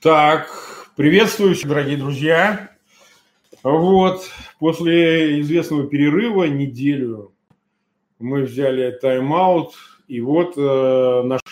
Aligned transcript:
Так, 0.00 0.48
приветствую, 0.96 1.54
дорогие 1.62 1.98
друзья. 1.98 2.70
Вот, 3.62 4.30
после 4.58 5.42
известного 5.42 5.86
перерыва, 5.88 6.44
неделю, 6.44 7.34
мы 8.18 8.44
взяли 8.44 8.92
тайм-аут, 8.92 9.74
и 10.08 10.22
вот 10.22 10.54
э, 10.56 11.22
наш 11.26 11.42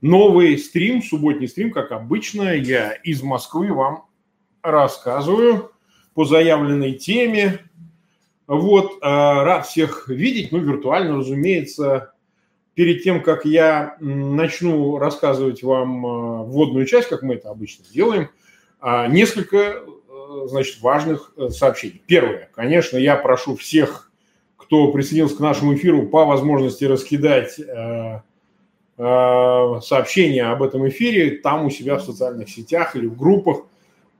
новый 0.00 0.56
стрим, 0.56 1.02
субботний 1.02 1.48
стрим, 1.48 1.72
как 1.72 1.90
обычно, 1.90 2.54
я 2.54 2.92
из 2.92 3.24
Москвы 3.24 3.72
вам 3.72 4.04
рассказываю 4.62 5.72
по 6.14 6.24
заявленной 6.24 6.92
теме. 6.92 7.58
Вот, 8.46 9.02
э, 9.02 9.04
рад 9.04 9.66
всех 9.66 10.06
видеть, 10.06 10.52
ну, 10.52 10.60
виртуально, 10.60 11.16
разумеется, 11.16 12.12
перед 12.78 13.02
тем, 13.02 13.24
как 13.24 13.44
я 13.44 13.96
начну 13.98 14.98
рассказывать 14.98 15.64
вам 15.64 16.06
э, 16.06 16.44
вводную 16.44 16.86
часть, 16.86 17.08
как 17.08 17.22
мы 17.22 17.34
это 17.34 17.50
обычно 17.50 17.84
делаем, 17.92 18.30
а, 18.78 19.08
несколько 19.08 19.56
э, 19.56 19.84
значит, 20.46 20.80
важных 20.80 21.32
э, 21.36 21.48
сообщений. 21.48 22.00
Первое. 22.06 22.48
Конечно, 22.54 22.96
я 22.96 23.16
прошу 23.16 23.56
всех, 23.56 24.12
кто 24.56 24.92
присоединился 24.92 25.36
к 25.36 25.40
нашему 25.40 25.74
эфиру, 25.74 26.06
по 26.06 26.24
возможности 26.24 26.84
раскидать 26.84 27.60
сообщения 28.96 30.44
об 30.44 30.62
этом 30.62 30.88
эфире 30.88 31.38
там 31.38 31.66
у 31.66 31.70
себя 31.70 31.96
в 31.96 32.04
социальных 32.04 32.48
сетях 32.48 32.94
или 32.94 33.06
в 33.06 33.16
группах, 33.16 33.62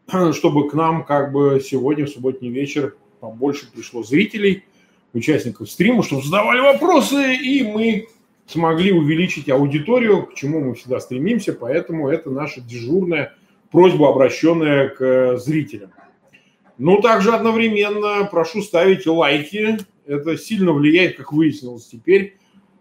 чтобы 0.32 0.68
к 0.68 0.74
нам 0.74 1.04
как 1.04 1.30
бы 1.30 1.62
сегодня 1.64 2.06
в 2.06 2.10
субботний 2.10 2.50
вечер 2.50 2.96
побольше 3.20 3.70
пришло 3.72 4.02
зрителей, 4.02 4.64
участников 5.12 5.70
стрима, 5.70 6.02
чтобы 6.02 6.24
задавали 6.24 6.58
вопросы, 6.58 7.36
и 7.36 7.62
мы 7.62 8.08
смогли 8.48 8.92
увеличить 8.92 9.48
аудиторию, 9.50 10.26
к 10.26 10.34
чему 10.34 10.60
мы 10.60 10.74
всегда 10.74 11.00
стремимся, 11.00 11.52
поэтому 11.52 12.08
это 12.08 12.30
наша 12.30 12.60
дежурная 12.60 13.34
просьба, 13.70 14.08
обращенная 14.08 14.88
к 14.88 15.36
зрителям. 15.36 15.92
Ну, 16.78 17.00
также 17.02 17.32
одновременно 17.32 18.26
прошу 18.30 18.62
ставить 18.62 19.06
лайки. 19.06 19.78
Это 20.06 20.38
сильно 20.38 20.72
влияет, 20.72 21.16
как 21.16 21.32
выяснилось 21.32 21.86
теперь, 21.86 22.36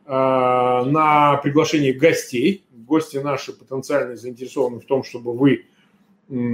э, 0.06 0.10
на 0.10 1.38
приглашение 1.44 1.94
гостей. 1.94 2.64
Гости 2.72 3.18
наши 3.18 3.52
потенциально 3.52 4.16
заинтересованы 4.16 4.80
в 4.80 4.86
том, 4.86 5.04
чтобы 5.04 5.36
вы 5.36 5.66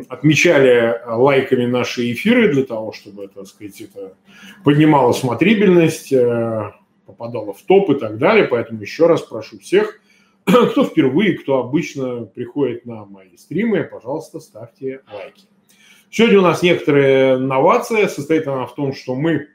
отмечали 0.07 1.01
лайками 1.05 1.65
наши 1.65 2.11
эфиры 2.11 2.53
для 2.53 2.63
того, 2.63 2.93
чтобы, 2.93 3.27
так 3.27 3.47
сказать, 3.47 3.81
это 3.81 4.15
поднимало 4.63 5.13
смотрибельность, 5.13 6.13
э, 6.13 6.71
попадала 7.13 7.53
в 7.53 7.61
топ 7.61 7.89
и 7.91 7.95
так 7.95 8.17
далее. 8.17 8.45
Поэтому 8.45 8.81
еще 8.81 9.07
раз 9.07 9.21
прошу 9.21 9.59
всех, 9.59 9.99
кто 10.45 10.83
впервые, 10.83 11.37
кто 11.37 11.59
обычно 11.59 12.25
приходит 12.25 12.85
на 12.85 13.05
мои 13.05 13.37
стримы, 13.37 13.83
пожалуйста, 13.83 14.39
ставьте 14.39 15.01
лайки. 15.11 15.43
Сегодня 16.09 16.39
у 16.39 16.43
нас 16.43 16.61
некоторая 16.61 17.37
новация. 17.37 18.07
Состоит 18.07 18.47
она 18.47 18.65
в 18.65 18.75
том, 18.75 18.93
что 18.93 19.15
мы 19.15 19.47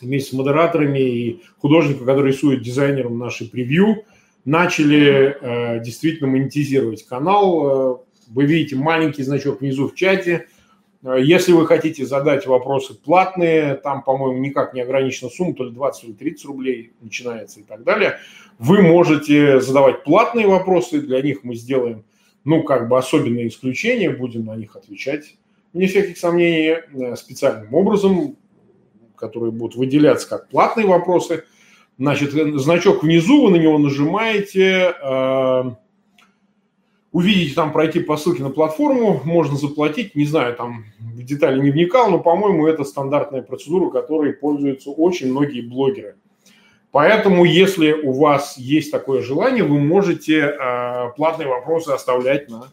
вместе 0.00 0.30
с 0.30 0.32
модераторами 0.32 0.98
и 0.98 1.42
художником, 1.58 2.06
который 2.06 2.32
рисует 2.32 2.62
дизайнером 2.62 3.18
нашей 3.18 3.48
превью, 3.48 4.04
начали 4.44 5.36
э, 5.40 5.84
действительно 5.84 6.28
монетизировать 6.28 7.04
канал. 7.04 7.98
Э, 7.98 7.98
вы 8.28 8.46
видите 8.46 8.76
маленький 8.76 9.22
значок 9.22 9.60
внизу 9.60 9.88
в 9.88 9.94
чате– 9.94 10.46
если 11.02 11.52
вы 11.52 11.66
хотите 11.66 12.04
задать 12.04 12.46
вопросы 12.46 12.94
платные, 12.94 13.74
там, 13.74 14.02
по-моему, 14.02 14.38
никак 14.38 14.74
не 14.74 14.82
ограничена 14.82 15.30
сумма, 15.30 15.54
то 15.54 15.64
ли 15.64 15.70
20, 15.70 16.04
или 16.04 16.12
30 16.12 16.44
рублей 16.44 16.92
начинается 17.00 17.60
и 17.60 17.62
так 17.62 17.84
далее, 17.84 18.18
вы 18.58 18.82
можете 18.82 19.60
задавать 19.60 20.04
платные 20.04 20.46
вопросы, 20.46 21.00
для 21.00 21.22
них 21.22 21.42
мы 21.42 21.54
сделаем, 21.54 22.04
ну, 22.44 22.62
как 22.64 22.88
бы 22.88 22.98
особенные 22.98 23.48
исключения, 23.48 24.10
будем 24.10 24.44
на 24.44 24.56
них 24.56 24.76
отвечать, 24.76 25.36
вне 25.72 25.86
всяких 25.86 26.18
сомнений, 26.18 26.76
э, 26.92 27.16
специальным 27.16 27.72
образом, 27.72 28.36
которые 29.16 29.52
будут 29.52 29.76
выделяться 29.76 30.28
как 30.28 30.48
платные 30.48 30.86
вопросы. 30.86 31.44
Значит, 31.98 32.34
э, 32.34 32.58
значок 32.58 33.02
внизу, 33.02 33.46
вы 33.46 33.52
на 33.52 33.56
него 33.56 33.78
нажимаете, 33.78 34.94
увидите 37.12 37.54
там, 37.54 37.72
пройти 37.72 38.00
по 38.00 38.16
ссылке 38.16 38.42
на 38.42 38.50
платформу, 38.50 39.20
можно 39.24 39.56
заплатить, 39.56 40.14
не 40.14 40.24
знаю, 40.24 40.54
там 40.54 40.84
в 40.98 41.22
детали 41.22 41.60
не 41.60 41.70
вникал, 41.70 42.10
но, 42.10 42.18
по-моему, 42.18 42.66
это 42.66 42.84
стандартная 42.84 43.42
процедура, 43.42 43.90
которой 43.90 44.32
пользуются 44.32 44.90
очень 44.90 45.30
многие 45.30 45.60
блогеры. 45.60 46.16
Поэтому, 46.92 47.44
если 47.44 47.92
у 47.92 48.12
вас 48.12 48.58
есть 48.58 48.90
такое 48.90 49.22
желание, 49.22 49.62
вы 49.62 49.78
можете 49.78 50.38
э, 50.38 51.10
платные 51.16 51.48
вопросы 51.48 51.90
оставлять 51.90 52.48
на, 52.48 52.72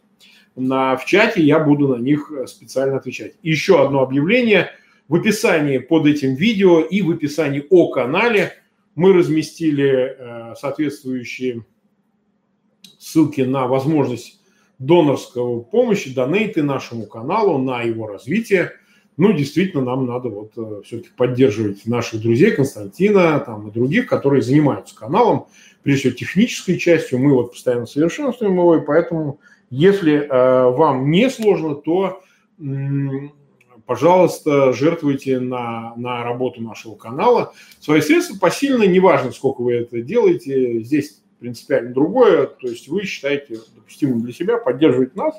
на, 0.56 0.98
в 0.98 1.06
чате, 1.06 1.44
я 1.44 1.60
буду 1.60 1.88
на 1.88 2.02
них 2.02 2.32
специально 2.48 2.98
отвечать. 2.98 3.34
Еще 3.44 3.82
одно 3.82 4.02
объявление. 4.02 4.72
В 5.08 5.16
описании 5.16 5.78
под 5.78 6.06
этим 6.08 6.34
видео 6.34 6.82
и 6.82 7.02
в 7.02 7.12
описании 7.12 7.64
о 7.70 7.90
канале 7.90 8.54
мы 8.96 9.14
разместили 9.14 10.18
э, 10.18 10.56
соответствующие 10.56 11.64
ссылки 13.08 13.42
на 13.42 13.68
возможность 13.68 14.40
донорского 14.80 15.62
помощи, 15.62 16.14
донейты 16.14 16.62
нашему 16.64 17.06
каналу, 17.06 17.58
на 17.58 17.82
его 17.82 18.08
развитие. 18.08 18.74
Ну, 19.16 19.34
действительно, 19.34 19.84
нам 19.84 20.06
надо 20.06 20.30
вот 20.30 20.52
э, 20.58 20.82
все-таки 20.86 21.10
поддерживать 21.18 21.88
наших 21.88 22.22
друзей 22.22 22.52
Константина 22.52 23.40
там, 23.40 23.68
и 23.68 23.72
других, 23.72 24.06
которые 24.06 24.44
занимаются 24.44 24.96
каналом, 24.96 25.48
прежде 25.82 26.10
всего 26.10 26.14
технической 26.14 26.78
частью. 26.78 27.18
Мы 27.18 27.34
вот 27.34 27.54
постоянно 27.54 27.88
совершенствуем 27.88 28.54
его, 28.54 28.76
и 28.76 28.86
поэтому, 28.86 29.40
если 29.72 30.20
э, 30.20 30.70
вам 30.70 31.10
не 31.10 31.32
сложно, 31.32 31.74
то, 31.74 32.22
м- 32.60 33.32
пожалуйста, 33.88 34.72
жертвуйте 34.74 35.40
на, 35.40 35.96
на 35.96 36.24
работу 36.24 36.62
нашего 36.62 36.94
канала. 36.94 37.54
Свои 37.80 38.02
средства 38.02 38.38
посильно, 38.38 38.84
неважно, 38.84 39.32
сколько 39.32 39.62
вы 39.62 39.74
это 39.74 40.02
делаете, 40.02 40.84
здесь 40.84 41.24
принципиально 41.40 41.94
другое. 41.94 42.48
То 42.48 42.68
есть 42.68 42.88
вы 42.88 43.04
считаете 43.04 43.60
допустимым 43.76 44.22
для 44.22 44.34
себя 44.34 44.58
поддерживать 44.58 45.16
нас, 45.16 45.36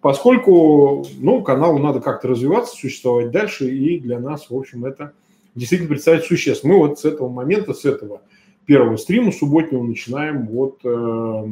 поскольку 0.00 1.06
ну, 1.18 1.42
каналу 1.42 1.78
надо 1.78 2.00
как-то 2.00 2.28
развиваться, 2.28 2.76
существовать 2.76 3.30
дальше, 3.30 3.68
и 3.68 3.98
для 3.98 4.18
нас, 4.18 4.50
в 4.50 4.56
общем, 4.56 4.84
это 4.84 5.12
действительно 5.54 5.88
представляет 5.88 6.26
существ. 6.26 6.64
Мы 6.64 6.78
вот 6.78 6.98
с 6.98 7.04
этого 7.04 7.28
момента, 7.28 7.74
с 7.74 7.84
этого 7.84 8.22
первого 8.66 8.96
стрима 8.96 9.32
субботнего 9.32 9.82
начинаем 9.82 10.46
вот, 10.46 10.80
э, 10.84 11.46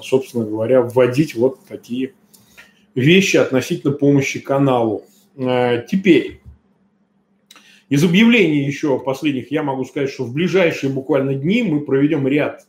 собственно 0.00 0.44
говоря, 0.44 0.82
вводить 0.82 1.34
вот 1.34 1.60
такие 1.68 2.14
вещи 2.94 3.36
относительно 3.36 3.92
помощи 3.92 4.40
каналу. 4.40 5.04
Э, 5.36 5.84
теперь, 5.88 6.40
из 7.88 8.04
объявлений 8.04 8.64
еще 8.64 8.98
последних 8.98 9.50
я 9.50 9.62
могу 9.62 9.84
сказать, 9.84 10.10
что 10.10 10.24
в 10.24 10.32
ближайшие 10.32 10.92
буквально 10.92 11.34
дни 11.34 11.62
мы 11.62 11.80
проведем 11.80 12.26
ряд 12.26 12.66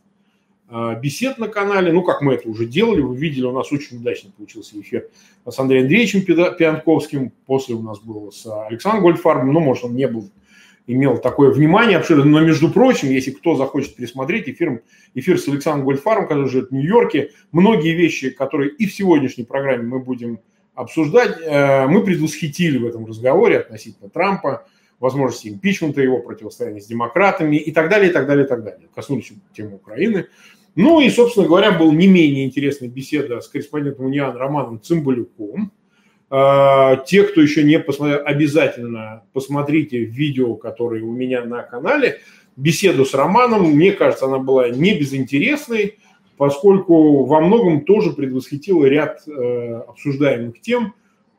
бесед 0.70 1.38
на 1.38 1.48
канале. 1.48 1.92
Ну, 1.92 2.04
как 2.04 2.22
мы 2.22 2.34
это 2.34 2.50
уже 2.50 2.66
делали, 2.66 3.02
вы 3.02 3.16
видели, 3.16 3.46
у 3.46 3.52
нас 3.52 3.72
очень 3.72 3.98
удачно 3.98 4.32
получился 4.36 4.80
эфир 4.80 5.08
с 5.46 5.60
Андреем 5.60 5.84
Андреевичем 5.84 6.24
Пианковским. 6.24 7.32
После 7.46 7.76
у 7.76 7.82
нас 7.82 8.00
был 8.00 8.32
с 8.32 8.46
Александром 8.68 9.04
Гольдфарбом. 9.04 9.54
Ну, 9.54 9.60
может, 9.60 9.84
он 9.86 9.96
не 9.96 10.08
был, 10.08 10.30
имел 10.88 11.18
такое 11.18 11.52
внимание 11.52 11.98
обширное. 11.98 12.26
Но, 12.26 12.40
между 12.42 12.70
прочим, 12.70 13.10
если 13.10 13.32
кто 13.32 13.56
захочет 13.56 13.96
пересмотреть 13.96 14.50
эфир, 14.50 14.82
эфир 15.14 15.38
с 15.38 15.48
Александром 15.48 15.86
Гольдфарбом, 15.86 16.28
который 16.28 16.50
живет 16.50 16.70
в 16.70 16.74
Нью-Йорке, 16.74 17.32
многие 17.52 17.96
вещи, 17.96 18.30
которые 18.30 18.72
и 18.72 18.86
в 18.86 18.94
сегодняшней 18.94 19.44
программе 19.44 19.84
мы 19.84 20.00
будем 20.00 20.40
обсуждать, 20.76 21.38
э, 21.42 21.88
мы 21.88 22.04
предвосхитили 22.04 22.78
в 22.78 22.86
этом 22.86 23.06
разговоре 23.06 23.60
относительно 23.60 24.10
Трампа, 24.10 24.66
возможности 25.04 25.50
импичмента, 25.50 26.02
его 26.02 26.20
противостояния 26.20 26.80
с 26.80 26.86
демократами 26.86 27.58
и 27.58 27.74
так 27.74 27.90
далее, 27.90 28.10
и 28.10 28.14
так 28.14 28.26
далее, 28.26 28.46
и 28.46 28.48
так 28.48 28.64
далее. 28.64 28.88
Коснулись 28.96 29.34
темы 29.54 29.76
Украины. 29.76 30.28
Ну 30.76 31.02
и, 31.02 31.10
собственно 31.10 31.46
говоря, 31.46 31.74
был 31.74 31.92
не 31.92 32.08
менее 32.08 32.46
интересная 32.46 32.88
беседа 32.88 33.42
с 33.42 33.50
корреспондентом 33.50 34.06
Униан 34.06 34.38
Романом 34.38 34.82
Цымбалюком. 34.82 35.74
А, 36.30 36.96
те, 36.96 37.24
кто 37.24 37.42
еще 37.42 37.64
не 37.64 37.80
посмотрел, 37.80 38.22
обязательно 38.24 39.24
посмотрите 39.34 40.06
видео, 40.06 40.56
которое 40.56 41.04
у 41.04 41.12
меня 41.12 41.44
на 41.44 41.64
канале. 41.64 42.20
Беседу 42.56 43.04
с 43.04 43.14
Романом, 43.14 43.72
мне 43.72 43.92
кажется, 43.92 44.28
она 44.28 44.38
была 44.38 44.70
не 44.70 44.98
безинтересной, 44.98 45.98
поскольку 46.38 47.26
во 47.26 47.42
многом 47.42 47.82
тоже 47.82 48.14
предвосхитила 48.14 48.86
ряд 48.86 49.22
э, 49.28 49.82
обсуждаемых 49.86 50.62
тем 50.62 50.94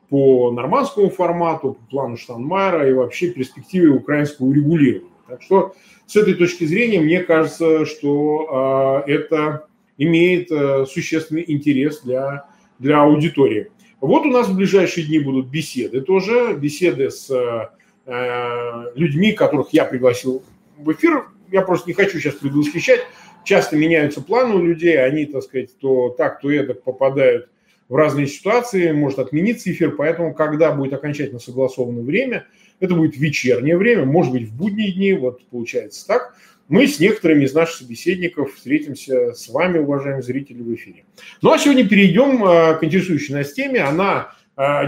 по 0.09 0.51
нормандскому 0.51 1.09
формату, 1.09 1.73
по 1.73 1.89
плану 1.89 2.17
Штанмайера 2.17 2.89
и 2.89 2.93
вообще 2.93 3.31
перспективе 3.31 3.89
украинского 3.89 4.47
урегулирования. 4.47 5.11
Так 5.27 5.41
что 5.41 5.73
с 6.05 6.15
этой 6.15 6.35
точки 6.35 6.65
зрения 6.65 6.99
мне 6.99 7.21
кажется, 7.21 7.85
что 7.85 9.03
э, 9.07 9.11
это 9.11 9.67
имеет 9.97 10.51
э, 10.51 10.85
существенный 10.85 11.43
интерес 11.47 12.01
для, 12.01 12.45
для 12.79 13.01
аудитории. 13.01 13.71
Вот 14.01 14.25
у 14.25 14.29
нас 14.29 14.47
в 14.47 14.55
ближайшие 14.55 15.07
дни 15.07 15.19
будут 15.19 15.47
беседы 15.47 16.01
тоже, 16.01 16.53
беседы 16.53 17.09
с 17.09 17.31
э, 17.31 18.91
людьми, 18.95 19.31
которых 19.31 19.69
я 19.71 19.85
пригласил 19.85 20.43
в 20.77 20.91
эфир. 20.91 21.25
Я 21.51 21.61
просто 21.61 21.89
не 21.89 21.93
хочу 21.93 22.19
сейчас 22.19 22.35
предвосхищать. 22.35 23.01
Часто 23.43 23.75
меняются 23.77 24.21
планы 24.21 24.55
у 24.55 24.63
людей, 24.63 25.03
они, 25.03 25.25
так 25.25 25.43
сказать, 25.43 25.77
то 25.79 26.09
так, 26.09 26.39
то 26.41 26.51
эдак 26.51 26.83
попадают 26.83 27.49
в 27.87 27.95
разные 27.95 28.27
ситуации, 28.27 28.91
может 28.91 29.19
отмениться 29.19 29.71
эфир, 29.71 29.95
поэтому, 29.95 30.33
когда 30.33 30.71
будет 30.71 30.93
окончательно 30.93 31.39
согласовано 31.39 32.01
время, 32.01 32.47
это 32.79 32.95
будет 32.95 33.15
вечернее 33.17 33.77
время, 33.77 34.05
может 34.05 34.31
быть, 34.31 34.49
в 34.49 34.55
будние 34.55 34.91
дни, 34.91 35.13
вот 35.13 35.45
получается 35.47 36.05
так, 36.07 36.35
мы 36.67 36.87
с 36.87 36.99
некоторыми 36.99 37.45
из 37.45 37.53
наших 37.53 37.75
собеседников 37.75 38.55
встретимся 38.55 39.33
с 39.33 39.49
вами, 39.49 39.77
уважаемые 39.77 40.23
зрители, 40.23 40.63
в 40.63 40.73
эфире. 40.73 41.05
Ну 41.43 41.51
а 41.51 41.59
сегодня 41.59 41.87
перейдем 41.87 42.39
к 42.39 42.79
интересующей 42.81 43.35
нас 43.35 43.53
теме. 43.53 43.81
Она 43.81 44.33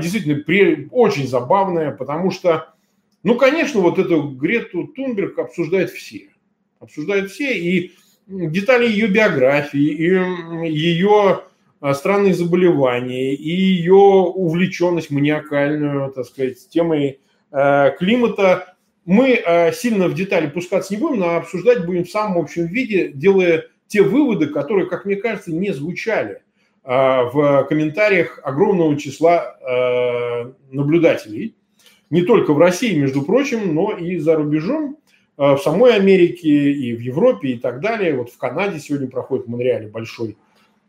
действительно 0.02 0.44
очень 0.90 1.28
забавная, 1.28 1.92
потому 1.92 2.32
что, 2.32 2.74
ну, 3.22 3.36
конечно, 3.36 3.82
вот 3.82 4.00
эту 4.00 4.24
Грету 4.24 4.88
Тунберг 4.88 5.38
обсуждают 5.38 5.92
все. 5.92 6.30
Обсуждают 6.80 7.30
все, 7.32 7.56
и 7.56 7.92
детали 8.26 8.88
ее 8.88 9.08
биографии, 9.08 9.80
и 9.80 10.68
ее 10.68 11.44
странные 11.94 12.34
заболевания, 12.34 13.36
и 13.36 13.50
ее 13.50 13.94
увлеченность 13.94 15.12
маниакальную, 15.12 16.12
так 16.12 16.26
сказать, 16.26 16.70
темой 16.70 17.20
э, 17.52 17.92
климата. 17.98 18.76
Мы 19.06 19.34
э, 19.34 19.72
сильно 19.74 20.08
в 20.08 20.14
детали 20.14 20.48
пускаться 20.48 20.94
не 20.94 21.00
будем, 21.00 21.20
но 21.20 21.38
обсуждать 21.38 21.86
будем 21.86 22.06
в 22.06 22.10
самом 22.10 22.40
общем 22.40 22.66
виде, 22.66 23.10
делая 23.10 23.66
те 23.88 24.02
выводы, 24.02 24.48
которые, 24.48 24.88
как 24.88 25.06
мне 25.06 25.16
кажется, 25.16 25.54
не 25.54 25.72
звучали 25.72 26.42
э, 26.84 26.90
в 26.90 27.66
комментариях 27.70 28.40
огромного 28.44 28.98
числа 28.98 29.58
наблюдателей. 30.72 31.56
Не 32.10 32.22
только 32.22 32.54
в 32.54 32.58
России, 32.58 32.98
между 32.98 33.22
прочим, 33.22 33.76
но 33.76 33.92
и 33.92 34.18
за 34.18 34.36
рубежом. 34.36 34.98
В 35.36 35.58
самой 35.58 35.94
Америке 35.94 36.72
и 36.72 36.96
в 36.96 37.00
Европе 37.00 37.50
и 37.50 37.60
так 37.60 37.80
далее. 37.80 38.16
Вот 38.16 38.32
в 38.32 38.38
Канаде 38.40 38.80
сегодня 38.80 39.08
проходит 39.08 39.46
в 39.46 39.50
Монреале 39.50 39.88
большой 39.88 40.36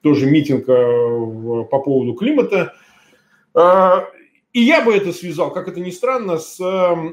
тоже 0.03 0.27
митинг 0.27 0.69
э, 0.69 1.65
по 1.71 1.79
поводу 1.81 2.15
климата. 2.15 2.75
Э, 3.55 4.01
и 4.53 4.61
я 4.61 4.85
бы 4.85 4.95
это 4.95 5.13
связал, 5.13 5.53
как 5.53 5.69
это 5.69 5.81
ни 5.81 5.91
странно, 5.91 6.39
с 6.39 6.61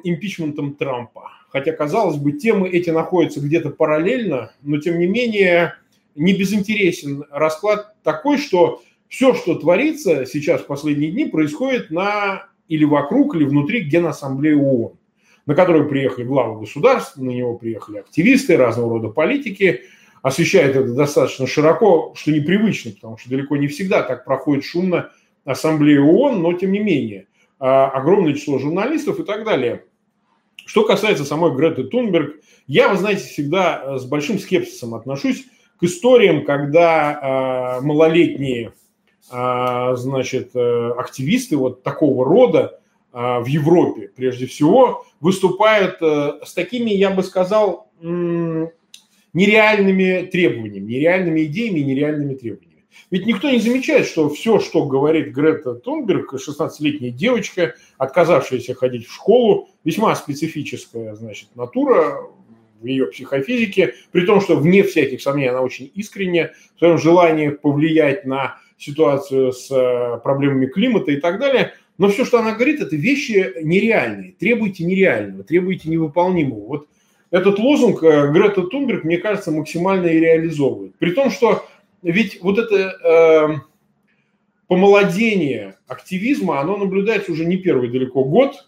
импичментом 0.04 0.76
Трампа. 0.76 1.32
Хотя, 1.50 1.74
казалось 1.74 2.18
бы, 2.18 2.34
темы 2.34 2.70
эти 2.70 2.90
находятся 2.90 3.40
где-то 3.40 3.70
параллельно, 3.70 4.52
но 4.62 4.80
тем 4.80 5.00
не 5.00 5.08
менее 5.08 5.76
не 6.16 6.34
безинтересен 6.34 7.26
расклад 7.30 7.96
такой, 8.04 8.38
что 8.38 8.82
все, 9.10 9.34
что 9.34 9.56
творится 9.56 10.26
сейчас 10.26 10.62
в 10.62 10.68
последние 10.68 11.12
дни, 11.12 11.26
происходит 11.26 11.92
на 11.92 12.48
или 12.68 12.84
вокруг, 12.84 13.36
или 13.36 13.44
внутри 13.44 13.82
Генассамблеи 13.82 14.54
ООН 14.54 14.98
на 15.46 15.56
который 15.56 15.88
приехали 15.88 16.26
главы 16.26 16.60
государств, 16.60 17.18
на 17.18 17.30
него 17.30 17.56
приехали 17.56 18.00
активисты, 18.00 18.58
разного 18.58 18.90
рода 18.90 19.10
политики, 19.10 19.82
освещает 20.26 20.76
это 20.76 20.92
достаточно 20.92 21.46
широко, 21.46 22.16
что 22.16 22.32
непривычно, 22.32 22.94
потому 22.94 23.16
что 23.16 23.30
далеко 23.30 23.58
не 23.58 23.68
всегда 23.68 24.02
так 24.02 24.26
проходит 24.26 24.66
шумно 24.66 25.12
Ассамблея 25.44 26.02
ООН, 26.02 26.42
но 26.42 26.54
тем 26.54 26.72
не 26.72 26.80
менее 26.80 27.28
а, 27.60 27.90
огромное 27.90 28.34
число 28.34 28.58
журналистов 28.58 29.20
и 29.20 29.24
так 29.24 29.46
далее. 29.46 29.86
Что 30.66 30.84
касается 30.84 31.26
самой 31.26 31.56
Греты 31.56 31.84
Тунберг, 31.84 32.38
я, 32.66 32.90
вы 32.90 32.98
знаете, 32.98 33.26
всегда 33.26 33.84
э, 33.86 33.98
с 34.00 34.06
большим 34.06 34.40
скепсисом 34.40 34.96
отношусь 34.96 35.46
к 35.80 35.84
историям, 35.84 36.44
когда 36.44 37.78
э, 37.78 37.86
малолетние 37.86 38.74
э, 39.32 39.94
значит, 39.96 40.56
э, 40.56 40.92
активисты 40.98 41.56
вот 41.56 41.84
такого 41.84 42.26
рода 42.26 42.80
а, 43.14 43.42
в 43.42 43.46
Европе, 43.46 44.10
прежде 44.16 44.48
всего, 44.48 45.06
выступают 45.20 46.02
э, 46.02 46.40
с 46.44 46.56
такими, 46.56 46.90
я 46.90 47.12
бы 47.12 47.22
сказал, 47.22 47.92
нереальными 49.36 50.28
требованиями, 50.32 50.94
нереальными 50.94 51.44
идеями 51.44 51.80
нереальными 51.82 52.34
требованиями. 52.34 52.86
Ведь 53.12 53.28
никто 53.28 53.52
не 53.52 53.60
замечает, 53.60 54.08
что 54.08 54.30
все, 54.30 54.60
что 54.60 54.86
говорит 54.86 55.34
Грета 55.34 55.76
Тунберг, 55.76 56.34
16-летняя 56.34 57.12
девочка, 57.12 57.76
отказавшаяся 57.98 58.74
ходить 58.74 59.06
в 59.08 59.14
школу, 59.14 59.70
весьма 59.84 60.16
специфическая, 60.16 61.14
значит, 61.16 61.50
натура 61.56 62.22
в 62.82 62.86
ее 62.86 63.08
психофизике, 63.08 63.94
при 64.12 64.26
том, 64.26 64.42
что 64.42 64.56
вне 64.56 64.84
всяких 64.84 65.22
сомнений 65.22 65.50
она 65.50 65.62
очень 65.62 65.92
искренне 65.94 66.54
в 66.76 66.80
своем 66.80 66.98
желании 66.98 67.50
повлиять 67.50 68.26
на 68.26 68.58
ситуацию 68.78 69.52
с 69.52 69.70
э, 69.72 70.20
проблемами 70.24 70.66
климата 70.66 71.12
и 71.12 71.18
так 71.18 71.40
далее– 71.40 71.74
но 71.98 72.10
все, 72.10 72.26
что 72.26 72.40
она 72.40 72.54
говорит, 72.54 72.82
это 72.82 72.96
вещи 72.96 73.54
нереальные. 73.62 74.34
Требуйте 74.34 74.84
нереального, 74.84 75.44
требуйте 75.44 75.90
невыполнимого. 75.90 76.68
Вот 76.68 76.88
этот 77.32 77.60
лозунг 77.60 78.04
э, 78.04 78.32
Грета 78.32 78.64
Тунберг, 78.64 79.04
мне 79.04 79.18
кажется, 79.18 79.52
максимально 79.52 80.08
и 80.08 80.20
реализовывает. 80.20 80.96
При 80.98 81.12
том, 81.12 81.30
что 81.30 81.66
ведь 82.02 82.42
вот 82.42 82.60
это 82.60 82.76
э, 83.04 83.56
помолодение 84.68 85.78
активизма, 85.88 86.60
оно 86.60 86.78
наблюдается 86.78 87.32
уже 87.32 87.46
не 87.46 87.58
первый 87.58 87.90
далеко 87.90 88.24
год. 88.24 88.68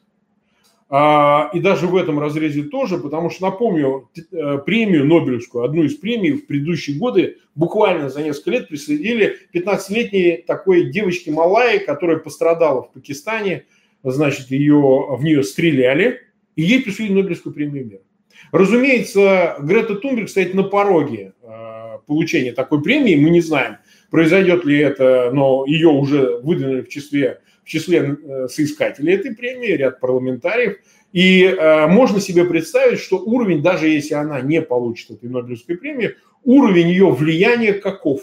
А, 0.89 1.50
и 1.54 1.59
даже 1.59 1.86
в 1.86 1.98
этом 1.98 2.18
разрезе 2.18 2.63
тоже, 2.63 2.98
потому 2.98 3.30
что, 3.30 3.44
напомню, 3.44 4.09
э, 4.15 4.57
премию 4.59 5.06
Нобелевскую, 5.06 5.65
одну 5.65 5.83
из 5.83 5.95
премий 5.95 6.31
в 6.31 6.48
предыдущие 6.48 6.98
годы, 6.98 7.39
буквально 7.56 8.09
за 8.09 8.24
несколько 8.24 8.51
лет 8.51 8.69
присудили 8.69 9.36
15-летней 9.54 10.45
такой 10.48 10.89
девочке 10.89 11.30
Малайи, 11.30 11.80
которая 11.80 12.18
пострадала 12.18 12.83
в 12.83 12.94
Пакистане, 12.94 13.65
значит, 14.01 14.50
ее, 14.50 15.07
в 15.09 15.21
нее 15.24 15.44
стреляли, 15.44 16.21
и 16.56 16.62
ей 16.62 16.81
присудили 16.81 17.13
Нобелевскую 17.13 17.54
премию 17.54 17.86
мира. 17.86 18.01
Разумеется, 18.51 19.55
Грета 19.59 19.95
Тунберг 19.95 20.29
стоит 20.29 20.53
на 20.53 20.63
пороге 20.63 21.33
э, 21.41 21.97
получения 22.05 22.53
такой 22.53 22.81
премии, 22.81 23.15
мы 23.15 23.29
не 23.29 23.41
знаем, 23.41 23.77
произойдет 24.09 24.65
ли 24.65 24.77
это, 24.79 25.31
но 25.33 25.65
ее 25.65 25.89
уже 25.89 26.39
выдвинули 26.41 26.81
в 26.81 26.89
числе 26.89 27.41
в 27.67 27.69
числе 27.69 27.97
э, 28.23 28.47
соискателей 28.47 29.15
этой 29.15 29.35
премии, 29.35 29.67
ряд 29.67 29.99
парламентариев. 29.99 30.77
И 31.11 31.43
э, 31.43 31.87
можно 31.87 32.21
себе 32.21 32.45
представить, 32.45 32.99
что 32.99 33.17
уровень, 33.17 33.61
даже 33.61 33.89
если 33.89 34.13
она 34.13 34.39
не 34.39 34.61
получит 34.61 35.11
этой 35.11 35.29
Нобелевской 35.29 35.77
премии, 35.77 36.15
уровень 36.45 36.87
ее 36.87 37.11
влияния 37.11 37.73
каков? 37.73 38.21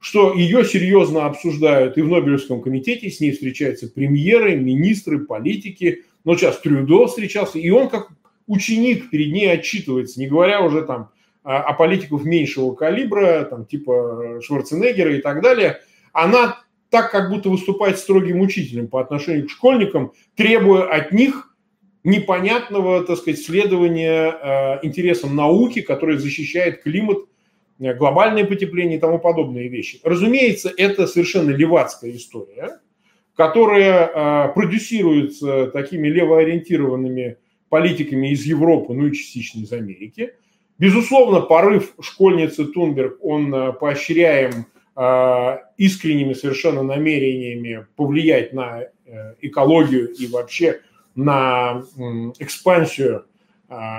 Что 0.00 0.34
ее 0.34 0.64
серьезно 0.64 1.26
обсуждают 1.26 1.96
и 1.96 2.02
в 2.02 2.08
Нобелевском 2.08 2.62
комитете, 2.62 3.10
с 3.10 3.20
ней 3.20 3.30
встречаются 3.30 3.86
премьеры, 3.86 4.56
министры, 4.56 5.20
политики. 5.20 6.02
Но 6.24 6.36
сейчас 6.36 6.58
Трюдо 6.58 7.06
встречался, 7.06 7.60
и 7.60 7.70
он 7.70 7.88
как 7.88 8.08
ученик 8.46 9.10
перед 9.10 9.32
ней 9.32 9.50
отчитывается, 9.50 10.20
не 10.20 10.26
говоря 10.26 10.62
уже 10.62 10.82
там 10.82 11.10
о 11.42 11.72
политиков 11.74 12.24
меньшего 12.24 12.72
калибра, 12.74 13.44
там, 13.44 13.66
типа 13.66 14.38
Шварценеггера 14.42 15.16
и 15.16 15.20
так 15.20 15.42
далее. 15.42 15.80
Она 16.12 16.62
так 16.92 17.10
как 17.10 17.30
будто 17.30 17.48
выступает 17.48 17.98
строгим 17.98 18.40
учителем 18.40 18.86
по 18.86 19.00
отношению 19.00 19.46
к 19.46 19.50
школьникам, 19.50 20.12
требуя 20.36 20.84
от 20.84 21.10
них 21.10 21.52
непонятного, 22.04 23.02
так 23.04 23.16
сказать, 23.16 23.40
следования 23.40 24.30
э, 24.30 24.78
интересам 24.82 25.34
науки, 25.34 25.80
которая 25.80 26.18
защищает 26.18 26.82
климат, 26.82 27.18
э, 27.80 27.94
глобальное 27.94 28.44
потепление 28.44 28.98
и 28.98 29.00
тому 29.00 29.18
подобные 29.18 29.68
вещи. 29.68 30.00
Разумеется, 30.04 30.70
это 30.76 31.06
совершенно 31.06 31.50
левацкая 31.50 32.10
история, 32.10 32.80
которая 33.36 34.06
э, 34.06 34.52
продюсируется 34.52 35.68
такими 35.68 36.08
левоориентированными 36.08 37.38
политиками 37.72 38.28
из 38.28 38.44
Европы, 38.44 38.92
ну 38.92 39.06
и 39.06 39.12
частично 39.12 39.62
из 39.62 39.72
Америки. 39.72 40.34
Безусловно, 40.78 41.40
порыв 41.40 41.94
школьницы 42.00 42.66
Тунберг, 42.66 43.16
он 43.24 43.54
э, 43.54 43.72
поощряем 43.72 44.66
Э, 44.94 45.56
искренними 45.78 46.34
совершенно 46.34 46.82
намерениями 46.82 47.86
повлиять 47.96 48.52
на 48.52 48.82
э, 48.82 49.34
экологию 49.40 50.12
и 50.12 50.26
вообще 50.26 50.80
на 51.14 51.82
экспансию 52.38 53.26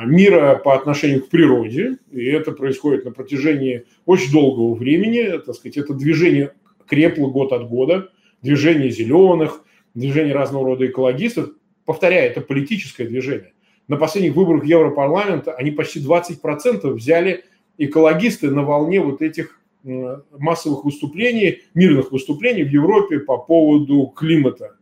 мира 0.06 0.62
по 0.64 0.76
отношению 0.76 1.24
к 1.24 1.30
природе. 1.30 1.98
И 2.12 2.26
это 2.26 2.52
происходит 2.52 3.06
на 3.06 3.12
протяжении 3.12 3.86
очень 4.06 4.32
долгого 4.32 4.76
времени. 4.76 5.40
Так 5.40 5.56
сказать, 5.56 5.78
это 5.78 5.96
движение 5.96 6.54
крепло 6.86 7.32
год 7.32 7.54
от 7.54 7.68
года. 7.68 8.12
Движение 8.44 8.92
зеленых, 8.92 9.64
движение 9.96 10.36
разного 10.36 10.66
рода 10.66 10.86
экологистов. 10.86 11.50
Повторяю, 11.86 12.30
это 12.30 12.42
политическое 12.42 13.06
движение. 13.06 13.53
На 13.88 13.98
последних 13.98 14.36
выборах 14.36 14.66
Европарламента 14.66 15.54
они 15.54 15.72
почти 15.72 16.00
20% 16.02 16.88
взяли 16.92 17.44
экологисты 17.78 18.50
на 18.50 18.64
волне 18.64 19.02
вот 19.02 19.22
этих 19.22 19.60
массовых 19.84 20.86
выступлений, 20.86 21.64
мирных 21.74 22.12
выступлений 22.12 22.64
в 22.64 22.70
Европе 22.70 23.20
по 23.20 23.38
поводу 23.38 24.14
климата. 24.16 24.76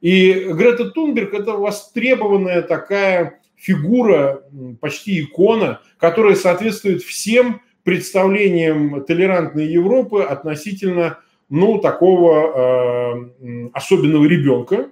И 0.00 0.32
Грета 0.52 0.90
Тунберг– 0.90 1.34
это 1.34 1.52
востребованная 1.52 2.62
такая 2.62 3.40
фигура, 3.56 4.42
почти 4.80 5.22
икона, 5.22 5.80
которая 5.98 6.34
соответствует 6.34 7.02
всем 7.02 7.62
представлениям 7.82 9.04
толерантной 9.04 9.66
Европы 9.66 10.22
относительно 10.22 11.18
ну, 11.48 11.78
такого 11.78 13.24
э, 13.40 13.68
особенного 13.72 14.24
ребенка, 14.26 14.90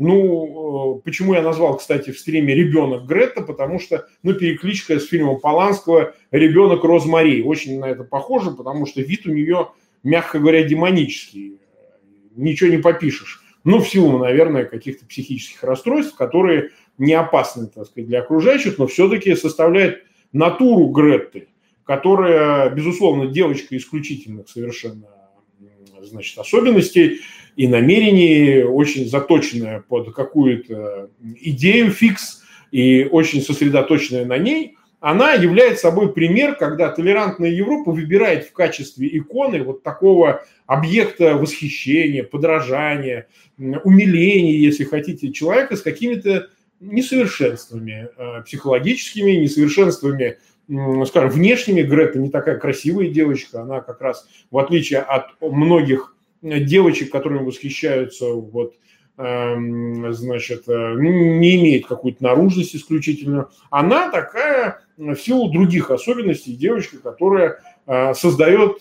ну, 0.00 0.96
э, 0.96 1.00
почему 1.02 1.34
я 1.34 1.42
назвал, 1.42 1.76
кстати, 1.76 2.10
в 2.10 2.18
стриме 2.18 2.54
«Ребенок 2.54 3.04
Гретта», 3.04 3.42
потому 3.42 3.78
что, 3.78 4.08
ну, 4.22 4.32
перекличка 4.32 4.98
с 4.98 5.06
фильмом 5.06 5.40
Поланского 5.40 6.14
«Ребенок 6.30 6.84
Розмари». 6.84 7.42
Очень 7.42 7.78
на 7.78 7.84
это 7.84 8.02
похоже, 8.02 8.52
потому 8.52 8.86
что 8.86 9.02
вид 9.02 9.26
у 9.26 9.30
нее, 9.30 9.68
мягко 10.02 10.38
говоря, 10.38 10.62
демонический. 10.62 11.58
ничего 12.34 12.70
не 12.70 12.78
попишешь. 12.78 13.42
Ну, 13.64 13.78
в 13.80 13.86
силу, 13.86 14.16
наверное, 14.16 14.64
каких-то 14.64 15.04
психических 15.04 15.62
расстройств, 15.62 16.16
которые 16.16 16.70
не 16.96 17.12
опасны, 17.12 17.66
так 17.66 17.84
сказать, 17.84 18.08
для 18.08 18.20
окружающих, 18.20 18.78
но 18.78 18.86
все-таки 18.86 19.34
составляют 19.34 20.02
натуру 20.32 20.86
Гретты, 20.86 21.48
которая, 21.84 22.70
безусловно, 22.70 23.26
девочка 23.26 23.76
исключительных 23.76 24.48
совершенно 24.48 25.08
значит, 26.00 26.38
особенностей 26.38 27.20
и 27.56 27.68
намерений, 27.68 28.64
очень 28.64 29.08
заточенная 29.08 29.84
под 29.86 30.14
какую-то 30.14 31.10
идею 31.40 31.90
фикс 31.90 32.42
и 32.70 33.08
очень 33.10 33.42
сосредоточенная 33.42 34.24
на 34.24 34.38
ней, 34.38 34.76
она 35.00 35.32
является 35.32 35.88
собой 35.88 36.12
пример, 36.12 36.56
когда 36.56 36.90
толерантная 36.90 37.48
Европа 37.48 37.90
выбирает 37.90 38.44
в 38.44 38.52
качестве 38.52 39.08
иконы 39.16 39.62
вот 39.62 39.82
такого 39.82 40.44
объекта 40.66 41.36
восхищения, 41.36 42.22
подражания, 42.22 43.26
умиления, 43.58 44.58
если 44.58 44.84
хотите, 44.84 45.32
человека 45.32 45.76
с 45.76 45.82
какими-то 45.82 46.48
несовершенствами 46.80 48.08
э, 48.16 48.42
психологическими, 48.42 49.32
несовершенствами, 49.32 50.38
скажем, 51.06 51.30
внешними. 51.30 51.82
Грета 51.82 52.18
не 52.18 52.30
такая 52.30 52.58
красивая 52.58 53.08
девочка, 53.08 53.62
она 53.62 53.80
как 53.80 54.00
раз, 54.00 54.26
в 54.50 54.58
отличие 54.58 55.00
от 55.00 55.28
многих 55.40 56.14
девочек, 56.42 57.10
которыми 57.10 57.44
восхищаются, 57.44 58.26
вот, 58.26 58.74
эм, 59.18 60.12
значит, 60.12 60.64
э, 60.68 60.94
не 60.98 61.56
имеет 61.60 61.86
какую-то 61.86 62.22
наружность 62.22 62.74
исключительно. 62.74 63.48
Она 63.70 64.10
такая, 64.10 64.80
в 64.96 65.16
силу 65.16 65.50
других 65.50 65.90
особенностей, 65.90 66.54
девочка, 66.54 66.98
которая 66.98 67.60
э, 67.86 68.14
создает 68.14 68.80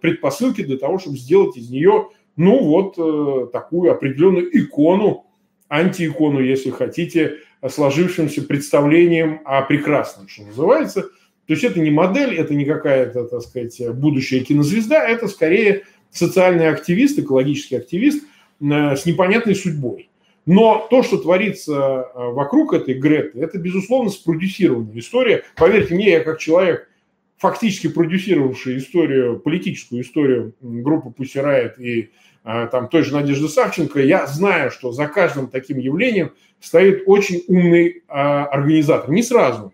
предпосылки 0.00 0.62
для 0.62 0.78
того, 0.78 0.98
чтобы 0.98 1.16
сделать 1.16 1.56
из 1.56 1.70
нее, 1.70 2.08
ну 2.36 2.62
вот, 2.62 3.50
такую 3.52 3.90
определенную 3.92 4.56
икону 4.56 5.26
антиикону, 5.68 6.40
если 6.40 6.70
хотите, 6.70 7.38
сложившимся 7.66 8.42
представлением 8.42 9.40
о 9.44 9.62
прекрасном, 9.62 10.28
что 10.28 10.44
называется. 10.44 11.02
То 11.46 11.54
есть 11.54 11.64
это 11.64 11.80
не 11.80 11.90
модель, 11.90 12.34
это 12.34 12.54
не 12.54 12.64
какая-то, 12.64 13.24
так 13.24 13.40
сказать, 13.40 13.80
будущая 13.94 14.40
кинозвезда, 14.40 14.98
это 14.98 15.28
скорее 15.28 15.84
социальный 16.10 16.68
активист, 16.68 17.18
экологический 17.18 17.76
активист 17.76 18.24
э, 18.60 18.96
с 18.96 19.06
непонятной 19.06 19.54
судьбой. 19.54 20.08
Но 20.46 20.86
то, 20.88 21.02
что 21.02 21.18
творится 21.18 21.74
э, 21.74 22.04
вокруг 22.14 22.72
этой 22.72 22.94
Греты, 22.94 23.38
это, 23.40 23.58
безусловно, 23.58 24.10
спродюсированная 24.10 24.98
история. 24.98 25.44
Поверьте 25.56 25.94
мне, 25.94 26.10
я 26.10 26.20
как 26.20 26.38
человек, 26.38 26.88
фактически 27.36 27.88
продюсировавший 27.88 28.78
историю, 28.78 29.38
политическую 29.40 30.02
историю 30.02 30.54
группы 30.60 31.22
Riot 31.22 31.78
и 31.78 32.10
а, 32.44 32.66
там 32.66 32.88
той 32.88 33.02
же 33.02 33.12
Надежды 33.12 33.46
Савченко, 33.46 34.00
я 34.00 34.26
знаю, 34.26 34.70
что 34.70 34.90
за 34.90 35.06
каждым 35.06 35.48
таким 35.48 35.78
явлением 35.78 36.32
стоит 36.60 37.02
очень 37.04 37.44
умный 37.46 38.02
а, 38.08 38.46
организатор. 38.46 39.10
Не 39.10 39.22
сразу. 39.22 39.72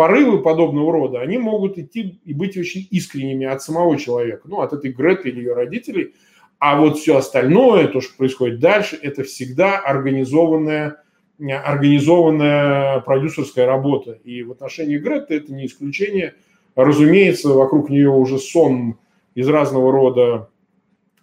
Порывы 0.00 0.38
подобного 0.38 0.92
рода, 0.92 1.20
они 1.20 1.36
могут 1.36 1.76
идти 1.76 2.22
и 2.24 2.32
быть 2.32 2.56
очень 2.56 2.88
искренними 2.90 3.44
от 3.44 3.60
самого 3.60 3.98
человека, 3.98 4.48
ну, 4.48 4.62
от 4.62 4.72
этой 4.72 4.92
Греты 4.92 5.28
или 5.28 5.40
ее 5.40 5.52
родителей. 5.52 6.14
А 6.58 6.80
вот 6.80 6.96
все 6.96 7.18
остальное, 7.18 7.86
то, 7.86 8.00
что 8.00 8.16
происходит 8.16 8.60
дальше, 8.60 8.98
это 9.02 9.24
всегда 9.24 9.78
организованная, 9.78 11.02
организованная 11.38 13.00
продюсерская 13.00 13.66
работа. 13.66 14.12
И 14.24 14.42
в 14.42 14.52
отношении 14.52 14.96
Греты 14.96 15.34
это 15.34 15.52
не 15.52 15.66
исключение. 15.66 16.32
Разумеется, 16.74 17.50
вокруг 17.50 17.90
нее 17.90 18.08
уже 18.08 18.38
сон 18.38 18.96
из 19.34 19.50
разного 19.50 19.92
рода 19.92 20.48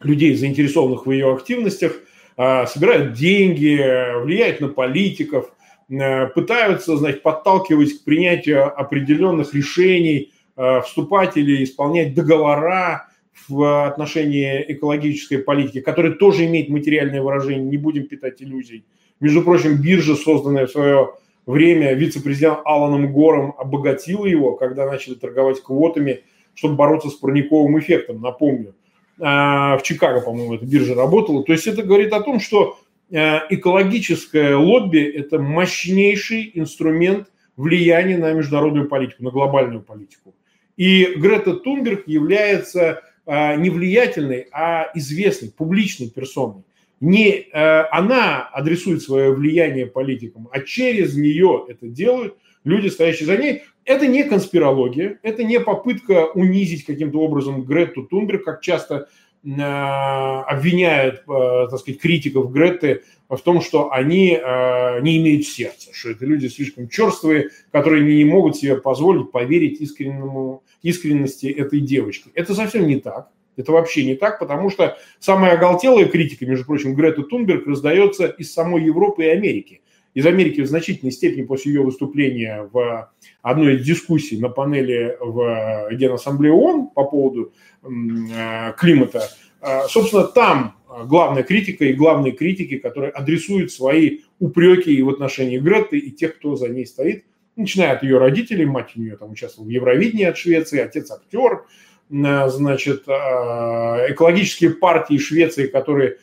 людей, 0.03 0.35
заинтересованных 0.35 1.07
в 1.07 1.11
ее 1.11 1.33
активностях, 1.33 1.93
а, 2.35 2.67
собирают 2.67 3.13
деньги, 3.13 4.21
влияют 4.21 4.61
на 4.61 4.67
политиков, 4.67 5.45
э, 5.45 5.56
пытаются, 5.89 6.97
значит, 6.97 7.23
подталкивать 7.23 7.93
к 7.93 8.03
принятию 8.03 8.65
определенных 8.79 9.53
решений, 9.53 10.33
э, 10.55 10.81
вступать 10.81 11.37
или 11.37 11.63
исполнять 11.63 12.13
договора 12.13 13.07
в 13.47 13.87
отношении 13.87 14.65
экологической 14.67 15.37
политики, 15.37 15.79
которые 15.79 16.15
тоже 16.15 16.45
имеют 16.45 16.69
материальное 16.69 17.21
выражение, 17.21 17.63
не 17.63 17.77
будем 17.77 18.07
питать 18.07 18.41
иллюзий. 18.41 18.83
Между 19.19 19.41
прочим, 19.41 19.81
биржа, 19.81 20.15
созданная 20.15 20.67
в 20.67 20.71
свое 20.71 21.13
время 21.45 21.93
вице-президент 21.93 22.59
Аланом 22.65 23.13
Гором, 23.13 23.53
обогатила 23.57 24.25
его, 24.25 24.55
когда 24.55 24.85
начали 24.85 25.15
торговать 25.15 25.61
квотами, 25.61 26.23
чтобы 26.53 26.75
бороться 26.75 27.09
с 27.09 27.13
парниковым 27.13 27.79
эффектом, 27.79 28.21
напомню. 28.21 28.75
А, 29.19 29.77
в 29.77 29.83
Чикаго, 29.83 30.21
по-моему, 30.21 30.55
эта 30.55 30.65
биржа 30.65 30.93
работала. 30.93 31.43
То 31.43 31.53
есть 31.53 31.65
это 31.65 31.81
говорит 31.83 32.13
о 32.13 32.21
том, 32.21 32.39
что 32.39 32.77
экологическое 33.09 34.55
лобби– 34.55 34.99
это 35.15 35.39
мощнейший 35.39 36.51
инструмент 36.53 37.29
влияния 37.55 38.17
на 38.17 38.33
международную 38.33 38.87
политику, 38.87 39.23
на 39.23 39.31
глобальную 39.31 39.81
политику. 39.81 40.35
И 40.75 41.13
Грета 41.15 41.53
Тунберг 41.53 42.07
является 42.07 43.01
а, 43.25 43.55
не 43.55 43.69
влиятельной, 43.69 44.47
а 44.51 44.91
известной, 44.93 45.51
публичной 45.51 46.09
персоной. 46.09 46.63
Не 46.99 47.47
она 47.53 48.41
адресует 48.47 49.03
свое 49.03 49.31
влияние 49.31 49.85
политикам, 49.85 50.49
а 50.51 50.61
через 50.61 51.15
нее 51.15 51.65
это 51.67 51.87
делают 51.87 52.35
люди, 52.63 52.87
стоящие 52.87 53.25
за 53.25 53.37
ней. 53.37 53.63
Это 53.85 54.05
не 54.05 54.23
конспирология, 54.23 55.19
это 55.23 55.43
не 55.43 55.59
попытка 55.59 56.25
унизить 56.33 56.85
каким-то 56.85 57.19
образом 57.19 57.63
Гретту 57.63 58.03
Тунберг, 58.03 58.43
как 58.43 58.61
часто 58.61 58.95
э, 58.95 59.07
обвиняют, 59.43 61.23
э, 61.27 61.67
так 61.69 61.79
сказать, 61.79 62.01
критиков 62.01 62.51
Гретты 62.51 63.03
в 63.29 63.37
том, 63.37 63.61
что 63.61 63.91
они 63.91 64.31
э, 64.31 65.01
не 65.01 65.17
имеют 65.17 65.45
сердца, 65.45 65.91
что 65.93 66.11
это 66.11 66.25
люди 66.25 66.47
слишком 66.47 66.89
черствые, 66.89 67.49
которые 67.71 68.03
не 68.03 68.25
могут 68.25 68.57
себе 68.57 68.75
позволить 68.77 69.31
поверить 69.31 69.79
искреннему, 69.79 70.63
искренности 70.81 71.47
этой 71.47 71.79
девочки. 71.79 72.29
Это 72.33 72.55
совсем 72.55 72.87
не 72.87 72.99
так. 72.99 73.29
Это 73.55 73.71
вообще 73.71 74.05
не 74.05 74.15
так, 74.15 74.39
потому 74.39 74.69
что 74.69 74.97
самая 75.19 75.53
оголтелая 75.53 76.05
критика, 76.05 76.45
между 76.45 76.65
прочим, 76.65 76.93
Греты 76.93 77.23
Тунберг 77.23 77.65
раздается 77.65 78.27
из 78.27 78.53
самой 78.53 78.83
Европы 78.83 79.25
и 79.25 79.29
Америки 79.29 79.81
из 80.17 80.25
Америки 80.25 80.61
в 80.61 80.65
значительной 80.65 81.11
степени 81.11 81.43
после 81.43 81.73
ее 81.73 81.83
выступления 81.83 82.67
в 82.73 83.11
одной 83.43 83.75
из 83.75 83.85
дискуссий 83.85 84.39
на 84.39 84.49
панели 84.49 85.15
в 85.21 85.89
Генассамблее 85.91 86.53
ООН 86.53 86.87
по 86.87 87.03
поводу 87.03 87.53
э, 87.83 88.73
климата, 88.79 89.29
э, 89.61 89.81
собственно, 89.87 90.23
там 90.23 90.75
главная 91.05 91.43
критика 91.43 91.85
и 91.85 91.93
главные 91.93 92.31
критики, 92.31 92.79
которые 92.79 93.11
адресуют 93.11 93.71
свои 93.71 94.21
упреки 94.39 94.91
и 94.91 95.03
в 95.03 95.09
отношении 95.09 95.59
Гретты, 95.59 95.99
и 95.99 96.09
тех, 96.09 96.39
кто 96.39 96.55
за 96.55 96.69
ней 96.69 96.87
стоит, 96.87 97.23
начиная 97.55 97.91
от 97.91 98.01
ее 98.01 98.17
родителей, 98.17 98.65
мать 98.65 98.93
у 98.95 98.99
нее 98.99 99.17
там 99.17 99.29
участвовала 99.29 99.69
в 99.69 99.71
Евровидении 99.71 100.25
от 100.25 100.35
Швеции, 100.35 100.79
отец 100.79 101.11
актер, 101.11 101.65
э, 102.09 102.49
значит, 102.49 103.03
экологические 103.07 104.71
партии 104.71 105.19
Швеции, 105.19 105.67
которые 105.67 106.17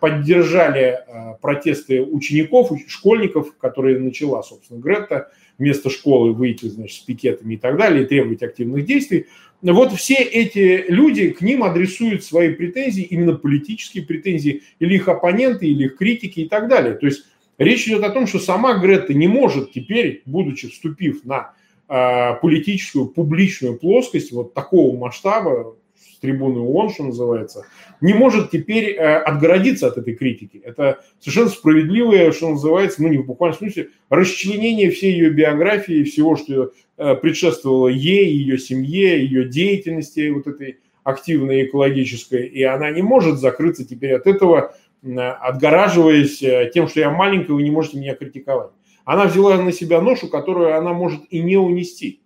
поддержали 0.00 1.00
э, 1.06 1.34
протесты 1.40 2.02
учеников, 2.02 2.70
школьников, 2.86 3.56
которые 3.56 3.98
начала, 3.98 4.42
собственно, 4.42 4.78
Грета, 4.78 5.30
вместо 5.58 5.90
школы 5.90 6.32
выйти, 6.32 6.66
значит, 6.66 7.02
с 7.02 7.04
пикетами 7.04 7.54
и 7.54 7.56
так 7.56 7.76
далее, 7.76 8.04
и 8.04 8.06
требовать 8.06 8.42
активных 8.42 8.84
действий. 8.84 9.26
Вот 9.60 9.92
все 9.92 10.14
эти 10.14 10.84
люди, 10.88 11.30
к 11.30 11.40
ним 11.40 11.64
адресуют 11.64 12.22
свои 12.22 12.54
претензии, 12.54 13.02
именно 13.02 13.34
политические 13.34 14.04
претензии, 14.04 14.62
или 14.78 14.94
их 14.94 15.08
оппоненты, 15.08 15.66
или 15.66 15.86
их 15.86 15.96
критики 15.96 16.40
и 16.40 16.48
так 16.48 16.68
далее. 16.68 16.94
То 16.94 17.06
есть 17.06 17.24
речь 17.58 17.88
идет 17.88 18.04
о 18.04 18.10
том, 18.10 18.28
что 18.28 18.38
сама 18.38 18.78
Грета 18.78 19.14
не 19.14 19.26
может 19.26 19.72
теперь, 19.72 20.22
будучи 20.26 20.68
вступив 20.68 21.24
на 21.24 21.54
э, 21.88 22.34
политическую, 22.40 23.06
публичную 23.06 23.76
плоскость 23.76 24.30
вот 24.30 24.54
такого 24.54 24.96
масштаба, 24.96 25.74
с 26.18 26.20
трибуны 26.20 26.60
ООН, 26.60 26.90
что 26.90 27.04
называется, 27.04 27.64
не 28.00 28.12
может 28.12 28.50
теперь 28.50 28.96
э, 28.96 29.18
отгородиться 29.18 29.86
от 29.86 29.98
этой 29.98 30.14
критики. 30.14 30.60
Это 30.64 30.98
совершенно 31.20 31.48
справедливое, 31.48 32.32
что 32.32 32.50
называется, 32.50 33.02
ну 33.02 33.08
не 33.08 33.18
в 33.18 33.26
буквальном 33.26 33.56
смысле, 33.56 33.90
расчленение 34.10 34.90
всей 34.90 35.12
ее 35.12 35.30
биографии, 35.30 36.02
всего, 36.02 36.34
что 36.36 36.72
э, 36.96 37.14
предшествовало 37.14 37.86
ей, 37.86 38.32
ее 38.32 38.58
семье, 38.58 39.22
ее 39.22 39.48
деятельности 39.48 40.28
вот 40.30 40.48
этой 40.48 40.78
активной 41.04 41.66
экологической, 41.66 42.46
и 42.46 42.64
она 42.64 42.90
не 42.90 43.02
может 43.02 43.38
закрыться 43.38 43.86
теперь 43.86 44.14
от 44.14 44.26
этого, 44.26 44.74
отгораживаясь 45.04 46.42
э, 46.42 46.70
тем, 46.74 46.88
что 46.88 46.98
я 46.98 47.10
маленькая, 47.10 47.52
вы 47.52 47.62
не 47.62 47.70
можете 47.70 47.98
меня 47.98 48.16
критиковать. 48.16 48.70
Она 49.04 49.26
взяла 49.26 49.56
на 49.62 49.72
себя 49.72 50.00
ношу, 50.00 50.28
которую 50.28 50.76
она 50.76 50.92
может 50.92 51.20
и 51.30 51.40
не 51.40 51.56
унести. 51.56 52.20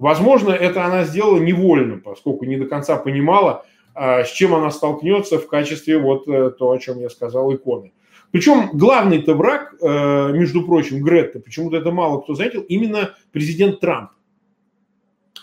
Возможно, 0.00 0.50
это 0.50 0.86
она 0.86 1.04
сделала 1.04 1.38
невольно, 1.38 1.98
поскольку 1.98 2.46
не 2.46 2.56
до 2.56 2.64
конца 2.64 2.96
понимала, 2.96 3.66
а, 3.94 4.24
с 4.24 4.32
чем 4.32 4.54
она 4.54 4.70
столкнется 4.70 5.38
в 5.38 5.46
качестве 5.46 5.98
вот 5.98 6.26
э, 6.26 6.52
то, 6.58 6.70
о 6.70 6.78
чем 6.78 7.00
я 7.00 7.10
сказал, 7.10 7.54
иконы. 7.54 7.92
Причем 8.30 8.70
главный-то 8.72 9.34
враг, 9.34 9.74
э, 9.78 10.32
между 10.32 10.62
прочим, 10.62 11.02
Гретта, 11.02 11.38
почему-то 11.38 11.76
это 11.76 11.90
мало 11.90 12.22
кто 12.22 12.34
заметил, 12.34 12.62
именно 12.62 13.14
президент 13.30 13.80
Трамп. 13.80 14.12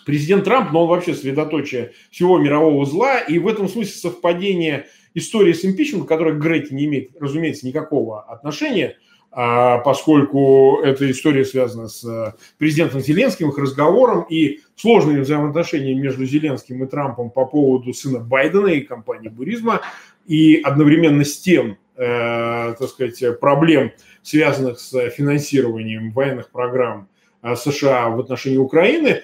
Президент 0.04 0.42
Трамп, 0.42 0.72
но 0.72 0.82
он 0.82 0.88
вообще 0.88 1.14
средоточие 1.14 1.92
всего 2.10 2.38
мирового 2.38 2.84
зла, 2.84 3.20
и 3.20 3.38
в 3.38 3.46
этом 3.46 3.68
смысле 3.68 3.92
совпадение 3.92 4.86
история 5.14 5.54
с 5.54 5.64
импичментом, 5.64 6.08
которая 6.08 6.34
к 6.34 6.40
Грете 6.40 6.74
не 6.74 6.86
имеет, 6.86 7.10
разумеется, 7.20 7.64
никакого 7.64 8.22
отношения, 8.22 8.96
поскольку 9.30 10.80
эта 10.82 11.10
история 11.10 11.44
связана 11.44 11.88
с 11.88 12.02
э, 12.04 12.32
президентом 12.56 13.00
Зеленским, 13.00 13.50
их 13.50 13.58
разговором 13.58 14.22
и 14.22 14.60
сложными 14.74 15.20
взаимоотношениями 15.20 16.00
между 16.00 16.24
Зеленским 16.24 16.82
и 16.82 16.86
Трампом 16.86 17.30
по 17.30 17.44
поводу 17.44 17.92
сына 17.92 18.20
Байдена 18.20 18.68
и 18.68 18.80
компании 18.80 19.28
Буризма, 19.28 19.82
и 20.26 20.60
одновременно 20.62 21.24
с 21.24 21.38
тем, 21.38 21.76
э, 21.96 22.74
так 22.78 22.88
сказать, 22.88 23.38
проблем, 23.38 23.92
связанных 24.22 24.80
с 24.80 25.10
финансированием 25.10 26.10
военных 26.12 26.50
программ 26.50 27.08
э, 27.42 27.54
США 27.54 28.08
в 28.08 28.20
отношении 28.20 28.58
Украины, 28.58 29.22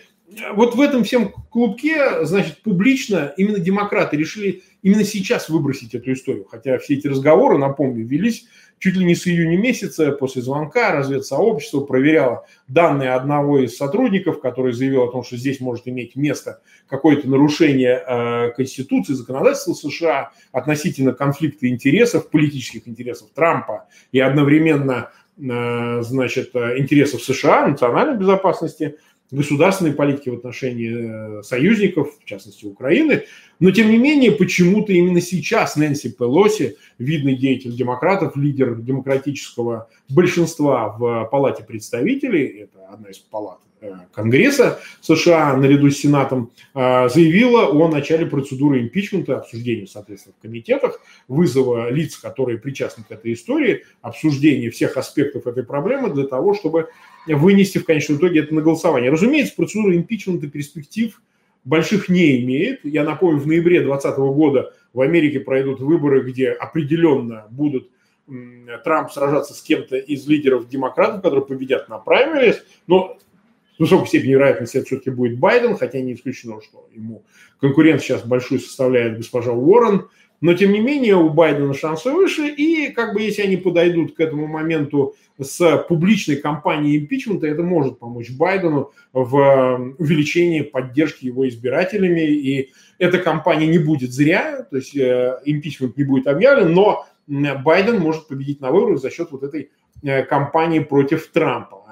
вот 0.52 0.74
в 0.74 0.80
этом 0.80 1.04
всем 1.04 1.32
клубке, 1.50 2.24
значит, 2.24 2.62
публично 2.62 3.32
именно 3.36 3.58
демократы 3.58 4.16
решили 4.16 4.62
именно 4.84 5.02
сейчас 5.02 5.48
выбросить 5.48 5.94
эту 5.94 6.12
историю. 6.12 6.44
Хотя 6.48 6.78
все 6.78 6.94
эти 6.94 7.08
разговоры, 7.08 7.58
напомню, 7.58 8.04
велись 8.04 8.46
чуть 8.78 8.96
ли 8.96 9.04
не 9.04 9.14
с 9.14 9.26
июня 9.26 9.56
месяца 9.56 10.12
после 10.12 10.42
звонка 10.42 10.92
разведсообщество 10.92 11.80
проверяло 11.80 12.46
данные 12.68 13.12
одного 13.12 13.60
из 13.60 13.76
сотрудников, 13.76 14.40
который 14.40 14.74
заявил 14.74 15.04
о 15.04 15.10
том, 15.10 15.24
что 15.24 15.38
здесь 15.38 15.58
может 15.58 15.88
иметь 15.88 16.16
место 16.16 16.60
какое-то 16.86 17.28
нарушение 17.28 18.04
э, 18.06 18.50
Конституции, 18.50 19.14
законодательства 19.14 19.72
США 19.72 20.32
относительно 20.52 21.12
конфликта 21.12 21.66
интересов, 21.66 22.28
политических 22.28 22.86
интересов 22.86 23.30
Трампа 23.34 23.88
и 24.12 24.20
одновременно 24.20 25.10
э, 25.38 26.02
значит, 26.02 26.50
э, 26.54 26.78
интересов 26.78 27.22
США, 27.22 27.66
национальной 27.66 28.18
безопасности– 28.18 28.96
государственной 29.30 29.92
политики 29.92 30.28
в 30.28 30.34
отношении 30.34 31.38
э, 31.38 31.42
союзников, 31.42 32.18
в 32.20 32.24
частности 32.24 32.66
Украины. 32.66 33.24
Но, 33.60 33.70
тем 33.70 33.90
не 33.90 33.98
менее, 33.98 34.32
почему-то 34.32 34.92
именно 34.92 35.20
сейчас 35.20 35.76
Нэнси 35.76 36.10
Пелоси, 36.10 36.76
видный 36.98 37.36
деятель 37.36 37.74
демократов, 37.74 38.36
лидер 38.36 38.74
демократического 38.76 39.88
большинства 40.08 40.88
в 40.88 41.28
Палате 41.30 41.64
представителей, 41.64 42.64
это 42.64 42.86
одна 42.92 43.10
из 43.10 43.18
палат 43.18 43.58
э, 43.80 43.92
Конгресса 44.12 44.80
США 45.00 45.56
наряду 45.56 45.90
с 45.90 45.96
Сенатом, 45.96 46.50
э, 46.74 47.08
заявила 47.08 47.66
о 47.66 47.88
начале 47.88 48.26
процедуры 48.26 48.82
импичмента, 48.82 49.38
обсуждения, 49.38 49.86
соответственно, 49.86 50.34
в 50.38 50.42
комитетах, 50.42 51.00
вызова 51.28 51.90
лиц, 51.90 52.16
которые 52.16 52.58
причастны 52.58 53.04
к 53.08 53.10
этой 53.10 53.32
истории, 53.32 53.84
обсуждения 54.02 54.70
всех 54.70 54.96
аспектов 54.96 55.46
этой 55.46 55.64
проблемы 55.64 56.10
для 56.10 56.26
того, 56.26 56.54
чтобы 56.54 56.88
вынести 57.26 57.78
в 57.78 57.84
конечном 57.84 58.18
итоге 58.18 58.40
это 58.40 58.54
на 58.54 58.60
голосование. 58.60 59.10
Разумеется, 59.10 59.54
процедура 59.56 59.96
импичмента 59.96 60.46
перспектив 60.46 61.20
больших 61.64 62.08
не 62.08 62.42
имеет. 62.42 62.84
Я 62.84 63.04
напомню, 63.04 63.40
в 63.40 63.46
ноябре 63.46 63.80
2020 63.80 64.18
года 64.18 64.74
в 64.92 65.00
Америке 65.00 65.40
пройдут 65.40 65.80
выборы, 65.80 66.22
где 66.22 66.50
определенно 66.50 67.46
будут 67.50 67.90
Трамп 68.84 69.10
сражаться 69.12 69.54
с 69.54 69.60
кем-то 69.60 69.96
из 69.96 70.26
лидеров 70.26 70.68
демократов, 70.68 71.22
которые 71.22 71.44
победят 71.44 71.88
на 71.88 71.98
праймерис, 71.98 72.64
но 72.86 73.18
с 73.76 73.78
высокой 73.78 74.06
степенью 74.06 74.38
вероятности 74.38 74.78
это 74.78 74.86
все-таки 74.86 75.10
будет 75.10 75.38
Байден, 75.38 75.76
хотя 75.76 76.00
не 76.00 76.14
исключено, 76.14 76.60
что 76.62 76.88
ему 76.94 77.24
конкурент 77.60 78.00
сейчас 78.00 78.24
большой 78.24 78.60
составляет 78.60 79.18
госпожа 79.18 79.52
Уоррен, 79.52 80.08
но, 80.44 80.52
тем 80.52 80.72
не 80.72 80.80
менее, 80.80 81.16
у 81.16 81.30
Байдена 81.30 81.72
шансы 81.72 82.10
выше, 82.10 82.48
и 82.48 82.92
как 82.92 83.14
бы 83.14 83.22
если 83.22 83.40
они 83.40 83.56
подойдут 83.56 84.14
к 84.14 84.20
этому 84.20 84.46
моменту 84.46 85.14
с 85.40 85.78
публичной 85.88 86.36
кампанией 86.36 86.98
импичмента, 86.98 87.46
это 87.46 87.62
может 87.62 87.98
помочь 87.98 88.30
Байдену 88.30 88.92
в 89.14 89.94
увеличении 89.96 90.60
поддержки 90.60 91.24
его 91.24 91.48
избирателями, 91.48 92.20
и 92.20 92.72
эта 92.98 93.20
кампания 93.20 93.68
не 93.68 93.78
будет 93.78 94.12
зря, 94.12 94.66
то 94.70 94.76
есть 94.76 94.94
э, 94.94 95.38
импичмент 95.46 95.96
не 95.96 96.04
будет 96.04 96.26
объявлен, 96.26 96.74
но 96.74 97.06
Байден 97.26 97.98
может 97.98 98.28
победить 98.28 98.60
на 98.60 98.70
выборах 98.70 99.00
за 99.00 99.08
счет 99.08 99.28
вот 99.30 99.44
этой 99.44 99.70
э, 100.02 100.24
кампании 100.24 100.80
против 100.80 101.26
Трампа 101.28 101.83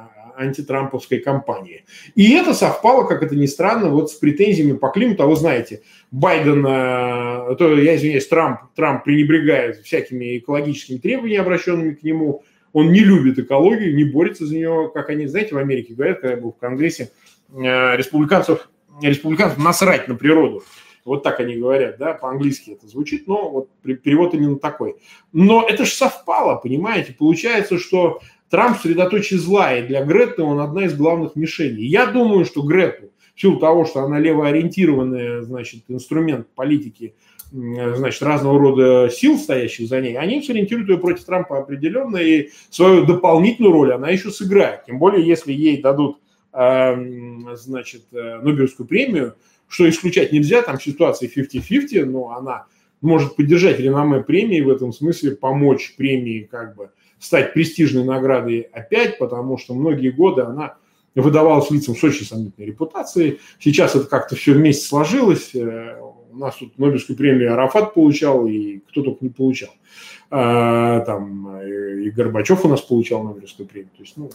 антитрамповской 0.42 1.18
кампании. 1.18 1.85
И 2.14 2.33
это 2.35 2.55
совпало, 2.55 3.05
как 3.05 3.22
это 3.22 3.35
ни 3.37 3.46
странно, 3.46 3.88
вот 3.88 4.11
с 4.11 4.14
претензиями 4.14 4.76
по 4.76 4.88
климату. 4.88 5.22
А 5.22 5.26
вы 5.26 5.37
знаете, 5.37 5.83
Байден, 6.11 6.64
э, 6.66 7.57
то, 7.57 7.78
я 7.78 7.96
извиняюсь, 7.96 8.28
Трамп, 8.28 8.61
Трамп 8.74 9.05
пренебрегает 9.05 9.76
всякими 9.78 10.38
экологическими 10.38 10.98
требованиями, 10.98 11.42
обращенными 11.42 11.94
к 11.94 12.02
нему. 12.02 12.44
Он 12.72 12.92
не 12.92 13.00
любит 13.00 13.38
экологию, 13.38 13.94
не 13.94 14.05
борется 14.05 14.46
за 14.46 14.55
нее, 14.55 14.90
как 14.92 15.11
они, 15.11 15.26
знаете, 15.26 15.55
в 15.55 15.59
Америке 15.59 15.94
говорят, 15.94 16.20
когда 16.20 16.37
я 16.37 16.40
был 16.40 16.52
в 16.52 16.59
Конгрессе, 16.59 17.11
э, 17.50 17.96
республиканцев, 17.96 18.68
республиканцев 19.00 19.59
насрать 19.59 20.09
на 20.09 20.14
природу. 20.14 20.62
Вот 21.05 21.22
так 21.24 21.40
они 21.40 21.57
говорят, 21.57 21.98
да, 21.98 22.14
по-английски 22.14 22.70
это 22.70 22.87
звучит, 22.87 23.26
но 23.26 23.50
вот 23.50 23.68
перевод 23.83 24.35
именно 24.35 24.57
такой. 24.57 24.96
Но 25.33 25.66
это 25.68 25.85
же 25.85 25.90
совпало, 25.90 26.57
понимаете? 26.57 27.12
Получается, 27.12 27.78
что 27.78 28.20
Трамп 28.53 28.77
средоточие 28.77 29.41
зла, 29.41 29.75
и 29.75 29.87
для 29.87 30.05
Греты 30.05 30.43
он 30.43 30.61
одна 30.61 30.85
из 30.85 30.95
главных 30.95 31.37
мишеней. 31.37 31.87
Я 31.87 32.05
думаю, 32.05 32.45
что 32.45 32.61
Грету, 32.61 33.11
в 33.35 33.41
силу 33.41 33.59
того, 33.59 33.87
что 33.87 34.01
она 34.03 34.19
левоориентированная, 34.19 35.41
значит, 35.41 35.85
инструмент 35.88 36.49
политики, 36.55 37.15
значит, 37.51 38.23
разного 38.23 38.59
рода 38.59 39.09
сил, 39.09 39.38
стоящих 39.38 39.88
за 39.88 40.03
ней, 40.03 40.19
они 40.19 40.43
сориентируют 40.43 40.91
ее 40.91 40.99
против 40.99 41.25
Трампа 41.25 41.61
определенно, 41.61 42.19
и 42.19 42.51
свою 42.69 43.07
дополнительную 43.07 43.73
роль 43.73 43.95
она 43.95 44.11
еще 44.11 44.31
сыграет. 44.31 44.85
Тем 44.85 44.99
более, 44.99 45.27
если 45.27 45.51
ей 45.51 45.81
дадут, 45.81 46.19
эм, 46.53 47.57
значит, 47.57 48.03
э, 48.12 48.41
Нобелевскую 48.43 48.87
премию, 48.87 49.35
что 49.67 49.88
исключать 49.88 50.31
нельзя, 50.31 50.61
там 50.61 50.79
ситуация 50.79 51.31
50-50, 51.31 52.05
но 52.05 52.37
она 52.37 52.67
может 53.01 53.35
поддержать 53.35 53.81
реноме 53.81 54.23
премии, 54.23 54.61
в 54.61 54.69
этом 54.69 54.93
смысле 54.93 55.37
помочь 55.37 55.95
премии 55.97 56.47
как 56.51 56.77
бы 56.77 56.91
стать 57.22 57.54
престижной 57.54 58.04
наградой 58.04 58.61
опять, 58.72 59.18
потому 59.18 59.56
что 59.56 59.74
многие 59.74 60.11
годы 60.11 60.42
она 60.42 60.74
выдавалась 61.14 61.70
лицам 61.70 61.94
с 61.94 62.02
очень 62.02 62.26
сомнительной 62.26 62.66
репутацией. 62.66 63.38
Сейчас 63.61 63.94
это 63.94 64.06
как-то 64.06 64.35
все 64.35 64.54
вместе 64.54 64.87
сложилось. 64.87 65.54
Э, 65.54 66.00
у 66.32 66.37
нас 66.37 66.56
тут 66.56 66.78
Нобелевскую 66.78 67.16
премию 67.16 67.52
Арафат 67.52 67.94
получал, 67.94 68.46
и 68.46 68.78
кто 68.88 69.02
только 69.02 69.24
не 69.24 69.30
получал. 69.30 69.70
А, 70.30 71.00
там 71.00 71.56
э, 71.58 72.00
и 72.04 72.11
Горбачев 72.11 72.64
у 72.64 72.68
нас 72.68 72.80
получал 72.80 73.22
Нобелевскую 73.22 73.68
премию. 73.68 73.90
То 73.96 74.02
есть, 74.02 74.16
ну, 74.16 74.30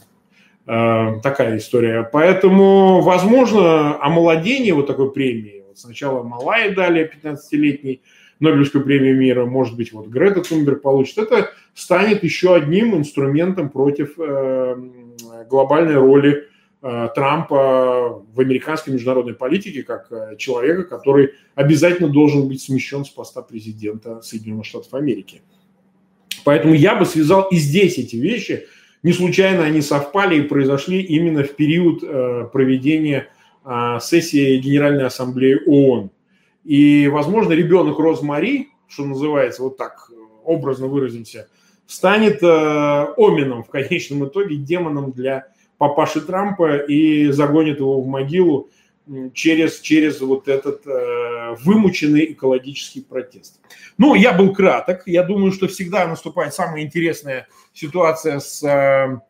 э, 0.67 1.19
такая 1.21 1.57
история. 1.57 2.07
Поэтому, 2.09 3.01
возможно, 3.01 4.01
омоладение 4.01 4.73
вот 4.73 4.87
такой 4.87 5.11
премии, 5.11 5.63
вот 5.67 5.77
сначала 5.77 6.23
Малайи 6.23 6.73
дали 6.73 7.11
15-летний, 7.11 8.01
Нобелевскую 8.39 8.83
премию 8.83 9.17
мира, 9.17 9.45
может 9.45 9.75
быть, 9.75 9.91
вот 9.91 10.07
Грета 10.07 10.41
Тунберг 10.41 10.81
получит, 10.81 11.17
это 11.17 11.51
станет 11.73 12.23
еще 12.23 12.55
одним 12.55 12.95
инструментом 12.95 13.69
против 13.69 14.13
э, 14.19 14.75
глобальной 15.49 15.95
роли 15.95 16.47
э, 16.81 17.09
Трампа 17.15 18.23
в 18.31 18.39
американской 18.39 18.93
международной 18.93 19.33
политике 19.33 19.81
как 19.81 20.11
э, 20.11 20.35
человека, 20.37 20.83
который 20.83 21.31
обязательно 21.55 22.09
должен 22.09 22.47
быть 22.47 22.61
смещен 22.61 23.05
с 23.05 23.09
поста 23.09 23.41
президента 23.41 24.21
Соединенных 24.21 24.65
Штатов 24.65 24.93
Америки. 24.93 25.41
Поэтому 26.43 26.75
я 26.75 26.95
бы 26.95 27.05
связал 27.05 27.47
и 27.49 27.55
здесь 27.55 27.97
эти 27.97 28.17
вещи. 28.17 28.67
Не 29.01 29.13
случайно 29.13 29.63
они 29.63 29.81
совпали 29.81 30.39
и 30.39 30.41
произошли 30.41 31.01
именно 31.01 31.43
в 31.43 31.55
период 31.55 32.01
проведения 32.51 33.27
сессии 33.99 34.57
Генеральной 34.57 35.05
Ассамблеи 35.05 35.59
ООН. 35.65 36.09
И, 36.67 37.07
возможно, 37.07 37.53
ребенок 37.53 37.97
Розмари, 37.97 38.67
что 38.89 39.05
называется, 39.05 39.63
вот 39.63 39.77
так 39.77 40.11
образно 40.43 40.87
выразимся, 40.87 41.47
станет 41.85 42.43
э, 42.43 43.07
Омином 43.15 43.63
в 43.63 43.69
конечном 43.69 44.27
итоге, 44.27 44.57
демоном 44.57 45.13
для 45.13 45.47
папаши 45.77 46.19
Трампа 46.19 46.75
и 46.75 47.31
загонит 47.31 47.79
его 47.79 48.01
в 48.01 48.07
могилу 48.07 48.69
через, 49.33 49.79
через 49.79 50.19
вот 50.19 50.49
этот 50.49 50.85
э, 50.85 51.55
вымученный 51.63 52.33
экологический 52.33 52.99
протест. 52.99 53.61
Ну, 53.97 54.13
я 54.13 54.33
был 54.33 54.53
краток. 54.53 55.03
Я 55.05 55.23
думаю, 55.23 55.53
что 55.53 55.69
всегда 55.69 56.05
наступает 56.05 56.53
самая 56.53 56.83
интересная 56.83 57.47
ситуация 57.71 58.39
с 58.39 58.61
э, 58.61 59.21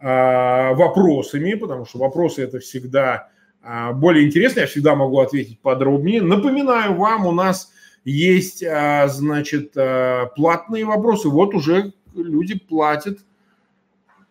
э, 0.00 0.74
вопросами, 0.74 1.54
потому 1.54 1.86
что 1.86 1.98
вопросы 1.98 2.42
это 2.42 2.58
всегда 2.58 3.29
более 3.62 4.26
интересно, 4.26 4.60
я 4.60 4.66
всегда 4.66 4.94
могу 4.94 5.20
ответить 5.20 5.60
подробнее. 5.60 6.22
Напоминаю 6.22 6.94
вам, 6.94 7.26
у 7.26 7.32
нас 7.32 7.72
есть, 8.04 8.62
а, 8.62 9.06
значит, 9.08 9.72
а, 9.76 10.26
платные 10.36 10.84
вопросы. 10.84 11.28
Вот 11.28 11.54
уже 11.54 11.92
люди 12.14 12.58
платят, 12.58 13.18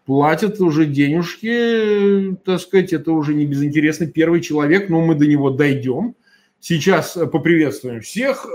платят 0.06 0.60
уже 0.60 0.86
денежки, 0.86 2.36
так 2.44 2.60
сказать, 2.60 2.94
это 2.94 3.12
уже 3.12 3.36
не 3.36 3.46
безинтересный 3.46 4.08
первый 4.08 4.42
человек, 4.42 4.90
но 4.90 5.02
мы 5.02 5.16
до 5.16 5.28
него 5.28 5.52
дойдем. 5.52 6.16
Сейчас 6.60 7.12
поприветствуем 7.12 8.02
всех. 8.02 8.46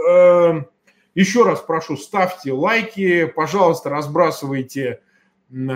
Еще 1.14 1.44
раз 1.44 1.60
прошу, 1.60 1.96
ставьте 1.96 2.52
лайки, 2.52 3.24
пожалуйста, 3.24 3.88
разбрасывайте 3.88 5.00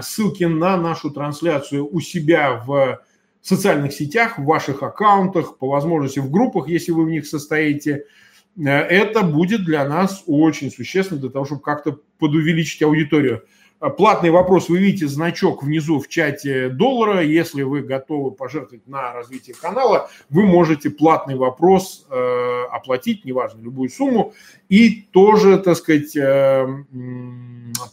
ссылки 0.03 0.45
на 0.45 0.77
нашу 0.77 1.11
трансляцию 1.11 1.89
у 1.91 2.01
себя 2.01 2.63
в 2.67 3.01
социальных 3.43 3.93
сетях, 3.93 4.39
в 4.39 4.45
ваших 4.45 4.83
аккаунтах, 4.83 5.59
по 5.59 5.69
возможности 5.69 6.19
в 6.19 6.31
группах, 6.31 6.69
если 6.69 6.93
вы 6.93 7.05
в 7.05 7.11
них 7.11 7.27
состоите. 7.27 8.05
это 8.57 9.23
будет 9.23 9.65
для 9.65 9.89
нас 9.89 10.25
очень 10.27 10.71
существенно 10.71 11.21
для 11.21 11.31
того, 11.31 11.45
чтобы 11.45 11.63
как-то 11.63 11.99
подувеличить 12.19 12.83
аудиторию. 12.83 13.43
Платный 13.97 14.31
вопрос. 14.31 14.69
Вы 14.69 14.79
видите 14.79 15.07
значок 15.07 15.63
внизу 15.63 16.01
в 16.01 16.09
чате 16.09 16.69
доллара. 16.69 17.23
Если 17.23 17.63
вы 17.63 17.83
готовы 17.83 18.33
пожертвовать 18.33 18.89
на 18.89 19.13
развитие 19.13 19.55
канала, 19.55 20.11
вы 20.31 20.47
можете 20.47 20.91
платный 20.91 21.37
вопрос 21.37 22.05
э, 22.11 22.65
оплатить, 22.73 23.25
неважно, 23.25 23.61
любую 23.61 23.89
сумму, 23.89 24.35
и 24.69 25.03
тоже, 25.13 25.59
так 25.59 25.77
сказать, 25.77 26.17
э, 26.17 26.67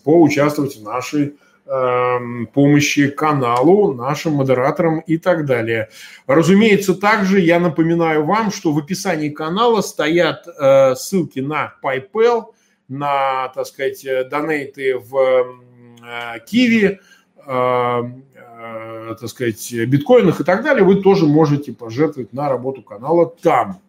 поучаствовать 0.04 0.76
в 0.76 0.82
нашей 0.82 1.26
э, 1.26 1.32
помощи 1.66 3.08
каналу, 3.08 3.94
нашим 3.94 4.34
модераторам 4.34 5.00
и 5.00 5.18
так 5.18 5.46
далее. 5.46 5.90
Разумеется, 6.28 6.94
также 6.94 7.40
я 7.40 7.60
напоминаю 7.60 8.24
вам, 8.24 8.52
что 8.52 8.72
в 8.72 8.78
описании 8.78 9.30
канала 9.30 9.82
стоят 9.82 10.48
э, 10.48 10.94
ссылки 10.96 11.40
на 11.40 11.74
PayPal, 11.84 12.54
на, 12.88 13.48
так 13.50 13.66
сказать, 13.66 14.06
донейты 14.30 15.00
в 15.00 15.66
Э, 16.06 16.40
киви, 16.40 17.00
э, 17.48 18.02
э, 18.36 19.16
так 19.20 19.30
сказать, 19.30 19.74
биткоинах 19.74 20.40
и 20.40 20.44
так 20.44 20.64
далее, 20.64 20.84
вы 20.84 21.02
тоже 21.02 21.26
можете 21.26 21.74
пожертвовать 21.74 22.32
на 22.34 22.48
работу 22.48 22.82
канала 22.84 23.34
там. 23.42 23.82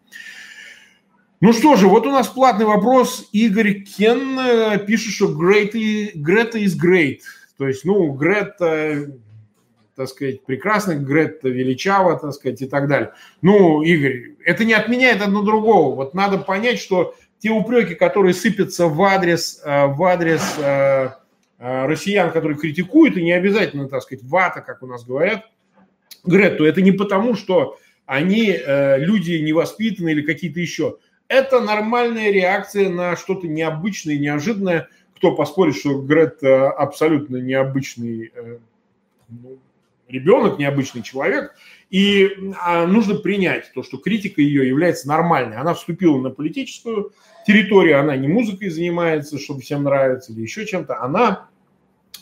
Ну 1.39 1.53
что 1.53 1.75
же, 1.75 1.87
вот 1.87 2.07
у 2.07 2.11
нас 2.11 2.27
платный 2.27 2.65
вопрос. 2.65 3.29
Игорь 3.31 3.83
Кен 3.83 4.79
пишет, 4.87 5.13
что 5.13 5.27
great, 5.27 5.73
is 5.73 6.73
great. 6.75 7.19
То 7.57 7.67
есть, 7.67 7.85
ну, 7.85 8.11
Грета, 8.11 9.11
так 9.95 10.07
сказать, 10.09 10.43
прекрасно, 10.43 10.95
Грета 10.95 11.49
величава, 11.49 12.19
так 12.19 12.33
сказать, 12.33 12.61
и 12.61 12.67
так 12.67 12.87
далее. 12.87 13.13
Ну, 13.41 13.81
Игорь, 13.81 14.35
это 14.45 14.65
не 14.65 14.73
отменяет 14.73 15.21
одно 15.21 15.41
другого. 15.41 15.95
Вот 15.95 16.13
надо 16.13 16.37
понять, 16.37 16.79
что 16.79 17.15
те 17.39 17.49
упреки, 17.49 17.95
которые 17.95 18.33
сыпятся 18.33 18.87
в 18.87 19.01
адрес, 19.01 19.61
в 19.63 20.03
адрес 20.03 20.57
Э, 21.59 21.87
россиян, 21.87 22.31
которые 22.31 22.57
критикуют, 22.57 23.17
и 23.17 23.23
не 23.23 23.31
обязательно, 23.31 23.89
так 23.89 24.03
сказать, 24.03 24.23
вата, 24.23 24.61
как 24.61 24.83
у 24.83 24.87
нас 24.87 25.03
говорят, 25.03 25.45
Гретту, 26.23 26.63
это 26.65 26.83
не 26.83 26.91
потому, 26.91 27.35
что 27.35 27.79
они 28.05 28.51
э, 28.51 28.99
люди 28.99 29.33
невоспитанные 29.41 30.13
или 30.13 30.21
какие-то 30.21 30.59
еще. 30.59 30.97
Это 31.27 31.59
нормальная 31.59 32.29
реакция 32.31 32.89
на 32.89 33.15
что-то 33.15 33.47
необычное, 33.47 34.17
неожиданное. 34.17 34.87
Кто 35.17 35.35
поспорит, 35.35 35.75
что 35.75 36.01
Грет 36.01 36.43
абсолютно 36.43 37.37
необычный 37.37 38.31
э, 38.33 38.57
ну, 39.29 39.57
ребенок, 40.07 40.59
необычный 40.59 41.01
человек. 41.01 41.53
И 41.89 42.29
а, 42.61 42.85
нужно 42.85 43.15
принять 43.15 43.71
то, 43.73 43.83
что 43.83 43.97
критика 43.97 44.41
ее 44.41 44.67
является 44.67 45.07
нормальной. 45.07 45.57
Она 45.57 45.73
вступила 45.73 46.17
на 46.19 46.29
политическую 46.29 47.11
территорию, 47.45 47.99
она 47.99 48.15
не 48.17 48.27
музыкой 48.27 48.69
занимается, 48.69 49.39
чтобы 49.39 49.61
всем 49.61 49.83
нравится, 49.83 50.33
или 50.33 50.41
еще 50.41 50.65
чем-то. 50.65 51.01
Она 51.01 51.47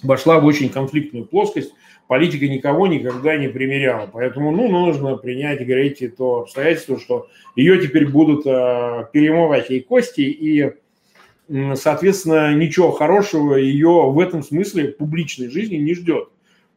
вошла 0.03 0.39
в 0.39 0.45
очень 0.45 0.69
конфликтную 0.69 1.25
плоскость. 1.25 1.73
Политика 2.08 2.47
никого 2.47 2.86
никогда 2.86 3.36
не 3.36 3.47
примеряла. 3.47 4.08
Поэтому 4.12 4.51
ну, 4.51 4.67
нужно 4.67 5.17
принять, 5.17 5.65
говорите, 5.65 6.10
то 6.10 6.41
обстоятельство, 6.41 6.99
что 6.99 7.27
ее 7.55 7.81
теперь 7.81 8.08
будут 8.08 8.45
э, 8.45 9.08
перемывать 9.12 9.71
ей 9.71 9.81
кости, 9.81 10.21
и, 10.21 10.71
соответственно, 11.75 12.53
ничего 12.55 12.91
хорошего 12.91 13.55
ее 13.55 14.10
в 14.12 14.19
этом 14.19 14.43
смысле 14.43 14.89
публичной 14.89 15.49
жизни 15.49 15.75
не 15.75 15.93
ждет. 15.93 16.29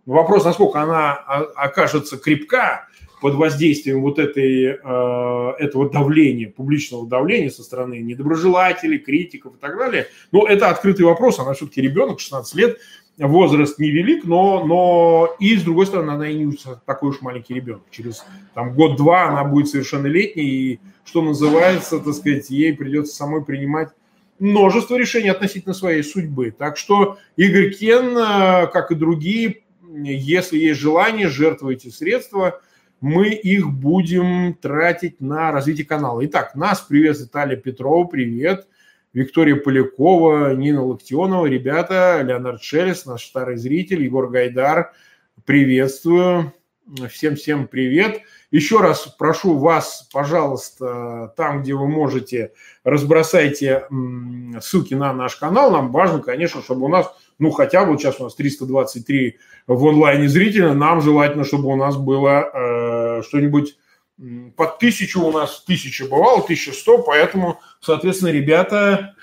Вопрос, 0.07 0.45
насколько 0.45 0.81
она 0.81 1.15
окажется 1.15 2.17
крепка 2.17 2.89
под 3.21 3.35
воздействием 3.35 4.01
вот 4.01 4.19
этой, 4.19 4.79
э, 4.83 5.53
этого 5.59 5.91
давления, 5.91 6.49
публичного 6.51 7.07
давления 7.07 7.51
со 7.51 7.63
стороны 7.63 7.99
недоброжелателей, 7.99 8.99
критиков 8.99 9.57
и 9.57 9.59
так 9.59 9.77
далее. 9.77 10.07
Но 10.33 10.47
это 10.47 10.71
открытый 10.71 11.05
вопрос, 11.05 11.39
она 11.39 11.53
все-таки 11.55 11.83
ребенок, 11.83 12.21
16 12.21 12.55
лет, 12.55 12.79
возраст 13.19 13.79
невелик, 13.79 14.25
но, 14.25 14.65
но 14.65 15.37
и, 15.41 15.57
с 15.57 15.63
другой 15.63 15.87
стороны, 15.87 16.13
она 16.13 16.29
и 16.29 16.35
не 16.35 16.57
такой 16.87 17.11
уж 17.11 17.21
маленький 17.21 17.55
ребенок. 17.55 17.83
Через 17.91 18.25
там, 18.55 18.75
год-два 18.75 19.29
она 19.29 19.45
будет 19.45 19.69
совершеннолетней, 19.69 20.45
и, 20.47 20.81
что 21.05 21.23
называется, 21.23 21.99
так 21.99 22.15
сказать, 22.15 22.49
ей 22.51 22.75
придется 22.75 23.17
самой 23.17 23.45
принимать 23.45 23.89
множество 24.39 24.97
решений 24.97 25.29
относительно 25.29 25.75
своей 25.75 26.03
судьбы. 26.03 26.55
Так 26.57 26.77
что 26.77 27.19
Игорь 27.37 27.75
Кен, 27.75 28.17
э, 28.17 28.67
как 28.69 28.91
и 28.91 28.95
другие, 28.95 29.63
если 29.91 30.59
есть 30.59 30.81
желание, 30.81 31.29
жертвуйте 31.29 31.91
средства, 31.91 32.61
мы 33.01 33.29
их 33.29 33.71
будем 33.71 34.55
тратить 34.55 35.21
на 35.21 35.53
развитие 35.53 35.87
канала. 35.87 36.25
Итак, 36.27 36.55
нас 36.55 36.81
приветствует 36.81 37.33
Таля 37.33 37.57
Петрова, 37.57 38.07
привет. 38.07 38.67
Виктория 39.15 39.57
Полякова, 39.57 40.55
Нина 40.55 40.85
Локтионова, 40.85 41.47
ребята, 41.47 42.21
Леонард 42.23 42.63
Шелес, 42.63 43.07
наш 43.07 43.25
старый 43.25 43.57
зритель, 43.57 44.03
Егор 44.03 44.29
Гайдар, 44.29 44.93
приветствую. 45.47 46.53
Всем-всем 47.11 47.69
привет. 47.69 48.23
Еще 48.51 48.81
раз 48.81 49.15
прошу 49.19 49.59
вас, 49.59 50.09
пожалуйста, 50.11 51.35
там, 51.37 51.63
где 51.63 51.75
вы 51.75 51.87
можете, 51.87 52.53
разбросайте 52.83 53.87
ссылки 54.63 54.95
на 54.95 55.13
наш 55.13 55.37
канал. 55.37 55.71
Нам 55.71 55.93
важно, 55.93 56.21
конечно, 56.21 56.63
чтобы 56.63 56.87
у 56.87 56.89
нас, 56.89 57.13
ну, 57.39 57.51
хотя 57.51 57.85
бы 57.85 57.99
сейчас 57.99 58.21
у 58.21 58.25
нас 58.25 58.35
323 58.37 59.39
в 59.67 59.87
онлайне 59.87 60.29
зрителя, 60.29 60.73
нам 60.73 61.03
желательно, 61.03 61.45
чтобы 61.45 61.69
у 61.69 61.77
нас 61.77 61.99
было 61.99 63.19
э, 63.19 63.23
что-нибудь 63.23 63.77
под 64.57 64.79
тысячу 64.79 65.23
у 65.23 65.31
нас 65.31 65.63
тысяча 65.65 66.07
бывало, 66.07 66.43
1100, 66.43 67.03
поэтому, 67.03 67.61
соответственно, 67.81 68.31
ребята, 68.31 69.15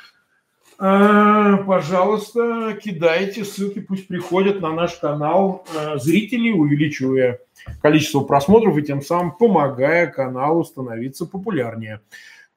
пожалуйста, 0.77 2.77
кидайте 2.81 3.45
ссылки, 3.45 3.79
пусть 3.79 4.07
приходят 4.07 4.61
на 4.61 4.71
наш 4.71 4.95
канал 4.95 5.65
э, 5.73 5.97
зрителей, 5.97 6.51
увеличивая 6.51 7.39
количество 7.81 8.21
просмотров 8.21 8.77
и 8.77 8.83
тем 8.83 9.01
самым 9.01 9.31
помогая 9.31 10.07
каналу 10.07 10.65
становиться 10.65 11.25
популярнее. 11.25 12.01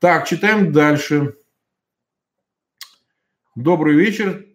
Так, 0.00 0.26
читаем 0.26 0.72
дальше. 0.72 1.34
Добрый 3.54 3.94
вечер. 3.94 4.46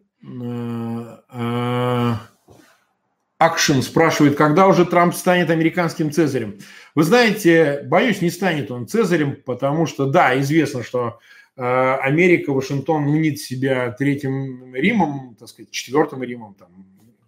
Акшн 3.38 3.82
спрашивает, 3.82 4.38
когда 4.38 4.68
уже 4.68 4.86
Трамп 4.86 5.14
станет 5.14 5.50
американским 5.50 6.12
цезарем? 6.12 6.60
Вы 6.96 7.04
знаете, 7.04 7.82
боюсь, 7.86 8.22
не 8.22 8.30
станет 8.30 8.72
он 8.72 8.88
цезарем, 8.88 9.38
потому 9.46 9.86
что, 9.86 10.06
да, 10.06 10.40
известно, 10.40 10.82
что 10.82 11.20
Америка, 11.56 12.52
Вашингтон 12.52 13.04
мнит 13.04 13.40
себя 13.40 13.92
третьим 13.92 14.74
Римом, 14.74 15.36
так 15.40 15.50
сказать, 15.50 15.72
четвертым 15.72 16.24
Римом, 16.24 16.56
там, 16.56 16.70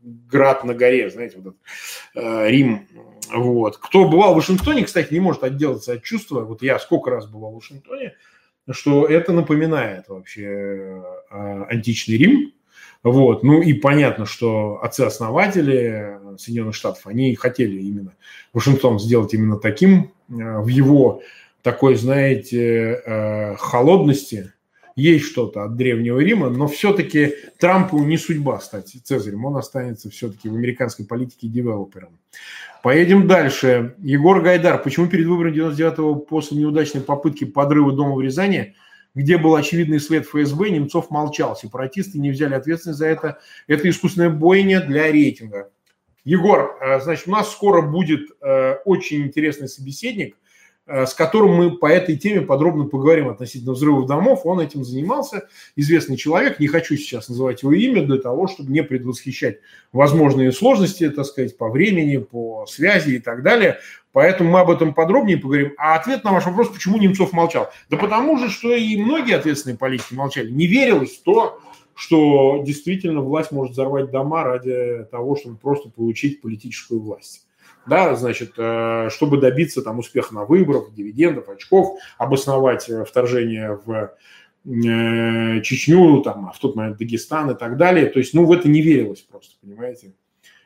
град 0.05 0.63
на 0.63 0.73
горе, 0.73 1.09
знаете, 1.09 1.38
вот 1.38 1.53
этот 1.53 1.59
э, 2.15 2.49
Рим. 2.49 2.88
Вот. 3.33 3.77
Кто 3.77 4.07
бывал 4.07 4.33
в 4.33 4.38
Вашингтоне, 4.38 4.83
кстати, 4.83 5.13
не 5.13 5.19
может 5.19 5.43
отделаться 5.43 5.93
от 5.93 6.03
чувства, 6.03 6.41
вот 6.41 6.61
я 6.61 6.79
сколько 6.79 7.09
раз 7.09 7.27
бывал 7.27 7.51
в 7.51 7.55
Вашингтоне, 7.55 8.13
что 8.69 9.05
это 9.05 9.33
напоминает 9.33 10.07
вообще 10.07 11.03
э, 11.29 11.63
античный 11.69 12.17
Рим, 12.17 12.53
вот. 13.03 13.43
Ну 13.43 13.61
и 13.61 13.73
понятно, 13.73 14.25
что 14.25 14.79
отцы-основатели 14.81 16.17
Соединенных 16.39 16.73
Штатов, 16.73 17.05
они 17.05 17.35
хотели 17.35 17.79
именно 17.79 18.15
Вашингтон 18.53 18.99
сделать 18.99 19.33
именно 19.33 19.57
таким, 19.57 20.11
э, 20.29 20.59
в 20.59 20.67
его 20.67 21.21
такой, 21.65 21.95
знаете, 21.95 23.01
э, 23.04 23.56
холодности 23.56 24.54
есть 24.95 25.25
что-то 25.25 25.63
от 25.63 25.75
Древнего 25.75 26.19
Рима, 26.19 26.49
но 26.51 26.67
все-таки 26.67 27.34
Трампу 27.58 27.97
не 28.04 28.19
судьба 28.19 28.60
стать 28.60 28.95
Цезарем, 29.04 29.45
он 29.45 29.58
останется 29.58 30.12
все-таки 30.12 30.47
в 30.47 30.54
американской 30.54 31.06
политике 31.06 31.47
девелопером. 31.47 32.19
Поедем 32.84 33.28
дальше. 33.28 33.95
Егор 33.97 34.43
Гайдар. 34.43 34.80
Почему 34.84 35.08
перед 35.08 35.25
выбором 35.25 35.54
99-го 35.54 36.15
после 36.17 36.60
неудачной 36.60 37.01
попытки 37.01 37.45
подрыва 37.45 37.91
дома 37.91 38.13
в 38.15 38.21
Рязани– 38.21 38.75
где 39.15 39.38
был 39.38 39.56
очевидный 39.56 40.01
след 40.01 40.25
ФСБ, 40.25 40.69
Немцов 40.69 41.10
молчал. 41.10 41.56
Сепаратисты 41.56 42.19
не 42.19 42.32
взяли 42.32 42.54
ответственность 42.54 42.99
за 42.99 43.08
это. 43.08 43.39
Это 43.65 43.89
искусственная 43.89 44.30
бойня 44.30 44.82
для 44.82 45.10
рейтинга. 45.10 45.71
Егор, 46.25 46.78
э, 46.82 46.99
значит, 46.99 47.28
у 47.28 47.32
нас 47.32 47.49
скоро 47.49 47.82
будет 47.82 48.28
э, 48.41 48.73
очень 48.84 49.21
интересный 49.21 49.69
собеседник, 49.69 50.36
с 50.88 51.13
которым 51.13 51.56
мы 51.56 51.78
по 51.78 51.88
этой 51.88 52.15
теме 52.15 52.41
подробно 52.41 52.86
поговорим 52.86 53.30
относительно 53.30 53.74
взрывов 53.74 54.06
домов. 54.06 54.41
Он 54.45 54.60
этим 54.60 54.84
занимался, 54.84 55.48
известный 55.76 56.15
человек, 56.15 56.60
не 56.60 56.67
хочу 56.67 56.95
сейчас 56.95 57.28
называть 57.28 57.63
его 57.63 57.74
имя, 57.74 58.06
для 58.06 58.17
того, 58.17 58.48
чтобы 58.48 58.71
не 58.71 58.84
предвосхищать 58.84 59.60
возможные 59.91 60.52
сложности, 60.52 61.10
так 61.10 61.26
сказать, 61.26 61.58
по 61.58 61.69
времени, 61.69 62.17
по 62.17 62.65
связи 62.67 63.15
и 63.15 63.19
так 63.19 63.41
далее. 63.41 63.80
Поэтому 64.12 64.52
мы 64.52 64.60
об 64.62 64.69
этом 64.69 64.93
подробнее 64.93 65.38
поговорим. 65.38 65.74
А 65.78 65.95
ответ 65.95 66.24
на 66.24 66.32
ваш 66.32 66.45
вопрос, 66.45 66.69
почему 66.69 66.98
Немцов 66.98 67.34
молчал? 67.34 67.69
Да 67.89 67.98
потому 67.98 68.38
же, 68.38 68.50
что 68.50 68.74
и 68.74 68.95
многие 68.95 69.36
ответственные 69.36 69.78
политики 69.78 70.13
молчали. 70.13 70.52
Не 70.52 70.67
верилось 70.67 71.17
в 71.17 71.24
то, 71.24 71.60
что 71.95 72.62
действительно 72.63 73.21
власть 73.21 73.52
может 73.52 73.74
взорвать 73.74 74.12
дома 74.12 74.43
ради 74.43 75.06
того, 75.10 75.36
чтобы 75.36 75.58
просто 75.58 75.89
получить 75.89 76.41
политическую 76.41 77.02
власть. 77.02 77.44
Да, 77.88 78.15
значит, 78.15 78.54
э, 78.58 79.10
чтобы 79.12 79.38
добиться 79.38 79.82
там 79.82 80.00
успеха 80.00 80.34
на 80.34 80.45
выборах, 80.45 80.93
дивидендов, 80.93 81.50
очков, 81.50 82.00
обосновать 82.17 82.89
э, 82.89 83.06
вторжение 83.06 83.80
в 83.86 84.12
э, 84.65 85.62
Чечню, 85.62 86.21
там, 86.21 86.48
а 86.48 86.52
в 86.52 86.60
тот 86.60 86.76
момент 86.76 86.98
Дагестан 86.98 87.52
и 87.52 87.56
так 87.56 87.78
далее. 87.78 88.08
То 88.08 88.19
есть, 88.19 88.34
ну, 88.34 88.45
в 88.45 88.52
это 88.52 88.67
не 88.67 88.82
верилось 88.82 89.21
просто, 89.21 89.56
понимаете. 89.62 90.13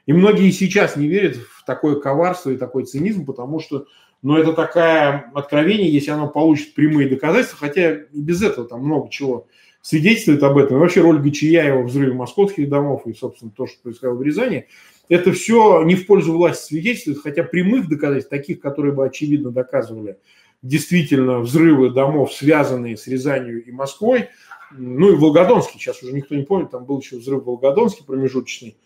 И 0.06 0.14
многие 0.14 0.50
сейчас 0.52 0.96
не 0.96 1.08
верят 1.08 1.36
в 1.36 1.66
такое 1.66 1.96
коварство 1.96 2.50
и 2.50 2.58
такой 2.58 2.86
цинизм, 2.86 3.26
потому 3.26 3.60
что, 3.60 3.86
ну, 4.22 4.38
это 4.38 4.54
такое 4.54 5.32
откровение, 5.34 5.92
если 5.92 6.12
оно 6.12 6.28
получит 6.28 6.74
прямые 6.74 7.10
доказательства, 7.10 7.60
хотя 7.60 7.96
и 7.96 8.22
без 8.22 8.42
этого 8.42 8.68
там 8.68 8.84
много 8.84 9.10
чего 9.10 9.48
свидетельствует 9.82 10.42
об 10.44 10.58
этом. 10.58 10.78
И 10.78 10.80
вообще 10.80 11.02
роль 11.02 11.22
Гачияева 11.22 11.84
в 11.84 11.88
взрыве 11.88 12.14
московских 12.14 12.70
домов 12.70 13.04
и, 13.06 13.14
собственно, 13.14 13.52
то, 13.52 13.68
что 13.68 13.82
происходило 13.84 14.16
в 14.16 14.24
Рязани– 14.24 14.68
это 15.10 15.34
все 15.34 15.84
не 15.84 15.96
в 15.96 16.06
пользу 16.06 16.34
власти 16.34 16.68
свидетельствует, 16.68 17.20
хотя 17.20 17.44
прямых 17.44 17.90
доказательств, 17.90 18.30
таких, 18.30 18.62
которые 18.62 18.94
бы 18.94 19.06
очевидно 19.06 19.52
доказывали 19.52 20.18
действительно 20.62 21.40
взрывы 21.40 21.90
домов, 21.90 22.34
связанные 22.34 22.98
с 22.98 23.08
Рязанью 23.08 23.66
и 23.66 23.72
Москвой, 23.72 24.30
ну 24.72 25.12
и 25.12 25.16
Волгодонский, 25.16 25.80
сейчас 25.80 26.04
уже 26.04 26.14
никто 26.14 26.36
не 26.36 26.44
помнит, 26.44 26.70
там 26.70 26.86
был 26.86 27.00
еще 27.00 27.18
взрыв 27.18 27.44
Волгодонский 27.46 28.06
промежуточный, 28.06 28.78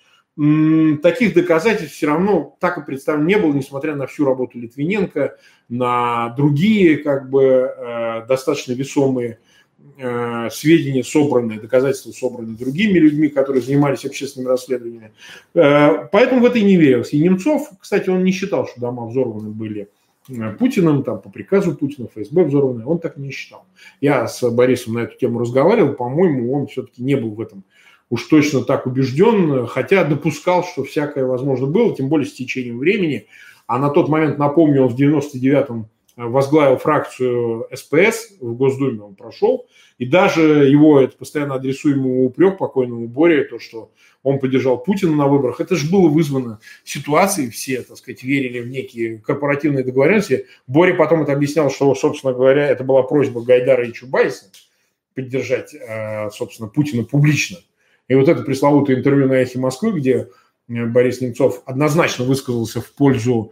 таких 1.02 1.34
доказательств 1.36 1.96
все 1.96 2.08
равно 2.08 2.58
так 2.60 2.78
и 2.78 2.86
представлено 2.86 3.28
не 3.28 3.38
было, 3.38 3.54
несмотря 3.54 3.96
на 3.96 4.08
всю 4.08 4.26
работу 4.26 4.58
Литвиненко, 4.58 5.38
на 5.70 6.30
другие 6.30 6.98
как 6.98 7.30
бы 7.30 7.44
э, 7.44 8.26
достаточно 8.28 8.74
весомые 8.74 9.40
сведения 10.50 11.04
собранные, 11.04 11.60
доказательства 11.60 12.12
собраны 12.12 12.58
другими 12.58 12.98
людьми, 13.00 13.28
которые 13.28 13.62
занимались 13.62 14.06
общественными 14.06 14.50
расследованиями. 14.50 15.12
Э, 15.54 16.08
поэтому 16.12 16.42
в 16.42 16.46
это 16.46 16.58
и 16.58 16.64
не 16.64 16.78
верилось. 16.78 17.14
И 17.14 17.20
Немцов, 17.20 17.70
кстати, 17.80 18.10
он 18.10 18.24
не 18.24 18.32
считал, 18.32 18.68
что 18.68 18.80
дома 18.80 19.06
взорваны 19.06 19.50
были 19.50 19.90
э, 20.30 20.52
Путиным, 20.54 21.04
там, 21.04 21.22
по 21.22 21.30
приказу 21.30 21.76
Путина, 21.76 22.08
ФСБ 22.08 22.46
взорваны, 22.46 22.86
он 22.86 23.00
так 23.00 23.18
не 23.18 23.32
считал. 23.32 23.66
Я 24.02 24.28
с 24.28 24.50
Борисом 24.50 24.94
на 24.96 25.00
эту 25.00 25.18
тему 25.18 25.40
разговаривал, 25.40 25.94
по-моему, 25.94 26.54
он 26.54 26.68
все-таки 26.68 27.04
не 27.04 27.16
был 27.16 27.32
в 27.32 27.42
этом 27.42 27.64
уж 28.10 28.26
точно 28.26 28.64
так 28.64 28.86
убежден, 28.86 29.66
хотя 29.66 30.04
допускал, 30.04 30.64
что 30.64 30.84
всякое 30.84 31.26
возможно 31.26 31.66
было, 31.66 31.96
тем 31.96 32.10
более 32.10 32.28
с 32.28 32.34
течением 32.34 32.78
времени. 32.78 33.26
А 33.66 33.80
на 33.80 33.90
тот 33.90 34.08
момент, 34.08 34.38
напомню, 34.38 34.84
он 34.84 34.90
в 34.90 34.96
99-м 34.96 35.88
возглавил 36.16 36.78
фракцию 36.78 37.68
СПС 37.74 38.34
в 38.40 38.54
Госдуме, 38.54 39.02
он 39.02 39.16
прошел, 39.16 39.68
и 39.98 40.06
даже 40.06 40.42
его, 40.42 41.00
это 41.00 41.18
постоянно 41.18 41.56
адресуемый 41.56 42.26
упрек 42.26 42.58
покойному 42.58 43.08
Боре, 43.08 43.44
то, 43.44 43.60
что 43.60 43.92
он 44.22 44.40
поддержал 44.40 44.78
Путина 44.78 45.16
на 45.16 45.28
выборах, 45.28 45.60
это 45.60 45.76
же 45.76 45.90
было 45.90 46.08
вызвано 46.10 46.60
ситуацией, 46.84 47.50
все, 47.50 47.82
так 47.82 47.98
сказать, 47.98 48.24
верили 48.24 48.60
в 48.60 48.68
некие 48.68 49.20
корпоративные 49.20 49.84
договоренности. 49.84 50.48
Боря 50.68 50.96
потом 50.96 51.24
это 51.24 51.34
объяснял, 51.34 51.70
что, 51.70 51.94
собственно 51.96 52.34
говоря, 52.34 52.68
это 52.68 52.84
была 52.84 53.04
просьба 53.04 53.42
Гайдара 53.42 53.86
и 53.86 53.94
Чубайса 53.94 54.46
поддержать, 55.14 55.74
э, 55.76 56.30
собственно, 56.32 56.70
Путина 56.70 57.04
публично. 57.04 57.58
И 58.08 58.16
вот 58.16 58.28
это 58.28 58.44
пресловутое 58.44 58.98
интервью 58.98 59.28
на 59.28 59.34
«Эхе 59.34 59.60
Москвы», 59.60 59.92
где 59.92 60.30
э, 60.68 60.86
Борис 60.86 61.22
Немцов 61.22 61.62
однозначно 61.66 62.26
высказался 62.26 62.82
в 62.82 62.92
пользу 62.94 63.52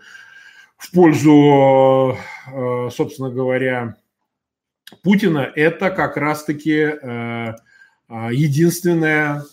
в 0.81 0.91
пользу, 0.91 2.17
э, 2.51 2.89
собственно 2.91 3.29
говоря, 3.29 3.95
Путина, 5.03 5.49
это 5.55 5.91
как 5.91 6.17
раз-таки 6.17 6.71
э, 6.71 7.53
э, 8.09 8.29
единственное, 8.33 9.43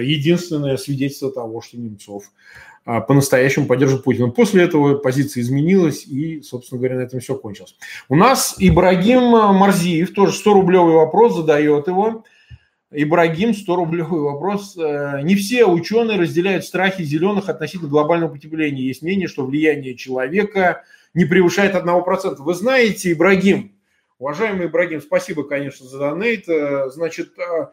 единственное 0.00 0.76
свидетельство 0.76 1.32
того, 1.32 1.60
что 1.60 1.76
Немцов 1.76 2.30
по-настоящему 2.84 3.66
поддерживает 3.66 4.04
Путина. 4.04 4.28
После 4.28 4.62
этого 4.62 4.96
позиция 4.96 5.40
изменилась, 5.40 6.06
и, 6.06 6.40
собственно 6.42 6.78
говоря, 6.78 6.98
на 6.98 7.00
этом 7.00 7.18
все 7.18 7.34
кончилось. 7.34 7.74
У 8.08 8.14
нас 8.14 8.54
Ибрагим 8.60 9.22
Марзиев, 9.22 10.14
тоже 10.14 10.40
100-рублевый 10.40 10.94
вопрос, 10.94 11.34
задает 11.34 11.88
его– 11.88 12.24
Ибрагим, 12.98 13.50
100-рублевый 13.50 14.22
вопрос. 14.22 14.74
Э, 14.78 15.20
не 15.22 15.34
все 15.34 15.66
ученые 15.66 16.18
разделяют 16.18 16.64
страхи 16.64 17.02
зеленых 17.02 17.50
относительно 17.50 17.90
глобального 17.90 18.32
потепления. 18.32 18.82
Есть 18.82 19.02
мнение, 19.02 19.28
что 19.28 19.44
влияние 19.44 19.96
человека 19.96 20.82
не 21.12 21.26
превышает 21.26 21.74
1%. 21.74 22.36
Вы 22.38 22.54
знаете, 22.54 23.12
Ибрагим, 23.12 23.76
уважаемый 24.18 24.68
Ибрагим, 24.68 25.02
спасибо, 25.02 25.44
конечно, 25.44 25.86
за 25.86 25.98
донейт. 25.98 26.48
Э, 26.48 26.88
значит, 26.88 27.38
э, 27.38 27.66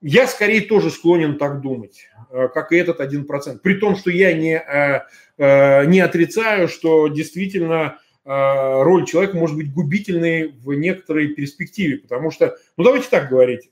я 0.00 0.26
скорее 0.26 0.62
тоже 0.62 0.90
склонен 0.90 1.38
так 1.38 1.60
думать, 1.60 2.08
как 2.52 2.72
и 2.72 2.76
этот 2.76 3.00
1%. 3.00 3.60
При 3.62 3.74
том, 3.74 3.96
что 3.96 4.10
я 4.10 4.34
не, 4.34 4.62
не 5.38 6.00
отрицаю, 6.00 6.68
что 6.68 7.08
действительно 7.08 7.98
роль 8.24 9.06
человека 9.06 9.38
может 9.38 9.56
быть 9.56 9.72
губительной 9.72 10.48
в 10.48 10.74
некоторой 10.74 11.28
перспективе. 11.28 11.96
Потому 11.96 12.30
что, 12.30 12.56
ну 12.76 12.84
давайте 12.84 13.08
так 13.08 13.30
говорить, 13.30 13.70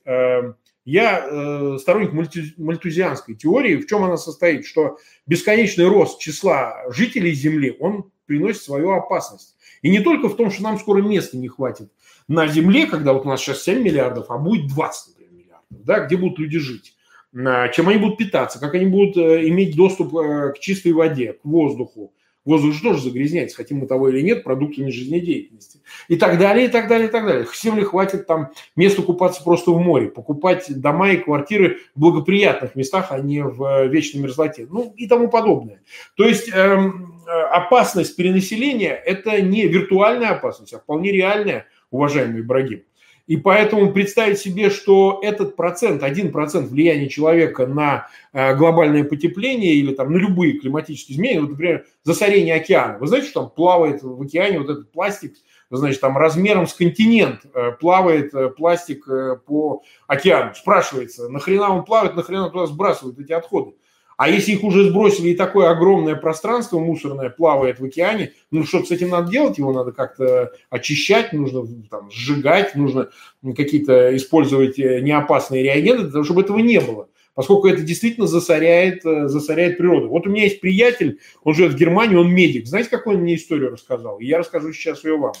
я 0.85 1.27
э, 1.27 1.77
сторонник 1.81 2.13
мульти, 2.13 2.53
мальтузианской 2.57 3.35
теории. 3.35 3.77
В 3.77 3.87
чем 3.87 4.03
она 4.03 4.17
состоит? 4.17 4.65
Что 4.65 4.97
бесконечный 5.25 5.87
рост 5.87 6.19
числа 6.19 6.83
жителей 6.89 7.33
Земли, 7.33 7.75
он 7.79 8.11
приносит 8.27 8.61
свою 8.61 8.91
опасность. 8.91 9.55
И 9.81 9.89
не 9.89 9.99
только 9.99 10.29
в 10.29 10.35
том, 10.35 10.51
что 10.51 10.63
нам 10.63 10.79
скоро 10.79 11.01
места 11.01 11.37
не 11.37 11.47
хватит 11.47 11.91
на 12.27 12.47
Земле, 12.47 12.85
когда 12.85 13.13
вот 13.13 13.25
у 13.25 13.29
нас 13.29 13.41
сейчас 13.41 13.63
7 13.63 13.81
миллиардов, 13.81 14.27
а 14.29 14.37
будет 14.37 14.67
20, 14.67 15.09
например, 15.09 15.33
миллиардов, 15.33 15.83
да, 15.83 15.99
где 15.99 16.17
будут 16.17 16.39
люди 16.39 16.59
жить, 16.59 16.95
чем 17.33 17.89
они 17.89 17.97
будут 17.97 18.17
питаться, 18.17 18.59
как 18.59 18.75
они 18.75 18.85
будут 18.85 19.17
э, 19.17 19.47
иметь 19.49 19.75
доступ 19.75 20.15
э, 20.15 20.53
к 20.53 20.59
чистой 20.59 20.93
воде, 20.93 21.33
к 21.33 21.43
воздуху, 21.43 22.13
Воздух 22.45 22.73
же 22.73 22.81
тоже 22.81 23.01
загрязняется, 23.01 23.57
хотим 23.57 23.79
мы 23.79 23.87
того 23.87 24.09
или 24.09 24.21
нет, 24.21 24.43
продукты 24.43 24.83
не 24.83 24.91
жизнедеятельности. 24.91 25.81
И 26.07 26.15
так 26.15 26.37
далее, 26.37 26.67
и 26.67 26.69
так 26.69 26.87
далее, 26.87 27.07
и 27.07 27.11
так 27.11 27.25
далее. 27.25 27.45
Всем 27.45 27.77
ли 27.77 27.83
хватит 27.83 28.27
там 28.27 28.51
места 28.75 29.01
купаться 29.01 29.43
просто 29.43 29.71
в 29.71 29.81
море, 29.81 30.09
покупать 30.09 30.65
дома 30.69 31.11
и 31.11 31.17
квартиры 31.17 31.79
в 31.95 31.99
благоприятных 31.99 32.75
местах, 32.75 33.07
а 33.09 33.19
не 33.19 33.43
в 33.43 33.63
э, 33.63 33.87
вечной 33.87 34.21
мерзлоте. 34.21 34.67
Ну 34.69 34.93
и 34.95 35.07
тому 35.07 35.29
подобное. 35.29 35.81
То 36.15 36.23
есть 36.23 36.49
эм, 36.53 37.23
э, 37.27 37.31
опасность 37.31 38.15
перенаселения– 38.15 38.93
это 39.05 39.41
не 39.41 39.67
виртуальная 39.67 40.29
опасность, 40.29 40.73
а 40.73 40.79
вполне 40.79 41.11
реальная, 41.11 41.65
уважаемый 41.89 42.41
Ибрагим. 42.41 42.83
И 43.27 43.37
поэтому 43.37 43.91
представить 43.91 44.39
себе, 44.39 44.69
что 44.69 45.19
этот 45.23 45.55
процент, 45.55 46.03
один 46.03 46.31
процент 46.31 46.69
влияния 46.69 47.09
человека 47.09 47.65
на 47.65 48.07
э, 48.33 48.55
глобальное 48.55 49.03
потепление 49.03 49.73
или 49.73 49.95
там 49.95 50.13
на 50.13 50.17
любые 50.17 50.59
климатические 50.59 51.15
изменения, 51.15 51.41
вот, 51.41 51.49
например, 51.51 51.85
засорение 52.03 52.55
океана. 52.55 52.99
Вы 52.99 53.07
знаете, 53.07 53.29
что 53.29 53.41
там 53.41 53.49
плавает 53.49 54.03
в 54.03 54.21
океане 54.21 54.59
вот 54.59 54.69
этот 54.69 54.91
пластик, 54.91 55.33
значит, 55.71 56.01
там 56.01 56.17
размером 56.17 56.67
с 56.67 56.73
континент 56.75 57.41
э, 57.51 57.71
плавает 57.79 58.33
э, 58.35 58.49
пластик 58.49 59.07
по 59.45 59.81
океану. 60.05 60.53
Спрашивается, 60.53 61.27
нахрена 61.27 61.75
он 61.75 61.83
плавает, 61.83 62.15
нахрена 62.15 62.51
туда 62.51 62.67
сбрасывают 62.67 63.19
эти 63.19 63.31
отходы. 63.31 63.73
А 64.17 64.29
если 64.29 64.53
их 64.53 64.63
уже 64.63 64.89
сбросили 64.89 65.29
и 65.29 65.35
такое 65.35 65.69
огромное 65.69 66.15
пространство 66.15 66.79
мусорное 66.79 67.29
плавает 67.29 67.79
в 67.79 67.85
океане, 67.85 68.33
ну 68.51 68.63
что 68.63 68.83
с 68.83 68.91
этим 68.91 69.09
надо 69.09 69.29
делать? 69.29 69.57
Его 69.57 69.73
надо 69.73 69.91
как-то 69.91 70.53
очищать, 70.69 71.33
нужно 71.33 71.67
там, 71.89 72.09
сжигать, 72.11 72.75
нужно 72.75 73.09
какие-то 73.55 74.15
использовать 74.15 74.79
э, 74.79 75.01
неопасные 75.01 75.63
реагенты, 75.63 76.11
того, 76.11 76.23
чтобы 76.23 76.41
этого 76.41 76.59
не 76.59 76.79
было 76.79 77.09
поскольку 77.35 77.67
это 77.67 77.81
действительно 77.81 78.27
засоряет, 78.27 79.05
э, 79.05 79.27
засоряет 79.27 79.77
природу. 79.77 80.07
Вот 80.07 80.25
у 80.25 80.29
меня 80.29 80.43
есть 80.43 80.61
приятель, 80.61 81.19
он 81.43 81.53
живет 81.53 81.73
в 81.73 81.77
Германии, 81.77 82.15
он 82.15 82.33
медик. 82.33 82.65
Знаете, 82.65 82.89
какую 82.89 83.17
он 83.17 83.23
мне 83.23 83.35
историю 83.35 83.71
рассказал? 83.71 84.19
Я 84.19 84.39
расскажу 84.39 84.73
сейчас 84.73 85.03
ее 85.03 85.17
вам. 85.17 85.33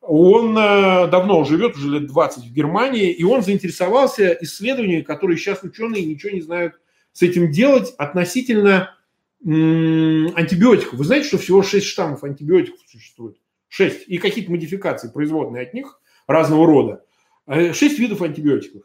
Он 0.00 0.56
э, 0.56 1.08
давно 1.08 1.44
живет, 1.44 1.76
уже 1.76 1.90
лет 1.90 2.06
20 2.06 2.44
в 2.44 2.54
Германии, 2.54 3.10
и 3.10 3.24
он 3.24 3.42
заинтересовался 3.42 4.38
исследованиями, 4.40 5.02
которые 5.02 5.36
сейчас 5.36 5.62
ученые 5.64 6.06
ничего 6.06 6.32
не 6.32 6.40
знают 6.40 6.74
с 7.16 7.22
этим 7.22 7.50
делать 7.50 7.94
относительно 7.96 8.94
антибиотиков. 9.42 10.98
Вы 10.98 11.04
знаете, 11.04 11.28
что 11.28 11.38
всего 11.38 11.62
6 11.62 11.86
штаммов 11.86 12.22
антибиотиков 12.24 12.80
существует? 12.86 13.38
6. 13.68 14.06
И 14.06 14.18
какие-то 14.18 14.50
модификации, 14.50 15.08
производные 15.08 15.62
от 15.62 15.72
них, 15.72 15.98
разного 16.26 16.66
рода. 16.66 17.04
6 17.48 17.82
э, 17.82 17.88
видов 17.96 18.20
антибиотиков. 18.20 18.82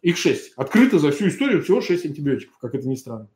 Их 0.00 0.16
6. 0.16 0.54
Открыто 0.56 0.98
за 0.98 1.10
всю 1.10 1.28
историю 1.28 1.62
всего 1.62 1.82
6 1.82 2.06
антибиотиков, 2.06 2.56
как 2.56 2.74
это 2.74 2.88
ни 2.88 2.94
странно. 2.94 3.28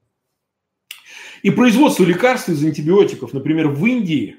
И 1.42 1.50
производство 1.50 2.04
лекарств 2.04 2.48
из 2.48 2.64
антибиотиков, 2.64 3.34
например, 3.34 3.68
в 3.68 3.84
Индии, 3.84 4.36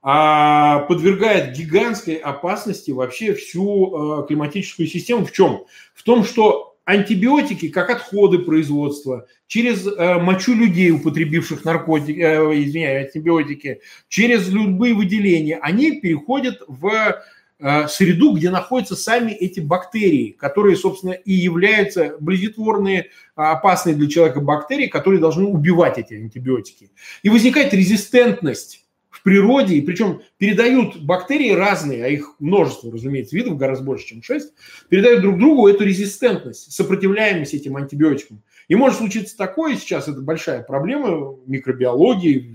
а, 0.00 0.78
подвергает 0.80 1.54
гигантской 1.54 2.14
опасности 2.14 2.92
вообще 2.92 3.34
всю 3.34 4.22
э, 4.22 4.26
климатическую 4.26 4.88
систему. 4.88 5.26
В 5.26 5.32
чем? 5.32 5.66
В 5.92 6.02
том, 6.02 6.24
что 6.24 6.67
антибиотики, 6.88 7.68
как 7.68 7.90
отходы 7.90 8.38
производства, 8.38 9.26
через 9.46 9.86
э, 9.86 10.18
мочу 10.18 10.54
людей, 10.54 10.90
употребивших 10.90 11.64
наркотики, 11.64 12.18
э, 12.18 12.62
извиняюсь, 12.62 13.06
антибиотики, 13.06 13.80
через 14.08 14.48
любые 14.48 14.94
выделения, 14.94 15.58
они 15.62 16.00
переходят 16.00 16.62
в 16.66 17.14
Э, 17.60 17.88
среду, 17.88 18.34
где 18.34 18.50
находятся 18.50 18.94
сами 18.94 19.32
эти 19.32 19.58
бактерии, 19.58 20.30
которые, 20.30 20.76
собственно, 20.76 21.10
и 21.10 21.32
являются 21.32 22.14
близитворные, 22.20 23.08
а, 23.34 23.50
опасные 23.50 23.96
для 23.96 24.08
человека 24.08 24.40
бактерии, 24.40 24.86
которые 24.86 25.20
должны 25.20 25.44
убивать 25.44 25.98
эти 25.98 26.14
антибиотики. 26.14 26.92
И 27.24 27.28
возникает 27.28 27.74
резистентность 27.74 28.84
в 29.18 29.22
природе, 29.22 29.74
и 29.74 29.80
причем 29.80 30.22
передают 30.38 31.02
бактерии 31.02 31.50
разные, 31.50 32.04
а 32.04 32.08
их 32.08 32.36
множество, 32.38 32.92
разумеется, 32.92 33.36
видов, 33.36 33.56
гораздо 33.56 33.84
больше, 33.84 34.06
чем 34.06 34.22
6, 34.22 34.52
передают 34.88 35.22
друг 35.22 35.38
другу 35.38 35.66
эту 35.66 35.84
резистентность, 35.84 36.72
сопротивляемость 36.72 37.54
этим 37.54 37.76
антибиотикам. 37.76 38.42
И 38.68 38.74
может 38.76 38.98
случиться 38.98 39.36
такое, 39.36 39.76
сейчас 39.76 40.08
это 40.08 40.20
большая 40.20 40.62
проблема 40.62 41.36
микробиологии, 41.46 42.54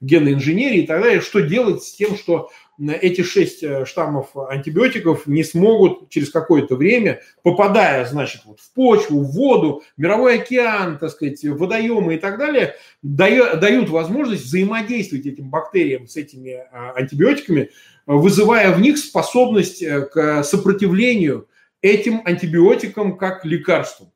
генной 0.00 0.34
инженерии 0.34 0.82
и 0.82 0.86
так 0.86 1.02
далее, 1.02 1.20
что 1.20 1.40
делать 1.40 1.82
с 1.82 1.92
тем, 1.92 2.16
что 2.16 2.50
эти 2.78 3.22
шесть 3.22 3.62
э, 3.62 3.84
штаммов 3.84 4.36
антибиотиков 4.36 5.26
не 5.26 5.42
смогут 5.42 6.08
через 6.10 6.30
какое-то 6.30 6.76
время, 6.76 7.20
попадая, 7.42 8.04
значит, 8.06 8.42
вот 8.44 8.60
в 8.60 8.72
почву, 8.72 9.22
в 9.22 9.32
воду, 9.32 9.82
мировой 9.96 10.40
океан, 10.40 10.98
так 10.98 11.10
сказать, 11.10 11.44
водоемы 11.44 12.14
и 12.14 12.18
так 12.18 12.38
далее, 12.38 12.74
дают 13.02 13.88
возможность 13.88 14.44
взаимодействовать 14.44 15.26
этим 15.26 15.50
бактериям 15.50 16.06
с 16.06 16.16
этими 16.16 16.62
а, 16.72 16.92
антибиотиками, 16.92 17.70
вызывая 18.06 18.72
в 18.72 18.80
них 18.80 18.98
способность 18.98 19.82
э, 19.82 20.02
к 20.02 20.42
сопротивлению 20.44 21.48
этим 21.82 22.22
антибиотикам 22.24 23.16
как 23.16 23.44
лекарствам. 23.44 24.10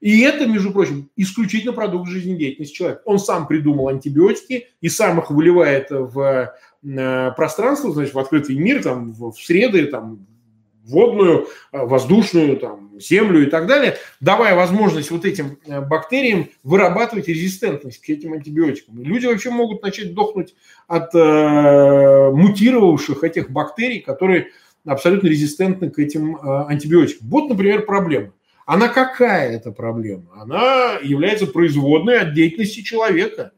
И 0.00 0.20
это, 0.20 0.46
между 0.46 0.70
прочим, 0.70 1.10
исключительно 1.16 1.72
продукт 1.72 2.10
жизнедеятельности 2.10 2.74
человека. 2.74 3.00
Он 3.06 3.18
сам 3.18 3.46
придумал 3.46 3.88
антибиотики 3.88 4.68
и 4.82 4.88
сам 4.90 5.18
их 5.18 5.30
выливает 5.30 5.86
в 5.88 6.54
пространство, 7.36 7.92
значит, 7.92 8.14
в 8.14 8.18
открытый 8.18 8.56
мир, 8.56 8.82
там, 8.82 9.12
в 9.12 9.32
среды, 9.32 9.86
там, 9.86 10.26
водную, 10.84 11.48
э, 11.72 11.84
воздушную, 11.84 12.56
там, 12.58 12.90
землю 13.00 13.46
и 13.46 13.46
так 13.46 13.66
далее, 13.66 13.96
давая 14.20 14.54
возможность 14.54 15.10
вот 15.10 15.24
этим 15.24 15.58
э, 15.66 15.80
бактериям 15.80 16.48
вырабатывать 16.62 17.28
резистентность 17.28 18.00
к 18.00 18.08
этим 18.10 18.34
антибиотикам. 18.34 19.02
Люди 19.02 19.26
вообще 19.26 19.50
могут 19.50 19.82
начать 19.82 20.14
дохнуть 20.14 20.54
от 20.86 21.14
э, 21.14 22.30
мутировавших 22.30 23.24
этих 23.24 23.50
бактерий, 23.50 24.00
которые 24.00 24.48
абсолютно 24.84 25.28
резистентны 25.28 25.90
к 25.90 25.98
этим 25.98 26.36
э, 26.36 26.66
антибиотикам. 26.68 27.28
Вот, 27.28 27.48
например, 27.48 27.86
проблема. 27.86 28.32
Она 28.66 28.88
какая 28.88 29.50
эта 29.50 29.72
проблема? 29.72 30.24
Она 30.36 30.98
является 31.02 31.46
производной 31.46 32.20
от 32.20 32.34
деятельности 32.34 32.80
человека. 32.80 33.52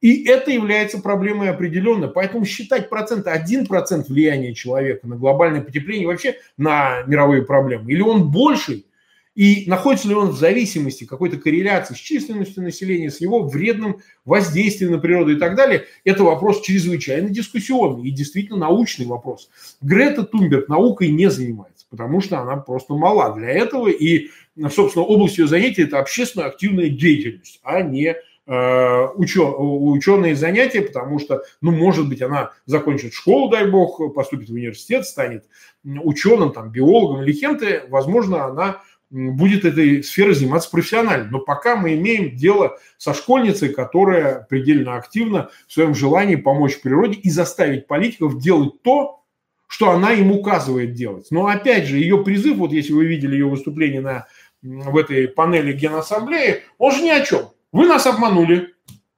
И 0.00 0.24
это 0.24 0.50
является 0.50 1.00
проблемой 1.00 1.50
определенно. 1.50 2.08
Поэтому 2.08 2.44
считать 2.44 2.88
проценты, 2.88 3.30
один 3.30 3.66
процент 3.66 4.08
влияния 4.08 4.54
человека 4.54 5.06
на 5.06 5.16
глобальное 5.16 5.62
потепление, 5.62 6.06
вообще 6.06 6.36
на 6.56 7.02
мировые 7.06 7.42
проблемы, 7.42 7.90
или 7.90 8.02
он 8.02 8.30
больший, 8.30 8.86
и 9.34 9.64
находится 9.66 10.08
ли 10.08 10.14
он 10.14 10.30
в 10.30 10.38
зависимости, 10.38 11.04
какой-то 11.04 11.36
корреляции 11.36 11.94
с 11.94 11.98
численностью 11.98 12.62
населения, 12.62 13.10
с 13.10 13.20
его 13.20 13.42
вредным 13.42 13.98
воздействием 14.24 14.92
на 14.92 14.98
природу 14.98 15.32
и 15.32 15.38
так 15.38 15.56
далее, 15.56 15.84
это 16.04 16.24
вопрос 16.24 16.62
чрезвычайно 16.62 17.28
дискуссионный 17.28 18.08
и 18.08 18.10
действительно 18.10 18.58
научный 18.58 19.04
вопрос. 19.04 19.50
Грета 19.82 20.24
Тунберг 20.24 20.68
наукой 20.68 21.08
не 21.08 21.30
занимается 21.30 21.76
потому 21.90 22.20
что 22.20 22.40
она 22.40 22.56
просто 22.56 22.94
мала 22.94 23.34
для 23.34 23.48
этого. 23.48 23.88
И, 23.88 24.28
собственно, 24.70 25.04
область 25.04 25.38
ее 25.38 25.46
занятий– 25.46 25.82
это 25.84 25.98
общественно 25.98 26.46
активная 26.46 26.88
деятельность, 26.88 27.60
а 27.62 27.82
не 27.82 28.16
ученые 28.46 30.36
занятия, 30.36 30.82
потому 30.82 31.18
что, 31.18 31.42
ну, 31.60 31.72
может 31.72 32.08
быть, 32.08 32.22
она 32.22 32.52
закончит 32.64 33.12
школу, 33.12 33.50
дай 33.50 33.68
бог, 33.68 34.14
поступит 34.14 34.48
в 34.48 34.54
университет, 34.54 35.04
станет 35.04 35.46
ученым, 35.84 36.52
там, 36.52 36.70
биологом 36.70 37.22
или 37.22 37.32
кем-то, 37.32 37.86
возможно, 37.88 38.44
она 38.44 38.82
будет 39.10 39.64
этой 39.64 40.02
сферой 40.02 40.34
заниматься 40.34 40.70
профессионально. 40.70 41.28
Но 41.30 41.38
пока 41.40 41.76
мы 41.76 41.94
имеем 41.94 42.36
дело 42.36 42.78
со 42.98 43.14
школьницей, 43.14 43.70
которая 43.70 44.46
предельно 44.48 44.96
активна 44.96 45.50
в 45.66 45.72
своем 45.72 45.94
желании 45.94 46.36
помочь 46.36 46.80
природе 46.80 47.18
и 47.18 47.30
заставить 47.30 47.86
политиков 47.86 48.38
делать 48.38 48.82
то, 48.82 49.22
что 49.68 49.90
она 49.90 50.12
им 50.12 50.32
указывает 50.32 50.94
делать. 50.94 51.28
Но 51.30 51.46
опять 51.46 51.86
же, 51.86 51.98
ее 51.98 52.22
призыв, 52.22 52.56
вот 52.56 52.72
если 52.72 52.92
вы 52.92 53.06
видели 53.06 53.34
ее 53.34 53.46
выступление 53.46 54.00
на, 54.00 54.26
в 54.62 54.96
этой 54.96 55.28
панели 55.28 55.72
Генассамблеи, 55.72 56.62
он 56.78 56.92
же 56.92 57.02
ни 57.02 57.10
о 57.10 57.24
чем. 57.24 57.48
Вы 57.72 57.86
нас 57.86 58.06
обманули, 58.06 58.74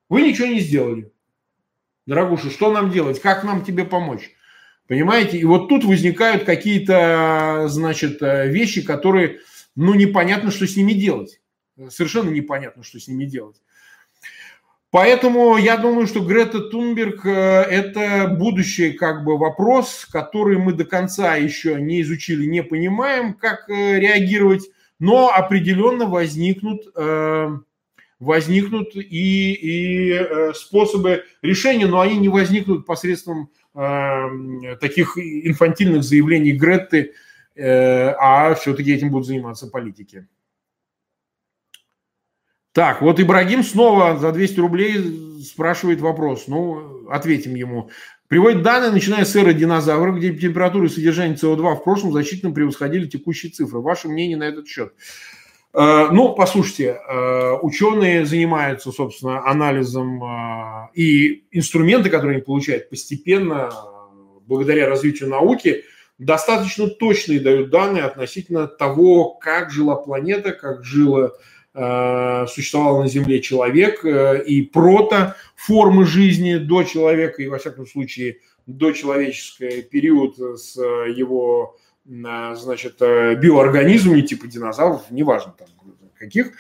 вы 0.09 0.23
ничего 0.23 0.47
не 0.49 0.61
сделали. 0.61 1.13
Дорогуша, 2.07 2.51
что 2.51 2.73
нам 2.73 2.91
делать? 2.91 3.21
Как 3.21 3.45
нам 3.45 3.65
тебе 3.65 3.85
помочь? 3.85 4.31
Понимаете? 4.87 5.39
И 5.39 5.45
вот 5.45 5.69
тут 5.69 5.85
возникают 5.85 6.45
какие-то, 6.45 7.67
значит, 7.69 8.19
вещи, 8.21 8.83
которые, 8.83 9.41
ну, 9.77 9.95
непонятно, 9.95 10.51
что 10.51 10.67
с 10.67 10.77
ними 10.77 10.93
делать. 10.93 11.41
Совершенно 11.91 12.31
непонятно, 12.31 12.83
что 12.83 12.99
с 12.99 13.07
ними 13.09 13.27
делать. 13.27 13.61
Поэтому 14.91 15.59
я 15.59 15.77
думаю, 15.77 16.07
что 16.07 16.21
Грета 16.21 16.61
Тунберг 16.61 17.27
э,– 17.27 17.31
это 17.71 18.27
будущий 18.29 18.93
как 18.93 19.23
бы 19.23 19.37
вопрос, 19.37 20.07
который 20.11 20.57
мы 20.57 20.73
до 20.73 20.87
конца 20.87 21.37
еще 21.37 21.79
не 21.79 22.01
изучили, 22.01 22.47
не 22.47 22.63
понимаем, 22.63 23.35
как 23.35 23.69
э, 23.69 23.99
реагировать, 24.01 24.67
но 24.99 25.29
определенно 25.29 26.07
возникнут, 26.07 26.85
э, 26.97 27.49
возникнут 28.19 28.95
и, 28.95 29.53
и 29.53 30.53
способы 30.55 31.25
решения, 31.43 31.87
но 31.87 32.01
они 32.01 32.19
не 32.19 32.29
возникнут 32.29 32.87
посредством 32.87 33.51
таких 33.75 35.17
инфантильных 35.17 36.03
заявлений 36.03 36.53
Гретты, 36.53 37.13
а 37.57 38.55
все-таки 38.55 38.93
этим 38.93 39.11
будут 39.11 39.29
заниматься 39.29 39.69
политики. 39.69 40.27
Так, 42.79 43.03
вот 43.03 43.19
Ибрагим 43.19 43.65
снова 43.65 44.17
за 44.19 44.31
200 44.31 44.61
рублей 44.61 45.43
спрашивает 45.43 46.01
вопрос. 46.01 46.45
Ну, 46.47 47.09
ответим 47.09 47.57
ему. 47.57 47.91
Приводит 48.29 48.63
данные, 48.63 48.93
начиная 48.93 49.25
с 49.25 49.35
эры 49.35 49.55
динозавров, 49.55 50.19
где 50.19 50.33
температура 50.33 50.87
и 50.87 50.89
содержание 50.89 51.37
СО2 51.37 51.75
в 51.75 51.83
прошлом 51.83 52.13
значительно 52.13 52.53
превосходили 52.53 53.09
текущие 53.09 53.51
цифры. 53.51 53.81
Ваше 53.81 54.07
мнение 54.07 54.37
на 54.37 54.45
этот 54.45 54.69
счет? 54.69 54.93
Э, 54.93 55.38
ну, 55.75 56.35
послушайте, 56.35 56.99
э, 57.09 57.53
ученые 57.61 58.25
занимаются, 58.25 58.91
собственно, 58.91 59.47
анализом 59.47 60.23
э, 60.25 60.89
и 60.95 61.45
инструменты, 61.53 62.11
которые 62.11 62.37
они 62.37 62.45
получают 62.45 62.89
постепенно, 62.89 63.71
благодаря 64.47 64.89
развитию 64.89 65.29
науки, 65.29 65.85
достаточно 66.19 66.89
точные 66.89 67.39
дают 67.39 67.71
данные 67.71 68.05
относительно 68.05 68.67
того, 68.67 69.35
как 69.35 69.71
жила 69.71 69.97
планета, 69.97 70.53
как 70.53 70.85
жила 70.85 71.33
Э, 71.81 72.47
существовал 72.49 73.03
на 73.03 73.09
Земле 73.09 73.41
человек 73.41 74.05
э, 74.05 74.43
и 74.45 74.63
прото-формы 74.63 76.07
жизни 76.07 76.57
до 76.57 76.83
человека, 76.83 77.41
и, 77.41 77.47
во 77.47 77.59
всяком 77.59 77.87
случае, 77.87 78.39
до 78.67 78.91
человеческий 78.91 79.83
период 79.83 80.37
с 80.59 80.77
его 80.77 81.77
э, 81.77 81.88
значит, 82.09 82.99
биоорганизмами, 83.01 84.23
типа 84.23 84.47
динозавров, 84.47 85.11
неважно 85.11 85.55
там 85.59 85.69
каких, 86.19 86.53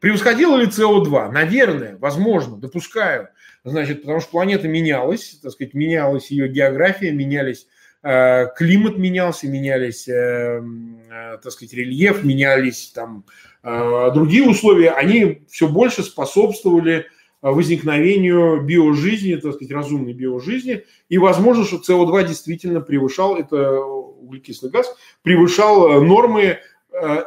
превосходило 0.00 0.56
ли 0.56 0.66
СО2? 0.66 1.30
Наверное, 1.30 1.96
возможно, 1.98 2.56
допускаю. 2.56 3.28
Значит, 3.64 4.02
потому 4.02 4.20
что 4.20 4.30
планета 4.30 4.68
менялась, 4.68 5.38
так 5.42 5.52
сказать, 5.52 5.74
менялась 5.74 6.30
ее 6.30 6.48
география, 6.48 7.12
менялись 7.12 7.66
Э, 8.02 8.46
климат 8.56 8.96
менялся, 8.96 9.46
менялись, 9.46 10.08
э, 10.08 10.62
э, 10.62 11.38
так 11.42 11.52
сказать, 11.52 11.74
рельеф, 11.74 12.24
менялись 12.24 12.92
там 12.94 13.24
другие 13.62 14.48
условия, 14.48 14.92
они 14.92 15.42
все 15.50 15.68
больше 15.68 16.02
способствовали 16.02 17.08
возникновению 17.42 18.60
биожизни, 18.62 19.34
так 19.36 19.54
сказать, 19.54 19.72
разумной 19.72 20.12
биожизни. 20.12 20.84
И 21.08 21.18
возможно, 21.18 21.64
что 21.64 21.76
СО2 21.78 22.28
действительно 22.28 22.80
превышал, 22.80 23.36
это 23.36 23.80
углекислый 23.80 24.70
газ, 24.70 24.94
превышал 25.22 26.02
нормы, 26.02 26.58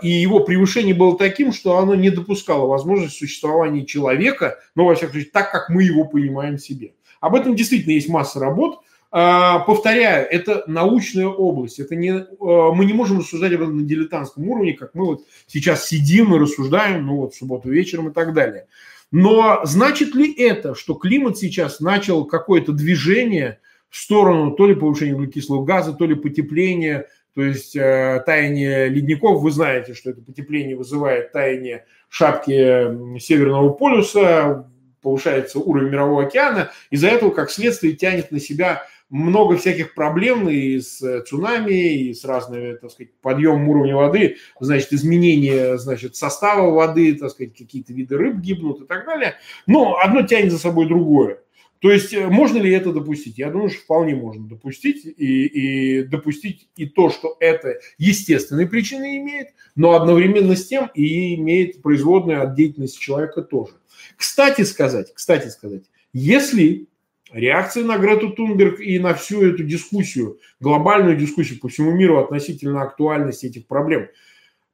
и 0.02 0.10
его 0.10 0.42
превышение 0.42 0.94
было 0.94 1.18
таким, 1.18 1.54
что 1.54 1.78
оно 1.78 1.96
не 1.96 2.10
допускало 2.10 2.68
возможности 2.68 3.20
существования 3.20 3.86
человека, 3.86 4.60
но, 4.76 4.86
во 4.86 4.96
всяком 4.96 5.14
случае, 5.14 5.32
так, 5.32 5.52
как 5.52 5.70
мы 5.70 5.84
его 5.84 6.06
понимаем 6.06 6.58
себе. 6.58 6.94
Об 7.22 7.36
этом 7.36 7.56
действительно 7.56 7.94
есть 7.94 8.10
масса 8.10 8.40
работ– 8.40 8.80
повторяю, 9.14 10.28
это 10.28 10.64
научная 10.66 11.28
область. 11.28 11.80
Это 11.80 11.96
не, 11.96 12.26
мы 12.40 12.84
не 12.84 12.94
можем 12.94 13.20
рассуждать 13.20 13.54
об 13.54 13.62
этом 13.62 13.78
на 13.78 13.84
дилетантском 13.84 14.50
уровне, 14.50 14.74
как 14.74 14.96
мы 14.96 15.06
вот 15.06 15.22
сейчас 15.46 15.88
сидим 15.88 16.34
и 16.34 16.40
рассуждаем, 16.40 17.06
ну 17.06 17.18
вот 17.18 17.36
в 17.36 17.38
субботу 17.38 17.70
вечером 17.70 18.10
и 18.10 18.12
так 18.12 18.34
далее. 18.34 18.66
Но 19.14 19.62
значит 19.64 20.16
ли 20.16 20.34
это, 20.34 20.74
что 20.74 20.96
климат 20.96 21.38
сейчас 21.38 21.80
начал 21.80 22.26
какое-то 22.26 22.72
движение 22.72 23.60
в 23.92 23.98
сторону 23.98 24.56
то 24.56 24.66
ли 24.66 24.74
повышения 24.74 25.14
углекислого 25.14 25.64
газа, 25.64 25.94
то 25.94 26.08
ли 26.08 26.16
потепления, 26.16 27.06
то 27.36 27.44
есть 27.44 27.76
э, 27.76 28.24
таяние 28.26 28.90
ледников, 28.90 29.40
вы 29.40 29.52
знаете, 29.52 29.94
что 29.94 30.10
это 30.10 30.22
потепление 30.24 30.76
вызывает 30.76 31.32
таяние 31.32 31.86
шапки 32.10 33.20
Северного 33.20 33.70
полюса, 33.70 34.68
повышается 35.00 35.60
уровень 35.60 35.92
мирового 35.92 36.24
океана, 36.24 36.72
из-за 36.90 37.10
этого, 37.10 37.30
как 37.30 37.52
следствие, 37.52 37.94
тянет 37.94 38.32
на 38.32 38.40
себя 38.40 38.88
много 39.10 39.58
всяких 39.58 39.94
проблем 39.94 40.50
и 40.50 40.80
с 40.80 41.24
цунами, 41.24 42.08
и 42.08 42.14
с 42.14 42.26
разными, 42.26 42.76
так 42.76 42.92
сказать, 42.92 43.14
подъемом 43.22 43.70
уровня 43.70 43.96
воды, 43.96 44.38
значит, 44.60 44.94
изменение, 44.94 45.78
значит, 45.78 46.16
состава 46.16 46.72
воды, 46.72 47.16
так 47.16 47.32
сказать, 47.32 47.56
какие-то 47.56 47.94
виды 47.94 48.18
рыб 48.18 48.38
гибнут 48.38 48.82
и 48.82 48.86
так 48.86 49.06
далее. 49.06 49.36
Но 49.68 49.98
одно 50.00 50.24
тянет 50.24 50.52
за 50.52 50.60
собой 50.60 50.88
другое. 50.88 51.40
То 51.84 51.92
есть 51.92 52.14
э, 52.14 52.28
можно 52.30 52.60
ли 52.60 52.72
это 52.72 52.94
допустить? 52.94 53.38
Я 53.38 53.50
думаю, 53.50 53.70
что 53.70 53.82
вполне 53.82 54.16
можно 54.16 54.48
допустить 54.48 55.06
и, 55.06 55.46
и 55.46 56.04
допустить 56.04 56.70
и 56.78 56.86
то, 56.86 57.10
что 57.10 57.36
это 57.42 57.78
естественные 57.98 58.68
причины 58.68 59.18
имеет, 59.18 59.50
но 59.76 59.92
одновременно 59.92 60.56
с 60.56 60.66
тем 60.66 60.90
и 60.94 61.36
имеет 61.36 61.82
производную 61.82 62.42
от 62.42 62.56
деятельности 62.56 63.02
человека 63.02 63.42
тоже. 63.42 63.74
Кстати 64.16 64.62
сказать, 64.62 65.14
кстати 65.14 65.50
сказать, 65.50 65.84
если 66.14 66.88
реакция 67.34 67.84
на 67.84 67.98
Грету 67.98 68.30
Тунберг 68.30 68.80
и 68.80 68.98
на 69.00 69.14
всю 69.14 69.46
эту 69.46 69.64
дискуссию, 69.64 70.40
глобальную 70.60 71.18
дискуссию 71.18 71.60
по 71.60 71.68
всему 71.68 71.92
миру 71.92 72.20
относительно 72.20 72.82
актуальности 72.84 73.48
этих 73.48 73.68
проблем 73.68 74.08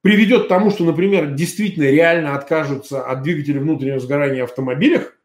приведет 0.01 0.45
к 0.45 0.47
тому, 0.47 0.69
что, 0.71 0.83
например, 0.83 1.33
действительно 1.33 1.85
реально 1.85 2.35
откажутся 2.35 3.01
от 3.01 3.21
двигателя 3.23 3.59
внутреннего 3.59 3.99
сгорания 3.99 4.41
в 4.41 4.49
автомобилях, 4.49 5.15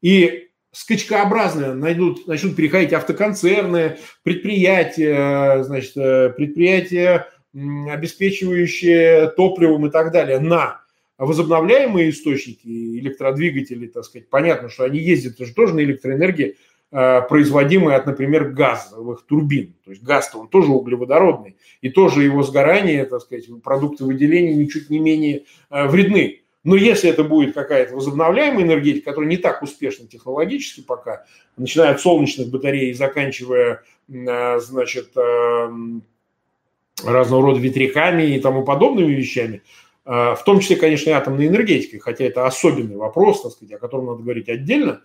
и 0.00 0.48
скачкообразно 0.72 1.74
найдут, 1.74 2.26
начнут 2.26 2.56
переходить 2.56 2.92
автоконцерны, 2.92 3.98
предприятия, 4.22 5.62
значит, 5.64 5.96
э, 5.96 6.30
предприятия, 6.30 7.28
обеспечивающие 7.54 9.28
топливом 9.30 9.86
и 9.86 9.90
так 9.90 10.12
далее, 10.12 10.40
на 10.40 10.80
возобновляемые 11.18 12.10
источники, 12.10 12.66
электродвигатели, 12.98 13.86
так 13.86 14.04
сказать, 14.04 14.30
понятно, 14.30 14.70
что 14.70 14.84
они 14.84 14.98
ездят 14.98 15.36
тоже, 15.36 15.52
тоже 15.52 15.74
на 15.74 15.80
электроэнергии, 15.80 16.56
э, 16.92 17.22
производимые 17.22 17.96
от, 17.96 18.06
например, 18.06 18.50
газовых 18.50 19.24
турбин. 19.26 19.74
То 19.84 19.90
есть 19.90 20.02
газ-то 20.02 20.38
он 20.38 20.48
тоже 20.48 20.70
углеводородный, 20.70 21.56
и 21.80 21.88
тоже 21.88 22.22
его 22.22 22.42
сгорание, 22.42 23.04
так 23.06 23.22
сказать, 23.22 23.46
продукты 23.62 24.04
выделения 24.04 24.54
ничуть 24.54 24.90
не 24.90 24.98
менее 24.98 25.44
э, 25.70 25.86
вредны. 25.88 26.42
Но 26.64 26.76
если 26.76 27.10
это 27.10 27.24
будет 27.24 27.54
какая-то 27.54 27.96
возобновляемая 27.96 28.64
энергетика, 28.64 29.10
которая 29.10 29.28
не 29.28 29.36
так 29.36 29.62
успешна 29.62 30.06
технологически 30.06 30.82
пока, 30.82 31.24
начиная 31.56 31.90
от 31.90 32.00
солнечных 32.00 32.50
батарей 32.50 32.90
и 32.90 32.94
заканчивая, 32.94 33.82
э, 34.08 34.60
значит, 34.60 35.16
разного 37.04 37.42
рода 37.42 37.58
ветряками 37.58 38.36
и 38.36 38.40
тому 38.40 38.64
подобными 38.64 39.12
вещами, 39.12 39.62
в 40.04 40.40
том 40.44 40.60
числе, 40.60 40.76
конечно, 40.76 41.10
и 41.10 41.14
атомной 41.14 41.48
энергетикой, 41.48 41.98
хотя 41.98 42.24
это 42.24 42.46
особенный 42.46 42.96
вопрос, 42.96 43.42
так 43.42 43.52
сказать, 43.52 43.74
о 43.74 43.78
котором 43.78 44.06
надо 44.06 44.22
говорить 44.22 44.48
отдельно, 44.48 45.00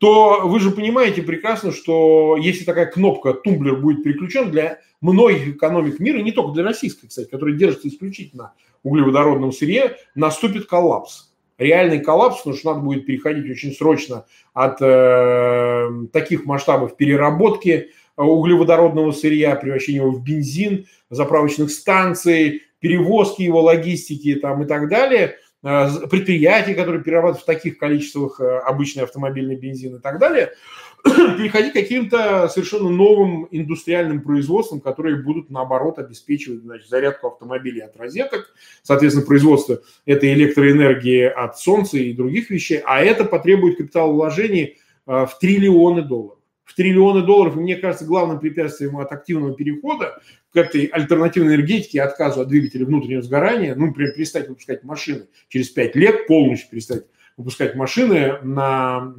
то 0.00 0.40
вы 0.44 0.60
же 0.60 0.70
понимаете 0.70 1.20
прекрасно, 1.20 1.72
что 1.72 2.38
если 2.40 2.64
такая 2.64 2.86
кнопка 2.86 3.34
тумблер 3.34 3.76
будет 3.76 4.02
переключен 4.02 4.50
для 4.50 4.78
многих 5.02 5.48
экономик 5.48 6.00
мира, 6.00 6.18
не 6.20 6.32
только 6.32 6.54
для 6.54 6.64
российской, 6.64 7.06
кстати, 7.06 7.28
которая 7.28 7.54
держится 7.54 7.86
исключительно 7.86 8.54
углеводородном 8.82 9.52
сырье, 9.52 9.96
наступит 10.14 10.64
коллапс. 10.64 11.34
Реальный 11.58 12.00
коллапс, 12.00 12.38
потому 12.38 12.56
что 12.56 12.68
надо 12.72 12.80
будет 12.80 13.04
переходить 13.04 13.50
очень 13.50 13.74
срочно 13.74 14.24
от 14.54 14.78
э, 14.80 15.90
таких 16.14 16.46
масштабов 16.46 16.96
переработки 16.96 17.68
э, 18.16 18.22
углеводородного 18.22 19.12
сырья, 19.12 19.54
превращения 19.54 20.00
его 20.00 20.12
в 20.12 20.24
бензин, 20.24 20.86
заправочных 21.10 21.70
станций, 21.70 22.62
перевозки 22.78 23.42
его, 23.42 23.60
логистики 23.60 24.36
там, 24.36 24.62
и 24.62 24.66
так 24.66 24.88
далее, 24.88 25.36
предприятий, 25.62 26.74
которые 26.74 27.02
перерабатывают 27.02 27.42
в 27.42 27.46
таких 27.46 27.78
количествах 27.78 28.40
э, 28.40 28.58
обычный 28.60 29.02
автомобильный 29.02 29.56
бензин 29.56 29.96
и 29.96 30.00
так 30.00 30.18
далее– 30.18 30.52
переходить 31.04 31.72
к 31.72 31.74
каким-то 31.74 32.48
совершенно 32.48 32.88
новым 32.88 33.46
индустриальным 33.50 34.22
производствам, 34.22 34.80
которые 34.80 35.22
будут, 35.22 35.50
наоборот, 35.50 35.98
обеспечивать 35.98 36.62
значит, 36.62 36.88
зарядку 36.88 37.28
автомобилей 37.28 37.80
от 37.80 37.96
розеток, 37.96 38.52
соответственно, 38.82 39.26
производство 39.26 39.80
этой 40.06 40.32
электроэнергии 40.34 41.24
от 41.24 41.58
солнца 41.58 41.98
и 41.98 42.12
других 42.12 42.50
вещей, 42.50 42.80
а 42.84 43.00
это 43.02 43.24
потребует 43.24 43.78
капиталовложений 43.78 44.78
э, 45.06 45.26
в 45.26 45.38
триллионы 45.38 46.02
долларов. 46.02 46.39
В 46.70 46.74
триллионы 46.76 47.22
долларов, 47.22 47.56
и 47.56 47.58
мне 47.58 47.74
кажется, 47.74 48.04
главным 48.04 48.38
препятствием 48.38 48.96
от 48.98 49.10
активного 49.10 49.56
перехода 49.56 50.22
к 50.52 50.56
этой 50.56 50.84
альтернативной 50.84 51.56
энергетике, 51.56 52.00
отказу 52.00 52.42
от 52.42 52.48
двигателя 52.48 52.86
внутреннего 52.86 53.22
сгорания, 53.22 53.74
ну, 53.74 53.86
например, 53.86 54.12
перестать 54.12 54.48
выпускать 54.48 54.84
машины 54.84 55.26
через 55.48 55.70
5 55.70 55.96
лет, 55.96 56.28
полностью 56.28 56.70
перестать 56.70 57.06
выпускать 57.36 57.74
машины 57.74 58.38
на 58.42 59.14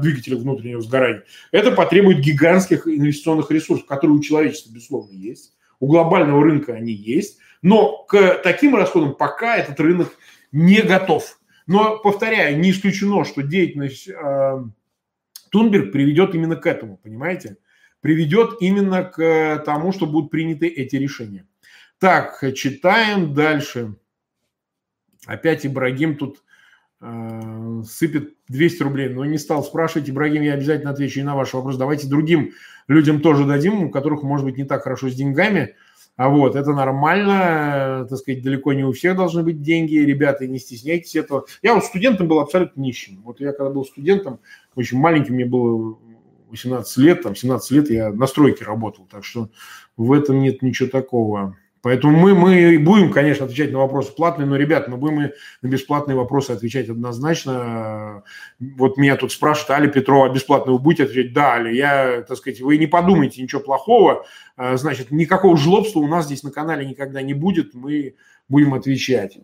двигателях 0.00 0.40
внутреннего 0.40 0.80
сгорания, 0.80 1.24
это 1.50 1.72
потребует 1.72 2.20
гигантских 2.20 2.86
инвестиционных 2.86 3.50
ресурсов, 3.50 3.86
которые 3.86 4.16
у 4.16 4.22
человечества, 4.22 4.72
безусловно, 4.72 5.12
есть. 5.12 5.56
У 5.80 5.88
глобального 5.88 6.40
рынка 6.44 6.74
они 6.74 6.92
есть. 6.92 7.38
Но 7.62 8.04
к 8.04 8.40
таким 8.44 8.76
расходам 8.76 9.16
пока 9.16 9.56
этот 9.56 9.80
рынок 9.80 10.12
не 10.52 10.82
готов. 10.82 11.40
Но, 11.66 11.98
повторяю, 11.98 12.60
не 12.60 12.70
исключено, 12.70 13.24
что 13.24 13.42
деятельность 13.42 14.08
э, 14.08 14.64
Тунберг 15.56 15.90
приведет 15.90 16.34
именно 16.34 16.54
к 16.54 16.66
этому, 16.66 16.98
понимаете? 16.98 17.56
Приведет 18.02 18.58
именно 18.60 19.04
к 19.04 19.62
тому, 19.64 19.90
что 19.90 20.06
будут 20.06 20.30
приняты 20.30 20.66
эти 20.66 20.96
решения. 20.96 21.48
Так, 21.98 22.44
читаем 22.54 23.32
дальше. 23.32 23.96
Опять 25.24 25.64
Ибрагим 25.64 26.18
тут 26.18 26.42
Э, 26.98 27.82
сыпет 27.86 28.34
200 28.48 28.82
рублей, 28.82 29.08
но 29.10 29.24
не 29.26 29.36
стал 29.36 29.62
спрашивать. 29.62 30.08
Ибрагим, 30.08 30.42
я 30.42 30.54
обязательно 30.54 30.90
отвечу 30.90 31.20
и 31.20 31.22
на 31.22 31.36
ваш 31.36 31.52
вопрос. 31.52 31.76
Давайте 31.76 32.08
другим 32.08 32.52
людям 32.88 33.20
тоже 33.20 33.44
дадим, 33.44 33.84
у 33.84 33.90
которых, 33.90 34.22
может 34.22 34.46
быть, 34.46 34.56
не 34.56 34.64
так 34.64 34.82
хорошо 34.82 35.10
с 35.10 35.14
деньгами. 35.14 35.76
А 36.16 36.30
вот, 36.30 36.56
это 36.56 36.72
нормально, 36.72 38.04
э, 38.04 38.06
так 38.08 38.18
сказать, 38.18 38.42
далеко 38.42 38.72
не 38.72 38.84
у 38.84 38.92
всех 38.92 39.16
должны 39.16 39.42
быть 39.42 39.60
деньги, 39.60 39.96
ребята, 39.96 40.46
не 40.46 40.58
стесняйтесь 40.58 41.14
этого. 41.14 41.44
Я 41.62 41.74
вот 41.74 41.84
студентом 41.84 42.26
был 42.26 42.40
абсолютно 42.40 42.80
нищим. 42.80 43.20
Вот 43.22 43.38
я 43.40 43.52
когда 43.52 43.70
был 43.70 43.84
студентом, 43.84 44.40
очень 44.74 44.98
маленьким, 44.98 45.34
мне 45.34 45.44
было 45.44 45.98
18 46.48 46.96
лет, 46.98 47.22
там 47.22 47.36
17 47.36 47.70
лет 47.72 47.90
я 47.90 48.10
на 48.10 48.26
стройке 48.26 48.64
работал, 48.64 49.06
так 49.10 49.24
что 49.24 49.50
в 49.98 50.10
этом 50.12 50.40
нет 50.40 50.62
ничего 50.62 50.88
такого. 50.88 51.56
Поэтому 51.86 52.18
мы, 52.18 52.34
мы 52.34 52.80
будем, 52.80 53.12
конечно, 53.12 53.44
отвечать 53.44 53.70
на 53.70 53.78
вопросы 53.78 54.10
платные, 54.10 54.44
но, 54.44 54.56
ребят, 54.56 54.88
мы 54.88 54.96
будем 54.96 55.22
и 55.22 55.30
на 55.62 55.68
бесплатные 55.68 56.16
вопросы 56.16 56.50
отвечать 56.50 56.88
однозначно. 56.88 58.24
Вот 58.58 58.96
меня 58.96 59.14
тут 59.14 59.30
спрашивают, 59.30 59.70
Али 59.70 59.88
Петрова, 59.88 60.28
бесплатно 60.28 60.72
вы 60.72 60.80
будете 60.80 61.04
отвечать? 61.04 61.32
Да, 61.32 61.54
Али, 61.54 61.76
я, 61.76 62.24
так 62.26 62.38
сказать, 62.38 62.60
вы 62.60 62.78
не 62.78 62.88
подумайте 62.88 63.40
ничего 63.40 63.60
плохого. 63.60 64.26
А, 64.56 64.76
значит, 64.76 65.12
никакого 65.12 65.56
жлобства 65.56 66.00
у 66.00 66.08
нас 66.08 66.24
здесь 66.24 66.42
на 66.42 66.50
канале 66.50 66.84
никогда 66.84 67.22
не 67.22 67.34
будет, 67.34 67.72
мы 67.72 68.16
будем 68.48 68.74
отвечать. 68.74 69.38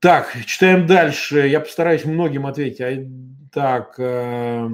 Так, 0.00 0.36
читаем 0.44 0.86
дальше. 0.86 1.48
Я 1.48 1.60
постараюсь 1.60 2.04
многим 2.04 2.44
ответить. 2.46 3.08
Так, 3.50 3.94
э, 3.96 4.68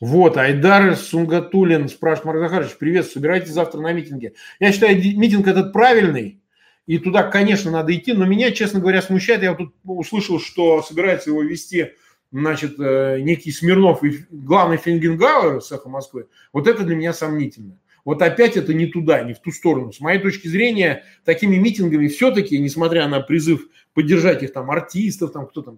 вот, 0.00 0.36
Айдар 0.36 0.96
Сунгатулин 0.96 1.88
спрашивает, 1.88 2.26
Марк 2.26 2.40
Захарович, 2.40 2.76
привет, 2.78 3.06
собирайтесь 3.06 3.52
завтра 3.52 3.80
на 3.80 3.92
митинге. 3.92 4.34
Я 4.60 4.72
считаю, 4.72 4.96
митинг 4.96 5.46
этот 5.46 5.72
правильный, 5.72 6.40
и 6.86 6.98
туда, 6.98 7.24
конечно, 7.24 7.70
надо 7.70 7.94
идти, 7.96 8.12
но 8.12 8.26
меня, 8.26 8.52
честно 8.52 8.78
говоря, 8.80 9.02
смущает, 9.02 9.42
я 9.42 9.54
тут 9.54 9.74
услышал, 9.84 10.38
что 10.38 10.82
собирается 10.82 11.30
его 11.30 11.42
вести 11.42 11.92
значит, 12.30 12.78
э, 12.78 13.20
некий 13.20 13.50
Смирнов 13.52 14.04
и 14.04 14.24
главный 14.30 14.76
Фингенгауэр 14.76 15.58
«Эхо 15.58 15.88
Москвы», 15.88 16.28
вот 16.52 16.66
это 16.66 16.84
для 16.84 16.94
меня 16.94 17.12
сомнительно. 17.12 17.78
Вот 18.04 18.22
опять 18.22 18.56
это 18.56 18.72
не 18.72 18.86
туда, 18.86 19.22
не 19.22 19.34
в 19.34 19.40
ту 19.40 19.50
сторону. 19.50 19.92
С 19.92 19.98
моей 19.98 20.20
точки 20.20 20.46
зрения, 20.46 21.04
такими 21.24 21.56
митингами 21.56 22.06
все-таки, 22.06 22.56
несмотря 22.56 23.08
на 23.08 23.18
призыв 23.20 23.66
поддержать 23.94 24.44
их 24.44 24.52
там 24.52 24.70
артистов, 24.70 25.32
там 25.32 25.48
кто 25.48 25.62
там 25.62 25.76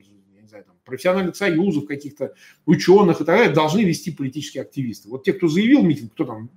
профессиональных 0.89 1.37
союзов, 1.37 1.87
каких-то 1.87 2.35
ученых 2.67 3.21
и 3.21 3.25
так 3.25 3.37
далее, 3.37 3.55
должны 3.55 3.81
вести 3.85 4.11
политические 4.11 4.63
активисты. 4.63 5.09
Вот 5.09 5.25
те, 5.25 5.33
кто 5.33 5.49
заявил 5.49 5.83
митинг, 5.83 6.13
кто 6.13 6.25
там, 6.25 6.51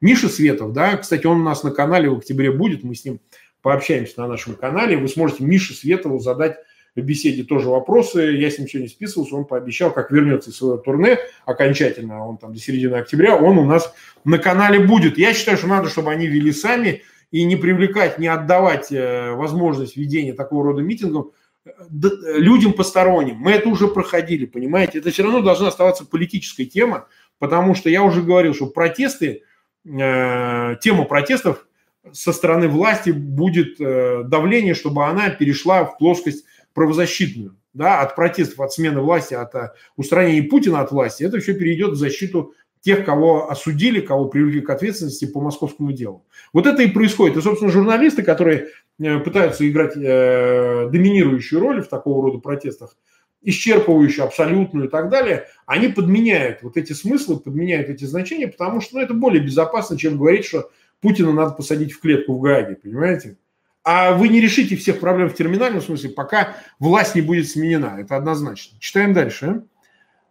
Миша 0.00 0.28
Светов, 0.28 0.72
да, 0.72 0.96
кстати, 0.96 1.26
он 1.26 1.40
у 1.40 1.44
нас 1.44 1.62
на 1.62 1.70
канале 1.70 2.10
в 2.10 2.18
октябре 2.18 2.52
будет, 2.52 2.84
мы 2.84 2.94
с 2.94 3.04
ним 3.04 3.20
пообщаемся 3.62 4.20
на 4.20 4.28
нашем 4.28 4.54
канале, 4.54 4.96
вы 4.96 5.08
сможете 5.08 5.44
Мише 5.44 5.74
Светову 5.74 6.18
задать 6.18 6.56
в 6.96 7.00
беседе 7.00 7.44
тоже 7.44 7.68
вопросы. 7.68 8.20
Я 8.22 8.50
с 8.50 8.58
ним 8.58 8.68
сегодня 8.68 8.88
списывался, 8.88 9.36
он 9.36 9.44
пообещал, 9.44 9.92
как 9.92 10.10
вернется 10.10 10.50
из 10.50 10.56
своего 10.56 10.78
турне 10.78 11.18
окончательно, 11.44 12.26
он 12.26 12.38
там 12.38 12.52
до 12.52 12.58
середины 12.58 12.94
октября, 12.94 13.36
он 13.36 13.58
у 13.58 13.64
нас 13.64 13.92
на 14.24 14.38
канале 14.38 14.80
будет. 14.80 15.18
Я 15.18 15.34
считаю, 15.34 15.58
что 15.58 15.66
надо, 15.66 15.88
чтобы 15.88 16.10
они 16.10 16.26
вели 16.26 16.52
сами 16.52 17.02
и 17.30 17.44
не 17.44 17.56
привлекать, 17.56 18.18
не 18.18 18.28
отдавать 18.28 18.90
э, 18.90 19.32
возможность 19.32 19.96
ведения 19.96 20.32
такого 20.32 20.64
рода 20.64 20.82
митингов 20.82 21.32
людям 21.90 22.72
посторонним. 22.72 23.36
Мы 23.36 23.52
это 23.52 23.68
уже 23.68 23.88
проходили, 23.88 24.46
понимаете? 24.46 24.98
Это 24.98 25.10
все 25.10 25.22
равно 25.22 25.42
должна 25.42 25.68
оставаться 25.68 26.04
политической 26.04 26.64
тема, 26.64 27.08
потому 27.38 27.74
что 27.74 27.90
я 27.90 28.02
уже 28.02 28.22
говорил, 28.22 28.54
что 28.54 28.66
протесты, 28.66 29.42
э, 29.84 30.76
тема 30.80 31.04
протестов 31.04 31.66
со 32.12 32.32
стороны 32.32 32.68
власти 32.68 33.10
будет 33.10 33.80
э, 33.80 34.22
давление, 34.24 34.74
чтобы 34.74 35.06
она 35.06 35.30
перешла 35.30 35.84
в 35.84 35.98
плоскость 35.98 36.44
правозащитную. 36.72 37.56
да, 37.72 38.00
от 38.00 38.16
протестов, 38.16 38.60
от 38.60 38.72
смены 38.72 39.00
власти, 39.00 39.34
от 39.34 39.54
э, 39.54 39.72
устранения 39.96 40.42
Путина 40.42 40.80
от 40.80 40.92
власти, 40.92 41.24
это 41.24 41.40
все 41.40 41.54
перейдет 41.54 41.92
в 41.92 41.96
защиту 41.96 42.54
тех, 42.80 43.04
кого 43.04 43.50
осудили, 43.50 44.00
кого 44.00 44.26
привлекли 44.26 44.60
к 44.60 44.70
ответственности 44.70 45.26
по 45.26 45.40
московскому 45.40 45.92
делу. 45.92 46.24
Вот 46.52 46.66
это 46.66 46.82
и 46.82 46.86
происходит. 46.90 47.36
И, 47.36 47.40
собственно, 47.40 47.70
журналисты, 47.70 48.22
которые 48.22 48.58
э, 48.58 48.68
пытаются 48.98 49.68
играть 49.68 49.96
э, 49.96 50.88
доминирующую 50.90 51.60
роль 51.60 51.82
в 51.82 51.88
такого 51.88 52.24
рода 52.24 52.38
протестах, 52.38 52.96
исчерпывающую, 53.42 54.22
абсолютную 54.22 54.88
и 54.88 54.90
так 54.90 55.08
далее, 55.08 55.46
они 55.66 55.88
подменяют 55.88 56.62
вот 56.62 56.76
эти 56.76 56.92
смыслы, 56.92 57.38
подменяют 57.38 57.88
эти 57.88 58.04
значения, 58.04 58.48
потому 58.48 58.80
что 58.80 58.96
ну, 58.96 59.02
это 59.02 59.14
более 59.14 59.42
безопасно, 59.42 59.96
чем 59.96 60.18
говорить, 60.18 60.46
что 60.46 60.70
Путина 61.00 61.32
надо 61.32 61.52
посадить 61.52 61.92
в 61.92 62.00
клетку 62.00 62.34
в 62.34 62.40
Гааге, 62.40 62.76
понимаете? 62.76 63.36
А 63.84 64.14
вы 64.14 64.28
не 64.28 64.40
решите 64.40 64.74
всех 64.74 64.98
проблем 64.98 65.28
в 65.28 65.34
терминальном 65.34 65.80
смысле, 65.80 66.10
пока 66.10 66.56
власть 66.80 67.14
не 67.14 67.20
будет 67.20 67.48
сменена. 67.48 68.00
Это 68.00 68.16
однозначно. 68.16 68.76
Читаем 68.80 69.12
дальше. 69.12 69.62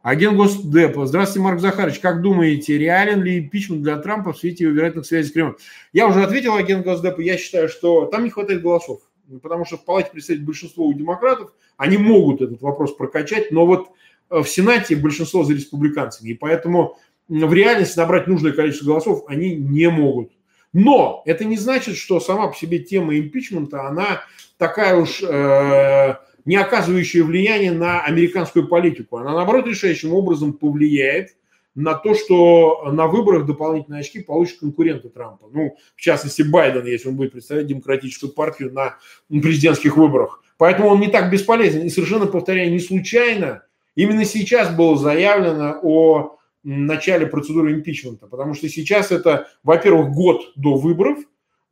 Агент 0.05 0.37
Госдепа. 0.37 1.07
Здравствуйте, 1.07 1.43
Марк 1.43 1.59
Захарович. 1.59 1.97
Как 1.97 2.21
думаете, 2.21 2.77
реален 2.77 3.23
ли 3.23 3.39
импичмент 3.39 3.81
для 3.81 3.97
Трампа 3.97 4.33
в 4.33 4.37
свете 4.37 4.65
его 4.65 4.73
вероятных 4.73 5.03
связей 5.03 5.29
с 5.29 5.31
Кремлем? 5.33 5.57
Я 5.93 6.07
уже 6.07 6.21
ответил, 6.21 6.53
агент 6.53 6.85
Госдепа. 6.85 7.21
Я 7.21 7.39
считаю, 7.39 7.69
что 7.69 8.05
там 8.05 8.23
не 8.23 8.29
хватает 8.29 8.61
голосов. 8.61 9.01
Потому 9.41 9.65
что 9.65 9.77
в 9.77 9.83
Палате 9.83 10.11
представителей 10.11 10.45
большинство 10.45 10.85
у 10.85 10.93
демократов. 10.93 11.53
Они 11.75 11.97
могут 11.97 12.39
этот 12.43 12.61
вопрос 12.61 12.95
прокачать, 12.95 13.49
но 13.49 13.65
вот 13.65 13.89
э, 14.29 14.43
в 14.43 14.47
Сенате 14.47 14.95
большинство 14.95 15.43
за 15.43 15.55
республиканцами. 15.55 16.29
И 16.29 16.33
поэтому 16.35 16.99
в 17.27 17.51
реальности 17.51 17.97
набрать 17.97 18.27
нужное 18.27 18.51
количество 18.51 18.85
голосов 18.85 19.23
они 19.27 19.55
не 19.55 19.89
могут. 19.89 20.31
Но 20.71 21.23
это 21.25 21.45
не 21.45 21.57
значит, 21.57 21.95
что 21.95 22.19
сама 22.19 22.49
по 22.49 22.55
себе 22.55 22.77
тема 22.77 23.17
импичмента, 23.17 23.87
она 23.87 24.21
такая 24.59 24.97
уж 24.97 25.23
э, 25.23 26.15
не 26.45 26.55
оказывающая 26.55 27.23
влияния 27.23 27.71
на 27.71 28.01
американскую 28.01 28.67
политику. 28.67 29.17
Она, 29.17 29.33
наоборот, 29.33 29.67
решающим 29.67 30.13
образом 30.13 30.53
повлияет 30.53 31.35
на 31.73 31.93
то, 31.93 32.13
что 32.15 32.89
на 32.91 33.07
выборах 33.07 33.45
дополнительные 33.45 33.99
очки 33.99 34.21
получат 34.21 34.59
конкуренты 34.59 35.09
Трампа. 35.09 35.47
Ну, 35.51 35.75
в 35.95 36.01
частности, 36.01 36.41
Байден, 36.41 36.85
если 36.85 37.09
он 37.09 37.15
будет 37.15 37.33
представлять 37.33 37.67
демократическую 37.67 38.31
партию 38.31 38.71
на 38.71 38.97
президентских 39.29 39.97
выборах. 39.97 40.41
Поэтому 40.57 40.87
он 40.87 41.01
не 41.01 41.07
так 41.07 41.29
бесполезен. 41.29 41.81
И 41.81 41.89
совершенно, 41.89 42.27
повторяю, 42.27 42.71
не 42.71 42.79
случайно 42.79 43.63
именно 43.95 44.23
сейчас 44.23 44.73
было 44.73 44.97
заявлено 44.97 45.77
о 45.83 46.37
начале 46.63 47.27
процедуры 47.27 47.73
импичмента, 47.73 48.25
потому 48.27 48.53
что 48.53 48.67
сейчас 48.69 49.11
это, 49.11 49.47
во-первых, 49.63 50.11
год 50.11 50.53
до 50.55 50.75
выборов, 50.75 51.19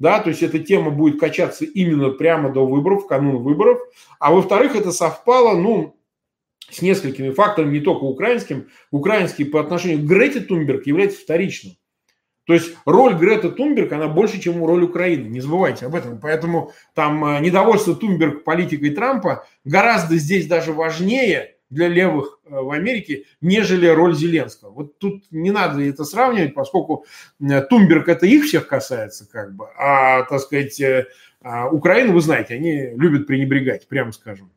да, 0.04 0.20
то 0.20 0.30
есть 0.30 0.44
эта 0.44 0.60
тема 0.60 0.92
будет 0.92 1.18
качаться 1.18 1.64
именно 1.64 2.10
прямо 2.10 2.52
до 2.52 2.68
выборов, 2.68 3.06
в 3.06 3.08
канун 3.08 3.38
выборов, 3.38 3.80
а 4.20 4.34
во-вторых, 4.34 4.76
это 4.76 4.92
совпало, 4.92 5.58
ну, 5.58 5.96
с 6.70 6.82
несколькими 6.82 7.30
факторами, 7.30 7.78
не 7.78 7.80
только 7.80 8.04
украинским. 8.04 8.68
Украинский 8.92 9.46
по 9.46 9.62
отношению 9.62 10.00
к 10.00 10.10
Грете 10.10 10.42
Тунберг 10.42 10.86
является 10.88 11.22
вторичным. 11.22 11.78
То 12.46 12.54
есть 12.54 12.76
роль 12.84 13.14
Грета 13.14 13.50
Тунберг, 13.50 13.94
она 13.94 14.10
больше, 14.10 14.42
чем 14.42 14.66
роль 14.66 14.84
Украины. 14.84 15.30
Не 15.30 15.40
забывайте 15.40 15.86
об 15.86 15.96
этом. 15.96 16.20
Поэтому 16.20 16.74
там 16.94 17.24
э, 17.24 17.40
недовольство 17.40 17.96
Тунберг 17.96 18.44
политикой 18.44 18.90
Трампа 18.90 19.48
гораздо 19.64 20.18
здесь 20.18 20.48
даже 20.48 20.74
важнее, 20.74 21.53
для 21.74 21.88
левых 21.88 22.40
э, 22.46 22.50
в 22.60 22.72
Америке, 22.72 23.26
нежели 23.42 23.88
роль 23.88 24.16
Зеленского. 24.16 24.72
Вот 24.72 25.00
тут 25.00 25.24
не 25.32 25.52
надо 25.52 25.82
это 25.82 26.06
сравнивать, 26.06 26.54
поскольку 26.54 27.06
Тумберг 27.70 28.08
это 28.08 28.26
их 28.26 28.46
всех 28.46 28.68
касается, 28.68 29.30
как 29.30 29.56
бы, 29.56 29.68
а, 29.78 30.24
так 30.24 30.40
сказать, 30.40 30.80
э, 30.80 31.08
а 31.42 31.68
Украину, 31.70 32.14
вы 32.14 32.22
знаете, 32.22 32.56
они 32.56 32.92
любят 32.96 33.28
пренебрегать, 33.28 33.88
прямо 33.88 34.12
скажем. 34.12 34.52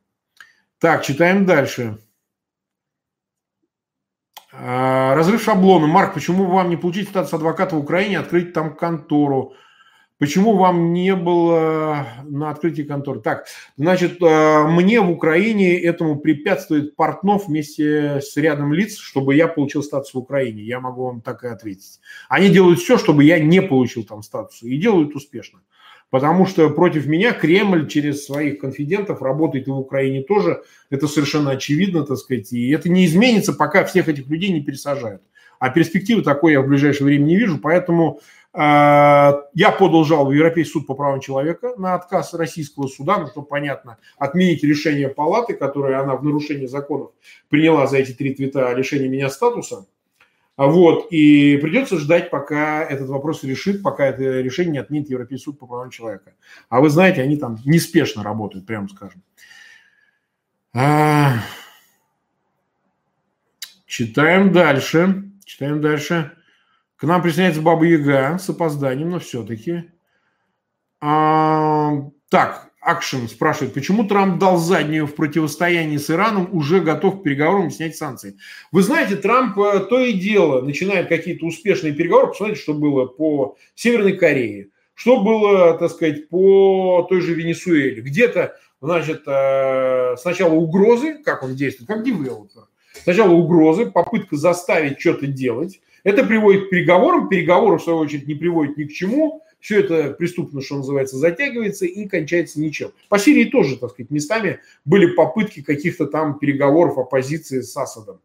Так, 0.79 1.03
читаем 1.05 1.47
дальше. 1.47 1.99
А, 4.53 5.15
разрыв 5.15 5.43
шаблона. 5.43 5.87
Марк, 5.87 6.15
почему 6.15 6.45
вам 6.47 6.71
не 6.71 6.77
получить 6.77 7.09
статус 7.09 7.35
адвоката 7.35 7.77
в 7.77 7.81
Украине, 7.81 8.19
открыть 8.19 8.53
там 8.53 8.75
контору? 8.77 9.55
Почему 10.19 10.57
вам 10.57 10.95
не 10.95 11.15
было 11.15 12.07
на 12.25 12.51
открытии 12.51 12.83
конторы? 12.83 13.21
Так, 13.21 13.47
значит, 13.77 14.23
э, 14.23 14.67
мне 14.67 15.01
в 15.01 15.11
Украине 15.11 15.79
этому 15.79 16.19
препятствует 16.19 16.97
Портнов 16.97 17.49
вместе 17.49 18.23
с 18.23 18.35
рядом 18.39 18.73
лиц, 18.73 18.97
чтобы 18.97 19.35
я 19.35 19.47
получил 19.47 19.83
статус 19.83 20.15
в 20.15 20.19
Украине. 20.19 20.63
Я 20.63 20.81
могу 20.81 21.05
вам 21.05 21.21
так 21.21 21.45
и 21.45 21.49
ответить. 21.49 22.01
Они 22.31 22.49
делают 22.49 22.81
все, 22.81 22.97
чтобы 22.97 23.25
я 23.25 23.39
не 23.39 23.61
получил 23.61 24.05
там 24.05 24.23
статус. 24.23 24.63
И 24.63 24.79
делают 24.79 25.15
успешно. 25.15 25.61
Потому 26.09 26.47
что 26.47 26.71
против 26.71 27.07
меня 27.07 27.33
Кремль 27.33 27.87
через 27.87 28.25
своих 28.25 28.61
конфидентов 28.61 29.21
работает 29.21 29.69
и 29.69 29.71
в 29.71 29.79
Украине 29.79 30.23
тоже. 30.23 30.63
Это 30.89 31.09
совершенно 31.09 31.51
очевидно, 31.51 32.07
так 32.07 32.17
сказать. 32.17 32.53
И 32.55 32.71
это 32.71 32.89
не 32.89 33.05
изменится, 33.05 33.53
пока 33.53 33.85
всех 33.85 34.09
этих 34.09 34.29
людей 34.29 34.51
не 34.51 34.63
пересажают. 34.63 35.21
А 35.59 35.71
перспективы 35.71 36.23
такой 36.23 36.53
я 36.53 36.61
в 36.61 36.69
ближайшее 36.69 37.07
время 37.07 37.25
не 37.25 37.37
вижу. 37.37 37.59
Поэтому 37.59 38.21
я 38.57 39.77
подал 39.79 40.05
в 40.05 40.33
Европейский 40.33 40.73
суд 40.73 40.87
по 40.87 40.95
правам 40.95 41.21
человека 41.21 41.75
на 41.77 41.95
отказ 41.95 42.33
российского 42.33 42.87
суда, 42.87 43.19
ну, 43.19 43.27
что 43.27 43.43
понятно, 43.43 43.99
отменить 44.17 44.65
решение 44.65 45.09
палаты, 45.09 45.55
которое 45.55 46.01
она 46.01 46.17
в 46.17 46.25
нарушении 46.25 46.67
законов 46.67 47.11
приняла 47.51 47.87
за 47.87 47.99
эти 47.99 48.13
три 48.13 48.35
твита 48.35 48.73
лишение 48.73 49.09
меня 49.09 49.29
статуса. 49.29 49.87
Вот, 50.57 51.09
и 51.11 51.59
придется 51.59 51.99
ждать, 51.99 52.31
пока 52.31 52.83
этот 52.83 53.11
вопрос 53.11 53.45
решит, 53.45 53.83
пока 53.83 54.07
это 54.07 54.41
решение 54.41 54.73
не 54.73 54.79
отменит 54.79 55.11
Европейский 55.11 55.45
суд 55.45 55.59
по 55.59 55.67
правам 55.67 55.91
человека. 55.91 56.33
А 56.71 56.81
вы 56.81 56.89
знаете, 56.89 57.21
они 57.21 57.37
там 57.37 57.59
неспешно 57.67 58.23
работают, 58.23 58.65
прямо 58.65 58.89
скажем. 58.89 59.23
А... 60.73 61.35
Читаем 63.85 64.53
дальше. 64.53 65.31
Читаем 65.45 65.81
дальше. 65.81 66.36
К 66.97 67.03
нам 67.03 67.23
присоединяется 67.23 67.61
Баба 67.61 67.85
Яга 67.85 68.39
с 68.39 68.49
опозданием, 68.49 69.11
но 69.11 69.19
все-таки. 69.19 69.91
А, 71.01 71.93
так, 72.31 72.71
Акшен 72.81 73.29
спрашивает, 73.29 73.75
почему 73.75 74.05
Трамп 74.05 74.39
дал 74.39 74.57
заднюю 74.57 75.07
в 75.07 75.15
противостоянии 75.15 75.99
с 75.99 76.09
Ираном, 76.09 76.49
уже 76.53 76.81
готов 76.81 77.21
к 77.21 77.23
переговорам 77.23 77.71
снять 77.71 77.97
санкции? 77.97 78.39
Вы 78.73 78.83
знаете, 78.83 79.17
Трамп 79.17 79.59
э, 79.59 79.81
то 79.81 79.99
и 79.99 80.13
дело 80.13 80.63
начинает 80.63 81.09
какие-то 81.09 81.45
успешные 81.45 81.93
переговоры. 81.93 82.29
Посмотрите, 82.29 82.63
что 82.63 82.73
было 82.73 83.07
по 83.07 83.59
Северной 83.75 84.17
Корее, 84.17 84.69
что 84.95 85.21
было, 85.21 85.77
так 85.77 85.91
сказать, 85.91 86.29
по 86.31 87.05
той 87.11 87.21
же 87.21 87.35
Венесуэле. 87.35 88.01
Где-то, 88.01 88.55
значит, 88.81 89.25
э, 89.27 90.15
сначала 90.17 90.55
угрозы, 90.55 91.19
как 91.23 91.43
он 91.43 91.57
действует, 91.57 91.89
как 91.89 92.05
девелопер. 92.05 92.69
Сначала 93.03 93.33
угрозы, 93.33 93.91
попытка 93.91 94.37
заставить 94.37 94.99
что-то 94.99 95.27
делать, 95.27 95.81
это 96.07 96.25
приводит 96.25 96.67
к 96.67 96.71
переговорам, 96.71 97.29
переговоры, 97.29 97.79
в 97.79 97.83
свою 97.83 97.99
очередь, 97.99 98.29
не 98.29 98.37
приводят 98.37 98.77
ни 98.77 98.85
к 98.85 98.93
чему, 98.93 99.43
все 99.59 99.81
это 99.81 100.13
преступно, 100.13 100.61
что 100.61 100.77
называется, 100.77 101.17
затягивается 101.17 101.85
и 101.85 102.07
кончается 102.07 102.61
ничем. 102.61 102.93
По 103.09 103.19
Сирии 103.19 103.51
тоже, 103.51 103.77
так 103.77 103.91
сказать, 103.91 104.13
местами 104.13 104.61
были 104.85 105.07
попытки 105.07 105.63
каких-то 105.63 106.07
там 106.07 106.39
переговоров 106.39 106.99
оппозиции 106.99 107.61
с 107.61 107.77
Асадом 107.77 108.21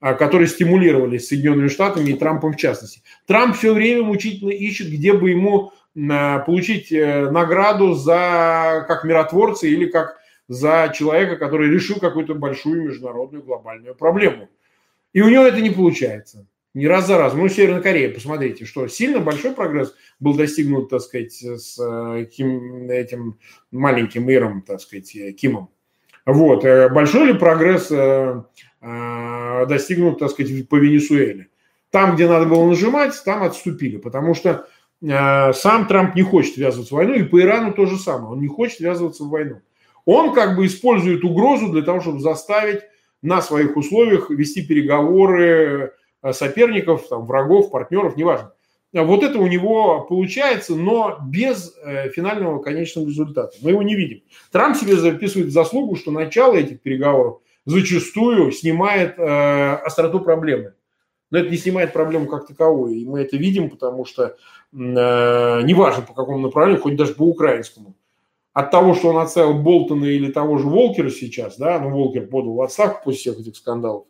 а, 0.00 0.14
которые 0.14 0.48
стимулировались 0.48 1.28
Соединенными 1.28 1.68
Штатами 1.68 2.08
и 2.08 2.14
Трампом 2.14 2.54
в 2.54 2.56
частности. 2.56 3.02
Трамп 3.26 3.54
все 3.54 3.74
время 3.74 4.02
мучительно 4.02 4.52
ищет, 4.52 4.88
где 4.88 5.12
бы 5.12 5.28
ему 5.28 5.72
а, 6.10 6.38
получить 6.38 6.90
э, 6.90 7.30
награду 7.30 7.92
за 7.92 8.86
как 8.88 9.04
миротворца 9.04 9.66
или 9.66 9.84
как 9.84 10.16
за 10.48 10.90
человека, 10.96 11.36
который 11.36 11.68
решил 11.68 11.96
какую-то 11.96 12.34
большую 12.34 12.84
международную 12.84 13.44
глобальную 13.44 13.94
проблему. 13.94 14.48
И 15.12 15.20
у 15.20 15.28
него 15.28 15.44
это 15.44 15.60
не 15.60 15.68
получается 15.68 16.46
не 16.76 16.86
раз 16.88 17.06
за 17.06 17.16
раз. 17.16 17.32
Ну, 17.32 17.48
Северная 17.48 17.80
Корея, 17.80 18.12
посмотрите, 18.12 18.66
что 18.66 18.86
сильно 18.86 19.18
большой 19.18 19.52
прогресс 19.52 19.94
был 20.20 20.34
достигнут, 20.34 20.90
так 20.90 21.00
сказать, 21.00 21.32
с 21.32 21.78
э, 21.78 22.26
Ким, 22.26 22.90
этим 22.90 23.38
маленьким 23.72 24.26
миром, 24.26 24.60
так 24.60 24.82
сказать, 24.82 25.16
э, 25.16 25.32
Кимом. 25.32 25.70
Вот. 26.26 26.66
Э, 26.66 26.90
большой 26.90 27.28
ли 27.28 27.34
прогресс 27.34 27.88
достигнут, 29.68 30.18
так 30.18 30.30
сказать, 30.30 30.68
по 30.68 30.76
Венесуэле? 30.76 31.48
Там, 31.90 32.14
где 32.14 32.28
надо 32.28 32.44
было 32.44 32.66
нажимать, 32.66 33.14
там 33.24 33.42
отступили, 33.42 33.96
потому 33.96 34.34
что 34.34 34.68
сам 35.00 35.86
Трамп 35.88 36.14
не 36.14 36.22
хочет 36.22 36.58
ввязываться 36.58 36.94
в 36.94 36.98
войну, 36.98 37.14
и 37.14 37.22
по 37.22 37.40
Ирану 37.40 37.72
то 37.72 37.86
же 37.86 37.96
самое. 37.96 38.32
Он 38.32 38.40
не 38.40 38.48
хочет 38.48 38.80
ввязываться 38.80 39.24
в 39.24 39.30
войну. 39.30 39.62
Он 40.04 40.34
как 40.34 40.56
бы 40.56 40.66
использует 40.66 41.24
угрозу 41.24 41.72
для 41.72 41.82
того, 41.82 42.00
чтобы 42.00 42.20
заставить 42.20 42.82
на 43.22 43.40
своих 43.40 43.76
условиях 43.76 44.30
вести 44.30 44.62
переговоры 44.62 45.94
соперников, 46.32 47.08
там, 47.08 47.26
врагов, 47.26 47.70
партнеров, 47.70 48.16
неважно. 48.16 48.52
Вот 48.92 49.22
это 49.22 49.38
у 49.38 49.46
него 49.46 50.06
получается, 50.08 50.74
но 50.74 51.18
без 51.26 51.74
э, 51.82 52.08
финального 52.10 52.60
конечного 52.60 53.06
результата. 53.06 53.54
Мы 53.60 53.70
его 53.70 53.82
не 53.82 53.94
видим. 53.94 54.22
Трамп 54.50 54.76
себе 54.76 54.96
записывает 54.96 55.52
заслугу, 55.52 55.96
что 55.96 56.10
начало 56.10 56.54
этих 56.54 56.80
переговоров 56.80 57.40
зачастую 57.66 58.52
снимает 58.52 59.18
э, 59.18 59.74
остроту 59.84 60.20
проблемы. 60.20 60.74
Но 61.30 61.38
это 61.38 61.50
не 61.50 61.56
снимает 61.56 61.92
проблему 61.92 62.26
как 62.26 62.46
таковую. 62.46 62.94
И 62.94 63.04
мы 63.04 63.20
это 63.20 63.36
видим, 63.36 63.68
потому 63.68 64.04
что 64.04 64.24
э, 64.24 64.34
неважно 64.72 66.02
по 66.02 66.14
какому 66.14 66.38
направлению, 66.38 66.80
хоть 66.80 66.96
даже 66.96 67.14
по 67.14 67.22
украинскому, 67.22 67.96
от 68.52 68.70
того, 68.70 68.94
что 68.94 69.08
он 69.08 69.18
отставил 69.18 69.54
Болтона 69.54 70.06
или 70.06 70.30
того 70.30 70.56
же 70.56 70.66
Волкера 70.66 71.10
сейчас, 71.10 71.58
да, 71.58 71.78
ну, 71.78 71.90
Волкер 71.90 72.26
подал 72.26 72.54
в 72.54 72.62
отставку 72.62 73.04
после 73.04 73.32
всех 73.32 73.40
этих 73.40 73.56
скандалов, 73.56 74.06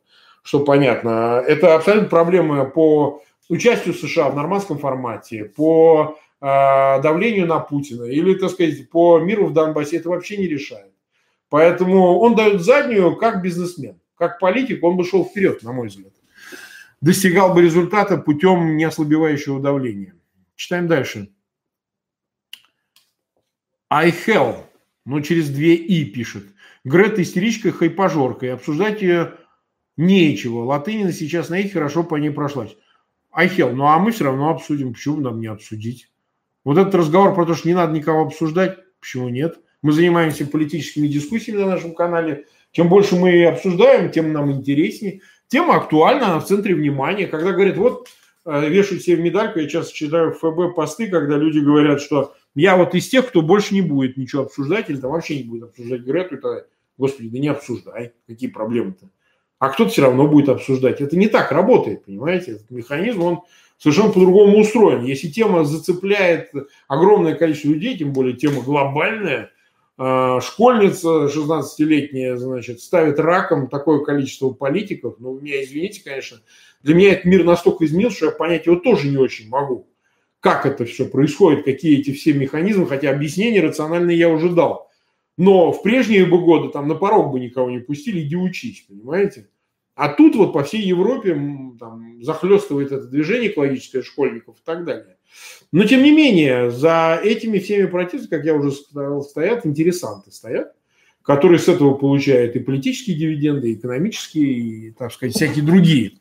что 0.47 0.61
понятно, 0.61 1.42
это 1.44 1.74
абсолютно 1.74 2.09
проблема 2.09 2.64
по 2.66 3.20
участию 3.49 3.94
США 3.94 4.30
в 4.30 4.36
нормандском 4.36 4.78
формате, 4.78 5.44
по 5.44 6.20
э, 6.40 6.47
давлению 7.03 7.49
на 7.49 7.59
Путина 7.59 8.05
или, 8.05 8.34
так 8.34 8.51
сказать, 8.51 8.88
по 8.88 9.18
миру 9.18 9.47
в 9.47 9.53
Донбассе, 9.53 9.97
это 9.97 10.09
вообще 10.09 10.36
не 10.36 10.47
решает. 10.47 10.92
Поэтому 11.49 12.20
он 12.20 12.36
дает 12.36 12.62
заднюю 12.62 13.16
как 13.16 13.42
бизнесмен, 13.42 13.99
как 14.14 14.38
политик, 14.38 14.84
он 14.84 14.97
бы 14.97 15.05
шел 15.05 15.24
вперед, 15.24 15.64
на 15.64 15.72
мой 15.72 15.88
взгляд. 15.88 16.12
Достигал 17.01 17.53
бы 17.53 17.62
результата 17.62 18.16
путем 18.16 18.76
неослабевающего 18.76 19.61
давления. 19.61 20.14
Читаем 20.55 20.86
дальше. 20.86 21.28
I 23.90 24.11
hell, 24.11 24.59
но 25.05 25.20
через 25.22 25.51
две 25.51 25.74
и 25.74 26.05
пишет. 26.05 26.44
Грета 26.84 27.20
истеричка, 27.22 27.72
хайпажорка, 27.72 28.47
и 28.47 28.51
обсуждать 28.51 29.03
ее 29.03 29.34
нечего. 29.97 30.64
Латынина 30.64 31.12
сейчас 31.12 31.49
на 31.49 31.59
их 31.59 31.72
хорошо 31.72 32.05
по 32.05 32.16
ней 32.16 32.30
прошлась. 32.30 32.76
Hell, 33.36 33.72
ну 33.72 33.86
а 33.86 33.99
мы 33.99 34.12
все 34.12 34.24
равно 34.24 34.51
обсудим. 34.51 34.94
Почему 34.94 35.20
нам 35.20 35.40
не 35.40 35.47
обсудить? 35.47 36.09
Вот 36.64 36.78
этот 36.78 36.94
разговор 36.94 37.34
про 37.34 37.47
то, 37.47 37.55
что 37.55 37.68
не 37.68 37.74
надо 37.74 37.92
никого 37.92 38.22
обсуждать, 38.22 38.78
почему 39.01 39.28
нет? 39.28 39.59
Мы 39.82 39.92
занимаемся 39.92 40.47
политическими 40.47 41.07
дискуссиями 41.07 41.61
на 41.61 41.66
нашем 41.66 41.94
канале. 41.94 42.47
Чем 42.72 42.88
больше 42.88 43.14
мы 43.14 43.47
обсуждаем, 43.47 44.11
тем 44.11 44.32
нам 44.32 44.51
интереснее. 44.51 45.20
Тема 45.49 45.76
актуальна, 45.76 46.26
она 46.26 46.40
в 46.40 46.47
центре 46.47 46.74
внимания. 46.74 47.26
Когда 47.26 47.53
говорят, 47.53 47.76
вот 47.76 48.09
э, 48.44 48.68
вешают 48.68 49.03
себе 49.03 49.22
медальку, 49.22 49.61
я 49.61 49.68
часто 49.68 49.94
читаю 49.94 50.32
в 50.32 50.38
ФБ 50.38 50.74
посты, 50.74 51.07
когда 51.07 51.36
люди 51.36 51.61
говорят, 51.61 52.01
что 52.01 52.34
я 52.57 52.76
вот 52.76 52.94
из 52.94 53.09
тех, 53.09 53.28
кто 53.28 53.42
больше 53.42 53.74
не 53.74 53.82
будет 53.82 54.16
ничего 54.16 54.42
обсуждать, 54.42 54.90
или 54.90 54.97
там 54.97 55.12
вообще 55.12 55.36
не 55.36 55.44
будет 55.44 55.64
обсуждать 55.64 56.01
Грету, 56.01 56.36
это, 56.36 56.66
господи, 56.99 57.28
да 57.28 57.38
не 57.38 57.49
обсуждай, 57.49 58.12
какие 58.26 58.51
проблемы-то. 58.51 59.09
А 59.59 59.71
кто-то 59.71 59.91
все 59.91 60.03
равно 60.03 60.27
будет 60.27 60.49
обсуждать. 60.49 61.01
Это 61.01 61.17
не 61.17 61.29
так 61.29 61.51
работает, 61.53 62.05
понимаете? 62.05 62.53
Этот 62.53 62.71
механизм, 62.71 63.23
он 63.23 63.41
совершенно 63.79 64.11
по-другому 64.11 64.59
устроен. 64.59 65.05
Если 65.05 65.29
тема 65.29 65.65
зацепляет 65.65 66.51
огромное 66.89 67.35
количество 67.35 67.69
людей, 67.69 67.97
тем 67.97 68.13
более 68.13 68.37
тема 68.37 68.63
глобальная, 68.63 69.51
а, 69.99 70.41
школьница 70.43 71.29
16-летняя, 71.29 72.37
значит, 72.37 72.81
ставит 72.81 73.19
раком 73.19 73.69
такое 73.69 74.05
количество 74.05 74.51
политиков, 74.51 75.17
ну, 75.19 75.41
меня 75.41 75.65
извините, 75.65 76.03
конечно, 76.05 76.39
для 76.83 76.95
меня 76.95 77.13
этот 77.13 77.25
мир 77.25 77.45
настолько 77.45 77.87
изменился, 77.87 78.17
что 78.17 78.27
я 78.27 78.33
понять 78.33 78.67
его 78.67 78.77
тоже 78.77 79.09
не 79.09 79.17
очень 79.17 79.49
могу 79.49 79.89
как 80.47 80.65
это 80.65 80.85
все 80.85 81.07
происходит, 81.07 81.65
какие 81.65 81.99
эти 81.99 82.13
все 82.13 82.33
механизмы, 82.33 82.87
хотя 82.87 83.11
объяснение 83.11 83.61
рациональное 83.61 84.15
я 84.15 84.29
уже 84.29 84.49
дал. 84.51 84.86
Но 85.37 85.72
в 85.72 85.82
прежние 85.82 86.24
бы 86.24 86.39
годы 86.39 86.70
там 86.70 86.89
на 86.89 86.95
порог 86.95 87.32
бы 87.32 87.41
никого 87.41 87.70
не 87.70 87.78
пустили, 87.78 88.20
иди 88.20 88.37
учись, 88.37 88.87
понимаете? 88.89 89.49
А 89.95 90.11
тут 90.11 90.37
вот 90.37 90.53
по 90.53 90.62
всей 90.62 90.82
Европе 90.82 91.34
там, 91.78 92.22
захлестывает 92.22 92.93
это 92.93 93.07
движение 93.07 93.51
экологическое 93.51 94.03
школьников 94.03 94.57
и 94.57 94.64
так 94.64 94.84
далее. 94.84 95.16
Но 95.72 95.84
тем 95.84 96.03
не 96.03 96.11
менее, 96.11 96.70
за 96.70 97.18
этими 97.22 97.59
всеми 97.59 97.87
протестами, 97.87 98.28
как 98.28 98.45
я 98.45 98.55
уже 98.55 98.72
сказал, 98.72 99.22
стоят 99.22 99.64
интересанты, 99.64 100.30
стоят 100.32 100.76
который 101.26 101.59
с 101.59 101.68
этого 101.68 101.95
получает 101.95 102.55
и 102.55 102.61
политические 102.61 103.16
дивиденды, 103.16 103.70
и 103.70 103.74
экономические, 103.74 104.53
и, 104.53 104.91
так 104.93 105.12
сказать, 105.12 105.34
всякие 105.34 105.64
другие. 105.64 106.12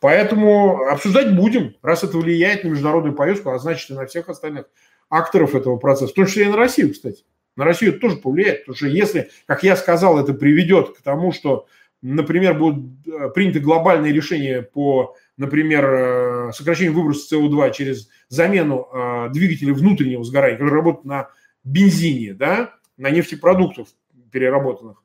Поэтому 0.00 0.84
обсуждать 0.88 1.34
будем, 1.34 1.74
раз 1.82 2.04
это 2.04 2.16
влияет 2.16 2.62
на 2.62 2.68
международную 2.68 3.14
повестку, 3.14 3.50
а 3.50 3.58
значит 3.58 3.90
и 3.90 3.94
на 3.94 4.06
всех 4.06 4.28
остальных 4.28 4.66
акторов 5.10 5.56
этого 5.56 5.78
процесса, 5.78 6.12
в 6.12 6.14
том 6.14 6.26
числе 6.26 6.44
и 6.44 6.48
на 6.48 6.56
Россию, 6.56 6.92
кстати. 6.92 7.24
На 7.56 7.64
Россию 7.64 7.92
это 7.92 8.00
тоже 8.00 8.16
повлияет, 8.16 8.60
потому 8.60 8.76
что 8.76 8.86
если, 8.86 9.30
как 9.46 9.62
я 9.62 9.76
сказал, 9.76 10.18
это 10.18 10.32
приведет 10.32 10.96
к 10.96 11.02
тому, 11.02 11.32
что, 11.32 11.66
например, 12.00 12.58
будут 12.58 13.06
э, 13.06 13.28
приняты 13.30 13.60
глобальные 13.60 14.12
решения 14.12 14.62
по, 14.62 15.16
например, 15.36 15.84
э, 15.84 16.52
сокращению 16.52 16.94
выброса 16.94 17.36
СО2 17.36 17.72
через 17.72 18.08
замену 18.28 18.88
э, 18.90 19.28
двигателей 19.32 19.72
внутреннего 19.72 20.24
сгорания, 20.24 20.56
которые 20.56 20.76
работают 20.76 21.04
на 21.04 21.28
бензине, 21.62 22.32
да, 22.32 22.74
на 22.96 23.10
нефтепродуктах, 23.10 23.88
переработанных 24.30 25.02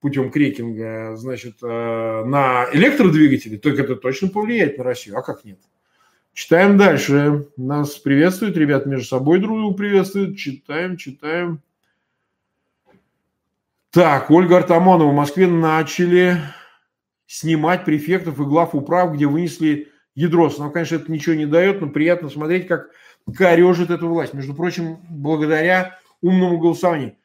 путем 0.00 0.30
крекинга, 0.30 1.14
значит, 1.16 1.60
на 1.60 2.66
электродвигатели, 2.72 3.58
то 3.58 3.68
это 3.68 3.96
точно 3.96 4.28
повлияет 4.28 4.78
на 4.78 4.84
Россию. 4.84 5.18
А 5.18 5.22
как 5.22 5.44
нет? 5.44 5.58
Читаем 6.32 6.78
дальше. 6.78 7.48
Нас 7.58 7.96
приветствуют, 7.96 8.56
ребят 8.56 8.86
между 8.86 9.06
собой 9.06 9.40
друг 9.40 9.58
друга 9.58 9.76
приветствуют. 9.76 10.38
Читаем, 10.38 10.96
читаем. 10.96 11.60
Так, 13.92 14.30
Ольга 14.30 14.58
Артамонова. 14.58 15.10
В 15.10 15.14
Москве 15.14 15.48
начали 15.48 16.36
снимать 17.26 17.84
префектов 17.84 18.38
и 18.38 18.44
глав 18.44 18.72
управ, 18.72 19.14
где 19.14 19.26
вынесли 19.26 19.88
ядро. 20.14 20.48
Нам, 20.58 20.70
конечно, 20.70 20.94
это 20.94 21.10
ничего 21.10 21.34
не 21.34 21.46
дает, 21.46 21.80
но 21.80 21.88
приятно 21.88 22.28
смотреть, 22.28 22.68
как 22.68 22.90
корежит 23.36 23.90
эту 23.90 24.08
власть. 24.08 24.32
Между 24.32 24.54
прочим, 24.54 24.98
благодаря 25.08 25.98
умному 26.20 26.58
голосованию. 26.58 27.16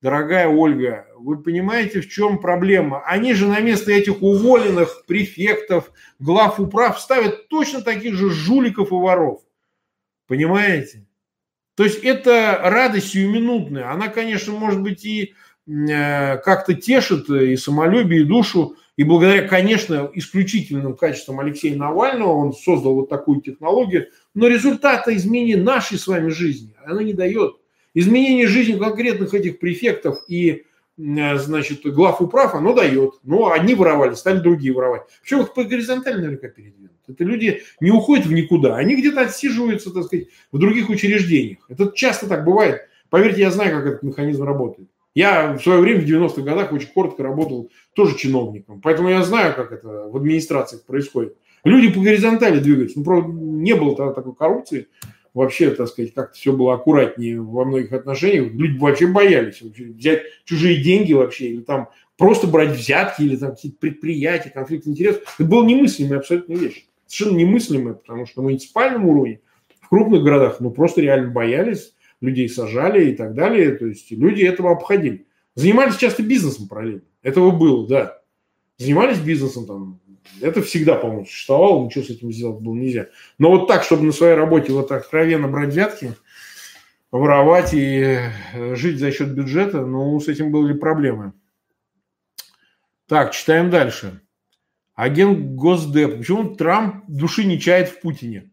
Дорогая 0.00 0.48
Ольга, 0.48 1.06
вы 1.18 1.42
понимаете, 1.42 2.00
в 2.00 2.08
чем 2.08 2.38
проблема? 2.38 3.02
Они 3.04 3.34
же 3.34 3.46
на 3.46 3.60
место 3.60 3.92
этих 3.92 4.22
уволенных 4.22 5.04
префектов, 5.06 5.92
глав 6.18 6.58
управ 6.58 7.00
ставят 7.00 7.48
точно 7.48 7.82
таких 7.82 8.14
же 8.14 8.30
жуликов 8.30 8.92
и 8.92 8.94
воров. 8.94 9.42
Понимаете? 10.26 11.06
То 11.74 11.84
есть 11.84 12.02
это 12.02 12.60
радость 12.62 13.08
сиюминутная. 13.08 13.90
Она, 13.90 14.08
конечно, 14.08 14.54
может 14.54 14.80
быть 14.80 15.04
и 15.04 15.34
как-то 15.66 16.74
тешит 16.74 17.28
и 17.30 17.56
самолюбие, 17.56 18.22
и 18.22 18.24
душу. 18.24 18.76
И 18.96 19.02
благодаря, 19.02 19.48
конечно, 19.48 20.08
исключительным 20.14 20.96
качествам 20.96 21.40
Алексея 21.40 21.76
Навального 21.76 22.32
он 22.32 22.52
создал 22.52 22.94
вот 22.94 23.08
такую 23.08 23.40
технологию. 23.40 24.08
Но 24.34 24.46
результата 24.46 25.14
изменения 25.16 25.56
нашей 25.56 25.98
с 25.98 26.06
вами 26.06 26.28
жизни 26.28 26.74
она 26.84 27.02
не 27.02 27.12
дает. 27.12 27.56
Изменение 27.94 28.46
жизни 28.46 28.78
конкретных 28.78 29.34
этих 29.34 29.58
префектов 29.58 30.18
и 30.28 30.64
э, 30.98 31.36
значит, 31.38 31.82
глав 31.84 32.20
управ, 32.20 32.54
оно 32.54 32.72
дает. 32.72 33.14
Но 33.22 33.50
одни 33.50 33.74
воровали, 33.74 34.14
стали 34.14 34.38
другие 34.38 34.74
воровать. 34.74 35.02
Причем 35.22 35.42
их 35.42 35.54
по 35.54 35.64
горизонтали 35.64 36.16
наверняка 36.16 36.48
передвинут. 36.48 36.92
Это 37.06 37.24
люди 37.24 37.62
не 37.80 37.90
уходят 37.90 38.26
в 38.26 38.32
никуда, 38.32 38.76
они 38.76 38.96
где-то 38.96 39.22
отсиживаются, 39.22 39.92
так 39.92 40.04
сказать, 40.04 40.28
в 40.52 40.58
других 40.58 40.88
учреждениях. 40.88 41.58
Это 41.68 41.92
часто 41.94 42.26
так 42.26 42.44
бывает. 42.44 42.88
Поверьте, 43.10 43.42
я 43.42 43.50
знаю, 43.50 43.76
как 43.76 43.86
этот 43.86 44.02
механизм 44.02 44.44
работает. 44.44 44.88
Я 45.14 45.52
в 45.52 45.62
свое 45.62 45.80
время 45.80 46.00
в 46.00 46.04
90-х 46.04 46.42
годах 46.42 46.72
очень 46.72 46.88
коротко 46.88 47.22
работал 47.22 47.70
тоже 47.94 48.16
чиновником, 48.18 48.80
поэтому 48.80 49.08
я 49.08 49.22
знаю, 49.22 49.54
как 49.54 49.70
это 49.70 50.08
в 50.08 50.16
администрациях 50.16 50.84
происходит. 50.84 51.36
Люди 51.62 51.92
по 51.92 52.00
горизонтали 52.00 52.58
двигаются. 52.58 52.98
Ну, 52.98 53.04
правда, 53.04 53.32
не 53.32 53.74
было 53.74 53.96
тогда 53.96 54.12
такой 54.12 54.34
коррупции, 54.34 54.88
вообще, 55.32 55.70
так 55.70 55.88
сказать, 55.88 56.14
как-то 56.14 56.34
все 56.36 56.52
было 56.52 56.74
аккуратнее 56.74 57.40
во 57.40 57.64
многих 57.64 57.92
отношениях. 57.92 58.52
Люди 58.52 58.78
вообще 58.78 59.06
боялись 59.06 59.62
вообще 59.62 59.84
взять 59.84 60.22
чужие 60.44 60.82
деньги 60.82 61.12
вообще, 61.12 61.46
или 61.46 61.60
там 61.60 61.88
просто 62.16 62.46
брать 62.46 62.76
взятки, 62.76 63.22
или 63.22 63.36
там 63.36 63.50
какие-то 63.52 63.78
предприятия, 63.78 64.50
конфликт 64.50 64.86
интересов. 64.86 65.22
Это 65.38 65.48
было 65.48 65.64
немыслимая 65.64 66.18
абсолютно 66.18 66.54
вещь. 66.54 66.86
Совершенно 67.06 67.38
немыслимая, 67.38 67.94
потому 67.94 68.26
что 68.26 68.40
на 68.40 68.48
муниципальном 68.48 69.06
уровне, 69.06 69.40
в 69.80 69.88
крупных 69.88 70.22
городах, 70.22 70.56
ну, 70.60 70.70
просто 70.70 71.00
реально 71.00 71.30
боялись, 71.30 71.93
людей 72.24 72.48
сажали 72.48 73.10
и 73.10 73.16
так 73.16 73.34
далее. 73.34 73.72
То 73.72 73.86
есть 73.86 74.10
люди 74.10 74.42
этого 74.42 74.72
обходили. 74.72 75.26
Занимались 75.54 75.96
часто 75.96 76.22
бизнесом 76.22 76.68
параллельно. 76.68 77.02
Этого 77.22 77.50
было, 77.50 77.86
да. 77.86 78.20
Занимались 78.76 79.18
бизнесом, 79.18 79.66
там, 79.66 80.00
это 80.40 80.62
всегда, 80.62 80.96
по-моему, 80.96 81.26
существовало, 81.26 81.84
ничего 81.84 82.04
с 82.04 82.10
этим 82.10 82.32
сделать 82.32 82.60
было 82.60 82.74
нельзя. 82.74 83.08
Но 83.38 83.50
вот 83.50 83.68
так, 83.68 83.84
чтобы 83.84 84.02
на 84.04 84.12
своей 84.12 84.34
работе 84.34 84.72
вот 84.72 84.88
так 84.88 85.02
откровенно 85.02 85.46
брать 85.46 85.70
взятки, 85.70 86.14
воровать 87.12 87.72
и 87.72 88.18
э, 88.52 88.74
жить 88.74 88.98
за 88.98 89.12
счет 89.12 89.32
бюджета, 89.32 89.86
ну, 89.86 90.18
с 90.18 90.26
этим 90.26 90.50
были 90.50 90.72
проблемы. 90.72 91.32
Так, 93.06 93.32
читаем 93.32 93.70
дальше. 93.70 94.20
Агент 94.94 95.54
Госдеп. 95.54 96.18
Почему 96.18 96.54
Трамп 96.54 97.04
души 97.06 97.44
не 97.44 97.60
чает 97.60 97.88
в 97.88 98.00
Путине? 98.00 98.50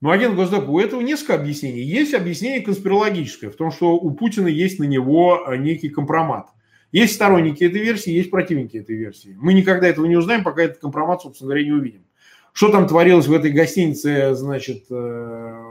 Ну, 0.00 0.10
агент 0.10 0.34
Госдеп, 0.34 0.68
у 0.68 0.78
этого 0.78 1.00
несколько 1.00 1.34
объяснений. 1.34 1.82
Есть 1.82 2.14
объяснение 2.14 2.62
конспирологическое, 2.62 3.50
в 3.50 3.56
том, 3.56 3.70
что 3.70 3.94
у 3.94 4.10
Путина 4.12 4.48
есть 4.48 4.78
на 4.78 4.84
него 4.84 5.44
э, 5.46 5.56
некий 5.56 5.88
компромат– 5.88 6.46
есть 6.92 7.14
сторонники 7.14 7.62
этой 7.62 7.80
версии, 7.82 8.12
есть 8.12 8.30
противники 8.30 8.76
этой 8.76 8.96
версии. 8.96 9.36
Мы 9.40 9.54
никогда 9.54 9.86
этого 9.86 10.06
не 10.06 10.16
узнаем, 10.16 10.42
пока 10.42 10.62
этот 10.62 10.78
компромат, 10.78 11.22
собственно 11.22 11.50
говоря, 11.50 11.64
не 11.64 11.72
увидим. 11.72 12.04
Что 12.52 12.70
там 12.70 12.88
творилось 12.88 13.28
в 13.28 13.32
этой 13.32 13.52
гостинице, 13.52 14.34
значит, 14.34 14.86
э, 14.90 15.62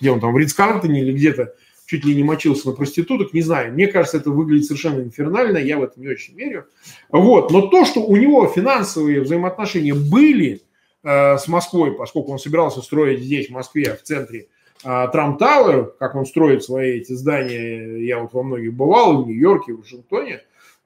где 0.00 0.10
он 0.10 0.20
там, 0.20 0.32
в 0.32 0.38
Ридскартоне 0.38 1.00
или 1.00 1.12
где-то, 1.12 1.54
чуть 1.86 2.04
ли 2.04 2.14
не 2.14 2.22
мочился 2.22 2.68
на 2.68 2.74
проституток, 2.74 3.34
не 3.34 3.42
знаю. 3.42 3.72
Мне 3.72 3.88
кажется, 3.88 4.18
это 4.18 4.30
выглядит 4.30 4.66
совершенно 4.66 5.02
инфернально, 5.02 5.58
я 5.58 5.76
в 5.76 5.82
это 5.82 6.00
не 6.00 6.06
очень 6.06 6.36
верю. 6.36 6.66
Вот. 7.10 7.50
Но 7.50 7.62
то, 7.62 7.84
что 7.84 8.00
у 8.04 8.16
него 8.16 8.46
финансовые 8.46 9.22
взаимоотношения 9.22 9.94
были 9.94 10.62
с 11.04 11.48
Москвой, 11.48 11.92
поскольку 11.92 12.32
он 12.32 12.38
собирался 12.38 12.80
строить 12.80 13.20
здесь, 13.20 13.48
в 13.48 13.52
Москве, 13.52 13.94
в 13.94 14.02
центре, 14.02 14.48
а, 14.82 15.08
Трамп 15.08 15.38
Тауэр, 15.38 15.94
как 15.98 16.14
он 16.14 16.26
строит 16.26 16.62
свои 16.62 16.98
эти 16.98 17.12
здания, 17.12 18.04
я 18.04 18.18
вот 18.18 18.32
во 18.32 18.42
многих 18.42 18.74
бывал, 18.74 19.22
в 19.22 19.26
Нью-Йорке, 19.26 19.72
в 19.72 19.80
Вашингтоне, 19.80 20.42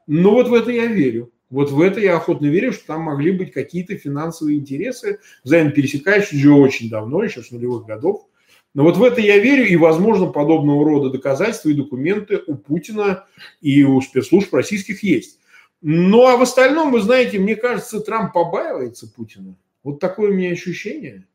но 0.06 0.32
вот 0.32 0.48
в 0.48 0.54
это 0.54 0.70
я 0.70 0.86
верю. 0.86 1.32
Вот 1.50 1.70
в 1.70 1.80
это 1.80 1.98
я 1.98 2.16
охотно 2.16 2.46
верю, 2.46 2.72
что 2.72 2.86
там 2.86 3.02
могли 3.02 3.32
быть 3.32 3.52
какие-то 3.52 3.96
финансовые 3.96 4.58
интересы, 4.58 5.18
взаимно 5.44 5.72
пересекающиеся 5.72 6.36
уже 6.36 6.52
очень 6.52 6.90
давно, 6.90 7.24
еще 7.24 7.42
с 7.42 7.50
нулевых 7.50 7.86
годов. 7.86 8.26
Но 8.74 8.84
вот 8.84 8.98
в 8.98 9.02
это 9.02 9.20
я 9.20 9.38
верю, 9.38 9.66
и, 9.66 9.74
возможно, 9.76 10.26
подобного 10.26 10.84
рода 10.84 11.10
доказательства 11.10 11.70
и 11.70 11.74
документы 11.74 12.42
у 12.46 12.54
Путина 12.54 13.24
и 13.62 13.82
у 13.82 14.00
спецслужб 14.00 14.52
российских 14.52 15.02
есть. 15.02 15.40
Ну, 15.80 16.26
а 16.26 16.36
в 16.36 16.42
остальном, 16.42 16.92
вы 16.92 17.00
знаете, 17.00 17.38
мне 17.38 17.56
кажется, 17.56 18.00
Трамп 18.00 18.32
побаивается 18.32 19.10
Путина. 19.10 19.56
Вот 19.82 20.00
такое 20.00 20.30
у 20.30 20.34
меня 20.34 20.50
ощущение. 20.50 21.26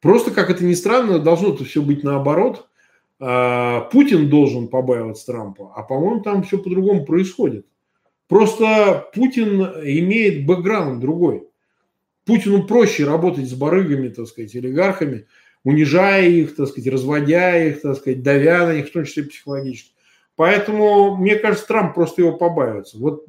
Просто, 0.00 0.30
как 0.30 0.50
это 0.50 0.64
ни 0.64 0.74
странно, 0.74 1.18
должно 1.18 1.54
это 1.54 1.64
все 1.64 1.82
быть 1.82 2.02
наоборот. 2.02 2.68
А, 3.18 3.82
Путин 3.92 4.30
должен 4.30 4.68
побаиваться 4.68 5.26
Трампа, 5.26 5.72
а, 5.76 5.82
по-моему, 5.82 6.22
там 6.22 6.42
все 6.42 6.58
по-другому 6.58 7.04
происходит. 7.04 7.66
Просто 8.28 9.10
Путин 9.14 9.60
имеет 9.84 10.46
бэкграунд 10.46 11.00
другой. 11.00 11.46
Путину 12.24 12.66
проще 12.66 13.04
работать 13.04 13.48
с 13.48 13.54
барыгами, 13.54 14.08
так 14.08 14.26
сказать, 14.26 14.54
олигархами, 14.54 15.26
унижая 15.64 16.28
их, 16.28 16.54
так 16.56 16.68
сказать, 16.68 16.90
разводя 16.92 17.62
их, 17.62 17.82
так 17.82 17.96
сказать, 17.96 18.22
давя 18.22 18.66
на 18.66 18.76
них, 18.76 18.88
в 18.88 18.92
том 18.92 19.04
числе 19.04 19.24
психологически. 19.24 19.92
Поэтому, 20.36 21.16
мне 21.16 21.36
кажется, 21.36 21.66
Трамп 21.66 21.94
просто 21.94 22.22
его 22.22 22.36
побаивается. 22.36 22.98
Вот 22.98 23.26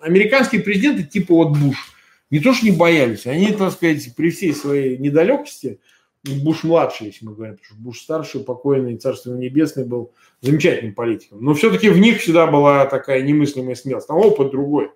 американские 0.00 0.60
президенты 0.60 1.02
типа 1.02 1.34
вот 1.34 1.58
Буш 1.58 1.91
не 2.32 2.40
то 2.40 2.52
что 2.52 2.66
не 2.66 2.72
боялись, 2.72 3.26
они, 3.26 3.52
так 3.52 3.72
сказать, 3.72 4.12
при 4.16 4.30
всей 4.30 4.52
своей 4.52 4.98
недалекости– 4.98 5.78
Буш-младший, 6.24 7.08
если 7.08 7.24
мы 7.24 7.34
говорим, 7.34 7.56
потому 7.56 7.66
что 7.66 7.82
Буш-старший, 7.82 8.44
покойный, 8.44 8.96
царство 8.96 9.34
небесное, 9.34 9.84
был 9.84 10.12
замечательным 10.40 10.94
политиком. 10.94 11.42
Но 11.42 11.54
все-таки 11.54 11.88
в 11.88 11.98
них 11.98 12.20
всегда 12.20 12.46
была 12.46 12.86
такая 12.86 13.22
немыслимая 13.22 13.74
смелость. 13.74 14.06
Там 14.06 14.18
опыт 14.18 14.52
другой. 14.52 14.92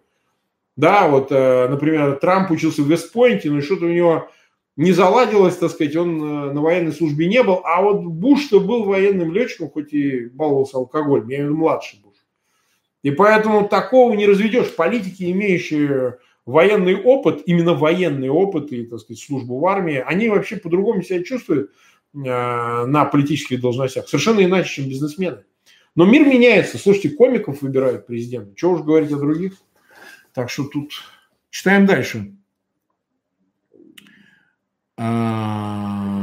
Да, 0.77 1.09
вот, 1.09 1.33
э, 1.33 1.69
например, 1.69 2.17
Трамп 2.17 2.51
учился 2.53 2.83
в 2.83 2.91
Вестпойнте, 2.91 3.51
но 3.51 3.61
что-то 3.61 3.87
у 3.87 3.93
него 3.93 4.29
не 4.77 4.93
заладилось, 4.93 5.57
так 5.57 5.71
сказать, 5.71 5.97
он 5.97 6.23
э, 6.23 6.53
на 6.53 6.61
военной 6.61 6.93
службе 6.93 7.27
не 7.27 7.43
был. 7.43 7.61
А 7.65 7.83
вот 7.83 8.03
Буш-то 8.03 8.61
был 8.61 8.85
военным 8.85 9.33
летчиком, 9.33 9.71
хоть 9.71 9.93
и 9.93 10.27
баловался 10.27 10.77
алкоголем, 10.77 11.29
я 11.29 11.37
имею 11.39 11.49
в 11.49 11.51
виду 11.55 11.61
младший 11.61 11.99
Буш. 12.05 12.15
И 13.03 13.11
поэтому 13.11 13.67
такого 13.67 14.13
не 14.15 14.27
разведешь. 14.27 14.75
Политики, 14.77 15.31
имеющие 15.31 16.19
военный 16.47 16.95
опыт, 16.95 17.43
именно 17.45 17.75
военный 17.75 18.31
опыт 18.31 18.73
и, 18.73 18.87
так 18.87 19.01
сказать, 19.01 19.23
службу 19.23 19.59
в 19.59 19.67
армии, 19.67 20.03
они 20.07 20.29
вообще 20.29 20.57
по-другому 20.57 21.03
себя 21.03 21.23
чувствуют 21.23 21.73
э, 22.15 22.19
на 22.19 23.05
политических 23.05 23.61
должностях, 23.61 24.09
совершенно 24.09 24.43
иначе, 24.43 24.77
чем 24.77 24.89
бизнесмены. 24.89 25.45
Но 25.97 26.05
мир 26.05 26.27
меняется. 26.27 26.79
Слушайте, 26.79 27.11
комиков 27.11 27.63
выбирают 27.63 28.07
президента. 28.07 28.55
Чего 28.55 28.75
уж 28.75 28.83
говорить 28.83 29.13
о 29.13 29.17
других. 29.17 29.55
Так 30.33 30.51
что 30.51 30.65
тут 30.65 30.93
читаем 31.51 31.87
дальше. 31.87 32.35
А, 34.99 36.16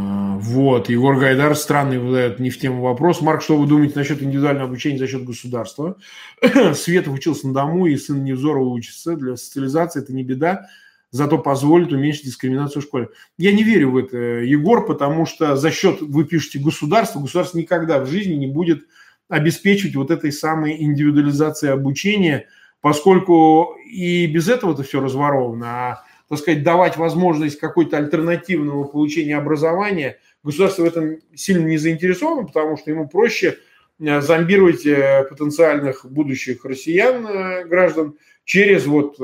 вот, 0.43 0.89
Егор 0.89 1.17
Гайдар 1.17 1.55
странный 1.55 1.99
выдает 1.99 2.37
не 2.39 2.49
в 2.49 2.59
тему 2.59 2.81
вопрос. 2.81 3.21
Марк, 3.21 3.41
что 3.41 3.57
вы 3.57 3.65
думаете 3.65 3.93
насчет 3.95 4.21
индивидуального 4.21 4.67
обучения 4.67 4.97
за 4.97 5.07
счет 5.07 5.23
государства? 5.23 5.95
Светов 6.73 7.13
учился 7.13 7.47
на 7.47 7.53
дому, 7.53 7.85
и 7.85 7.95
сын 7.95 8.21
Невзорова 8.25 8.67
учится. 8.67 9.15
Для 9.15 9.37
социализации 9.37 10.01
это 10.01 10.13
не 10.13 10.23
беда, 10.23 10.67
зато 11.11 11.37
позволит 11.37 11.93
уменьшить 11.93 12.25
дискриминацию 12.25 12.81
в 12.81 12.85
школе. 12.85 13.07
Я 13.37 13.53
не 13.53 13.63
верю 13.63 13.91
в 13.91 13.97
это, 13.97 14.17
Егор, 14.17 14.85
потому 14.85 15.25
что 15.25 15.55
за 15.55 15.71
счет, 15.71 16.01
вы 16.01 16.25
пишете, 16.25 16.59
государства, 16.59 17.21
государство 17.21 17.57
никогда 17.57 18.01
в 18.01 18.09
жизни 18.09 18.33
не 18.33 18.47
будет 18.47 18.85
обеспечивать 19.29 19.95
вот 19.95 20.11
этой 20.11 20.33
самой 20.33 20.83
индивидуализации 20.83 21.69
обучения, 21.69 22.47
поскольку 22.81 23.77
и 23.89 24.27
без 24.27 24.49
этого 24.49 24.73
это 24.73 24.83
все 24.83 24.99
разворовано, 24.99 25.67
а 25.67 26.03
так 26.33 26.39
сказать, 26.39 26.63
давать 26.63 26.97
возможность 26.97 27.59
какой-то 27.59 27.97
альтернативного 27.97 28.85
получения 28.85 29.37
образования, 29.37 30.17
государство 30.43 30.83
в 30.83 30.85
этом 30.85 31.19
сильно 31.33 31.65
не 31.65 31.77
заинтересовано, 31.77 32.45
потому 32.47 32.77
что 32.77 32.91
ему 32.91 33.07
проще 33.07 33.57
э, 33.99 34.21
зомбировать 34.21 34.85
э, 34.85 35.25
потенциальных 35.29 36.05
будущих 36.05 36.65
россиян, 36.65 37.25
э, 37.25 37.65
граждан, 37.65 38.17
через 38.45 38.85
вот 38.85 39.17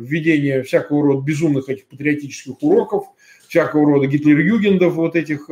введение 0.00 0.64
всякого 0.64 1.04
рода 1.06 1.24
безумных 1.24 1.68
этих 1.68 1.86
патриотических 1.86 2.60
уроков, 2.62 3.04
всякого 3.46 3.86
рода 3.86 4.08
гитлер-югендов, 4.08 4.94
вот 4.94 5.14
этих, 5.14 5.48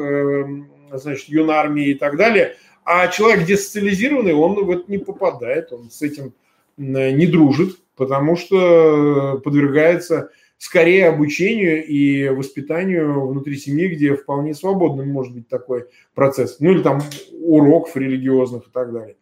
значит, 0.93 1.29
юнармии 1.29 1.91
и 1.91 1.95
так 1.95 2.17
далее. 2.17 2.57
А 2.85 3.07
человек 3.07 3.47
десоциализированный, 3.47 4.35
он 4.35 4.65
в 4.65 4.69
это 4.69 4.91
не 4.91 4.99
попадает, 4.99 5.73
он 5.73 5.93
с 5.93 6.03
этим 6.03 6.35
не 6.77 7.29
дружит, 7.29 7.77
потому 7.95 8.35
что 8.37 9.41
подвергается 9.45 10.31
скорее 10.59 11.09
обучению 11.09 11.87
и 11.87 12.29
воспитанию 12.29 13.27
внутри 13.27 13.57
семьи, 13.57 13.89
где 13.89 14.15
вполне 14.15 14.55
свободным 14.55 15.09
может 15.09 15.35
быть 15.35 15.49
такой 15.49 15.85
процесс. 16.15 16.59
Ну 16.61 16.71
или 16.71 16.83
там 16.83 17.03
уроков 17.41 17.97
религиозных 17.97 18.69
и 18.69 18.71
так 18.71 18.93
далее. 18.93 19.17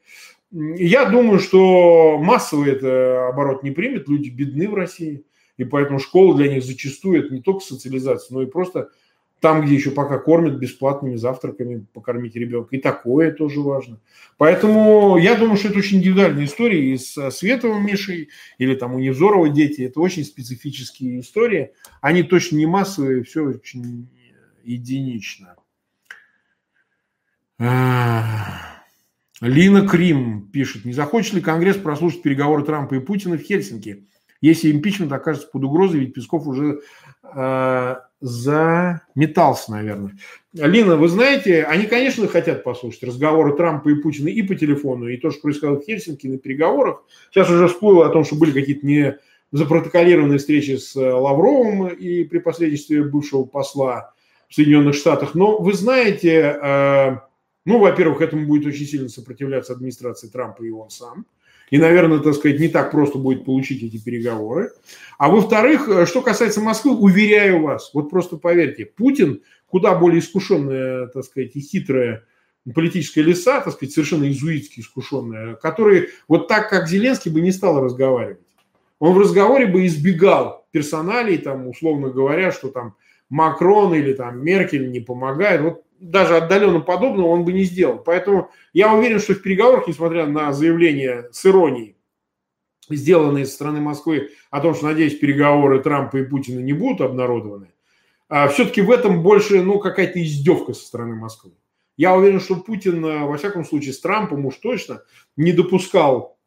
Я 0.53 1.07
думаю, 1.09 1.39
что 1.39 2.19
массово 2.19 2.67
это 2.67 3.29
оборот 3.29 3.63
не 3.63 3.71
примет, 3.71 4.09
люди 4.09 4.29
бедны 4.29 4.69
в 4.69 4.75
России, 4.75 5.25
и 5.57 5.65
поэтому 5.65 5.99
школа 5.99 6.37
для 6.37 6.53
них 6.53 6.63
зачастую 6.63 7.25
это 7.25 7.35
не 7.35 7.41
только 7.41 7.65
социализация, 7.65 8.35
но 8.35 8.43
и 8.43 8.47
просто 8.47 8.91
там, 9.43 9.67
где 9.67 9.75
еще 9.75 9.91
пока 9.91 10.19
кормят 10.19 10.55
бесплатными 10.55 11.17
завтраками, 11.17 11.85
покормить 11.93 12.37
ребенка. 12.37 12.77
И 12.77 12.81
такое 12.81 13.33
тоже 13.33 13.61
важно. 13.61 13.99
Поэтому 14.39 15.17
я 15.19 15.35
думаю, 15.35 15.57
что 15.57 15.69
это 15.69 15.79
очень 15.79 15.99
индивидуальная 15.99 16.45
история. 16.45 16.93
И 16.93 16.97
с 16.97 17.31
Световым 17.33 17.85
Мишей 17.85 18.29
или 18.59 18.77
там 18.77 18.95
у 18.95 19.01
Невзорова 19.01 19.49
дети, 19.49 19.83
это 19.83 20.01
очень 20.01 20.23
специфические 20.23 21.19
истории. 21.19 21.73
Они 22.01 22.23
точно 22.23 22.57
не 22.57 22.67
массовые, 22.67 23.25
все 23.25 23.43
очень 23.43 24.09
единично. 24.63 25.57
Лина 29.41 29.89
Крим 29.89 30.51
пишет, 30.53 30.85
не 30.85 30.93
захочет 30.93 31.35
ли 31.35 31.41
Конгресс 31.41 31.77
прослушать 31.79 32.23
переговоры 32.23 32.63
Трампа 32.63 32.95
и 32.95 33.01
Путина 33.01 33.37
в 33.37 33.43
Хельсинки? 33.43 34.07
Если 34.41 34.71
импичмент 34.71 35.11
окажется 35.13 35.49
под 35.49 35.65
угрозой, 35.65 36.01
ведь 36.01 36.15
Песков 36.15 36.47
уже 36.47 36.81
э, 37.25 37.97
заметался, 38.23 39.73
наверное. 39.73 40.17
Лина, 40.55 40.97
вы 40.97 41.09
знаете, 41.09 41.65
они, 41.65 41.87
конечно, 41.87 42.29
хотят 42.29 42.63
послушать 42.63 43.03
разговоры 43.03 43.57
Трампа 43.57 43.89
и 43.89 43.95
Путина 43.95 44.29
и 44.29 44.43
по 44.43 44.55
телефону, 44.55 45.09
и 45.09 45.17
то, 45.17 45.31
что 45.31 45.43
происходило 45.43 45.81
в 45.81 45.85
Хельсинки 45.85 46.29
на 46.29 46.39
переговорах. 46.39 47.03
Сейчас 47.31 47.51
уже 47.51 47.67
всплыло 47.67 48.07
о 48.07 48.11
том, 48.11 48.25
что 48.25 48.37
были 48.37 48.53
какие-то 48.53 48.87
не 48.87 49.19
запротоколированные 49.51 50.39
встречи 50.39 50.77
с 50.77 50.95
э, 50.97 51.13
Лавровым 51.13 51.89
и 51.89 52.25
при 52.25 52.39
посредничестве 52.39 53.03
бывшего 53.03 53.45
посла 53.45 54.15
в 54.49 54.55
Соединенных 54.55 54.95
Штатах. 54.95 55.35
Но 55.35 55.59
вы 55.59 55.75
знаете, 55.75 56.59
э, 56.63 57.17
ну, 57.65 57.79
во-первых, 57.79 58.23
этому 58.23 58.47
будет 58.47 58.67
очень 58.67 58.87
сильно 58.87 59.09
сопротивляться 59.09 59.73
администрация 59.73 60.31
Трампа 60.31 60.63
и 60.63 60.71
он 60.71 60.91
сам– 60.91 61.27
и, 61.73 61.79
наверное, 61.79 62.19
так 62.19 62.35
сказать, 62.35 62.61
не 62.61 62.69
так 62.69 62.91
просто 62.91 63.17
будет 63.17 63.47
получить 63.47 63.83
эти 63.83 63.97
переговоры. 63.97 64.73
А 65.17 65.31
во-вторых, 65.31 65.89
э, 65.89 66.05
что 66.05 66.21
касается 66.21 66.61
Москвы, 66.61 66.95
уверяю 66.95 67.63
вас, 67.63 67.93
вот 67.95 68.11
просто 68.11 68.37
поверьте, 68.37 68.85
Путин 68.85 69.41
куда 69.69 69.95
более 69.95 70.21
искушенная, 70.21 71.07
так 71.07 71.25
сказать, 71.25 71.57
и 71.57 71.61
хитрая 71.61 72.25
политическая 72.75 73.23
лиса, 73.23 73.63
так 73.63 73.73
сказать, 73.73 73.95
совершенно 73.95 74.31
изуитски 74.31 74.81
искушенная, 74.81 75.55
который 75.55 76.11
вот 76.29 76.47
так, 76.47 76.69
как 76.69 76.89
Зеленский, 76.89 77.31
бы 77.31 77.41
не 77.41 77.53
стал 77.53 77.83
разговаривать. 77.83 78.43
Он 78.99 79.15
в 79.15 79.19
разговоре 79.19 79.65
бы 79.65 79.87
избегал 79.87 80.67
персоналей, 80.73 81.39
там, 81.39 81.69
условно 81.69 82.11
говоря, 82.11 82.53
что 82.53 82.69
там 82.69 82.97
Макрон 83.31 83.95
или 83.95 84.13
там 84.13 84.45
Меркель 84.45 84.91
не 84.91 85.01
помогает. 85.01 85.63
Вот 85.63 85.85
даже 86.03 86.37
отдаленно 86.37 86.81
подобного 86.81 87.29
он 87.29 87.45
бы 87.45 87.53
не 87.53 87.63
сделал. 87.63 87.99
Поэтому 87.99 88.51
я 88.73 88.93
уверен, 88.93 89.21
что 89.21 89.35
в 89.35 89.43
переговорах, 89.43 89.87
несмотря 89.87 90.27
на 90.27 90.53
заявление 90.53 91.29
с 91.31 91.47
иронией, 91.47 91.97
сделанные 92.91 93.47
со 93.47 93.53
стороны 93.53 93.81
Москвы 93.81 94.31
о 94.51 94.61
том, 94.61 94.75
что, 94.75 94.87
надеюсь, 94.87 95.19
переговоры 95.19 95.81
Трампа 95.81 96.19
и 96.19 96.25
Путина 96.25 96.61
не 96.61 96.73
будут 96.73 97.01
обнародованы, 97.01 97.69
а 98.29 98.49
все-таки 98.49 98.81
в 98.81 98.91
этом 98.91 99.23
больше 99.23 99.63
ну, 99.63 99.79
какая-то 99.79 100.23
издевка 100.23 100.75
со 100.75 100.85
стороны 100.85 101.15
Москвы. 101.15 101.53
Я 101.97 102.17
уверен, 102.17 102.41
что 102.41 102.57
Путин, 102.57 103.05
э, 103.05 103.25
во 103.25 103.37
всяком 103.37 103.65
случае, 103.65 103.93
с 103.93 104.01
Трампом 104.01 104.45
уж 104.47 104.57
точно 104.57 105.03
не 105.37 105.53
допускал 105.53 106.39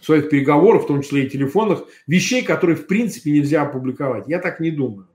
своих 0.00 0.30
переговоров, 0.30 0.84
в 0.84 0.86
том 0.86 1.02
числе 1.02 1.24
и 1.24 1.30
телефонных, 1.30 1.84
вещей, 2.06 2.42
которые 2.42 2.76
в 2.76 2.86
принципе 2.86 3.32
нельзя 3.32 3.62
опубликовать. 3.62 4.28
Я 4.28 4.38
так 4.38 4.60
не 4.60 4.70
думаю. 4.70 5.08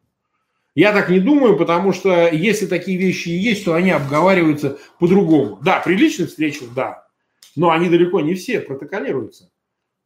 Я 0.76 0.91
так 0.91 1.09
не 1.09 1.19
думаю, 1.19 1.55
потому 1.55 1.93
что 1.93 2.30
если 2.30 2.65
такие 2.65 2.97
вещи 2.97 3.30
и 3.30 3.38
есть, 3.38 3.63
то 3.65 3.74
они 3.74 3.91
обговариваются 3.91 4.80
по-другому. 4.99 5.59
Да, 5.61 5.80
при 5.80 5.95
личных 5.95 6.30
встречах, 6.30 6.69
да, 6.76 7.07
но 7.55 7.69
они 7.69 7.89
далеко 7.89 8.21
не 8.21 8.34
все 8.34 8.59
протоколируются. 8.59 9.51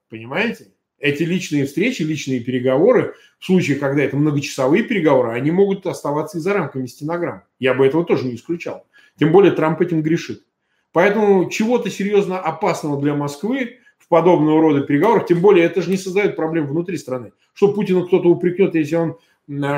Понимаете? 0.09 0.74
Эти 0.99 1.24
личные 1.24 1.68
встречи, 1.68 2.01
личные 2.01 2.39
переговоры, 2.39 3.13
в 3.38 3.45
случае, 3.45 3.78
когда 3.78 4.01
это 4.01 4.18
многочасовые 4.18 4.84
переговоры, 4.84 5.32
они 5.32 5.51
могут 5.51 5.86
оставаться 5.86 6.39
и 6.39 6.41
за 6.41 6.53
рамками 6.53 6.88
стенограмм. 6.88 7.43
Я 7.59 7.76
бы 7.76 7.86
этого 7.86 8.03
тоже 8.03 8.26
не 8.26 8.36
исключал. 8.36 8.88
Тем 9.20 9.32
более 9.32 9.51
Трамп 9.51 9.80
этим 9.82 10.01
грешит. 10.01 10.43
Поэтому 10.91 11.49
чего-то 11.51 11.91
серьезно 11.91 12.39
опасного 12.39 12.99
для 12.99 13.13
Москвы 13.13 13.78
в 13.99 14.07
подобного 14.07 14.59
рода 14.59 14.82
переговорах, 14.82 15.28
тем 15.28 15.39
более 15.39 15.65
это 15.65 15.84
же 15.84 15.91
не 15.91 15.97
создает 15.97 16.36
проблем 16.36 16.65
внутри 16.65 16.97
страны. 16.97 17.32
Что 17.53 17.74
Путина 17.74 18.03
кто-то 18.05 18.30
упрекнет, 18.30 18.74
если 18.74 18.95
он 18.95 19.18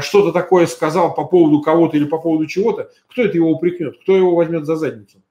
что-то 0.01 0.32
такое 0.32 0.65
сказал 0.65 1.13
по 1.13 1.26
поводу 1.26 1.61
кого-то 1.61 1.97
или 1.97 2.05
по 2.05 2.17
поводу 2.17 2.47
чего-то, 2.47 2.91
кто 3.07 3.24
это 3.24 3.38
его 3.38 3.51
упрекнет, 3.51 3.99
кто 4.01 4.15
его 4.17 4.36
возьмет 4.36 4.65
за 4.65 4.76
задницу? 4.76 5.22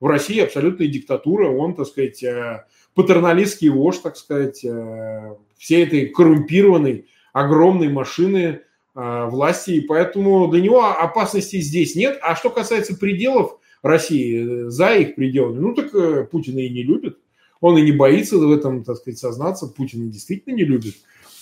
В 0.00 0.06
России 0.06 0.40
абсолютная 0.40 0.86
диктатура, 0.86 1.50
он, 1.50 1.74
так 1.74 1.86
сказать, 1.86 2.22
э, 2.22 2.64
патерналистский 2.94 3.68
вождь, 3.68 4.02
так 4.02 4.16
сказать, 4.16 4.64
э, 4.64 5.34
всей 5.56 5.84
этой 5.84 6.06
коррумпированной 6.06 7.06
огромной 7.32 7.88
машины 7.88 8.60
э, 8.94 9.24
власти, 9.26 9.72
и 9.72 9.80
поэтому 9.80 10.46
для 10.48 10.60
него 10.60 10.84
опасности 10.84 11.60
здесь 11.60 11.96
нет. 11.96 12.18
А 12.22 12.36
что 12.36 12.50
касается 12.50 12.96
пределов 12.96 13.58
России, 13.82 14.68
за 14.68 14.94
их 14.94 15.16
пределами, 15.16 15.58
ну 15.58 15.74
так 15.74 16.30
Путина 16.30 16.60
и 16.60 16.70
не 16.70 16.84
любит. 16.84 17.18
Он 17.60 17.76
и 17.76 17.82
не 17.82 17.90
боится 17.90 18.38
в 18.38 18.52
этом, 18.52 18.84
так 18.84 18.98
сказать, 18.98 19.18
сознаться. 19.18 19.66
Путина 19.66 20.08
действительно 20.08 20.54
не 20.54 20.64
любит. 20.64 20.94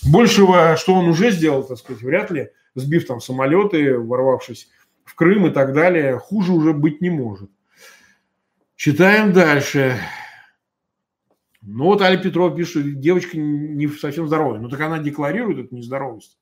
Большего, 0.03 0.76
что 0.76 0.94
он 0.94 1.09
уже 1.09 1.30
сделал, 1.30 1.64
так 1.64 1.78
сказать, 1.78 2.03
вряд 2.03 2.30
ли, 2.30 2.51
сбив 2.74 3.07
там 3.07 3.20
самолеты, 3.20 3.99
ворвавшись 3.99 4.68
в 5.05 5.14
Крым 5.14 5.47
и 5.47 5.51
так 5.51 5.72
далее, 5.72 6.18
хуже 6.18 6.53
уже 6.53 6.72
быть 6.72 7.01
не 7.01 7.11
может. 7.11 7.51
Читаем 8.76 9.32
дальше. 9.32 9.99
Ну 11.62 11.86
вот 11.86 12.03
Аля 12.03 12.16
Петров 12.18 12.55
пишет, 12.57 13.01
девочка 13.01 13.36
не 13.36 13.88
совсем 13.88 14.28
здоровая. 14.28 14.61
Ну 14.61 14.68
так 14.68 14.80
она 14.80 14.99
декларирует 14.99 15.66
эту 15.66 15.74
нездоровость. 15.74 16.38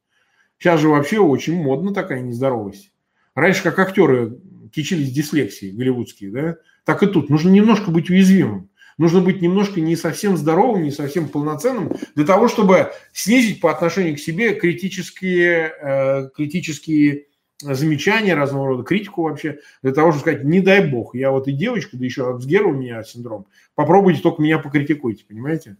Сейчас 0.59 0.81
же 0.81 0.89
вообще 0.89 1.19
очень 1.19 1.55
модна 1.55 1.95
такая 1.95 2.21
нездоровость. 2.21 2.93
Раньше 3.35 3.63
как 3.63 3.79
актеры 3.79 4.39
кичились 4.73 5.13
дислексией 5.13 5.73
голливудские, 5.73 6.31
да? 6.31 6.57
Так 6.85 7.03
и 7.03 7.07
тут. 7.07 7.31
Нужно 7.31 7.51
немножко 7.51 7.91
быть 7.91 8.11
уязвимым. 8.11 8.69
Нужно 8.99 9.21
быть 9.21 9.43
немножко 9.43 9.81
не 9.81 9.97
совсем 9.97 10.37
здоровым, 10.37 10.83
не 10.83 10.91
совсем 10.91 11.29
полноценным, 11.29 11.93
для 12.15 12.25
того, 12.25 12.49
чтобы 12.49 12.93
снизить 13.13 13.61
по 13.61 13.71
отношению 13.71 14.17
к 14.17 14.21
себе 14.21 14.55
критические, 14.55 15.73
э, 15.81 16.29
критические 16.35 17.27
замечания 17.61 18.35
разного 18.35 18.69
рода, 18.69 18.83
критику 18.83 19.23
вообще, 19.23 19.59
для 19.83 19.93
того, 19.93 20.13
чтобы 20.13 20.21
сказать, 20.23 20.45
не 20.45 20.61
дай 20.61 20.87
бог, 20.87 21.15
я 21.15 21.31
вот 21.31 21.49
и 21.49 21.53
девочка, 21.53 21.97
да 21.97 22.05
еще 22.05 22.29
Абсгер 22.29 22.67
у 22.67 22.73
меня 22.73 23.03
синдром, 23.03 23.47
попробуйте 23.75 24.21
только 24.21 24.43
меня 24.43 24.59
покритикуйте, 24.59 25.25
понимаете? 25.27 25.77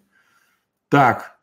Так. 0.89 1.39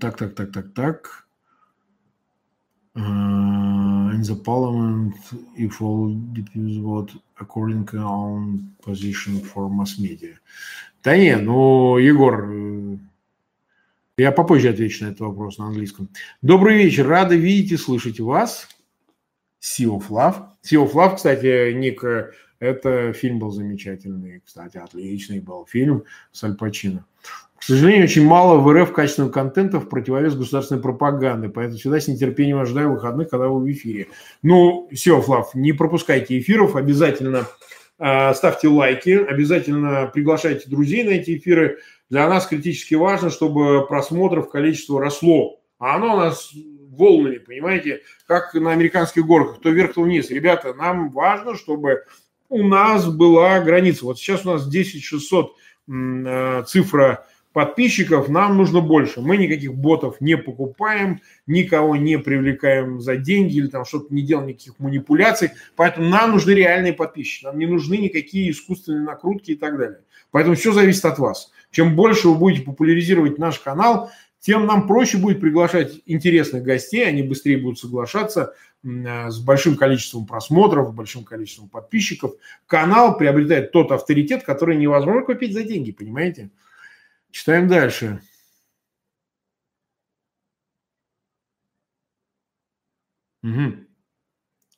Так, 0.00 0.16
так, 0.16 0.34
так, 0.34 0.52
так, 0.52 0.74
так. 0.74 1.26
In 2.96 4.20
the 4.22 4.34
parliament, 4.34 5.14
if 5.56 5.80
all 5.80 6.12
deputies 6.32 6.78
vote 6.78 7.12
according 7.40 7.88
own 7.94 8.74
position 8.82 9.40
for 9.40 9.70
mass 9.70 9.98
media. 9.98 10.36
Да 11.02 11.16
не, 11.16 11.36
ну, 11.36 11.98
Егор, 11.98 12.50
я 14.16 14.32
попозже 14.32 14.70
отвечу 14.70 15.04
на 15.04 15.10
этот 15.10 15.20
вопрос 15.20 15.58
на 15.58 15.66
английском. 15.66 16.08
Добрый 16.42 16.76
вечер. 16.76 17.06
Рада 17.06 17.36
видеть 17.36 17.72
и 17.72 17.76
слышать 17.76 18.18
вас. 18.18 18.68
Sea 19.60 19.86
of 19.86 20.08
Love. 20.08 20.48
Sea 20.62 20.84
of 20.84 20.92
Love, 20.92 21.16
кстати, 21.16 21.72
Ник, 21.72 22.04
это 22.58 23.12
фильм 23.12 23.38
был 23.38 23.50
замечательный. 23.50 24.40
Кстати, 24.44 24.78
отличный 24.78 25.40
был 25.40 25.64
фильм 25.64 26.04
с 26.32 26.42
Аль 26.42 26.56
Пачино. 26.56 27.06
К 27.60 27.64
сожалению, 27.64 28.04
очень 28.04 28.24
мало 28.24 28.56
в 28.56 28.72
РФ 28.72 28.90
качественного 28.92 29.30
контента 29.30 29.80
в 29.80 29.88
противовес 29.88 30.34
государственной 30.34 30.80
пропаганды, 30.80 31.50
поэтому 31.50 31.78
всегда 31.78 32.00
с 32.00 32.08
нетерпением 32.08 32.58
ожидаю 32.58 32.92
выходных, 32.92 33.28
когда 33.28 33.48
вы 33.48 33.60
в 33.60 33.70
эфире. 33.70 34.08
Ну, 34.42 34.88
of 34.90 35.26
Love, 35.26 35.44
не 35.52 35.72
пропускайте 35.72 36.38
эфиров, 36.38 36.74
обязательно 36.74 37.46
э, 37.98 38.32
ставьте 38.32 38.68
лайки, 38.68 39.10
обязательно 39.10 40.10
приглашайте 40.12 40.70
друзей 40.70 41.04
на 41.04 41.10
эти 41.10 41.36
эфиры 41.36 41.80
для 42.08 42.28
нас 42.28 42.46
критически 42.46 42.94
важно, 42.94 43.28
чтобы 43.28 43.86
просмотров 43.86 44.50
количество 44.50 44.98
росло. 44.98 45.60
А 45.78 45.96
оно 45.96 46.14
у 46.14 46.16
нас 46.16 46.52
волнами, 46.90 47.38
понимаете, 47.38 48.00
как 48.26 48.54
на 48.54 48.72
американских 48.72 49.26
горках, 49.26 49.60
то 49.60 49.68
вверх, 49.68 49.94
то 49.94 50.02
вниз. 50.02 50.30
Ребята, 50.30 50.72
нам 50.72 51.10
важно, 51.10 51.54
чтобы 51.54 52.04
у 52.48 52.62
нас 52.66 53.06
была 53.06 53.60
граница. 53.60 54.06
Вот 54.06 54.18
сейчас 54.18 54.46
у 54.46 54.52
нас 54.52 54.68
10 54.68 55.04
600 55.04 55.52
э, 55.88 56.64
цифра 56.66 57.26
подписчиков, 57.52 58.28
нам 58.28 58.56
нужно 58.56 58.80
больше. 58.80 59.20
Мы 59.20 59.36
никаких 59.36 59.74
ботов 59.74 60.20
не 60.20 60.36
покупаем, 60.36 61.20
никого 61.46 61.96
не 61.96 62.18
привлекаем 62.18 63.00
за 63.00 63.16
деньги 63.16 63.56
или 63.56 63.66
там 63.66 63.84
что-то 63.84 64.14
не 64.14 64.22
делаем, 64.22 64.48
никаких 64.48 64.78
манипуляций. 64.78 65.50
Поэтому 65.76 66.08
нам 66.08 66.32
нужны 66.32 66.52
реальные 66.52 66.92
подписчики, 66.92 67.44
нам 67.44 67.58
не 67.58 67.66
нужны 67.66 67.96
никакие 67.96 68.50
искусственные 68.50 69.02
накрутки 69.02 69.52
и 69.52 69.56
так 69.56 69.78
далее. 69.78 70.00
Поэтому 70.30 70.54
все 70.54 70.72
зависит 70.72 71.04
от 71.04 71.18
вас. 71.18 71.50
Чем 71.70 71.96
больше 71.96 72.28
вы 72.28 72.36
будете 72.36 72.62
популяризировать 72.62 73.38
наш 73.38 73.58
канал, 73.58 74.10
тем 74.38 74.66
нам 74.66 74.86
проще 74.86 75.18
будет 75.18 75.40
приглашать 75.40 76.00
интересных 76.06 76.62
гостей, 76.62 77.06
они 77.06 77.22
быстрее 77.22 77.58
будут 77.58 77.78
соглашаться 77.78 78.54
э, 78.82 79.28
с 79.28 79.38
большим 79.38 79.76
количеством 79.76 80.26
просмотров, 80.26 80.94
большим 80.94 81.24
количеством 81.24 81.68
подписчиков. 81.68 82.32
Канал 82.66 83.18
приобретает 83.18 83.70
тот 83.72 83.92
авторитет, 83.92 84.42
который 84.44 84.76
невозможно 84.76 85.22
купить 85.22 85.52
за 85.52 85.62
деньги, 85.62 85.92
понимаете? 85.92 86.50
Читаем 87.30 87.68
дальше. 87.68 88.20
Угу. 93.42 93.86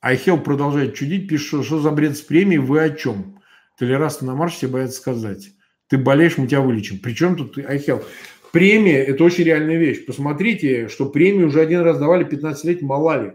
Айхел 0.00 0.40
продолжает 0.40 0.94
чудить, 0.94 1.28
пишет, 1.28 1.64
что 1.64 1.80
за 1.80 1.90
бред 1.90 2.16
с 2.16 2.20
премией, 2.22 2.58
вы 2.58 2.82
о 2.82 2.90
чем? 2.90 3.42
Толерастно 3.78 4.28
на 4.28 4.34
марш 4.34 4.54
все 4.54 4.68
боятся 4.68 5.00
сказать 5.00 5.52
ты 5.92 5.98
болеешь, 5.98 6.38
мы 6.38 6.46
тебя 6.46 6.62
вылечим. 6.62 7.00
Причем 7.00 7.36
тут 7.36 7.58
iHealth? 7.58 8.06
Премия– 8.50 9.04
это 9.04 9.24
очень 9.24 9.44
реальная 9.44 9.76
вещь. 9.76 10.06
Посмотрите, 10.06 10.88
что 10.88 11.04
премию 11.04 11.48
уже 11.48 11.60
один 11.60 11.82
раз 11.82 11.98
давали 11.98 12.26
15-летней 12.26 12.88
Малави. 12.88 13.32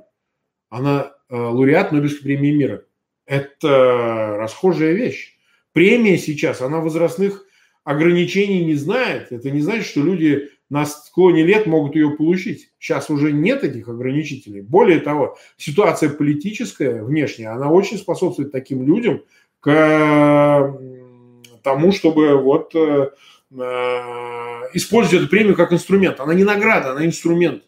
Она 0.72 1.13
э, 1.30 1.36
лауреат 1.36 1.91
Нобелевской 1.91 2.24
премии 2.24 2.49
мира. 2.49 2.84
Это 3.28 4.38
расхожая 4.39 4.93
вещь. 4.93 5.38
Премия 5.72 6.18
сейчас, 6.18 6.61
она 6.61 6.80
возрастных 6.80 7.45
ограничений 7.88 8.65
не 8.65 8.75
знает. 8.75 9.31
Это 9.31 9.49
не 9.49 9.61
значит, 9.61 9.85
что 9.85 10.01
люди 10.01 10.49
на 10.69 10.85
склоне 10.85 11.43
лет 11.43 11.67
могут 11.67 11.95
ее 11.95 12.09
получить. 12.09 12.69
Сейчас 12.79 13.09
уже 13.09 13.31
нет 13.31 13.63
этих 13.63 13.88
ограничителей. 13.88 14.59
Более 14.59 14.99
того, 14.99 15.38
ситуация 15.55 16.09
политическая, 16.09 17.01
внешняя, 17.01 17.47
она 17.47 17.71
очень 17.71 17.97
способствует 17.97 18.51
таким 18.51 18.85
людям 18.85 19.23
к 19.61 19.71
тому, 21.63 21.93
чтобы 21.93 22.35
вот 22.35 22.75
э, 22.75 23.11
э, 23.51 23.55
использовать 24.73 25.21
эту 25.21 25.29
премию 25.29 25.55
как 25.55 25.71
инструмент. 25.71 26.19
Она 26.19 26.33
не 26.33 26.43
награда, 26.43 26.91
она 26.91 27.05
инструмент. 27.05 27.63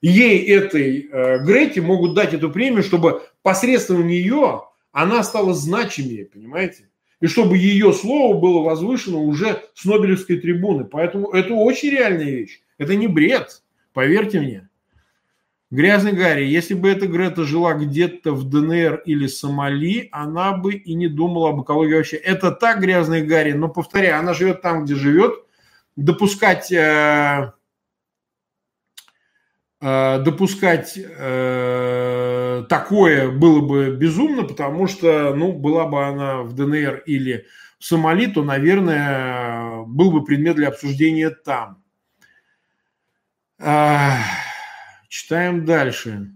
Ей, 0.00 0.46
этой 0.46 1.08
э, 1.10 1.44
Грете, 1.44 1.80
могут 1.80 2.14
дать 2.14 2.34
эту 2.34 2.50
премию, 2.50 2.84
чтобы 2.84 3.22
посредством 3.42 4.06
нее 4.06 4.62
она 4.92 5.24
стала 5.24 5.54
значимее, 5.54 6.24
понимаете? 6.24 6.88
И 7.20 7.26
чтобы 7.26 7.56
ее 7.56 7.92
слово 7.92 8.38
было 8.38 8.60
возвышено 8.60 9.18
уже 9.22 9.62
с 9.74 9.84
Нобелевской 9.84 10.38
трибуны. 10.38 10.84
Поэтому 10.84 11.30
это 11.30 11.54
очень 11.54 11.90
реальная 11.90 12.30
вещь. 12.30 12.60
Это 12.78 12.94
не 12.94 13.06
бред, 13.06 13.62
поверьте 13.92 14.40
мне. 14.40 14.68
Грязный 15.70 16.12
Гарри, 16.12 16.44
если 16.44 16.74
бы 16.74 16.88
эта 16.88 17.08
Грета 17.08 17.42
жила 17.42 17.74
где-то 17.74 18.32
в 18.32 18.48
ДНР 18.48 19.02
или 19.04 19.26
Сомали, 19.26 20.08
она 20.12 20.52
бы 20.52 20.74
и 20.74 20.94
не 20.94 21.08
думала 21.08 21.50
об 21.50 21.62
экологии 21.62 21.94
вообще. 21.94 22.16
Это 22.16 22.52
так, 22.52 22.80
грязный 22.80 23.22
Гарри, 23.22 23.52
но, 23.52 23.68
повторяю, 23.68 24.20
она 24.20 24.32
живет 24.32 24.62
там, 24.62 24.84
где 24.84 24.94
живет. 24.94 25.34
Допускать, 25.96 26.70
э, 26.70 27.52
допускать 30.18 30.98
э, 30.98 32.64
такое 32.68 33.30
было 33.30 33.60
бы 33.60 33.90
безумно, 33.90 34.44
потому 34.44 34.86
что, 34.86 35.34
ну, 35.34 35.52
была 35.52 35.86
бы 35.86 36.04
она 36.06 36.42
в 36.42 36.54
ДНР 36.54 37.02
или 37.06 37.46
в 37.78 37.84
Сомали, 37.84 38.26
то, 38.26 38.42
наверное, 38.42 39.84
был 39.84 40.10
бы 40.10 40.24
предмет 40.24 40.56
для 40.56 40.68
обсуждения 40.68 41.30
там. 41.30 41.82
Читаем 45.08 45.64
дальше. 45.64 46.32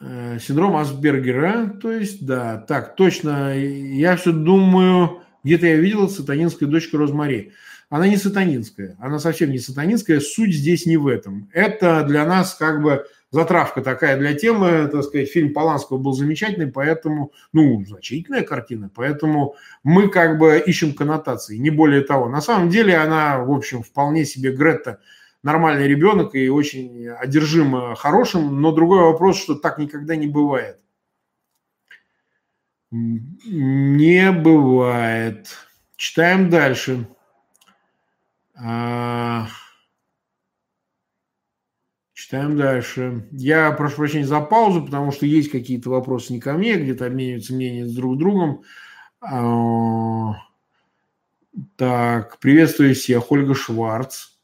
Э, 0.00 0.38
синдром 0.38 0.76
Асбергера, 0.76 1.70
то 1.82 1.90
есть, 1.90 2.24
да, 2.24 2.58
так, 2.58 2.94
точно, 2.94 3.58
я 3.58 4.16
все 4.16 4.30
думаю, 4.30 5.22
где-то 5.42 5.66
я 5.66 5.74
видел 5.74 6.08
сатанинская 6.08 6.68
дочка 6.68 6.96
Розмари. 6.96 7.52
Она 7.90 8.06
не 8.06 8.18
сатанинская, 8.18 8.96
она 9.00 9.18
совсем 9.18 9.50
не 9.50 9.58
сатанинская, 9.58 10.20
суть 10.20 10.54
здесь 10.54 10.84
не 10.84 10.98
в 10.98 11.06
этом. 11.06 11.48
Это 11.54 12.04
для 12.04 12.26
нас 12.26 12.54
как 12.54 12.82
бы 12.82 13.06
затравка 13.30 13.80
такая 13.80 14.18
для 14.18 14.34
темы, 14.34 14.88
так 14.88 15.04
сказать, 15.04 15.30
фильм 15.30 15.54
Поланского 15.54 15.96
был 15.96 16.12
замечательный, 16.12 16.66
поэтому, 16.66 17.32
ну, 17.52 17.82
значительная 17.86 18.42
картина, 18.42 18.90
поэтому 18.94 19.54
мы 19.82 20.08
как 20.10 20.38
бы 20.38 20.58
ищем 20.58 20.92
коннотации, 20.92 21.56
не 21.56 21.70
более 21.70 22.02
того. 22.02 22.28
На 22.28 22.42
самом 22.42 22.68
деле 22.68 22.96
она, 22.96 23.38
в 23.38 23.50
общем, 23.50 23.82
вполне 23.82 24.26
себе 24.26 24.52
Гретта 24.52 25.00
нормальный 25.42 25.88
ребенок 25.88 26.34
и 26.34 26.48
очень 26.48 27.08
одержим 27.08 27.94
хорошим, 27.94 28.60
но 28.60 28.72
другой 28.72 29.00
вопрос, 29.00 29.40
что 29.40 29.54
так 29.54 29.78
никогда 29.78 30.14
не 30.14 30.26
бывает. 30.26 30.78
Не 32.90 34.32
бывает. 34.32 35.48
Читаем 35.96 36.50
дальше. 36.50 37.06
А, 38.60 39.46
читаем 42.12 42.56
дальше. 42.56 43.28
Я 43.30 43.70
прошу 43.72 43.96
прощения 43.96 44.26
за 44.26 44.40
паузу, 44.40 44.84
потому 44.84 45.12
что 45.12 45.26
есть 45.26 45.50
какие-то 45.50 45.90
вопросы 45.90 46.32
не 46.32 46.40
ко 46.40 46.54
мне, 46.54 46.76
где-то 46.76 47.06
обмениваются 47.06 47.54
мнения 47.54 47.86
с 47.86 47.94
друг 47.94 48.18
другом. 48.18 48.62
А, 49.20 50.34
так, 51.76 52.38
приветствую 52.40 52.94
всех. 52.94 53.30
Ольга 53.30 53.54
Шварц. 53.54 54.37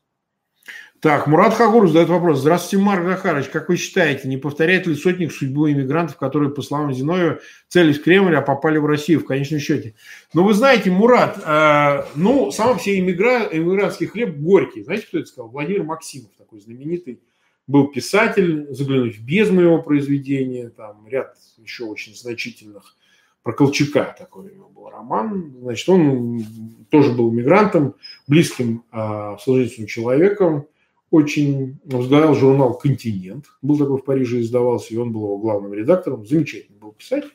Так, 1.05 1.27
Мурат 1.27 1.53
Хагуров 1.53 1.89
задает 1.89 2.09
вопрос. 2.09 2.41
Здравствуйте, 2.41 2.83
Марк 2.83 3.05
Захарович. 3.05 3.49
Как 3.49 3.69
вы 3.69 3.77
считаете, 3.77 4.27
не 4.27 4.39
повторяет 4.39 4.87
ли 4.87 4.95
сотник 4.95 5.33
судьбу 5.33 5.69
иммигрантов, 5.69 6.17
которые, 6.17 6.51
по 6.51 6.63
словам 6.63 6.95
Зиновьева, 6.95 7.41
целились 7.69 7.99
в 7.99 8.03
Кремль, 8.03 8.35
а 8.35 8.41
попали 8.41 8.79
в 8.79 8.87
Россию 8.87 9.21
в 9.21 9.27
конечном 9.27 9.61
счете? 9.61 9.97
Ну, 10.33 10.45
вы 10.45 10.55
знаете, 10.55 10.91
Мурат, 10.91 11.39
э, 11.45 12.07
ну, 12.15 12.51
сам 12.51 12.81
себе 12.81 13.01
иммигра... 13.01 13.47
иммигрантский 13.53 14.07
хлеб 14.07 14.39
горький. 14.39 14.83
Знаете, 14.83 15.07
кто 15.07 15.19
это 15.19 15.27
сказал? 15.27 15.51
Владимир 15.51 15.83
Максимов, 15.83 16.31
такой 16.39 16.61
знаменитый. 16.61 17.21
Был 17.67 17.89
писатель, 17.89 18.69
заглянуть 18.71 19.19
в 19.19 19.27
бездну 19.27 19.61
его 19.61 19.83
произведения, 19.83 20.71
там 20.71 21.07
ряд 21.07 21.37
еще 21.59 21.85
очень 21.85 22.15
значительных 22.15 22.97
про 23.43 23.53
Колчака 23.53 24.17
такой 24.19 24.47
у 24.47 24.55
него 24.55 24.69
был 24.71 24.89
роман. 24.89 25.55
Значит, 25.61 25.87
он 25.91 26.43
тоже 26.91 27.13
был 27.13 27.31
мигрантом, 27.31 27.95
близким 28.27 28.85
э, 28.91 29.37
служителем 29.39 29.87
человеком, 29.87 30.67
очень 31.15 31.79
возглавлял 31.85 32.35
журнал 32.35 32.77
«Континент». 32.77 33.45
Был 33.63 33.79
такой 33.79 33.99
в 33.99 34.05
Париже, 34.05 34.41
издавался, 34.41 34.93
и 34.93 34.97
он 34.97 35.13
был 35.13 35.23
его 35.23 35.39
главным 35.39 35.73
редактором. 35.73 36.27
Замечательный 36.27 36.77
был 36.77 36.91
писатель. 36.91 37.33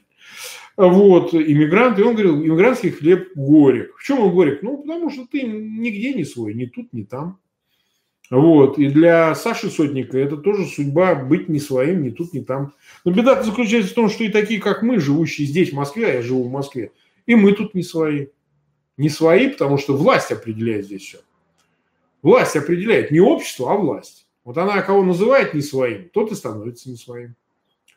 Вот, 0.76 1.34
иммигрант. 1.34 1.98
И 1.98 2.04
он 2.04 2.14
говорил, 2.14 2.36
иммигрантский 2.36 2.90
хлеб 2.90 3.30
горек. 3.36 3.96
В 3.98 4.04
чем 4.04 4.20
он 4.20 4.36
горек? 4.36 4.64
Ну, 4.64 4.80
потому 4.80 5.10
что 5.10 5.26
ты 5.26 5.44
нигде 5.44 6.14
не 6.14 6.26
свой, 6.26 6.54
ни 6.56 6.66
тут, 6.66 6.92
ни 6.92 7.04
там. 7.04 7.40
Вот. 8.30 8.78
И 8.78 8.90
для 8.90 9.34
Саши 9.34 9.70
Сотника 9.70 10.18
это 10.18 10.36
тоже 10.36 10.66
судьба 10.66 11.16
быть 11.16 11.48
не 11.48 11.60
своим, 11.60 12.04
ни 12.04 12.10
тут, 12.10 12.34
ни 12.34 12.42
там. 12.42 12.74
Но 13.06 13.14
беда 13.14 13.42
заключается 13.42 13.92
в 13.92 13.96
том, 13.96 14.10
что 14.10 14.26
и 14.26 14.30
такие, 14.30 14.60
как 14.60 14.84
мы, 14.84 15.00
живущие 15.00 15.48
здесь, 15.48 15.72
в 15.72 15.76
Москве, 15.76 16.08
а 16.08 16.14
я 16.16 16.22
живу 16.22 16.44
в 16.44 16.52
Москве, 16.52 16.92
и 17.26 17.36
мы 17.36 17.54
тут 17.54 17.74
не 17.76 17.84
свои. 17.84 18.28
Не 18.98 19.08
свои, 19.08 19.48
потому 19.48 19.78
что 19.78 19.96
власть 19.96 20.32
определяет 20.32 20.86
здесь 20.86 21.04
все. 21.04 21.20
Власть 22.22 22.56
определяет 22.56 23.12
не 23.12 23.20
общество, 23.20 23.72
а 23.72 23.76
власть. 23.76 24.28
Вот 24.44 24.58
она 24.58 24.82
кого 24.82 25.04
называет 25.04 25.54
не 25.54 25.62
своим, 25.62 26.10
тот 26.10 26.32
и 26.32 26.36
становится 26.36 26.90
не 26.90 26.96
своим. 26.96 27.36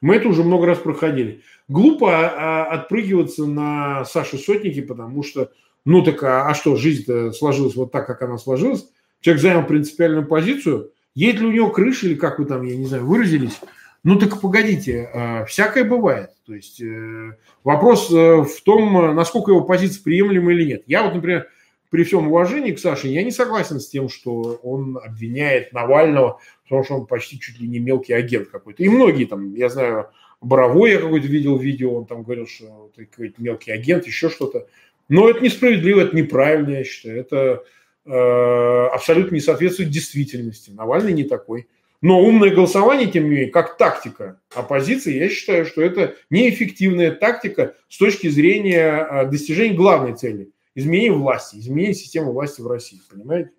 Мы 0.00 0.16
это 0.16 0.28
уже 0.28 0.42
много 0.42 0.66
раз 0.66 0.78
проходили. 0.78 1.42
Глупо 1.68 2.10
а, 2.10 2.66
а, 2.66 2.74
отпрыгиваться 2.74 3.46
на 3.46 4.04
Саше 4.04 4.36
Сотники, 4.36 4.80
потому 4.80 5.22
что, 5.22 5.52
ну 5.84 6.02
так, 6.02 6.22
а, 6.24 6.48
а 6.48 6.54
что, 6.54 6.76
жизнь-то 6.76 7.32
сложилась 7.32 7.76
вот 7.76 7.92
так, 7.92 8.06
как 8.06 8.20
она 8.22 8.36
сложилась. 8.36 8.88
Человек 9.20 9.42
занял 9.42 9.64
принципиальную 9.64 10.26
позицию. 10.26 10.90
Едет 11.14 11.42
ли 11.42 11.46
у 11.46 11.52
него 11.52 11.70
крыша, 11.70 12.06
или 12.06 12.16
как 12.16 12.38
вы 12.38 12.46
там, 12.46 12.62
я 12.62 12.76
не 12.76 12.86
знаю, 12.86 13.06
выразились. 13.06 13.60
Ну 14.02 14.18
так 14.18 14.40
погодите, 14.40 15.44
всякое 15.46 15.84
бывает. 15.84 16.30
То 16.44 16.54
есть 16.54 16.82
э, 16.82 17.36
вопрос 17.62 18.10
э, 18.10 18.42
в 18.42 18.60
том, 18.64 19.14
насколько 19.14 19.52
его 19.52 19.60
позиция 19.60 20.02
приемлема 20.02 20.52
или 20.52 20.64
нет. 20.64 20.82
Я 20.86 21.04
вот, 21.04 21.14
например, 21.14 21.46
при 21.92 22.04
всем 22.04 22.28
уважении 22.28 22.72
к 22.72 22.78
Саше, 22.78 23.08
я 23.08 23.22
не 23.22 23.30
согласен 23.30 23.78
с 23.78 23.86
тем, 23.86 24.08
что 24.08 24.58
он 24.62 24.96
обвиняет 24.96 25.74
Навального, 25.74 26.40
потому 26.62 26.84
что 26.84 26.94
он 26.94 27.06
почти 27.06 27.38
чуть 27.38 27.60
ли 27.60 27.68
не 27.68 27.80
мелкий 27.80 28.14
агент 28.14 28.48
какой-то. 28.48 28.82
И 28.82 28.88
многие 28.88 29.26
там, 29.26 29.54
я 29.54 29.68
знаю, 29.68 30.08
Боровой 30.40 30.92
я 30.92 31.00
какой-то 31.00 31.26
видел 31.26 31.58
видео, 31.58 31.94
он 31.94 32.06
там 32.06 32.22
говорил, 32.22 32.46
что 32.46 32.90
ты 32.96 33.04
какой-то 33.04 33.42
мелкий 33.42 33.72
агент, 33.72 34.06
еще 34.06 34.30
что-то. 34.30 34.66
Но 35.10 35.28
это 35.28 35.40
несправедливо, 35.40 36.00
это 36.00 36.16
неправильно, 36.16 36.78
я 36.78 36.84
считаю. 36.84 37.20
Это 37.20 37.62
э, 38.06 38.86
абсолютно 38.94 39.34
не 39.34 39.42
соответствует 39.42 39.90
действительности. 39.90 40.70
Навальный 40.70 41.12
не 41.12 41.24
такой. 41.24 41.68
Но 42.00 42.22
умное 42.22 42.54
голосование, 42.54 43.10
тем 43.10 43.24
не 43.24 43.30
менее, 43.30 43.50
как 43.50 43.76
тактика 43.76 44.40
оппозиции, 44.54 45.18
я 45.18 45.28
считаю, 45.28 45.66
что 45.66 45.82
это 45.82 46.16
неэффективная 46.30 47.10
тактика 47.10 47.74
с 47.90 47.98
точки 47.98 48.28
зрения 48.28 49.06
э, 49.10 49.26
достижения 49.26 49.74
главной 49.74 50.14
цели– 50.14 50.48
изменение 50.74 51.12
власти, 51.12 51.56
изменение 51.56 51.94
системы 51.94 52.32
власти 52.32 52.60
в 52.60 52.66
России, 52.66 53.00
понимаете? 53.10 53.50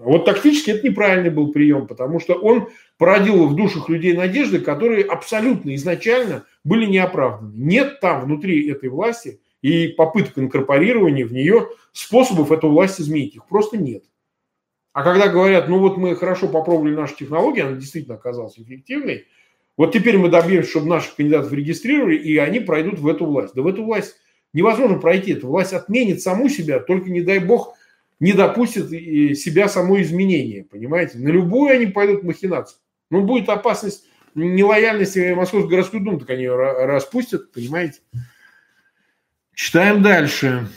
Вот 0.00 0.24
тактически 0.24 0.70
это 0.70 0.88
неправильный 0.88 1.28
был 1.28 1.52
прием, 1.52 1.86
потому 1.86 2.20
что 2.20 2.32
он 2.34 2.70
породил 2.96 3.46
в 3.46 3.54
душах 3.54 3.90
людей 3.90 4.14
надежды, 4.16 4.58
которые 4.58 5.04
абсолютно 5.04 5.74
изначально 5.74 6.46
были 6.64 6.86
неоправданы. 6.86 7.52
Нет 7.54 8.00
там 8.00 8.24
внутри 8.24 8.66
этой 8.70 8.88
власти 8.88 9.40
и 9.60 9.88
попыток 9.88 10.38
инкорпорирования 10.38 11.26
в 11.26 11.32
нее 11.32 11.68
способов 11.92 12.50
эту 12.50 12.70
власть 12.70 12.98
изменить. 12.98 13.36
Их 13.36 13.46
просто 13.46 13.76
нет. 13.76 14.04
А 14.92 15.02
когда 15.04 15.28
говорят, 15.28 15.68
ну 15.68 15.78
вот 15.78 15.98
мы 15.98 16.16
хорошо 16.16 16.48
попробовали 16.48 16.94
нашу 16.94 17.16
технологию, 17.16 17.66
она 17.66 17.76
действительно 17.76 18.16
оказалась 18.16 18.58
эффективной, 18.58 19.26
вот 19.76 19.92
теперь 19.92 20.18
мы 20.18 20.28
добьемся, 20.28 20.70
чтобы 20.70 20.88
наших 20.88 21.16
кандидатов 21.16 21.52
регистрировали, 21.52 22.16
и 22.16 22.36
они 22.38 22.60
пройдут 22.60 22.98
в 22.98 23.06
эту 23.06 23.24
власть. 23.26 23.54
Да 23.54 23.62
в 23.62 23.66
эту 23.66 23.84
власть 23.84 24.16
невозможно 24.52 24.98
пройти 24.98 25.32
это. 25.32 25.46
Власть 25.46 25.72
отменит 25.72 26.22
саму 26.22 26.48
себя, 26.48 26.80
только 26.80 27.10
не 27.10 27.20
дай 27.22 27.38
бог 27.38 27.76
не 28.18 28.32
допустит 28.34 28.90
себя 29.38 29.68
само 29.68 30.00
изменение, 30.02 30.64
понимаете? 30.64 31.18
На 31.18 31.28
любую 31.28 31.72
они 31.72 31.86
пойдут 31.86 32.22
махинацию. 32.22 32.78
Ну, 33.10 33.24
будет 33.24 33.48
опасность 33.48 34.06
нелояльности 34.34 35.32
Московской 35.32 35.70
городской 35.70 36.00
думы, 36.00 36.20
так 36.20 36.30
они 36.30 36.42
ее 36.42 36.54
распустят, 36.54 37.50
понимаете? 37.50 38.00
Читаем 39.54 40.02
дальше. 40.02 40.68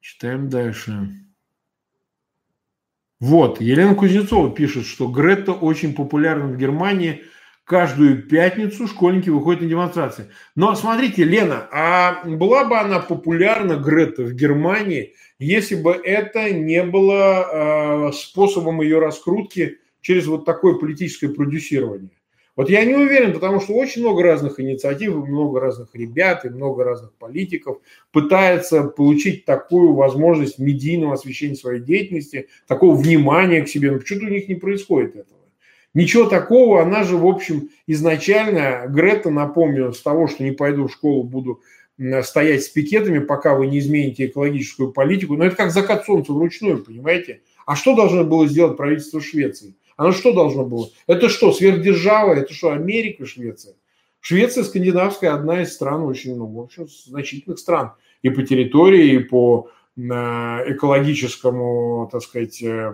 Читаем 0.00 0.48
дальше. 0.48 1.25
Вот, 3.18 3.60
Елена 3.62 3.94
Кузнецова 3.94 4.54
пишет, 4.54 4.84
что 4.84 5.08
Гретта 5.08 5.52
очень 5.52 5.94
популярна 5.94 6.48
в 6.48 6.58
Германии. 6.58 7.22
Каждую 7.64 8.22
пятницу 8.22 8.86
школьники 8.86 9.30
выходят 9.30 9.62
на 9.62 9.68
демонстрации. 9.68 10.30
Но 10.54 10.74
смотрите, 10.76 11.24
Лена, 11.24 11.66
а 11.72 12.22
была 12.24 12.64
бы 12.64 12.78
она 12.78 13.00
популярна, 13.00 13.76
Гретта, 13.76 14.22
в 14.22 14.34
Германии, 14.34 15.14
если 15.38 15.74
бы 15.74 15.92
это 15.92 16.50
не 16.52 16.84
было 16.84 18.10
э, 18.10 18.12
способом 18.12 18.82
ее 18.82 19.00
раскрутки 19.00 19.78
через 20.00 20.26
вот 20.26 20.44
такое 20.44 20.74
политическое 20.74 21.28
продюсирование? 21.28 22.15
Вот 22.56 22.70
я 22.70 22.86
не 22.86 22.94
уверен, 22.94 23.34
потому 23.34 23.60
что 23.60 23.74
очень 23.74 24.00
много 24.00 24.22
разных 24.22 24.58
инициатив, 24.58 25.14
много 25.14 25.60
разных 25.60 25.94
ребят 25.94 26.46
и 26.46 26.48
много 26.48 26.84
разных 26.84 27.12
политиков 27.12 27.78
пытается 28.12 28.84
получить 28.84 29.44
такую 29.44 29.92
возможность 29.92 30.58
медийного 30.58 31.14
освещения 31.14 31.54
своей 31.54 31.80
деятельности, 31.82 32.48
такого 32.66 32.96
внимания 32.96 33.62
к 33.62 33.68
себе. 33.68 33.92
Но 33.92 33.98
почему-то 33.98 34.26
у 34.26 34.30
них 34.30 34.48
не 34.48 34.54
происходит 34.54 35.16
этого. 35.16 35.36
Ничего 35.92 36.24
такого, 36.26 36.82
она 36.82 37.04
же, 37.04 37.16
в 37.18 37.26
общем, 37.26 37.68
изначально, 37.86 38.86
Грета, 38.88 39.30
напомню, 39.30 39.92
с 39.92 40.00
того, 40.00 40.26
что 40.26 40.42
не 40.42 40.52
пойду 40.52 40.88
в 40.88 40.92
школу, 40.92 41.24
буду 41.24 41.60
стоять 42.22 42.64
с 42.64 42.68
пикетами, 42.68 43.18
пока 43.18 43.54
вы 43.54 43.66
не 43.66 43.78
измените 43.78 44.26
экологическую 44.26 44.92
политику. 44.92 45.36
Но 45.36 45.44
это 45.44 45.56
как 45.56 45.70
закат 45.70 46.04
солнца 46.04 46.32
вручную, 46.32 46.82
понимаете? 46.82 47.40
А 47.66 47.76
что 47.76 47.96
должно 47.96 48.24
было 48.24 48.46
сделать 48.46 48.76
правительство 48.76 49.20
Швеции? 49.20 49.74
Оно 49.96 50.12
что 50.12 50.32
должно 50.32 50.64
было? 50.64 50.90
Это 51.06 51.28
что, 51.28 51.52
сверхдержава? 51.52 52.34
Это 52.34 52.52
что, 52.52 52.70
Америка, 52.70 53.26
Швеция? 53.26 53.74
Швеция 54.20 54.64
скандинавская 54.64 55.32
одна 55.32 55.62
из 55.62 55.72
стран 55.72 56.02
очень, 56.02 56.36
ну, 56.36 56.46
в 56.46 56.60
общем, 56.60 56.88
значительных 56.88 57.58
стран. 57.58 57.92
И 58.22 58.30
по 58.30 58.42
территории, 58.42 59.14
и 59.14 59.18
по 59.20 59.70
э, 59.96 60.02
экологическому, 60.02 62.08
так 62.10 62.22
сказать, 62.22 62.60
э, 62.62 62.92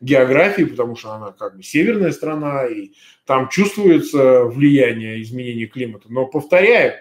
географии, 0.00 0.64
потому 0.64 0.96
что 0.96 1.12
она 1.12 1.32
как 1.32 1.56
бы 1.56 1.62
северная 1.62 2.12
страна, 2.12 2.66
и 2.66 2.90
там 3.24 3.48
чувствуется 3.48 4.44
влияние 4.44 5.22
изменения 5.22 5.66
климата. 5.66 6.06
Но, 6.08 6.26
повторяю, 6.26 6.94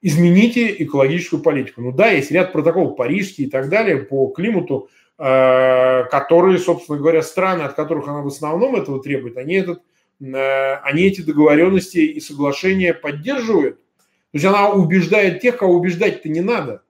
измените 0.00 0.74
экологическую 0.82 1.42
политику. 1.42 1.82
Ну 1.82 1.92
да, 1.92 2.10
есть 2.10 2.30
ряд 2.30 2.52
протоколов 2.52 2.96
парижский 2.96 3.46
и 3.46 3.50
так 3.50 3.68
далее 3.68 3.98
по 3.98 4.28
климату, 4.28 4.88
Э, 4.88 5.07
которые, 5.18 6.58
собственно 6.58 6.96
говоря, 6.96 7.22
страны, 7.22 7.62
от 7.62 7.74
которых 7.74 8.06
она 8.06 8.20
в 8.20 8.28
основном 8.28 8.76
этого 8.76 9.02
требует, 9.02 9.36
они, 9.36 9.54
этот, 9.54 9.82
э, 10.20 10.74
они 10.74 11.02
эти 11.02 11.22
договоренности 11.22 11.98
и 11.98 12.20
соглашения 12.20 12.94
поддерживают. 12.94 13.78
То 13.78 14.34
есть 14.34 14.44
она 14.44 14.70
убеждает 14.70 15.40
тех, 15.40 15.56
кого 15.56 15.74
убеждать-то 15.74 16.28
не 16.28 16.40
надо. 16.40 16.82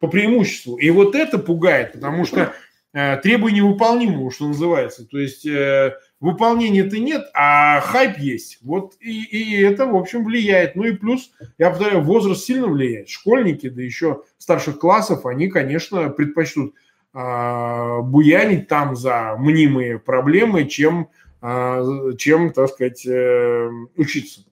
по 0.00 0.08
преимуществу. 0.08 0.76
И 0.76 0.90
вот 0.90 1.14
это 1.14 1.38
пугает, 1.38 1.92
потому 1.92 2.24
что 2.24 2.52
э, 2.92 3.16
требуя 3.18 3.52
невыполнимого, 3.52 4.30
что 4.30 4.46
называется. 4.46 5.04
То 5.06 5.18
есть 5.18 5.44
э, 5.44 5.96
выполнения-то 6.20 6.98
нет, 6.98 7.28
а 7.34 7.80
хайп 7.80 8.18
есть. 8.18 8.58
Вот 8.62 8.94
и, 9.00 9.24
и 9.24 9.60
это, 9.60 9.86
в 9.86 9.96
общем, 9.96 10.24
влияет. 10.24 10.76
Ну 10.76 10.84
и 10.84 10.92
плюс, 10.92 11.30
я 11.58 11.70
повторяю, 11.70 12.02
возраст 12.02 12.44
сильно 12.44 12.68
влияет. 12.68 13.08
Школьники, 13.08 13.68
да 13.68 13.82
еще 13.82 14.22
старших 14.38 14.78
классов, 14.78 15.26
они, 15.26 15.48
конечно, 15.48 16.08
предпочтут 16.10 16.74
э, 16.74 16.78
буянить 17.12 18.68
там 18.68 18.94
за 18.96 19.36
мнимые 19.38 19.98
проблемы, 19.98 20.66
чем, 20.66 21.08
э, 21.42 22.12
чем 22.18 22.52
так 22.52 22.68
сказать, 22.68 23.06
э, 23.06 23.70
учиться. 23.96 24.42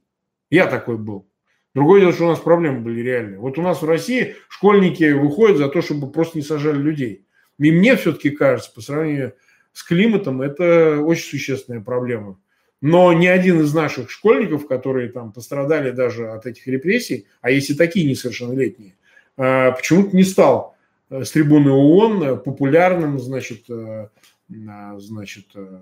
Я 0.50 0.66
такой 0.66 0.96
был. 0.96 1.26
Другое 1.74 2.00
дело, 2.00 2.12
что 2.12 2.24
у 2.24 2.28
нас 2.28 2.38
проблемы 2.38 2.80
были 2.80 3.02
реальные. 3.02 3.38
Вот 3.38 3.58
у 3.58 3.62
нас 3.62 3.82
в 3.82 3.86
России 3.86 4.36
школьники 4.48 5.12
выходят 5.12 5.58
за 5.58 5.68
то, 5.68 5.82
чтобы 5.82 6.10
просто 6.10 6.38
не 6.38 6.44
сажали 6.44 6.78
людей. 6.78 7.26
И 7.58 7.70
мне 7.70 7.96
все-таки 7.96 8.30
кажется, 8.30 8.72
по 8.74 8.80
сравнению 8.80 9.34
с 9.72 9.82
климатом, 9.82 10.40
это 10.40 11.00
очень 11.02 11.28
существенная 11.28 11.82
проблема. 11.82 12.38
Но 12.80 13.12
ни 13.12 13.26
один 13.26 13.60
из 13.60 13.74
наших 13.74 14.10
школьников, 14.10 14.66
которые 14.66 15.08
там 15.10 15.32
пострадали 15.32 15.90
даже 15.90 16.28
от 16.30 16.46
этих 16.46 16.66
репрессий, 16.66 17.26
а 17.40 17.50
если 17.50 17.74
такие 17.74 18.08
несовершеннолетние, 18.08 18.96
а, 19.36 19.72
почему-то 19.72 20.16
не 20.16 20.24
стал 20.24 20.75
с 21.10 21.30
трибуны 21.30 21.70
ООН 21.70 22.42
популярным, 22.42 23.18
значит, 23.18 23.68
э, 23.70 24.08
значит, 24.48 25.46
э, 25.54 25.80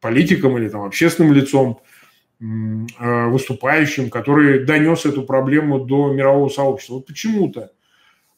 политиком 0.00 0.58
или 0.58 0.68
там 0.68 0.82
общественным 0.82 1.32
лицом, 1.32 1.80
выступающим, 2.40 4.10
который 4.10 4.64
донес 4.64 5.06
эту 5.06 5.22
проблему 5.22 5.84
до 5.84 6.12
мирового 6.12 6.48
сообщества. 6.48 6.94
Вот 6.94 7.06
почему-то 7.06 7.70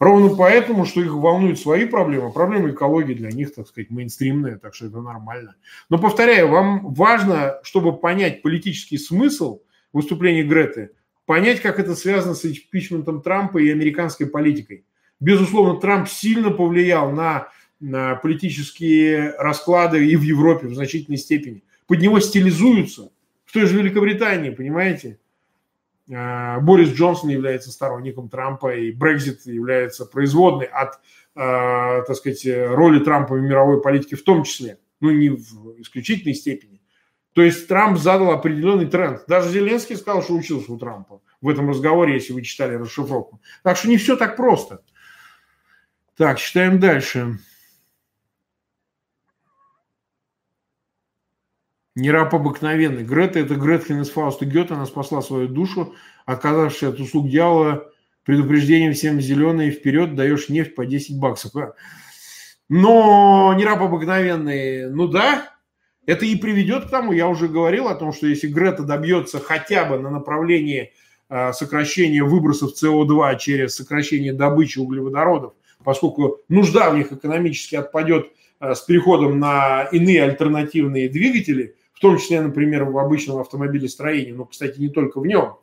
Ровно 0.01 0.37
поэтому, 0.37 0.85
что 0.85 1.01
их 1.01 1.15
волнуют 1.15 1.59
свои 1.59 1.87
проблемы, 1.87 2.33
проблемы 2.33 2.73
экологии 2.73 3.15
для 3.15 3.31
них, 3.31 3.55
так 3.55 3.69
сказать, 3.69 3.91
мейнстримные, 3.91 4.59
так 4.59 4.75
что 4.75 4.87
это 4.87 5.01
нормально. 5.01 5.55
Но, 5.89 5.99
повторяю, 5.99 6.49
вам 6.49 6.93
важно, 6.93 7.61
чтобы 7.63 7.97
понять 7.97 8.43
политический 8.43 8.99
смысл 8.99 9.63
выступления 9.93 10.43
Греты, 10.43 10.91
понять, 11.27 11.61
как 11.61 11.79
это 11.79 11.95
связано 11.95 12.35
с 12.35 12.45
импичментом 12.45 13.23
Трампа 13.23 13.59
и 13.59 13.71
американской 13.71 14.27
политикой. 14.27 14.85
Безусловно, 15.21 15.81
Трамп 15.81 16.09
сильно 16.09 16.51
повлиял 16.51 17.11
на, 17.11 17.49
на 17.81 18.17
политические 18.17 19.35
расклады 19.39 20.07
и 20.07 20.17
в 20.17 20.23
Европе 20.23 20.67
в 20.67 20.75
значительной 20.75 21.19
степени. 21.19 21.63
Под 21.87 22.01
него 22.01 22.21
стилизуются. 22.21 23.11
В 23.45 23.53
той 23.53 23.67
же 23.67 23.79
Великобритании, 23.79 24.51
понимаете? 24.51 25.19
Э, 26.11 26.59
Борис 26.61 26.91
Джонсон 26.91 27.31
является 27.31 27.71
сторонником 27.71 28.29
Трампа, 28.29 28.75
и 28.75 28.91
Брекзит 28.93 29.47
является 29.47 30.05
производной 30.07 30.67
от, 30.67 30.95
э, 31.37 32.03
так 32.07 32.17
сказать, 32.17 32.45
роли 32.47 32.99
Трампа 32.99 33.35
в 33.35 33.41
мировой 33.41 33.81
политике 33.81 34.17
в 34.17 34.25
том 34.25 34.43
числе, 34.45 34.79
ну 35.01 35.11
не 35.11 35.31
в 35.31 35.81
исключительной 35.81 36.35
степени. 36.35 36.81
То 37.35 37.43
есть 37.43 37.67
Трамп 37.67 37.99
задал 37.99 38.31
определенный 38.31 38.87
тренд. 38.87 39.25
Даже 39.27 39.51
Зеленский 39.51 39.97
сказал, 39.97 40.23
что 40.23 40.35
учился 40.35 40.73
у 40.73 40.79
Трампа 40.79 41.21
в 41.41 41.49
этом 41.49 41.69
разговоре, 41.69 42.15
если 42.15 42.33
вы 42.33 42.43
читали 42.43 42.75
расшифровку. 42.75 43.41
Так 43.65 43.77
что 43.77 43.89
не 43.89 43.97
все 43.97 44.17
так 44.17 44.37
просто. 44.37 44.83
Так, 46.17 46.39
читаем 46.39 46.79
дальше. 46.79 47.39
Не 51.97 52.11
раб 52.13 52.33
обыкновенный. 52.35 53.03
Грета– 53.03 53.39
это 53.41 53.57
Гретхен 53.57 54.01
из 54.01 54.11
Фауста 54.11 54.45
Гёте. 54.45 54.75
Она 54.75 54.87
спасла 54.87 55.23
свою 55.23 55.49
душу, 55.49 55.95
отказавшись 56.25 56.85
от 56.85 57.01
услуг 57.01 57.29
дьявола 57.29 57.91
предупреждением 58.25 58.95
всем 58.95 59.21
зеленые 59.21 59.73
вперед, 59.73 60.15
даешь 60.15 60.49
нефть 60.49 60.77
по 60.77 60.87
10 60.87 61.19
баксов. 61.19 61.53
Но 62.69 63.53
не 63.57 63.65
раб 63.65 63.83
обыкновенный, 63.83 64.91
ну 64.91 65.09
да, 65.09 65.53
это 66.07 66.25
и 66.25 66.37
приведет 66.37 66.87
к 66.87 66.91
тому, 66.91 67.13
я 67.13 67.29
уже 67.29 67.49
говорил 67.49 67.89
о 67.89 67.95
том, 67.95 68.13
что 68.13 68.27
если 68.27 68.47
Грета 68.47 68.85
добьется 68.85 69.41
хотя 69.41 69.85
бы 69.85 69.99
на 69.99 70.11
направлении 70.11 70.93
а, 71.29 71.53
сокращения 71.53 72.23
выбросов 72.23 72.73
СО2 72.83 73.39
через 73.39 73.75
сокращение 73.75 74.33
добычи 74.33 74.79
углеводородов, 74.79 75.55
поскольку 75.85 76.41
нужда 76.49 76.91
в 76.91 76.97
них 76.97 77.13
экономически 77.13 77.77
отпадет 77.77 78.33
а, 78.59 78.75
с 78.75 78.81
переходом 78.81 79.39
на 79.39 79.85
иные 79.93 80.25
альтернативные 80.25 81.09
двигатели, 81.09 81.77
в 81.93 82.01
том 82.01 82.19
числе, 82.19 82.41
например, 82.41 82.85
в 82.85 82.99
обычном 82.99 83.39
автомобилестроении, 83.39 84.33
но, 84.33 84.45
кстати, 84.45 84.81
не 84.81 84.89
только 84.89 85.21
в 85.21 85.27
нем, 85.27 85.59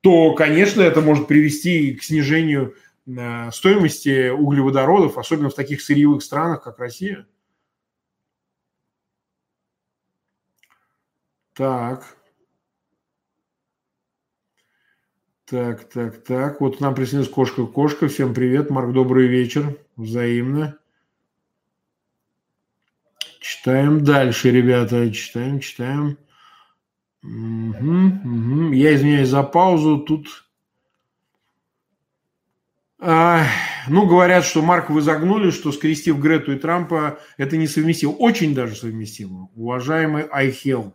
то, 0.00 0.34
конечно, 0.34 0.82
это 0.82 1.00
может 1.00 1.26
привести 1.26 1.94
к 1.94 2.02
снижению 2.02 2.74
э, 3.06 3.50
стоимости 3.52 4.30
углеводородов, 4.30 5.18
особенно 5.18 5.50
в 5.50 5.54
таких 5.54 5.80
сырьевых 5.80 6.22
странах, 6.22 6.62
как 6.62 6.78
Россия. 6.78 7.26
Так. 11.54 12.17
Так, 15.50 15.88
так, 15.88 16.22
так. 16.24 16.60
Вот 16.60 16.78
нам 16.80 16.94
присоединилась 16.94 17.30
кошка-кошка. 17.30 18.08
Всем 18.08 18.34
привет, 18.34 18.68
Марк, 18.68 18.92
добрый 18.92 19.28
вечер. 19.28 19.78
Взаимно. 19.96 20.76
Читаем 23.40 24.04
дальше, 24.04 24.50
ребята. 24.50 25.10
Читаем, 25.10 25.60
читаем. 25.60 26.18
Угу, 27.22 28.66
угу. 28.66 28.72
Я 28.72 28.94
извиняюсь 28.94 29.30
за 29.30 29.42
паузу. 29.42 30.00
Тут... 30.00 30.44
А, 32.98 33.46
ну, 33.88 34.06
говорят, 34.06 34.44
что 34.44 34.60
Марк 34.60 34.90
вы 34.90 35.00
загнули, 35.00 35.50
что 35.50 35.72
скрестив 35.72 36.18
Грету 36.18 36.52
и 36.52 36.58
Трампа, 36.58 37.20
это 37.38 37.56
несовместимо. 37.56 38.10
Очень 38.10 38.54
даже 38.54 38.74
совместимо, 38.74 39.48
уважаемый 39.54 40.24
Айхел. 40.24 40.94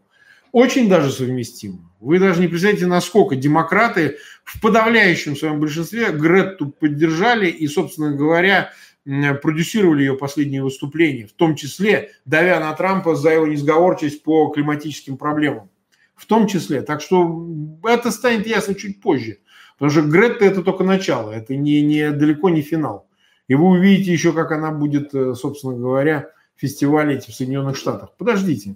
Очень 0.54 0.88
даже 0.88 1.12
совместимо. 1.12 1.80
Вы 2.00 2.20
даже 2.20 2.40
не 2.40 2.48
представляете, 2.48 2.86
насколько 2.86 3.36
демократы 3.36 4.18
в 4.44 4.62
подавляющем 4.62 5.36
своем 5.36 5.60
большинстве 5.60 6.12
Гретту 6.12 6.68
поддержали 6.70 7.48
и, 7.48 7.68
собственно 7.68 8.16
говоря, 8.16 8.72
продюсировали 9.04 10.04
ее 10.04 10.16
последние 10.16 10.64
выступления, 10.64 11.26
в 11.26 11.34
том 11.34 11.56
числе 11.56 12.12
давя 12.26 12.60
на 12.60 12.72
Трампа 12.74 13.16
за 13.16 13.32
его 13.32 13.48
несговорчивость 13.48 14.22
по 14.22 14.50
климатическим 14.50 15.18
проблемам. 15.18 15.72
В 16.16 16.28
том 16.28 16.46
числе. 16.46 16.84
Так 16.84 17.02
что 17.02 17.50
это 17.84 18.12
станет 18.12 18.46
ясно 18.46 18.76
чуть 18.76 19.02
позже. 19.02 19.40
Потому 19.80 19.90
что 19.90 20.02
Гретта 20.04 20.46
это 20.46 20.62
только 20.62 20.84
начало, 20.84 21.32
это 21.32 21.56
не, 21.56 21.82
не, 21.82 22.12
далеко 22.12 22.52
не 22.52 22.62
финал. 22.62 23.10
И 23.48 23.56
вы 23.56 23.66
увидите 23.66 24.14
еще, 24.14 24.34
как 24.34 24.52
она 24.52 24.72
будет, 24.72 25.16
э, 25.16 25.34
собственно 25.34 25.74
говоря, 25.74 26.30
фестивалить 26.56 27.26
в 27.26 27.34
Соединенных 27.34 27.76
Штатах. 27.76 28.16
Подождите. 28.18 28.76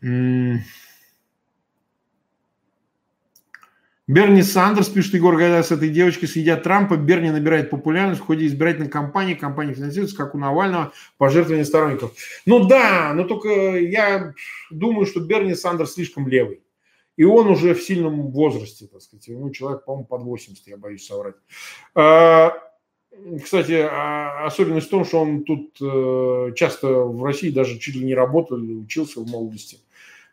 Берни 0.00 0.62
Сандерс, 4.42 4.88
пишет 4.88 5.14
Егор 5.14 5.36
Гайдай, 5.36 5.64
с 5.64 5.72
этой 5.72 5.88
девочкой 5.88 6.28
съедят 6.28 6.62
Трампа. 6.62 6.96
Берни 6.96 7.30
набирает 7.30 7.70
популярность 7.70 8.20
в 8.20 8.24
ходе 8.24 8.46
избирательной 8.46 8.88
кампании. 8.88 9.34
Компания 9.34 9.74
финансируется, 9.74 10.16
как 10.16 10.36
у 10.36 10.38
Навального, 10.38 10.92
пожертвования 11.18 11.64
сторонников. 11.64 12.12
Ну 12.46 12.68
да, 12.68 13.12
но 13.14 13.24
только 13.24 13.48
я 13.48 14.32
думаю, 14.70 15.06
что 15.06 15.20
Берни 15.20 15.54
Сандерс 15.54 15.94
слишком 15.94 16.28
левый. 16.28 16.62
И 17.16 17.24
он 17.24 17.48
уже 17.48 17.74
в 17.74 17.82
сильном 17.82 18.30
возрасте, 18.30 18.86
так 18.86 19.00
сказать. 19.00 19.26
Ему 19.26 19.50
человек, 19.50 19.84
по-моему, 19.84 20.04
под 20.04 20.22
80, 20.22 20.68
я 20.68 20.76
боюсь 20.76 21.06
соврать. 21.06 21.34
Кстати, 23.42 23.72
а, 23.72 24.46
особенность 24.46 24.86
в 24.86 24.90
том, 24.90 25.04
что 25.04 25.20
он 25.20 25.44
тут 25.44 25.76
э, 25.80 26.52
часто 26.54 26.88
в 26.88 27.24
России 27.24 27.50
даже 27.50 27.78
чуть 27.78 27.96
ли 27.96 28.04
не 28.04 28.14
работал, 28.14 28.58
учился 28.58 29.20
в 29.20 29.28
молодости 29.28 29.78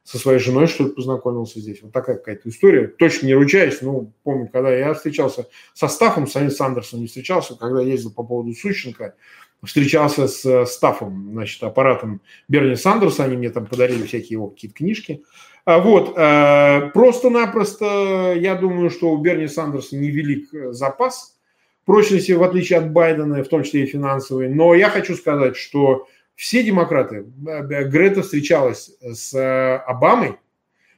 со 0.04 0.18
своей 0.18 0.40
женой, 0.40 0.68
что 0.68 0.84
ли, 0.84 0.92
познакомился 0.92 1.60
здесь. 1.60 1.82
Вот 1.82 1.94
такая 1.94 2.18
какая-то 2.18 2.50
история. 2.50 2.88
Точно 2.88 3.26
не 3.26 3.34
ручаюсь, 3.34 3.82
но 3.82 4.12
помню, 4.24 4.50
когда 4.52 4.76
я 4.76 4.94
встречался 4.94 5.48
со 5.74 5.88
Стафом, 5.88 6.28
с 6.28 6.34
Сандерсом 6.34 7.00
не 7.00 7.08
встречался, 7.08 7.56
когда 7.56 7.82
ездил 7.82 8.12
по 8.12 8.24
поводу 8.24 8.54
Сущенко, 8.54 9.16
встречался 9.64 10.28
с 10.28 10.66
Стафом, 10.66 11.30
значит, 11.32 11.64
аппаратом 11.64 12.22
Берни 12.50 12.76
Сандерса, 12.76 13.24
они 13.24 13.38
мне 13.38 13.50
там 13.50 13.66
подарили 13.66 14.06
всякие 14.06 14.34
его 14.34 14.50
какие-то 14.50 14.76
книжки. 14.76 15.24
А 15.66 15.80
вот, 15.80 16.18
э, 16.18 16.92
просто-напросто 16.94 18.34
я 18.38 18.56
думаю, 18.56 18.90
что 18.90 19.12
у 19.12 19.18
Берни 19.18 19.48
Сандерса 19.48 19.96
невелик 19.96 20.54
э, 20.54 20.74
запас 20.74 21.38
прочности, 21.86 22.32
в 22.32 22.44
отличие 22.44 22.80
от 22.80 22.92
Байдена, 22.92 23.44
в 23.44 23.48
том 23.48 23.64
числе 23.64 23.84
и 23.84 23.88
финансовый. 23.88 24.50
Но 24.50 24.74
я 24.74 24.90
хочу 24.90 25.16
сказать, 25.16 25.56
что 25.56 26.08
все 26.36 26.64
демократы, 26.64 27.26
э, 27.48 27.84
Грета 27.86 28.22
встречалась 28.22 28.92
с 29.02 29.34
э, 29.34 29.76
Обамой, 29.86 30.38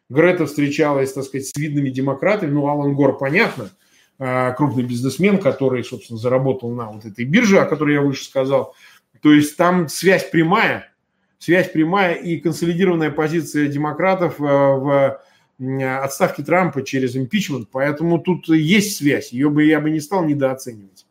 Грета 0.10 0.46
встречалась, 0.46 1.14
так 1.14 1.24
сказать, 1.24 1.48
с 1.48 1.56
видными 1.56 1.90
демократами, 1.90 2.52
ну, 2.52 2.68
Алан 2.68 2.94
Гор, 2.94 3.18
понятно, 3.18 3.72
э, 4.20 4.54
крупный 4.54 4.84
бизнесмен, 4.84 5.40
который, 5.40 5.84
собственно, 5.84 6.20
заработал 6.20 6.72
на 6.72 6.92
вот 6.92 7.06
этой 7.06 7.26
бирже, 7.26 7.60
о 7.60 7.66
которой 7.66 7.96
я 7.96 8.02
выше 8.02 8.24
сказал. 8.24 8.76
То 9.22 9.34
есть 9.34 9.58
там 9.58 9.88
связь 9.90 10.30
прямая, 10.30 10.92
связь 11.40 11.72
прямая 11.72 12.14
и 12.14 12.38
консолидированная 12.38 13.12
позиция 13.12 13.68
демократов 13.68 14.36
в 14.38 15.20
отставке 15.60 16.44
Трампа 16.44 16.84
через 16.84 17.16
импичмент, 17.16 17.70
поэтому 17.72 18.20
тут 18.20 18.48
есть 18.50 18.98
связь, 18.98 19.32
ее 19.32 19.50
бы 19.50 19.64
я 19.64 19.80
бы 19.80 19.90
не 19.90 20.00
стал 20.00 20.26
недооценивать. 20.26 21.06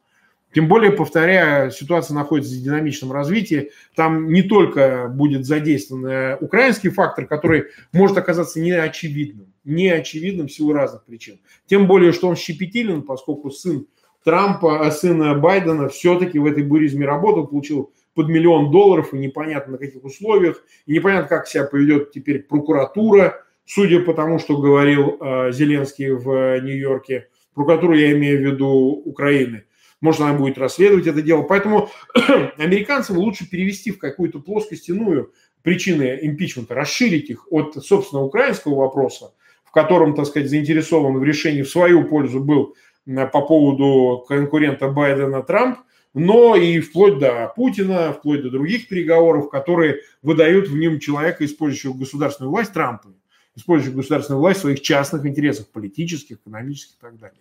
Тем 0.54 0.68
более, 0.68 0.92
повторяю, 0.92 1.72
ситуация 1.72 2.14
находится 2.14 2.54
в 2.54 2.62
динамичном 2.62 3.10
развитии. 3.10 3.72
Там 3.96 4.32
не 4.32 4.42
только 4.42 5.08
будет 5.08 5.44
задействован 5.44 6.06
э, 6.06 6.36
украинский 6.40 6.90
фактор, 6.90 7.26
который 7.26 7.64
может 7.92 8.16
оказаться 8.16 8.60
неочевидным, 8.60 9.52
неочевидным 9.64 10.46
в 10.46 10.52
силу 10.52 10.72
разных 10.72 11.02
причин. 11.04 11.40
Тем 11.66 11.88
более, 11.88 12.12
что 12.12 12.28
он 12.28 12.36
щепетилен, 12.36 13.02
поскольку 13.02 13.50
сын 13.50 13.88
Трампа, 14.22 14.86
а 14.86 14.92
сын 14.92 15.40
Байдена 15.40 15.88
все-таки 15.88 16.38
в 16.38 16.46
этой 16.46 16.62
буризме 16.62 17.04
работал, 17.04 17.48
получил 17.48 17.92
под 18.14 18.28
миллион 18.28 18.70
долларов, 18.70 19.12
и 19.12 19.18
непонятно 19.18 19.72
на 19.72 19.78
каких 19.78 20.04
условиях, 20.04 20.62
и 20.86 20.92
непонятно, 20.94 21.28
как 21.28 21.48
себя 21.48 21.64
поведет 21.64 22.12
теперь 22.12 22.44
прокуратура, 22.44 23.43
судя 23.66 24.00
по 24.00 24.14
тому, 24.14 24.38
что 24.38 24.58
говорил 24.58 25.16
э, 25.20 25.52
Зеленский 25.52 26.10
в 26.10 26.60
Нью-Йорке. 26.60 27.28
Прокуратуру 27.54 27.94
я 27.94 28.12
имею 28.12 28.38
в 28.38 28.52
виду 28.52 28.68
Украины. 29.04 29.64
Может, 30.00 30.20
она 30.22 30.34
будет 30.34 30.58
расследовать 30.58 31.06
это 31.06 31.22
дело. 31.22 31.42
Поэтому 31.42 31.88
американцам 32.58 33.16
лучше 33.16 33.48
перевести 33.48 33.90
в 33.90 33.98
какую-то 33.98 34.40
плоскость 34.40 34.88
иную 34.88 35.32
причины 35.62 36.18
импичмента, 36.22 36.74
расширить 36.74 37.30
их 37.30 37.50
от, 37.50 37.74
собственно, 37.82 38.22
украинского 38.22 38.74
вопроса, 38.74 39.32
в 39.64 39.70
котором, 39.70 40.14
так 40.14 40.26
сказать, 40.26 40.50
заинтересован 40.50 41.18
в 41.18 41.24
решении 41.24 41.62
в 41.62 41.70
свою 41.70 42.04
пользу 42.04 42.40
был 42.40 42.76
по 43.06 43.40
поводу 43.40 44.24
конкурента 44.28 44.88
Байдена 44.88 45.42
Трамп, 45.42 45.78
но 46.12 46.54
и 46.54 46.80
вплоть 46.80 47.18
до 47.18 47.52
Путина, 47.56 48.12
вплоть 48.12 48.42
до 48.42 48.50
других 48.50 48.88
переговоров, 48.88 49.50
которые 49.50 50.00
выдают 50.22 50.68
в 50.68 50.76
нем 50.76 51.00
человека, 51.00 51.44
использующего 51.44 51.94
государственную 51.94 52.50
власть 52.50 52.72
Трампа, 52.72 53.08
использующего 53.56 53.96
государственную 53.96 54.40
власть 54.40 54.58
в 54.58 54.62
своих 54.62 54.82
частных 54.82 55.26
интересах, 55.26 55.68
политических, 55.68 56.36
экономических 56.38 56.96
и 56.96 57.00
так 57.00 57.18
далее. 57.18 57.38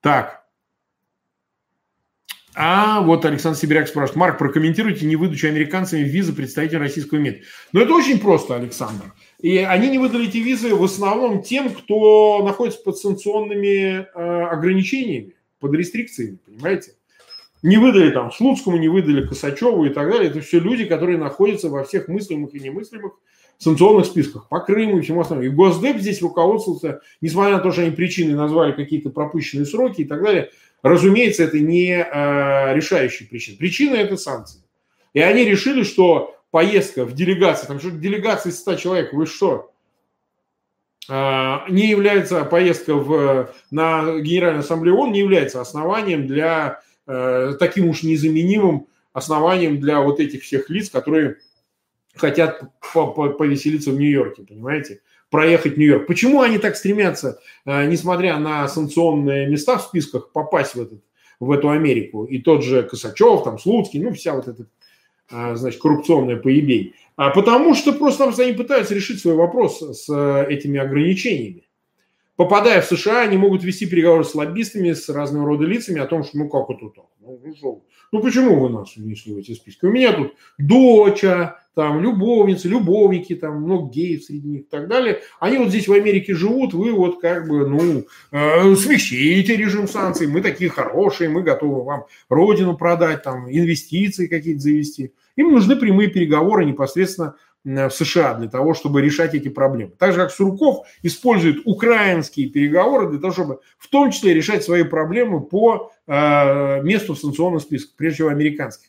Так. 0.00 0.44
А 2.54 3.02
вот 3.02 3.24
Александр 3.24 3.56
Сибиряк 3.56 3.86
спрашивает. 3.86 4.16
Марк, 4.16 4.38
прокомментируйте 4.38 5.06
невыдачу 5.06 5.46
американцами 5.46 6.00
визы 6.00 6.32
представителей 6.32 6.78
российского 6.78 7.18
МИД. 7.18 7.42
Ну, 7.72 7.80
это 7.80 7.92
очень 7.92 8.18
просто, 8.18 8.56
Александр. 8.56 9.12
И 9.38 9.58
они 9.58 9.90
не 9.90 9.98
выдали 9.98 10.26
эти 10.26 10.38
визы 10.38 10.74
в 10.74 10.82
основном 10.82 11.42
тем, 11.42 11.70
кто 11.72 12.42
находится 12.44 12.80
под 12.82 12.98
санкционными 12.98 14.00
э, 14.00 14.42
ограничениями, 14.50 15.34
под 15.60 15.74
рестрикциями, 15.74 16.38
понимаете? 16.44 16.94
Не 17.62 17.76
выдали 17.76 18.10
там 18.10 18.30
Слуцкому, 18.30 18.76
не 18.78 18.88
выдали 18.88 19.26
Косачеву 19.26 19.84
и 19.84 19.90
так 19.90 20.10
далее. 20.10 20.30
Это 20.30 20.40
все 20.40 20.60
люди, 20.60 20.84
которые 20.84 21.18
находятся 21.18 21.68
во 21.68 21.84
всех 21.84 22.08
мыслимых 22.08 22.54
и 22.54 22.60
немыслимых 22.60 23.12
санкционных 23.58 24.06
списках 24.06 24.48
по 24.48 24.60
Крыму 24.60 24.98
и 24.98 25.02
всему 25.02 25.20
остальному. 25.20 25.50
И 25.50 25.54
Госдеп 25.54 25.98
здесь 25.98 26.22
руководствовался, 26.22 27.00
несмотря 27.20 27.56
на 27.56 27.58
то, 27.58 27.72
что 27.72 27.82
они 27.82 27.90
причины 27.90 28.36
назвали 28.36 28.72
какие-то 28.72 29.10
пропущенные 29.10 29.66
сроки 29.66 30.02
и 30.02 30.04
так 30.04 30.22
далее, 30.22 30.50
разумеется, 30.82 31.42
это 31.42 31.58
не 31.58 31.90
э, 31.90 32.74
решающая 32.74 33.26
причина. 33.26 33.56
Причина– 33.58 33.94
это 33.96 34.16
санкции. 34.16 34.62
И 35.12 35.20
они 35.20 35.44
решили, 35.44 35.82
что 35.82 36.36
поездка 36.52 37.04
в 37.04 37.14
делегации, 37.14 37.66
там 37.66 37.80
что 37.80 37.90
делегация 37.90 38.50
из 38.50 38.60
100 38.60 38.76
человек, 38.76 39.12
вы 39.12 39.26
что? 39.26 39.72
Э, 41.08 41.58
не 41.68 41.88
является 41.88 42.44
поездка 42.44 42.94
в, 42.94 43.50
на 43.72 44.20
Генеральную 44.20 44.60
Ассамблею 44.60 44.98
ООН 44.98 45.12
не 45.12 45.18
является 45.18 45.60
основанием 45.60 46.28
для 46.28 46.80
таким 47.58 47.88
уж 47.88 48.02
незаменимым 48.02 48.86
основанием 49.12 49.80
для 49.80 50.00
вот 50.00 50.20
этих 50.20 50.42
всех 50.42 50.68
лиц, 50.70 50.90
которые 50.90 51.36
хотят 52.14 52.62
повеселиться 52.92 53.90
в 53.90 53.98
Нью-Йорке, 53.98 54.42
понимаете? 54.42 55.00
проехать 55.30 55.76
Нью-Йорк. 55.76 56.06
Почему 56.06 56.40
они 56.40 56.58
так 56.58 56.76
стремятся, 56.76 57.40
э, 57.64 57.86
несмотря 57.86 58.38
на 58.38 58.68
санкционные 58.68 59.46
места 59.46 59.78
в 59.78 59.82
списках, 59.82 60.32
попасть 60.32 60.74
в, 60.74 60.80
этот, 60.80 61.00
в 61.40 61.50
эту 61.50 61.70
Америку? 61.70 62.24
И 62.24 62.38
тот 62.38 62.64
же 62.64 62.82
Косачев, 62.82 63.44
там, 63.44 63.58
Слуцкий, 63.58 64.00
ну, 64.00 64.12
вся 64.12 64.34
вот 64.34 64.48
эта, 64.48 64.66
э, 65.30 65.56
значит, 65.56 65.80
коррупционная 65.80 66.36
поебень. 66.36 66.94
А 67.16 67.30
потому 67.30 67.74
что 67.74 67.92
просто 67.92 68.32
они 68.38 68.52
пытаются 68.52 68.94
решить 68.94 69.20
свой 69.20 69.34
вопрос 69.34 69.80
с 69.80 70.44
этими 70.48 70.78
ограничениями 70.78 71.67
попадая 72.38 72.80
в 72.80 72.86
США, 72.86 73.22
они 73.22 73.36
могут 73.36 73.64
вести 73.64 73.84
переговоры 73.84 74.22
с 74.22 74.32
лоббистами, 74.32 74.92
с 74.92 75.08
разного 75.08 75.44
рода 75.44 75.64
лицами 75.66 76.00
о 76.00 76.06
том, 76.06 76.22
что 76.22 76.38
ну 76.38 76.48
как 76.48 76.70
это 76.70 76.88
так? 76.88 77.06
Ну, 77.20 77.40
ну, 77.60 77.84
ну 78.12 78.22
почему 78.22 78.60
вы 78.60 78.70
нас 78.70 78.96
внесли 78.96 79.34
в 79.34 79.38
эти 79.38 79.54
списки? 79.54 79.84
У 79.84 79.90
меня 79.90 80.12
тут 80.12 80.34
доча, 80.56 81.58
там 81.74 82.00
любовницы, 82.00 82.68
любовники, 82.68 83.34
там 83.34 83.62
много 83.62 83.90
геев 83.90 84.22
среди 84.22 84.48
них 84.48 84.60
и 84.60 84.68
так 84.70 84.86
далее. 84.86 85.20
Они 85.40 85.58
вот 85.58 85.70
здесь 85.70 85.88
в 85.88 85.92
Америке 85.92 86.32
живут, 86.34 86.74
вы 86.74 86.92
вот 86.92 87.20
как 87.20 87.48
бы, 87.48 87.68
ну, 87.68 88.06
э, 88.30 88.74
смягчите 88.76 89.56
режим 89.56 89.88
санкций, 89.88 90.28
мы 90.28 90.40
такие 90.40 90.70
хорошие, 90.70 91.28
мы 91.28 91.42
готовы 91.42 91.82
вам 91.82 92.04
родину 92.28 92.76
продать, 92.76 93.24
там, 93.24 93.50
инвестиции 93.50 94.28
какие-то 94.28 94.60
завести. 94.60 95.12
Им 95.34 95.50
нужны 95.52 95.74
прямые 95.74 96.08
переговоры 96.08 96.64
непосредственно 96.64 97.34
в 97.64 97.90
США 97.90 98.34
для 98.34 98.48
того, 98.48 98.74
чтобы 98.74 99.02
решать 99.02 99.34
эти 99.34 99.48
проблемы. 99.48 99.92
Так 99.98 100.12
же, 100.12 100.18
как 100.18 100.30
Сурков 100.30 100.86
использует 101.02 101.62
украинские 101.64 102.48
переговоры 102.48 103.08
для 103.10 103.18
того, 103.18 103.32
чтобы 103.32 103.60
в 103.78 103.88
том 103.88 104.10
числе 104.10 104.34
решать 104.34 104.64
свои 104.64 104.84
проблемы 104.84 105.40
по 105.40 105.92
э, 106.06 106.82
месту 106.82 107.14
в 107.14 107.18
санкционном 107.18 107.60
списке, 107.60 107.92
прежде 107.96 108.16
всего 108.16 108.28
американских. 108.28 108.88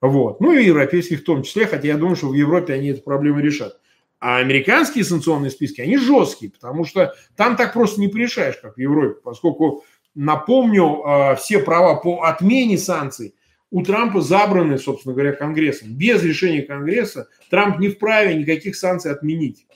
Вот. 0.00 0.40
Ну 0.40 0.52
и 0.52 0.64
европейских 0.64 1.20
в 1.20 1.24
том 1.24 1.42
числе, 1.42 1.66
хотя 1.66 1.88
я 1.88 1.96
думаю, 1.96 2.16
что 2.16 2.28
в 2.28 2.34
Европе 2.34 2.72
они 2.74 2.88
эту 2.88 3.02
проблему 3.02 3.40
решат. 3.40 3.78
А 4.18 4.38
американские 4.38 5.04
санкционные 5.04 5.50
списки, 5.50 5.80
они 5.80 5.96
жесткие, 5.96 6.50
потому 6.50 6.84
что 6.84 7.14
там 7.36 7.56
так 7.56 7.72
просто 7.72 8.00
не 8.00 8.08
порешаешь, 8.08 8.56
как 8.56 8.76
в 8.76 8.80
Европе, 8.80 9.20
поскольку, 9.22 9.84
напомню, 10.14 11.02
э, 11.04 11.36
все 11.36 11.58
права 11.58 11.96
по 11.96 12.22
отмене 12.22 12.76
санкций 12.76 13.34
у 13.70 13.82
Трампа 13.82 14.20
забраны, 14.20 14.78
собственно 14.78 15.14
говоря, 15.14 15.32
Конгрессом. 15.32 15.94
Без 15.94 16.22
решения 16.22 16.62
Конгресса 16.62 17.28
Трамп 17.50 17.78
не 17.78 17.88
вправе 17.88 18.34
никаких 18.34 18.76
санкций 18.76 19.12
отменить. 19.12 19.66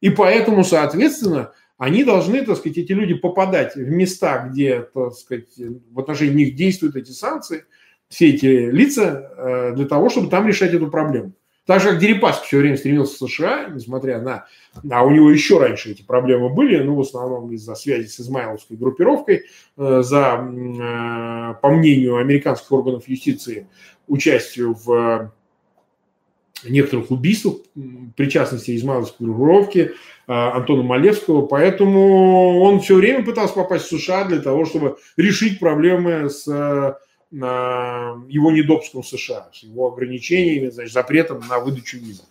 И 0.00 0.10
поэтому, 0.10 0.64
соответственно, 0.64 1.52
они 1.76 2.04
должны, 2.04 2.42
так 2.44 2.56
сказать, 2.56 2.78
эти 2.78 2.92
люди 2.92 3.14
попадать 3.14 3.74
в 3.74 3.88
места, 3.88 4.48
где, 4.48 4.80
так 4.82 5.12
сказать, 5.14 5.48
в 5.56 5.98
отношении 5.98 6.44
них 6.44 6.54
действуют 6.54 6.96
эти 6.96 7.10
санкции, 7.10 7.64
все 8.08 8.30
эти 8.30 8.46
лица, 8.46 9.32
э, 9.36 9.72
для 9.74 9.86
того, 9.86 10.08
чтобы 10.08 10.30
там 10.30 10.46
решать 10.46 10.72
эту 10.72 10.88
проблему. 10.90 11.32
Так 11.66 11.80
же, 11.80 11.90
как 11.90 11.98
Дерипаска 11.98 12.44
все 12.44 12.58
время 12.58 12.76
стремился 12.76 13.14
в 13.14 13.30
США, 13.30 13.68
несмотря 13.68 14.20
на... 14.20 14.46
А 14.90 15.04
у 15.04 15.10
него 15.10 15.30
еще 15.30 15.58
раньше 15.58 15.92
эти 15.92 16.02
проблемы 16.02 16.50
были, 16.50 16.82
ну, 16.82 16.94
в 16.94 17.00
основном 17.00 17.52
из-за 17.52 17.74
связи 17.74 18.06
с 18.06 18.20
измайловской 18.20 18.76
группировкой, 18.76 19.44
э, 19.78 20.02
за, 20.02 20.46
э, 20.46 21.54
по 21.62 21.70
мнению 21.70 22.18
американских 22.18 22.70
органов 22.70 23.08
юстиции, 23.08 23.66
участию 24.08 24.74
в 24.74 25.32
некоторых 26.64 27.10
убийствах, 27.10 27.56
причастности 28.16 28.76
измайловской 28.76 29.26
группировки 29.26 29.78
э, 29.78 29.92
Антона 30.26 30.82
Малевского, 30.82 31.46
поэтому 31.46 32.60
он 32.60 32.80
все 32.80 32.96
время 32.96 33.24
пытался 33.24 33.54
попасть 33.54 33.86
в 33.86 33.98
США 33.98 34.24
для 34.24 34.40
того, 34.40 34.66
чтобы 34.66 34.98
решить 35.16 35.60
проблемы 35.60 36.28
с 36.28 36.46
его 37.30 38.50
недопуском 38.50 39.02
США, 39.02 39.50
с 39.52 39.62
его 39.64 39.92
ограничениями, 39.92 40.70
значит, 40.70 40.92
запретом 40.92 41.42
на 41.48 41.58
выдачу 41.58 41.98
визы. 41.98 42.22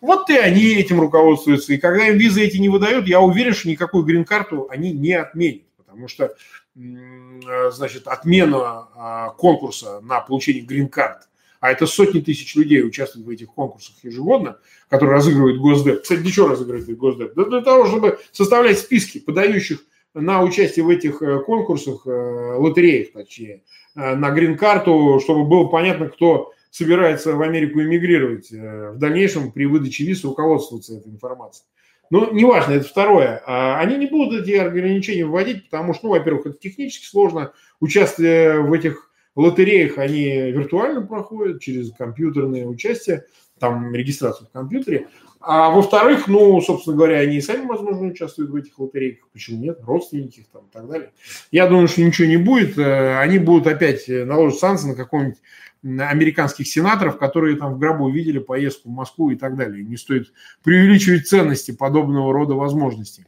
Вот 0.00 0.30
и 0.30 0.36
они 0.36 0.74
этим 0.74 1.00
руководствуются. 1.00 1.72
И 1.72 1.78
когда 1.78 2.08
им 2.08 2.16
визы 2.16 2.42
эти 2.42 2.56
не 2.56 2.68
выдают, 2.68 3.06
я 3.06 3.20
уверен, 3.20 3.54
что 3.54 3.68
никакую 3.68 4.04
грин-карту 4.04 4.68
они 4.70 4.92
не 4.92 5.12
отменят. 5.12 5.62
Потому 5.76 6.08
что, 6.08 6.34
значит, 6.74 8.06
отмена 8.06 8.88
а, 8.94 9.30
конкурса 9.30 10.00
на 10.00 10.20
получение 10.20 10.62
грин-карт, 10.62 11.26
а 11.60 11.70
это 11.70 11.86
сотни 11.86 12.20
тысяч 12.20 12.54
людей 12.54 12.82
участвуют 12.82 13.26
в 13.26 13.30
этих 13.30 13.50
конкурсах 13.52 13.96
ежегодно, 14.02 14.58
которые 14.88 15.16
разыгрывают 15.16 15.58
Госдеп. 15.58 16.02
Кстати, 16.02 16.20
для 16.20 16.30
чего 16.30 16.48
разыгрывает 16.48 16.96
Госдеп? 16.96 17.34
Да 17.34 17.44
для 17.44 17.60
того, 17.62 17.86
чтобы 17.86 18.18
составлять 18.32 18.78
списки 18.78 19.18
подающих 19.18 19.80
на 20.14 20.42
участие 20.42 20.84
в 20.84 20.88
этих 20.88 21.20
э, 21.22 21.40
конкурсах, 21.40 22.06
э, 22.06 22.56
лотереях, 22.56 23.12
точнее, 23.12 23.62
на 23.96 24.30
грин-карту, 24.30 25.20
чтобы 25.22 25.44
было 25.44 25.66
понятно, 25.66 26.08
кто 26.08 26.52
собирается 26.76 27.34
в 27.34 27.40
Америку 27.40 27.80
эмигрировать. 27.80 28.52
Э, 28.52 28.90
в 28.90 28.98
дальнейшем 28.98 29.50
при 29.50 29.64
выдаче 29.64 30.04
виз 30.04 30.24
руководствоваться 30.24 30.96
этой 30.96 31.10
информацией. 31.10 31.66
Но 32.10 32.30
неважно, 32.30 32.74
это 32.74 32.86
второе. 32.86 33.42
А 33.46 33.80
они 33.80 33.96
не 33.96 34.06
будут 34.06 34.42
эти 34.42 34.52
ограничения 34.52 35.24
вводить, 35.24 35.70
потому 35.70 35.94
что, 35.94 36.06
ну, 36.06 36.12
во-первых, 36.12 36.46
это 36.46 36.58
технически 36.58 37.06
сложно. 37.06 37.52
Участие 37.80 38.60
в 38.60 38.72
этих 38.72 39.10
лотереях, 39.34 39.98
они 39.98 40.50
виртуально 40.52 41.00
проходят 41.00 41.60
через 41.60 41.92
компьютерное 41.92 42.66
участие, 42.66 43.24
там 43.58 43.94
регистрацию 43.94 44.48
в 44.48 44.52
компьютере. 44.52 45.08
А 45.40 45.70
во-вторых, 45.70 46.26
ну, 46.26 46.60
собственно 46.60 46.96
говоря, 46.96 47.18
они 47.18 47.36
и 47.36 47.40
сами, 47.40 47.66
возможно, 47.66 48.08
участвуют 48.08 48.50
в 48.50 48.56
этих 48.56 48.78
лотерейках. 48.78 49.28
Почему 49.32 49.62
нет? 49.62 49.78
Родственники 49.84 50.40
их 50.40 50.48
там 50.48 50.62
и 50.66 50.72
так 50.72 50.88
далее. 50.88 51.12
Я 51.52 51.68
думаю, 51.68 51.86
что 51.88 52.02
ничего 52.02 52.26
не 52.26 52.36
будет. 52.36 52.76
Э, 52.78 53.18
они 53.18 53.38
будут 53.38 53.68
опять 53.68 54.08
э, 54.08 54.24
наложить 54.24 54.58
санкции 54.58 54.88
на 54.88 54.94
какого-нибудь 54.94 55.38
американских 55.84 56.66
сенаторов, 56.66 57.18
которые 57.18 57.56
там 57.56 57.74
в 57.74 57.78
гробу 57.78 58.10
видели 58.10 58.38
поездку 58.38 58.88
в 58.88 58.92
Москву 58.92 59.30
и 59.30 59.36
так 59.36 59.56
далее. 59.56 59.84
Не 59.84 59.96
стоит 59.96 60.32
преувеличивать 60.64 61.28
ценности 61.28 61.70
подобного 61.70 62.32
рода 62.32 62.54
возможностей. 62.54 63.26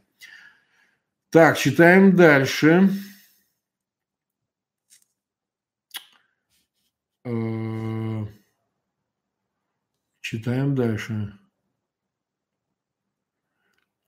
Так, 1.29 1.57
читаем 1.57 2.15
дальше. 2.15 2.89
Читаем 10.31 10.75
дальше. 10.75 11.33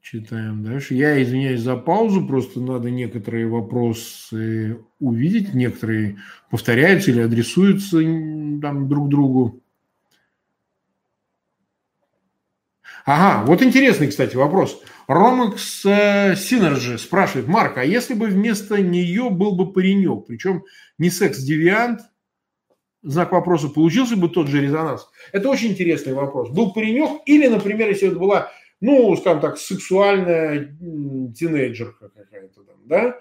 Читаем 0.01 0.63
дальше. 0.63 0.93
Я 0.93 1.19
извиняюсь 1.23 1.61
за 1.61 1.75
паузу, 1.75 2.27
просто 2.27 2.61
надо 2.61 2.91
некоторые 2.91 3.47
вопросы 3.47 4.85
увидеть, 4.99 5.55
некоторые 5.55 6.19
повторяются 6.51 7.09
или 7.09 7.21
адресуются 7.21 7.97
там 8.61 8.87
друг 8.87 9.09
другу. 9.09 9.63
Ага, 13.03 13.43
вот 13.47 13.63
интересный, 13.63 14.07
кстати, 14.07 14.35
вопрос. 14.35 14.79
Romax 15.07 15.81
Synergy 15.81 16.99
спрашивает, 16.99 17.47
Марк, 17.47 17.79
а 17.79 17.83
если 17.83 18.13
бы 18.13 18.27
вместо 18.27 18.79
нее 18.79 19.31
был 19.31 19.55
бы 19.55 19.73
паренек, 19.73 20.27
причем 20.27 20.65
не 20.99 21.09
секс-девиант, 21.09 22.01
знак 23.03 23.31
вопроса, 23.31 23.69
получился 23.69 24.15
бы 24.15 24.29
тот 24.29 24.47
же 24.47 24.61
резонанс? 24.61 25.07
Это 25.31 25.49
очень 25.49 25.71
интересный 25.71 26.13
вопрос. 26.13 26.49
Был 26.49 26.73
паренек 26.73 27.21
или, 27.25 27.47
например, 27.47 27.89
если 27.89 28.09
это 28.09 28.19
была 28.19 28.51
ну, 28.81 29.15
скажем 29.15 29.39
так, 29.41 29.57
сексуальная 29.57 30.75
тинейджерка 31.37 32.09
какая-то 32.09 32.63
там, 32.63 32.77
да, 32.85 33.19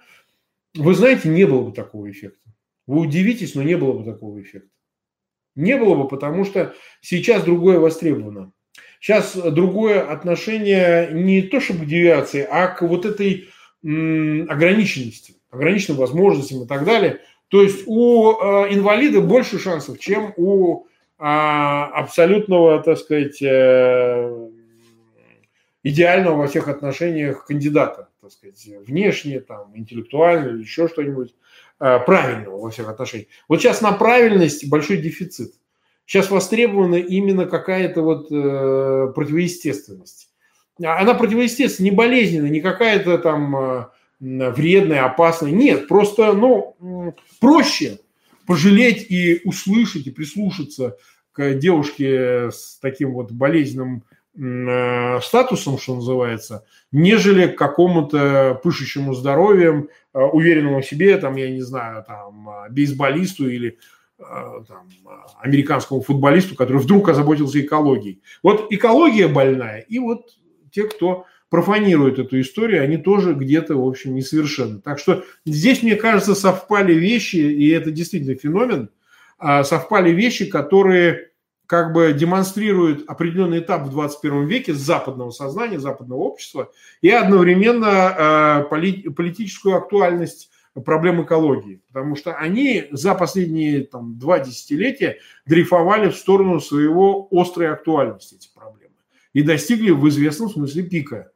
вы 0.75 0.95
знаете, 0.95 1.29
не 1.29 1.47
было 1.47 1.63
бы 1.63 1.73
такого 1.73 2.11
эффекта. 2.11 2.51
Вы 2.87 3.01
удивитесь, 3.01 3.55
но 3.55 3.63
не 3.63 3.77
было 3.77 3.93
бы 3.93 4.11
такого 4.11 4.41
эффекта. 4.41 4.71
Не 5.55 5.77
было 5.77 5.95
бы, 5.95 6.09
потому 6.09 6.45
что 6.45 6.75
сейчас 7.03 7.45
другое 7.45 7.79
востребовано. 7.79 8.53
Сейчас 9.01 9.35
другое 9.35 10.01
отношение 10.01 11.11
не 11.13 11.43
то 11.43 11.61
чтобы 11.61 11.85
к 11.85 11.89
девиации, 11.89 12.47
а 12.49 12.69
к 12.69 12.83
вот 12.83 13.05
этой 13.05 13.49
ограниченности, 13.83 15.37
ограниченным 15.51 15.99
возможностям 15.99 16.63
и 16.63 16.67
так 16.67 16.85
далее. 16.85 17.21
То 17.51 17.63
есть 17.63 17.83
у 17.87 18.33
э, 18.33 18.73
инвалида 18.75 19.21
больше 19.21 19.59
шансов, 19.59 19.99
чем 19.99 20.33
у 20.37 20.85
э, 20.85 21.23
абсолютного, 21.23 22.81
так 22.81 22.97
сказать, 22.97 23.43
э, 23.43 24.49
идеального 25.83 26.37
во 26.37 26.47
всех 26.47 26.69
отношениях 26.69 27.47
кандидата, 27.47 28.09
так 28.21 28.31
сказать, 28.31 28.65
внешне, 28.87 29.41
там, 29.41 29.73
интеллектуально 29.75 30.51
или 30.51 30.61
еще 30.61 30.87
что-нибудь, 30.87 31.35
э, 31.81 31.99
правильного 32.07 32.57
во 32.57 32.71
всех 32.71 32.89
отношениях. 32.89 33.27
Вот 33.49 33.61
сейчас 33.61 33.81
на 33.81 33.91
правильность 33.93 34.71
большой 34.71 34.99
дефицит. 34.99 35.53
Сейчас 36.07 36.31
востребована 36.31 36.97
именно 36.97 37.47
какая-то 37.47 38.03
вот 38.03 38.29
э, 38.31 39.13
противоестественность. 39.13 40.29
Она 40.81 41.15
противоестественная, 41.15 41.91
не 41.91 41.97
болезненная, 41.97 42.51
не 42.51 42.61
какая-то 42.61 43.19
там 43.19 43.91
вредная, 44.21 45.05
опасная. 45.05 45.51
Нет, 45.51 45.89
просто, 45.89 46.33
ну, 46.33 47.15
проще 47.41 47.99
пожалеть 48.47 49.11
и 49.11 49.41
услышать, 49.45 50.07
и 50.07 50.11
прислушаться 50.11 50.97
к 51.33 51.55
девушке 51.55 52.51
с 52.51 52.79
таким 52.81 53.15
вот 53.15 53.33
болезненным 53.33 54.05
Э, 54.39 55.21
статусом, 55.21 55.77
что 55.79 55.97
называется, 55.97 56.65
нежели 56.93 57.49
к 57.49 57.59
какому-то 57.59 58.61
пышущему 58.63 59.13
здоровьем, 59.13 59.89
э, 60.15 60.21
уверенному 60.21 60.81
в 60.81 60.87
себе, 60.87 61.17
там, 61.19 61.35
я 61.35 61.51
не 61.51 61.61
знаю, 61.61 62.05
там, 62.07 62.49
э, 62.49 62.71
бейсболисту 62.71 63.49
или 63.49 63.79
там, 64.19 64.87
американскому 65.41 66.03
футболисту, 66.03 66.55
который 66.55 66.77
вдруг 66.77 67.09
озаботился 67.09 67.59
экологией. 67.59 68.21
Вот 68.43 68.71
экология 68.71 69.29
больная, 69.29 69.81
и 69.81 69.99
вот 69.99 70.37
те, 70.71 70.83
кто 70.83 71.25
профанирует 71.51 72.19
эту 72.19 72.41
историю, 72.41 72.83
они 72.83 72.97
тоже 72.97 73.35
где-то, 73.35 73.77
в 73.77 73.87
общем, 73.87 74.15
несовершенны. 74.15 74.81
Так 74.81 74.99
что 74.99 75.25
здесь, 75.45 75.83
мне 75.83 75.97
кажется, 75.97 76.35
совпали 76.35 76.95
вещи, 76.95 77.37
и 77.37 77.69
это 77.71 77.91
действительно 77.91 78.37
феномен, 78.37 78.89
совпали 79.39 80.11
вещи, 80.11 80.47
которые 80.47 81.31
как 81.71 81.93
бы 81.93 82.13
демонстрирует 82.13 83.09
определенный 83.09 83.61
этап 83.61 83.83
в 83.83 83.91
21 83.91 84.47
веке 84.47 84.75
западного 84.75 85.31
сознания, 85.31 85.79
западного 85.79 86.19
общества 86.19 86.73
и 87.01 87.11
одновременно 87.11 88.65
э, 88.69 89.11
политическую 89.11 89.77
актуальность 89.77 90.51
проблем 90.85 91.23
экологии. 91.23 91.81
Потому 91.87 92.17
что 92.17 92.35
они 92.35 92.87
за 92.91 93.15
последние 93.15 93.85
там, 93.85 94.19
два 94.19 94.41
десятилетия 94.41 95.19
дрейфовали 95.47 96.11
в 96.11 96.17
сторону 96.17 96.59
своего 96.59 97.29
острой 97.31 97.73
актуальности, 97.73 98.35
эти 98.35 98.53
проблемы. 98.53 98.95
И 99.33 99.43
достигли 99.43 99.91
в 99.91 100.09
известном 100.09 100.51
смысле 100.51 100.83
пика. 100.83 101.31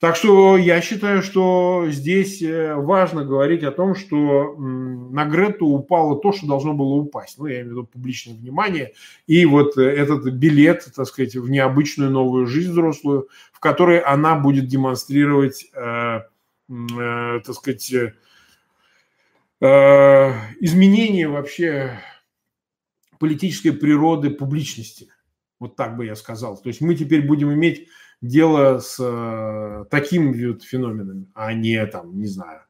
Так 0.00 0.16
что 0.16 0.56
я 0.56 0.80
считаю, 0.80 1.22
что 1.22 1.84
здесь 1.88 2.40
э, 2.40 2.74
важно 2.74 3.22
говорить 3.22 3.62
о 3.62 3.70
том, 3.70 3.94
что 3.94 4.56
на 4.56 5.26
Грету 5.26 5.66
упало 5.66 6.18
то, 6.18 6.32
что 6.32 6.46
должно 6.46 6.72
было 6.72 6.94
упасть. 6.94 7.36
Ну, 7.38 7.44
я 7.44 7.56
имею 7.56 7.66
в 7.66 7.70
виду 7.72 7.86
публичное 7.86 8.34
внимание 8.34 8.94
и 9.26 9.44
вот 9.44 9.76
э, 9.76 9.82
этот 9.82 10.24
билет, 10.32 10.90
так 10.96 11.06
сказать, 11.06 11.36
в 11.36 11.50
необычную 11.50 12.10
новую 12.10 12.46
жизнь 12.46 12.70
взрослую, 12.70 13.28
в 13.52 13.60
которой 13.60 13.98
она 13.98 14.36
будет 14.36 14.68
демонстрировать, 14.68 15.66
э, 15.74 16.20
э, 16.70 17.40
так 17.44 17.54
сказать, 17.54 17.92
э, 17.92 18.14
э 19.60 20.32
изменение 20.60 21.28
вообще 21.28 22.00
политической 23.18 23.72
природы 23.72 24.30
публичности. 24.30 25.08
Вот 25.58 25.76
так 25.76 25.98
бы 25.98 26.06
я 26.06 26.16
сказал. 26.16 26.56
То 26.56 26.70
есть 26.70 26.80
мы 26.80 26.94
теперь 26.94 27.26
будем 27.26 27.52
иметь 27.52 27.86
дело 28.20 28.78
с 28.78 28.96
э, 29.00 29.84
таким 29.90 30.32
вот 30.32 30.62
феноменами, 30.62 31.26
а 31.34 31.52
не 31.54 31.84
там, 31.86 32.18
не 32.18 32.26
знаю, 32.26 32.60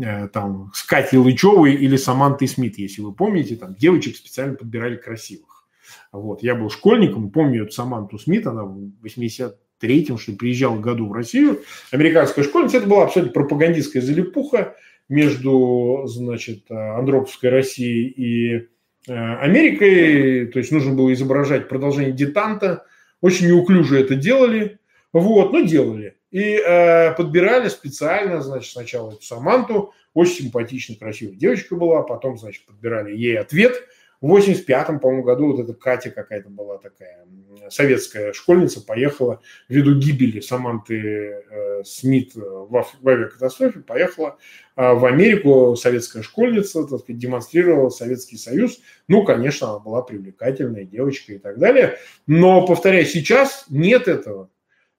э, 0.00 0.28
там, 0.28 0.70
с 0.74 0.82
Катей 0.82 1.18
Лычевой 1.18 1.74
или 1.74 1.96
Самантой 1.96 2.48
Смит, 2.48 2.78
если 2.78 3.02
вы 3.02 3.12
помните, 3.12 3.56
там 3.56 3.74
девочек 3.74 4.16
специально 4.16 4.54
подбирали 4.54 4.96
красивых. 4.96 5.66
Вот, 6.12 6.42
я 6.42 6.54
был 6.54 6.70
школьником, 6.70 7.30
помню 7.30 7.64
эту 7.64 7.72
Саманту 7.72 8.18
Смит, 8.18 8.46
она 8.46 8.64
в 8.64 8.90
83-м, 9.02 10.18
что 10.18 10.32
ли, 10.32 10.36
приезжала 10.36 10.78
году 10.78 11.06
в 11.06 11.12
Россию, 11.12 11.60
американская 11.90 12.44
школьница, 12.44 12.78
это 12.78 12.86
была 12.86 13.04
абсолютно 13.04 13.32
пропагандистская 13.34 14.02
залипуха 14.02 14.74
между, 15.08 16.02
значит, 16.06 16.70
Андроповской 16.70 17.50
Россией 17.50 18.08
и 18.08 18.68
э, 19.06 19.12
Америкой, 19.12 20.46
то 20.46 20.58
есть 20.58 20.72
нужно 20.72 20.94
было 20.94 21.12
изображать 21.12 21.68
продолжение 21.68 22.12
детанта, 22.12 22.84
очень 23.20 23.48
неуклюже 23.48 24.00
это 24.00 24.14
делали, 24.14 24.78
вот, 25.12 25.52
но 25.52 25.60
делали. 25.60 26.16
И 26.30 26.56
э, 26.56 27.14
подбирали 27.14 27.68
специально, 27.68 28.42
значит, 28.42 28.72
сначала 28.72 29.12
эту 29.12 29.22
Саманту, 29.22 29.94
очень 30.14 30.44
симпатичная, 30.44 30.96
красивая 30.96 31.36
девочка 31.36 31.74
была, 31.74 32.02
потом, 32.02 32.38
значит, 32.38 32.66
подбирали 32.66 33.16
ей 33.16 33.38
ответ. 33.38 33.82
В 34.20 34.36
85-м, 34.36 34.98
по-моему, 35.00 35.22
году 35.22 35.52
вот 35.52 35.60
эта 35.60 35.74
Катя 35.74 36.10
какая-то 36.10 36.48
была 36.48 36.78
такая, 36.78 37.24
советская 37.70 38.32
школьница, 38.32 38.84
поехала 38.84 39.40
ввиду 39.68 39.94
гибели 39.94 40.40
Саманты 40.40 41.44
э, 41.50 41.84
Смит 41.84 42.34
в, 42.34 42.86
в 43.00 43.08
авиакатастрофе, 43.08 43.80
поехала 43.80 44.38
э, 44.76 44.92
в 44.92 45.04
Америку, 45.04 45.76
советская 45.76 46.22
школьница, 46.22 46.84
так 46.84 47.00
сказать, 47.00 47.18
демонстрировала 47.18 47.90
Советский 47.90 48.38
Союз. 48.38 48.80
Ну, 49.06 49.24
конечно, 49.24 49.70
она 49.70 49.78
была 49.78 50.02
привлекательная 50.02 50.84
девочка 50.84 51.34
и 51.34 51.38
так 51.38 51.58
далее. 51.58 51.98
Но, 52.26 52.66
повторяю, 52.66 53.06
сейчас 53.06 53.66
нет 53.68 54.08
этого 54.08 54.50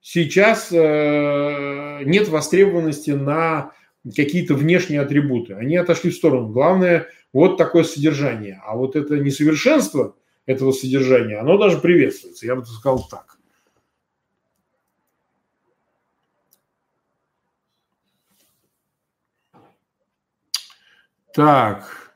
сейчас 0.02 0.72
э, 0.72 2.04
нет 2.04 2.28
востребованности 2.30 3.12
на 3.12 3.72
какие-то 4.16 4.56
внешние 4.56 5.02
атрибуты. 5.02 5.54
Они 5.54 5.76
отошли 5.76 6.12
в 6.12 6.16
сторону. 6.16 6.48
Главное, 6.48 7.08
вот 7.34 7.58
такое 7.58 7.84
содержание. 7.84 8.62
А 8.66 8.76
вот 8.76 8.96
это 8.96 9.18
несовершенство 9.18 10.16
этого 10.46 10.72
содержания, 10.72 11.38
оно 11.38 11.58
даже 11.58 11.78
приветствуется. 11.78 12.46
Я 12.46 12.56
бы 12.56 12.66
сказал 12.66 13.08
так. 13.10 13.40
Так. 21.34 22.12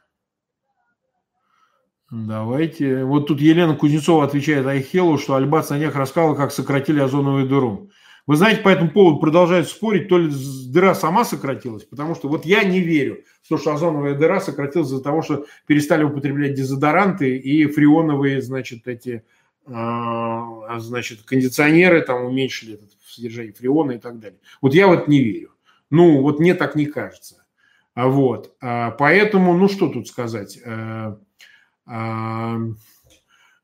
Давайте. 2.12 3.06
Вот 3.06 3.28
тут 3.28 3.40
Елена 3.40 3.76
Кузнецова 3.76 4.26
отвечает 4.26 4.68
Айхелу, 4.68 5.18
что 5.18 5.36
Альбац 5.36 5.70
на 5.70 5.78
днях 5.78 5.96
рассказал, 5.96 6.36
как 6.36 6.52
сократили 6.52 7.00
озоновую 7.00 7.48
дыру. 7.48 7.90
Вы 8.26 8.38
знаете, 8.38 8.62
по 8.62 8.70
этому 8.70 8.90
поводу 8.90 9.20
продолжают 9.20 9.68
спорить, 9.68 10.08
то 10.08 10.18
ли 10.18 10.32
дыра 10.68 10.96
сама 10.96 11.26
сократилась, 11.26 11.84
потому 11.84 12.16
что 12.16 12.30
вот 12.30 12.46
я 12.46 12.64
не 12.64 12.80
верю 12.80 13.24
что 13.46 13.74
озоновая 13.74 14.16
дыра 14.16 14.40
сократилась 14.40 14.88
из-за 14.88 15.04
того, 15.04 15.22
что 15.22 15.46
перестали 15.68 16.04
употреблять 16.04 16.54
дезодоранты 16.54 17.38
и 17.38 17.66
фреоновые, 17.66 18.42
значит, 18.42 18.88
эти, 18.88 19.24
э, 19.68 20.42
значит, 20.78 21.24
кондиционеры 21.24 22.02
там 22.02 22.24
уменьшили 22.26 22.80
содержание 23.06 23.54
фреона 23.54 23.92
и 23.92 23.98
так 24.00 24.20
далее. 24.20 24.40
Вот 24.62 24.74
я 24.74 24.88
вот 24.88 25.08
не 25.08 25.22
верю. 25.22 25.52
Ну, 25.90 26.22
вот 26.22 26.40
мне 26.40 26.54
так 26.56 26.76
не 26.76 26.86
кажется. 26.86 27.46
А 27.94 28.08
вот, 28.08 28.56
поэтому, 28.60 29.56
ну, 29.56 29.68
что 29.68 29.88
тут 29.88 30.08
сказать? 30.08 30.58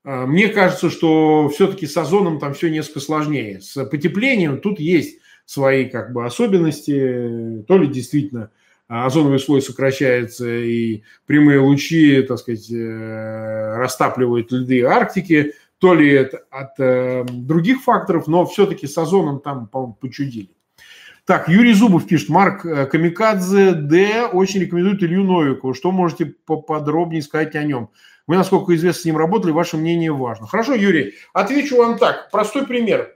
А, 0.04 0.24
а, 0.24 0.26
мне 0.26 0.50
кажется, 0.50 0.90
что 0.90 1.50
все-таки 1.50 1.88
с 1.88 1.96
озоном 1.98 2.40
там 2.40 2.54
все 2.54 2.70
несколько 2.70 3.00
сложнее. 3.00 3.62
С 3.62 3.84
потеплением 3.86 4.60
тут 4.60 4.80
есть 4.80 5.20
свои 5.46 5.86
как 5.86 6.14
бы 6.14 6.26
особенности. 6.26 7.64
То 7.68 7.78
ли 7.78 7.88
действительно 7.88 8.52
озоновый 8.88 9.40
слой 9.40 9.62
сокращается 9.62 10.50
и 10.50 11.04
прямые 11.26 11.60
лучи, 11.60 12.22
так 12.24 12.40
сказать, 12.40 12.72
э, 12.72 13.76
растапливают 13.78 14.52
льды 14.52 14.82
Арктики, 14.84 15.54
то 15.78 15.94
ли 15.94 16.12
это 16.12 16.44
от 16.50 16.80
э, 16.80 17.24
других 17.30 17.82
факторов, 17.82 18.28
но 18.28 18.46
все-таки 18.46 18.88
с 18.88 18.98
озоном 18.98 19.40
там, 19.40 19.68
по-моему, 19.68 19.94
почудили. 19.94 20.50
Так, 21.26 21.48
Юрий 21.48 21.74
Зубов 21.74 22.08
пишет, 22.08 22.30
Марк 22.30 22.66
э, 22.66 22.88
Камикадзе 22.88 23.74
Д 23.74 24.26
очень 24.26 24.62
рекомендует 24.62 25.04
Илью 25.04 25.24
Новикову. 25.24 25.76
Что 25.76 25.92
можете 25.92 26.26
поподробнее 26.26 27.22
сказать 27.22 27.56
о 27.56 27.64
нем? 27.64 27.92
Вы, 28.30 28.38
насколько 28.38 28.76
известно, 28.76 29.02
с 29.02 29.06
ним 29.06 29.18
работали, 29.18 29.50
ваше 29.50 29.76
мнение 29.76 30.12
важно. 30.12 30.46
Хорошо, 30.46 30.76
Юрий, 30.76 31.16
отвечу 31.34 31.78
вам 31.78 31.98
так. 31.98 32.30
Простой 32.30 32.68
пример. 32.68 33.16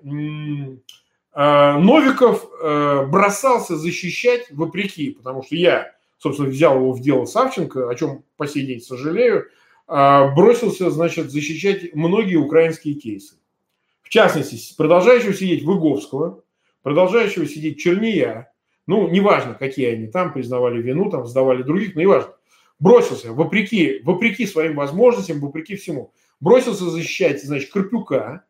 Э, 1.35 1.77
Новиков 1.77 2.49
э, 2.60 3.06
бросался 3.06 3.76
защищать 3.76 4.48
вопреки, 4.49 5.11
потому 5.11 5.44
что 5.44 5.56
я, 5.56 5.91
собственно, 6.18 6.49
взял 6.49 6.77
его 6.77 6.94
в 6.94 6.99
дело 6.99 7.26
Савченко, 7.26 7.91
о 7.91 7.94
чем 7.94 8.23
по 8.38 8.48
сей 8.48 8.65
день 8.65 8.81
сожалею, 8.81 9.49
э, 9.88 10.35
бросился, 10.35 10.90
значит, 10.90 11.30
защищать 11.30 11.94
многие 11.94 12.38
украинские 12.38 12.95
кейсы. 12.95 13.35
В 14.02 14.10
частности, 14.10 14.76
продолжающего 14.76 15.35
сидеть 15.35 15.64
Выговского, 15.64 16.41
продолжающего 16.81 17.45
сидеть 17.45 17.80
Черния, 17.80 18.52
ну, 18.88 19.07
неважно, 19.10 19.53
какие 19.53 19.94
они 19.94 20.07
там 20.07 20.34
признавали 20.34 20.81
вину, 20.81 21.11
там 21.11 21.27
сдавали 21.27 21.61
других, 21.61 21.94
но 21.94 22.02
неважно. 22.02 22.34
Бросился, 22.79 23.33
вопреки, 23.33 24.01
вопреки 24.03 24.45
своим 24.45 24.75
возможностям, 24.75 25.39
вопреки 25.39 25.75
всему, 25.75 26.13
бросился 26.39 26.89
защищать, 26.89 27.43
значит, 27.43 27.71
Карпюка, 27.71 28.45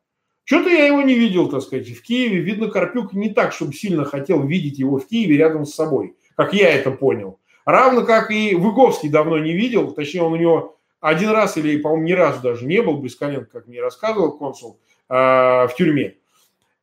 что-то 0.46 0.70
я 0.70 0.88
его 0.88 1.02
не 1.02 1.14
видел, 1.14 1.50
так 1.50 1.62
сказать, 1.62 1.88
в 1.88 2.02
Киеве. 2.02 2.42
Видно, 2.42 2.70
Карпюк 2.70 3.14
не 3.14 3.30
так, 3.30 3.54
чтобы 3.54 3.74
сильно 3.74 4.04
хотел 4.04 4.46
видеть 4.46 4.78
его 4.78 4.98
в 4.98 5.08
Киеве 5.08 5.38
рядом 5.38 5.66
с 5.66 5.74
собой, 5.74 6.16
как 6.36 6.54
я 6.54 6.70
это 6.70 6.92
понял. 6.92 7.40
Равно 7.66 8.06
как 8.06 8.30
и 8.30 8.56
Выговский 8.56 9.10
давно 9.10 9.40
не 9.40 9.54
видел, 9.54 9.92
точнее, 9.92 10.24
он 10.24 10.34
у 10.34 10.38
него 10.38 10.78
один 11.00 11.30
раз 11.30 11.56
или, 11.58 11.78
по-моему, 11.78 12.04
ни 12.06 12.12
разу 12.12 12.42
даже 12.42 12.66
не 12.66 12.82
был, 12.82 12.98
без 12.98 13.16
колен, 13.16 13.46
как 13.46 13.68
мне 13.68 13.82
рассказывал 13.82 14.38
консул, 14.38 14.80
э, 15.10 15.14
в 15.14 15.72
тюрьме. 15.78 16.16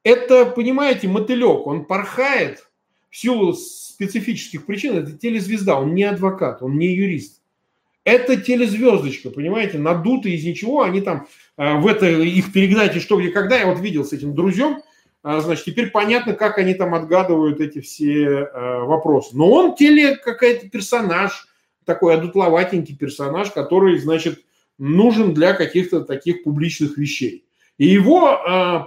Это, 0.05 0.47
понимаете, 0.47 1.09
мотылек, 1.09 1.67
он 1.67 1.85
порхает 1.85 2.70
в 3.11 3.17
силу 3.17 3.53
специфических 3.53 4.65
причин, 4.65 4.97
это 4.97 5.13
телезвезда, 5.13 5.77
он 5.77 5.95
не 5.95 6.05
адвокат, 6.05 6.63
он 6.63 6.79
не 6.79 6.95
юрист. 6.95 7.41
Это 8.05 8.37
телезвездочка, 8.37 9.31
понимаете, 9.31 9.79
надутый 9.79 10.33
из 10.33 10.45
ничего, 10.45 10.83
они 10.83 11.03
там 11.03 11.27
Э, 11.61 11.79
в 11.79 11.87
это 11.87 12.07
их 12.07 12.53
передаче 12.55 13.01
«Что, 13.01 13.21
где, 13.21 13.29
когда» 13.29 13.59
я 13.59 13.67
вот 13.67 13.81
видел 13.81 14.07
с 14.07 14.15
этим 14.15 14.35
друзьям, 14.35 14.83
э, 15.23 15.41
значит, 15.41 15.67
теперь 15.67 15.91
понятно, 15.91 16.33
как 16.33 16.57
они 16.57 16.73
там 16.73 16.95
отгадывают 16.95 17.61
эти 17.61 17.83
все 17.83 18.25
э, 18.25 18.79
вопросы. 18.85 19.37
Но 19.37 19.51
он 19.51 19.75
теле 19.75 20.17
какой-то 20.17 20.71
персонаж, 20.71 21.47
такой 21.85 22.15
одутловатенький 22.15 22.97
персонаж, 22.97 23.51
который, 23.51 23.99
значит, 23.99 24.41
нужен 24.79 25.35
для 25.35 25.53
каких-то 25.53 26.01
таких 26.01 26.45
публичных 26.45 26.97
вещей. 26.97 27.45
И 27.77 27.87
его 27.87 28.39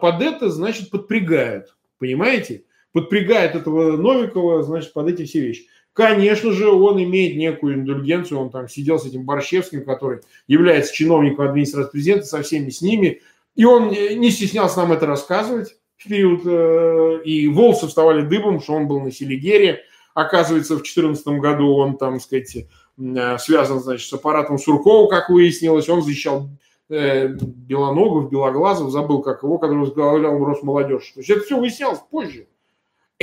под 0.01 0.21
это, 0.21 0.49
значит, 0.49 0.89
подпрягают, 0.89 1.75
понимаете? 1.99 2.63
Подпрягает 2.93 3.55
этого 3.55 3.97
Новикова, 3.97 4.63
значит, 4.63 4.93
под 4.93 5.09
эти 5.09 5.25
все 5.25 5.41
вещи. 5.41 5.67
Конечно 5.93 6.51
же, 6.51 6.69
он 6.69 7.01
имеет 7.03 7.35
некую 7.37 7.75
индульгенцию, 7.75 8.39
он 8.39 8.49
там 8.49 8.67
сидел 8.67 8.99
с 8.99 9.05
этим 9.05 9.25
Борщевским, 9.25 9.83
который 9.83 10.21
является 10.47 10.93
чиновником 10.93 11.47
администрации 11.47 11.91
президента, 11.91 12.25
со 12.25 12.41
всеми 12.41 12.69
с 12.69 12.81
ними, 12.81 13.21
и 13.55 13.65
он 13.65 13.89
не 13.89 14.31
стеснялся 14.31 14.79
нам 14.79 14.93
это 14.93 15.05
рассказывать 15.05 15.75
в 15.97 16.07
период, 16.07 16.41
э, 16.45 17.21
и 17.25 17.47
волосы 17.47 17.87
вставали 17.87 18.23
дыбом, 18.23 18.59
что 18.59 18.73
он 18.73 18.87
был 18.87 19.01
на 19.01 19.11
Селигере, 19.11 19.81
оказывается, 20.15 20.73
в 20.73 20.77
2014 20.77 21.27
году 21.39 21.75
он 21.75 21.97
там, 21.97 22.19
сказать, 22.19 22.57
э, 22.57 23.37
связан, 23.37 23.79
значит, 23.79 24.07
с 24.07 24.13
аппаратом 24.13 24.57
Суркова, 24.57 25.07
как 25.07 25.29
выяснилось, 25.29 25.89
он 25.89 26.01
защищал 26.01 26.49
э, 26.89 27.27
Белоногов, 27.27 28.31
Белоглазов, 28.31 28.91
забыл, 28.91 29.21
как 29.21 29.43
его, 29.43 29.59
который 29.59 29.79
возглавлял 29.79 30.43
Росмолодежь. 30.43 31.11
То 31.13 31.19
есть 31.19 31.29
это 31.29 31.41
все 31.41 31.59
выяснялось 31.59 31.99
позже 32.09 32.47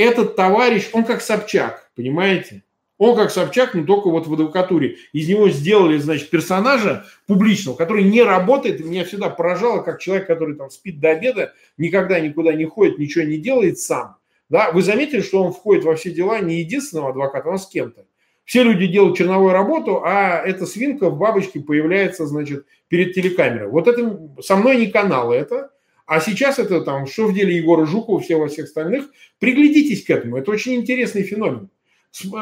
этот 0.01 0.35
товарищ, 0.35 0.89
он 0.93 1.03
как 1.03 1.21
Собчак, 1.21 1.89
понимаете? 1.95 2.63
Он 2.97 3.15
как 3.15 3.31
Собчак, 3.31 3.73
но 3.73 3.83
только 3.83 4.09
вот 4.09 4.27
в 4.27 4.33
адвокатуре. 4.33 4.97
Из 5.11 5.27
него 5.27 5.49
сделали, 5.49 5.97
значит, 5.97 6.29
персонажа 6.29 7.05
публичного, 7.25 7.75
который 7.75 8.03
не 8.03 8.21
работает. 8.21 8.79
И 8.79 8.83
меня 8.83 9.05
всегда 9.05 9.29
поражало, 9.29 9.81
как 9.81 9.99
человек, 9.99 10.27
который 10.27 10.55
там 10.55 10.69
спит 10.69 10.99
до 10.99 11.09
обеда, 11.09 11.53
никогда 11.77 12.19
никуда 12.19 12.53
не 12.53 12.65
ходит, 12.65 12.99
ничего 12.99 13.23
не 13.23 13.37
делает 13.37 13.79
сам. 13.79 14.17
Да? 14.49 14.71
Вы 14.71 14.83
заметили, 14.83 15.21
что 15.21 15.43
он 15.43 15.51
входит 15.51 15.83
во 15.83 15.95
все 15.95 16.11
дела 16.11 16.41
не 16.41 16.59
единственного 16.59 17.09
адвоката, 17.09 17.51
а 17.51 17.57
с 17.57 17.67
кем-то. 17.67 18.05
Все 18.45 18.63
люди 18.63 18.85
делают 18.85 19.17
черновую 19.17 19.53
работу, 19.53 20.01
а 20.03 20.41
эта 20.45 20.65
свинка 20.65 21.09
в 21.09 21.17
бабочке 21.17 21.59
появляется, 21.59 22.27
значит, 22.27 22.65
перед 22.87 23.13
телекамерой. 23.13 23.69
Вот 23.69 23.87
это 23.87 24.19
со 24.41 24.57
мной 24.57 24.77
не 24.77 24.87
канал 24.87 25.31
это. 25.31 25.71
А 26.11 26.19
сейчас 26.19 26.59
это 26.59 26.81
там, 26.81 27.07
что 27.07 27.27
в 27.27 27.33
деле 27.33 27.55
Егора 27.55 27.85
Жукова, 27.85 28.19
все 28.19 28.35
во 28.35 28.49
всех 28.49 28.65
остальных. 28.65 29.05
Приглядитесь 29.39 30.03
к 30.03 30.09
этому. 30.09 30.35
Это 30.35 30.51
очень 30.51 30.75
интересный 30.75 31.23
феномен. 31.23 31.69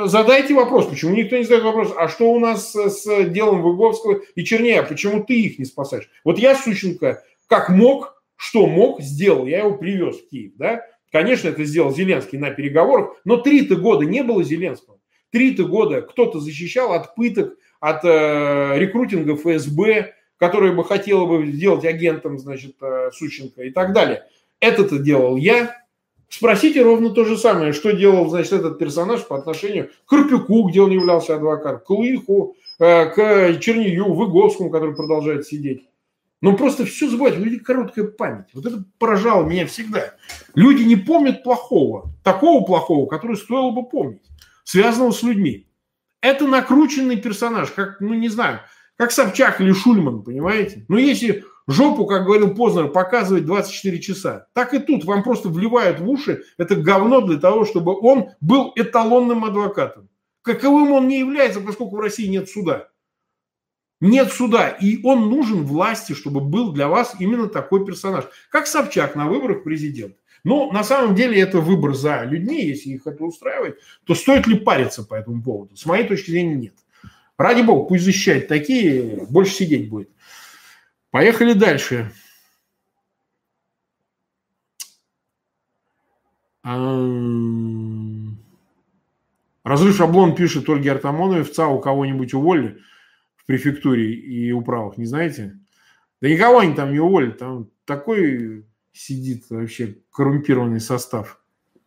Задайте 0.06 0.56
вопрос, 0.56 0.88
почему 0.88 1.16
никто 1.16 1.38
не 1.38 1.44
задает 1.44 1.66
вопрос, 1.66 1.94
а 1.96 2.08
что 2.08 2.32
у 2.32 2.40
нас 2.40 2.74
с 2.74 3.30
делом 3.30 3.62
Выговского 3.62 4.22
и 4.34 4.44
Чернея, 4.44 4.82
почему 4.82 5.24
ты 5.24 5.40
их 5.40 5.60
не 5.60 5.66
спасаешь? 5.66 6.10
Вот 6.24 6.40
я, 6.40 6.56
Сущенко, 6.56 7.22
как 7.46 7.70
мог, 7.70 8.20
что 8.36 8.66
мог, 8.66 9.02
сделал. 9.02 9.46
Я 9.46 9.60
его 9.60 9.78
привез 9.78 10.18
в 10.18 10.30
Киев, 10.30 10.54
да? 10.56 10.82
Конечно, 11.12 11.50
это 11.50 11.64
сделал 11.64 11.94
Зеленский 11.94 12.40
на 12.40 12.50
переговорах, 12.50 13.18
но 13.24 13.38
три-то 13.38 13.76
года 13.76 14.04
не 14.04 14.24
было 14.24 14.44
Зеленского. 14.44 14.98
Три-то 15.30 15.66
года 15.66 16.02
кто-то 16.02 16.40
защищал 16.40 16.94
от 16.94 17.14
пыток, 17.14 17.56
от 17.80 18.04
э, 18.04 18.80
рекрутинга 18.80 19.36
ФСБ, 19.36 20.16
который 20.40 20.72
бы 20.74 20.84
хотела 20.86 21.26
бы 21.26 21.46
сделать 21.48 21.86
агентом, 21.86 22.40
значит, 22.40 22.76
э, 22.82 23.12
Сущенко 23.14 23.64
и 23.64 23.72
так 23.72 23.94
далее. 23.94 24.26
Это-то 24.60 24.98
делал 24.98 25.36
я. 25.36 25.76
Спросите 26.30 26.82
ровно 26.82 27.10
то 27.10 27.26
же 27.26 27.38
самое, 27.38 27.74
что 27.74 27.92
делал, 27.92 28.30
значит, 28.30 28.54
этот 28.54 28.80
персонаж 28.80 29.26
по 29.28 29.38
отношению 29.38 29.90
к 30.06 30.10
Карпюку, 30.10 30.70
где 30.70 30.82
он 30.82 30.92
являлся 30.92 31.36
адвокатом, 31.36 31.82
к 31.82 31.90
Лыху, 31.90 32.56
э, 32.80 33.06
к 33.08 33.60
Чернию, 33.60 34.14
Выговскому, 34.14 34.70
который 34.70 34.96
продолжает 34.96 35.46
сидеть. 35.46 35.84
Но 36.42 36.56
просто 36.56 36.86
все 36.86 37.10
забывать, 37.10 37.38
у 37.38 37.44
людей 37.44 37.60
короткая 37.60 38.06
память. 38.06 38.48
Вот 38.54 38.66
это 38.66 38.84
поражало 38.98 39.46
меня 39.46 39.66
всегда. 39.68 40.14
Люди 40.56 40.84
не 40.84 40.96
помнят 40.96 41.44
плохого, 41.44 42.14
такого 42.24 42.64
плохого, 42.64 43.08
который 43.08 43.36
стоило 43.36 43.72
бы 43.72 43.84
помнить, 43.84 44.22
связанного 44.64 45.12
с 45.12 45.22
людьми. 45.22 45.68
Это 46.22 46.48
накрученный 46.48 47.18
персонаж, 47.18 47.72
как, 47.72 48.00
ну 48.00 48.14
не 48.14 48.30
знаю, 48.30 48.62
как 49.00 49.14
Собчак 49.14 49.62
или 49.62 49.72
Шульман, 49.72 50.24
понимаете? 50.24 50.84
Но 50.90 50.98
если 50.98 51.46
жопу, 51.68 52.06
как 52.06 52.26
говорил 52.26 52.54
Познер, 52.54 52.90
показывать 52.90 53.46
24 53.46 53.98
часа, 54.02 54.48
так 54.52 54.74
и 54.74 54.80
тут 54.80 55.06
вам 55.06 55.24
просто 55.24 55.48
вливают 55.48 56.02
в 56.02 56.10
уши 56.10 56.44
это 56.58 56.76
говно 56.76 57.22
для 57.22 57.40
того, 57.40 57.64
чтобы 57.64 57.98
он 57.98 58.32
был 58.42 58.74
эталонным 58.76 59.46
адвокатом. 59.46 60.10
Каковым 60.42 60.92
он 60.92 61.08
не 61.08 61.20
является, 61.20 61.62
поскольку 61.62 61.96
в 61.96 62.02
России 62.02 62.28
нет 62.28 62.50
суда. 62.50 62.90
Нет 64.02 64.34
суда, 64.34 64.68
и 64.68 65.02
он 65.06 65.30
нужен 65.30 65.64
власти, 65.64 66.12
чтобы 66.12 66.42
был 66.42 66.74
для 66.74 66.90
вас 66.90 67.16
именно 67.20 67.48
такой 67.48 67.86
персонаж. 67.86 68.26
Как 68.52 68.68
Собчак 68.68 69.16
на 69.16 69.28
выборах 69.28 69.64
президента. 69.64 70.18
Но 70.44 70.74
на 70.74 70.84
самом 70.84 71.16
деле 71.16 71.40
это 71.40 71.62
выбор 71.62 71.94
за 71.96 72.26
людьми, 72.26 72.66
если 72.66 72.90
их 72.90 73.08
это 73.08 73.24
устраивает, 73.24 73.80
то 74.04 74.14
стоит 74.14 74.46
ли 74.46 74.60
париться 74.60 75.04
по 75.04 75.16
этому 75.16 75.42
поводу? 75.42 75.78
С 75.78 75.86
моей 75.86 76.06
точки 76.06 76.32
зрения, 76.32 76.56
нет. 76.56 76.74
Ради 77.40 77.62
бога, 77.62 77.88
пусть 77.88 78.04
защищает 78.04 78.50
такие, 78.50 79.26
больше 79.30 79.54
сидеть 79.54 79.90
будет. 79.90 80.10
Поехали 81.10 81.54
дальше. 81.54 82.12
Разрыв 89.64 89.96
шаблон 89.96 90.36
пишет 90.36 90.68
Ольге 90.68 90.92
Артамоновой. 90.92 91.44
В 91.44 91.54
ЦАУ 91.54 91.80
кого-нибудь 91.80 92.34
уволили 92.34 92.82
в 93.38 93.46
префектуре 93.46 94.14
и 94.14 94.52
управах, 94.52 94.98
не 94.98 95.06
знаете? 95.06 95.58
Да 96.20 96.28
никого 96.28 96.60
они 96.60 96.76
там 96.76 96.92
не 96.92 97.00
уволят. 97.00 97.38
Там 97.38 97.70
такой 97.86 98.66
сидит 98.92 99.50
вообще 99.50 99.96
коррумпированный 100.12 100.82
состав. 100.82 101.42
Э, 101.78 101.80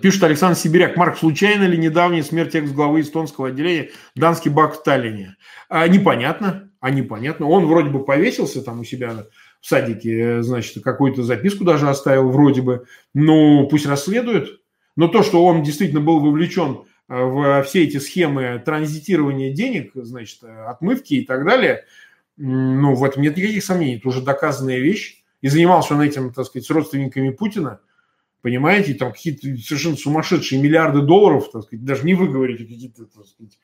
пишет 0.00 0.22
Александр 0.22 0.56
Сибиряк. 0.56 0.96
Марк, 0.96 1.18
случайно 1.18 1.64
ли 1.64 1.76
недавняя 1.76 2.22
смерть 2.22 2.54
экс-главы 2.54 3.00
эстонского 3.00 3.48
отделения 3.48 3.90
Данский 4.14 4.50
Бак 4.50 4.74
в 4.74 4.82
Таллине? 4.82 5.36
А, 5.68 5.88
непонятно, 5.88 6.70
а 6.80 6.90
непонятно. 6.90 7.46
Он 7.46 7.66
вроде 7.66 7.90
бы 7.90 8.04
повесился 8.04 8.62
там 8.62 8.80
у 8.80 8.84
себя 8.84 9.26
в 9.60 9.66
садике, 9.66 10.42
значит, 10.42 10.84
какую-то 10.84 11.24
записку 11.24 11.64
даже 11.64 11.88
оставил 11.88 12.28
вроде 12.30 12.62
бы. 12.62 12.84
Ну, 13.12 13.66
пусть 13.68 13.86
расследует. 13.86 14.60
Но 14.96 15.08
то, 15.08 15.24
что 15.24 15.44
он 15.44 15.64
действительно 15.64 16.00
был 16.00 16.20
вовлечен 16.20 16.84
э, 17.08 17.24
в 17.24 17.64
все 17.64 17.82
эти 17.82 17.96
схемы 17.96 18.62
транзитирования 18.64 19.52
денег, 19.52 19.90
значит, 19.94 20.44
отмывки 20.44 21.14
и 21.14 21.26
так 21.26 21.44
далее, 21.44 21.84
ну, 22.36 22.94
в 22.94 23.02
этом 23.02 23.22
нет 23.22 23.36
никаких 23.36 23.64
сомнений. 23.64 23.96
Это 23.96 24.08
уже 24.08 24.22
доказанная 24.22 24.78
вещь. 24.78 25.24
И 25.40 25.48
занимался 25.48 25.94
он 25.94 26.02
этим, 26.02 26.32
так 26.32 26.46
сказать, 26.46 26.66
с 26.66 26.70
родственниками 26.70 27.30
Путина– 27.30 27.80
Понимаете, 28.44 28.92
там 28.92 29.10
какие-то 29.10 29.46
совершенно 29.62 29.96
сумасшедшие 29.96 30.60
миллиарды 30.60 31.00
долларов, 31.00 31.50
так 31.50 31.62
сказать, 31.62 31.82
даже 31.82 32.04
не 32.04 32.12
вы 32.12 32.28
говорите, 32.28 32.64
какие-то, 32.64 33.06
так 33.06 33.24
сказать, 33.24 33.58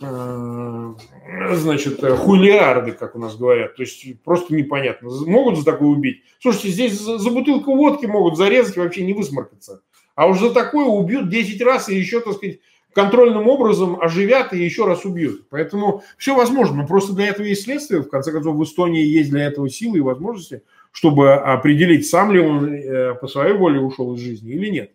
э, 0.00 1.54
значит, 1.54 2.00
хулиарды, 2.00 2.90
как 2.90 3.14
у 3.14 3.20
нас 3.20 3.36
говорят. 3.36 3.76
То 3.76 3.82
есть 3.84 4.20
просто 4.24 4.52
непонятно. 4.52 5.08
Могут 5.24 5.58
за 5.58 5.64
такое 5.64 5.86
убить? 5.86 6.24
Слушайте, 6.40 6.70
здесь 6.70 6.98
за 6.98 7.30
бутылку 7.30 7.76
водки 7.76 8.06
могут 8.06 8.36
зарезать 8.36 8.76
вообще 8.76 9.06
не 9.06 9.12
высморкаться. 9.12 9.82
А 10.16 10.26
уж 10.26 10.40
за 10.40 10.52
такое 10.52 10.86
убьют 10.86 11.28
10 11.28 11.62
раз 11.62 11.88
и 11.88 11.94
еще, 11.94 12.18
так 12.18 12.32
сказать, 12.32 12.58
контрольным 12.92 13.46
образом 13.46 14.00
оживят 14.00 14.52
и 14.52 14.58
еще 14.58 14.84
раз 14.84 15.04
убьют. 15.04 15.48
Поэтому 15.48 16.02
все 16.18 16.34
возможно. 16.34 16.78
Но 16.78 16.88
просто 16.88 17.12
для 17.12 17.28
этого 17.28 17.46
есть 17.46 17.62
следствие. 17.62 18.02
В 18.02 18.08
конце 18.08 18.32
концов, 18.32 18.56
в 18.56 18.64
Эстонии 18.64 19.04
есть 19.04 19.30
для 19.30 19.44
этого 19.44 19.70
силы 19.70 19.98
и 19.98 20.00
возможности, 20.00 20.64
чтобы 20.94 21.34
определить, 21.34 22.08
сам 22.08 22.30
ли 22.30 22.38
он 22.38 22.72
э, 22.72 23.14
по 23.16 23.26
своей 23.26 23.52
воле 23.54 23.80
ушел 23.80 24.14
из 24.14 24.20
жизни 24.20 24.52
или 24.52 24.68
нет. 24.68 24.92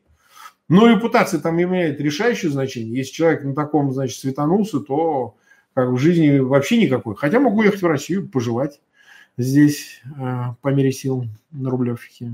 Но 0.69 0.87
репутация 0.87 1.41
там 1.41 1.61
имеет 1.61 1.99
решающее 1.99 2.49
значение. 2.49 2.95
Если 2.95 3.11
человек 3.11 3.43
на 3.43 3.53
таком, 3.53 3.91
значит, 3.91 4.17
светанулся, 4.17 4.79
то 4.79 5.35
как 5.73 5.89
в 5.89 5.97
жизни 5.97 6.39
вообще 6.39 6.81
никакой. 6.81 7.15
Хотя 7.15 7.41
могу 7.41 7.63
ехать 7.63 7.81
в 7.81 7.85
Россию, 7.85 8.29
поживать 8.29 8.79
здесь 9.37 10.01
э, 10.17 10.43
по 10.61 10.69
мере 10.69 10.93
сил 10.93 11.25
на 11.51 11.69
Рублевке. 11.69 12.31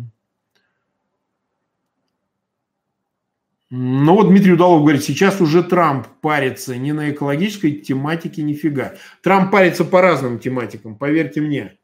Ну 3.72 4.14
вот 4.14 4.30
Дмитрий 4.30 4.54
Удалов 4.54 4.82
говорит, 4.82 5.04
сейчас 5.04 5.42
уже 5.42 5.64
Трамп 5.64 6.06
парится 6.22 6.78
не 6.78 6.94
на 6.94 7.10
экологической 7.10 7.72
тематике 7.72 8.44
нифига. 8.44 8.94
Трамп 9.24 9.52
парится 9.52 9.84
по 9.86 10.02
разным 10.02 10.38
тематикам, 10.38 10.96
поверьте 10.96 11.42
мне. 11.42 11.80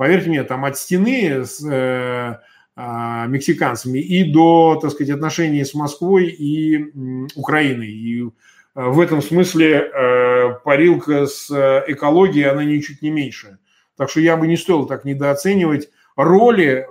Поверьте 0.00 0.30
мне, 0.30 0.44
там 0.44 0.64
от 0.64 0.78
стены 0.78 1.44
с 1.44 1.62
э, 1.62 2.38
э, 2.74 3.26
мексиканцами 3.28 3.98
и 3.98 4.32
до, 4.32 4.78
так 4.80 4.92
сказать, 4.92 5.14
отношений 5.14 5.62
с 5.62 5.74
Москвой 5.74 6.28
и 6.28 6.78
э, 6.78 7.26
Украиной. 7.34 7.88
И 7.88 8.22
э, 8.22 8.28
в 8.74 8.98
этом 8.98 9.20
смысле 9.20 9.90
э, 9.92 10.54
парилка 10.64 11.26
с 11.26 11.50
э, 11.50 11.84
экологией, 11.88 12.48
она 12.48 12.64
ничуть 12.64 13.02
не 13.02 13.10
меньше. 13.10 13.58
Так 13.98 14.08
что 14.08 14.20
я 14.20 14.38
бы 14.38 14.46
не 14.46 14.56
стоил 14.56 14.86
так 14.86 15.04
недооценивать 15.04 15.90
роли 16.16 16.86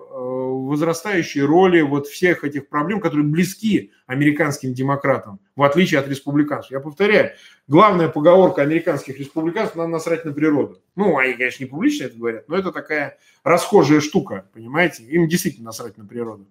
возрастающей 0.69 1.41
роли 1.41 1.81
вот 1.81 2.05
всех 2.05 2.43
этих 2.43 2.69
проблем, 2.69 3.01
которые 3.01 3.25
близки 3.25 3.91
американским 4.05 4.71
демократам, 4.71 5.39
в 5.55 5.63
отличие 5.63 5.99
от 5.99 6.07
республиканцев. 6.07 6.69
Я 6.69 6.79
повторяю, 6.79 7.31
главная 7.67 8.07
поговорка 8.07 8.61
американских 8.61 9.17
республиканцев– 9.17 9.75
надо 9.77 9.89
насрать 9.89 10.25
на 10.25 10.31
природу. 10.31 10.79
Ну, 10.95 11.17
они, 11.17 11.33
конечно, 11.33 11.63
не 11.63 11.69
публично 11.69 12.05
это 12.05 12.17
говорят, 12.17 12.47
но 12.47 12.55
это 12.55 12.71
такая 12.71 13.17
расхожая 13.43 13.99
штука, 13.99 14.47
понимаете? 14.53 15.03
Им 15.05 15.27
действительно 15.27 15.65
насрать 15.65 15.97
на 15.97 16.05
природу. 16.05 16.47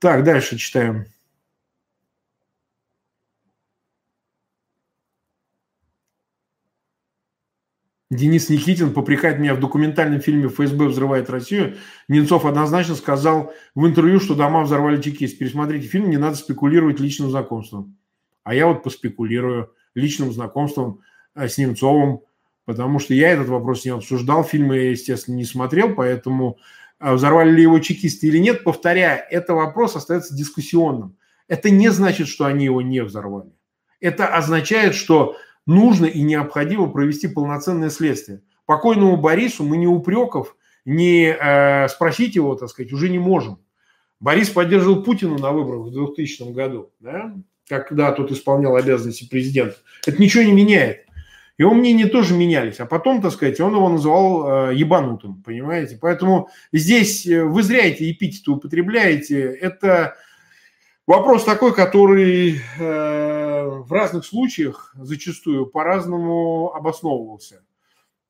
Так, 0.00 0.24
дальше 0.24 0.56
читаем. 0.56 1.06
Денис 8.10 8.48
Никитин 8.48 8.94
попрекает 8.94 9.38
меня 9.38 9.54
в 9.54 9.60
документальном 9.60 10.22
фильме 10.22 10.48
«ФСБ 10.48 10.86
взрывает 10.86 11.28
Россию». 11.28 11.76
Немцов 12.08 12.46
однозначно 12.46 12.94
сказал 12.94 13.52
в 13.74 13.86
интервью, 13.86 14.18
что 14.18 14.34
дома 14.34 14.62
взорвали 14.62 15.00
чекист. 15.00 15.38
Пересмотрите 15.38 15.86
фильм, 15.86 16.08
не 16.08 16.16
надо 16.16 16.36
спекулировать 16.36 17.00
личным 17.00 17.28
знакомством. 17.28 17.98
А 18.44 18.54
я 18.54 18.66
вот 18.66 18.82
поспекулирую 18.82 19.74
личным 19.94 20.32
знакомством 20.32 21.02
э, 21.34 21.48
с 21.48 21.58
Немцовым, 21.58 22.20
потому 22.64 22.98
что 22.98 23.12
я 23.12 23.30
этот 23.30 23.48
вопрос 23.48 23.84
не 23.84 23.90
обсуждал, 23.90 24.42
фильмы 24.42 24.76
я, 24.76 24.90
естественно, 24.90 25.36
не 25.36 25.44
смотрел, 25.44 25.94
поэтому 25.94 26.56
э, 27.00 27.12
взорвали 27.12 27.50
ли 27.50 27.60
его 27.60 27.78
чекисты 27.78 28.28
или 28.28 28.38
нет, 28.38 28.64
повторяю, 28.64 29.22
это 29.30 29.52
вопрос 29.52 29.96
остается 29.96 30.34
дискуссионным. 30.34 31.18
Это 31.46 31.68
не 31.68 31.90
значит, 31.90 32.28
что 32.28 32.46
они 32.46 32.64
его 32.64 32.80
не 32.80 33.02
взорвали. 33.02 33.52
Это 34.00 34.28
означает, 34.28 34.94
что 34.94 35.36
нужно 35.68 36.06
и 36.06 36.22
необходимо 36.22 36.88
провести 36.88 37.28
полноценное 37.28 37.90
следствие. 37.90 38.40
Покойному 38.66 39.16
Борису 39.16 39.64
мы 39.64 39.76
ни 39.76 39.86
упреков, 39.86 40.56
ни 40.84 41.28
э, 41.28 41.88
спросить 41.88 42.34
его, 42.34 42.56
так 42.56 42.70
сказать, 42.70 42.92
уже 42.92 43.08
не 43.08 43.18
можем. 43.18 43.60
Борис 44.18 44.48
поддерживал 44.48 45.02
Путина 45.02 45.38
на 45.38 45.52
выборах 45.52 45.86
в 45.86 45.92
2000 45.92 46.52
году, 46.52 46.90
да, 46.98 47.34
когда 47.68 48.10
тот 48.12 48.32
исполнял 48.32 48.74
обязанности 48.74 49.28
президента. 49.28 49.76
Это 50.06 50.20
ничего 50.20 50.42
не 50.42 50.52
меняет. 50.52 51.04
Его 51.58 51.74
мнения 51.74 52.06
тоже 52.06 52.34
менялись. 52.34 52.78
А 52.78 52.86
потом, 52.86 53.20
так 53.20 53.32
сказать, 53.32 53.60
он 53.60 53.74
его 53.74 53.88
называл 53.88 54.70
э, 54.70 54.74
ебанутым, 54.74 55.42
понимаете? 55.42 55.98
Поэтому 56.00 56.48
здесь 56.72 57.26
э, 57.26 57.44
вы 57.44 57.62
зря 57.62 57.86
эти 57.86 58.10
эпитеты 58.10 58.52
употребляете. 58.52 59.42
Это 59.42 60.16
Вопрос 61.08 61.44
такой, 61.44 61.74
который 61.74 62.60
э, 62.78 63.66
в 63.66 63.90
разных 63.90 64.26
случаях 64.26 64.94
зачастую 64.94 65.64
по-разному 65.64 66.74
обосновывался. 66.74 67.62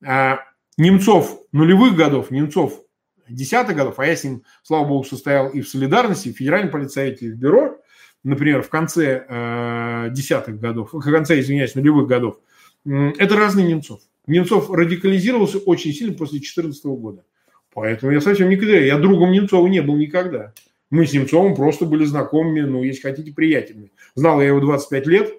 Э, 0.01 0.37
Немцов 0.77 1.41
нулевых 1.51 1.97
годов, 1.97 2.31
Немцов 2.31 2.81
десятых 3.27 3.75
годов, 3.75 3.99
а 3.99 4.05
я 4.05 4.15
с 4.15 4.23
ним, 4.23 4.43
слава 4.63 4.85
богу, 4.85 5.03
состоял 5.03 5.49
и 5.49 5.59
в 5.59 5.67
солидарности, 5.67 6.31
в 6.31 6.37
федеральном 6.37 6.71
в 6.71 7.35
бюро, 7.35 7.81
например, 8.23 8.61
в 8.61 8.69
конце 8.69 9.25
э, 9.27 10.07
десятых 10.11 10.57
годов, 10.57 10.93
в 10.93 11.01
конце, 11.01 11.41
извиняюсь, 11.41 11.75
нулевых 11.75 12.07
годов, 12.07 12.39
э, 12.85 13.11
это 13.17 13.35
разные 13.35 13.67
Немцов. 13.67 13.99
Немцов 14.25 14.71
радикализировался 14.71 15.57
очень 15.57 15.91
сильно 15.91 16.13
после 16.13 16.39
2014 16.39 16.85
года. 16.85 17.25
Поэтому 17.73 18.13
я 18.13 18.21
совсем 18.21 18.47
никогда, 18.47 18.77
я 18.77 18.97
другом 18.97 19.33
Немцова 19.33 19.67
не 19.67 19.81
был 19.81 19.97
никогда. 19.97 20.53
Мы 20.89 21.05
с 21.05 21.13
Немцовым 21.13 21.55
просто 21.55 21.85
были 21.85 22.03
знакомыми, 22.03 22.61
ну, 22.61 22.83
если 22.83 23.01
хотите, 23.01 23.31
приятельными. 23.31 23.91
Знал 24.15 24.41
я 24.41 24.47
его 24.47 24.59
25 24.59 25.07
лет, 25.07 25.33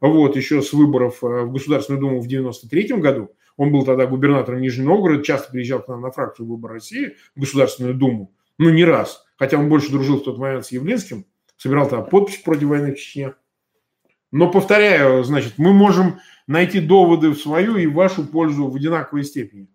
вот, 0.00 0.36
еще 0.36 0.62
с 0.62 0.72
выборов 0.72 1.22
э, 1.22 1.42
в 1.42 1.52
Государственную 1.52 2.00
Думу 2.00 2.20
в 2.20 2.26
93 2.26 2.96
году. 2.98 3.30
Он 3.56 3.72
был 3.72 3.84
тогда 3.84 4.06
губернатором 4.06 4.60
Нижнего 4.60 4.88
Новгорода, 4.88 5.22
часто 5.22 5.50
приезжал 5.50 5.82
к 5.82 5.88
нам 5.88 6.00
на 6.00 6.10
фракцию 6.10 6.46
Выбор 6.46 6.72
России 6.72 7.16
в 7.36 7.40
Государственную 7.40 7.94
Думу. 7.94 8.32
Ну, 8.58 8.70
не 8.70 8.84
раз. 8.84 9.24
Хотя 9.36 9.58
он 9.58 9.68
больше 9.68 9.90
дружил 9.90 10.18
в 10.18 10.24
тот 10.24 10.38
момент 10.38 10.66
с 10.66 10.72
Явлинским, 10.72 11.26
собирал 11.56 11.88
там 11.88 12.06
подпись 12.06 12.38
против 12.38 12.68
войны 12.68 12.92
в 12.92 12.96
Чечне. 12.96 13.34
Но, 14.30 14.50
повторяю, 14.50 15.22
значит, 15.24 15.54
мы 15.58 15.72
можем 15.72 16.20
найти 16.46 16.80
доводы 16.80 17.30
в 17.30 17.38
свою 17.38 17.76
и 17.76 17.86
в 17.86 17.94
вашу 17.94 18.24
пользу 18.24 18.68
в 18.68 18.76
одинаковой 18.76 19.24
степени. 19.24 19.68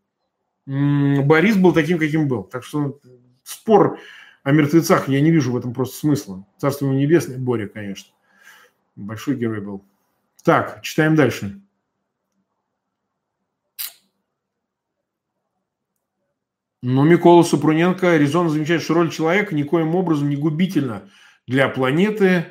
Борис 0.65 1.55
был 1.55 1.73
таким, 1.73 1.97
каким 1.99 2.27
был. 2.27 2.43
Так 2.43 2.63
что 2.63 2.99
спор 3.43 3.99
о 4.47 4.51
мертвецах 4.53 5.09
я 5.09 5.19
не 5.19 5.29
вижу 5.29 5.51
в 5.51 5.57
этом 5.57 5.73
просто 5.73 5.97
смысла. 5.97 6.47
Царство 6.57 6.85
ему 6.85 6.97
небесное, 6.97 7.37
Боря, 7.37 7.67
конечно. 7.67 8.13
Большой 8.95 9.35
герой 9.35 9.59
был. 9.59 9.83
Так, 10.41 10.81
читаем 10.83 11.15
дальше. 11.15 11.59
Но 16.81 17.03
Микола 17.03 17.43
Супруненко 17.43 18.15
резонно 18.15 18.49
замечает, 18.49 18.83
что 18.83 18.93
роль 18.93 19.11
человека 19.11 19.53
никоим 19.53 19.93
образом 19.95 20.29
не 20.29 20.37
губительна 20.37 21.09
для 21.45 21.67
планеты, 21.67 22.45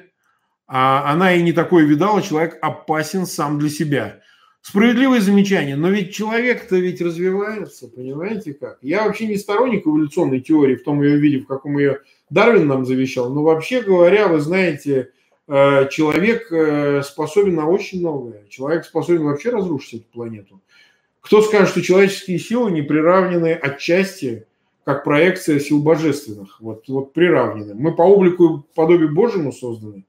а 0.66 1.10
она 1.10 1.32
и 1.32 1.42
не 1.42 1.54
такое 1.54 1.86
видала, 1.86 2.20
человек 2.20 2.58
опасен 2.60 3.24
сам 3.24 3.58
для 3.58 3.70
себя. 3.70 4.20
Справедливое 4.68 5.20
замечание, 5.20 5.76
но 5.76 5.90
ведь 5.90 6.12
человек-то 6.12 6.74
ведь 6.74 7.00
развивается, 7.00 7.86
понимаете 7.86 8.52
как? 8.52 8.78
Я 8.82 9.04
вообще 9.04 9.28
не 9.28 9.36
сторонник 9.36 9.86
эволюционной 9.86 10.40
теории 10.40 10.74
в 10.74 10.82
том 10.82 11.00
ее 11.04 11.18
виде, 11.18 11.38
в 11.38 11.46
каком 11.46 11.78
ее 11.78 12.00
Дарвин 12.30 12.66
нам 12.66 12.84
завещал, 12.84 13.32
но 13.32 13.44
вообще 13.44 13.80
говоря, 13.80 14.26
вы 14.26 14.40
знаете, 14.40 15.12
э, 15.46 15.88
человек 15.92 16.50
э, 16.50 17.02
способен 17.04 17.54
на 17.54 17.68
очень 17.68 18.00
многое. 18.00 18.42
Человек 18.48 18.84
способен 18.84 19.22
вообще 19.22 19.50
разрушить 19.50 20.00
эту 20.00 20.06
планету. 20.12 20.60
Кто 21.20 21.42
скажет, 21.42 21.68
что 21.68 21.80
человеческие 21.80 22.40
силы 22.40 22.72
не 22.72 22.82
приравнены 22.82 23.52
отчасти 23.52 24.46
как 24.82 25.04
проекция 25.04 25.60
сил 25.60 25.80
божественных? 25.80 26.60
Вот, 26.60 26.88
вот 26.88 27.12
приравнены. 27.12 27.76
Мы 27.76 27.94
по 27.94 28.02
облику 28.02 28.66
и 28.68 28.74
подобию 28.74 29.14
Божьему 29.14 29.52
созданы. 29.52 30.04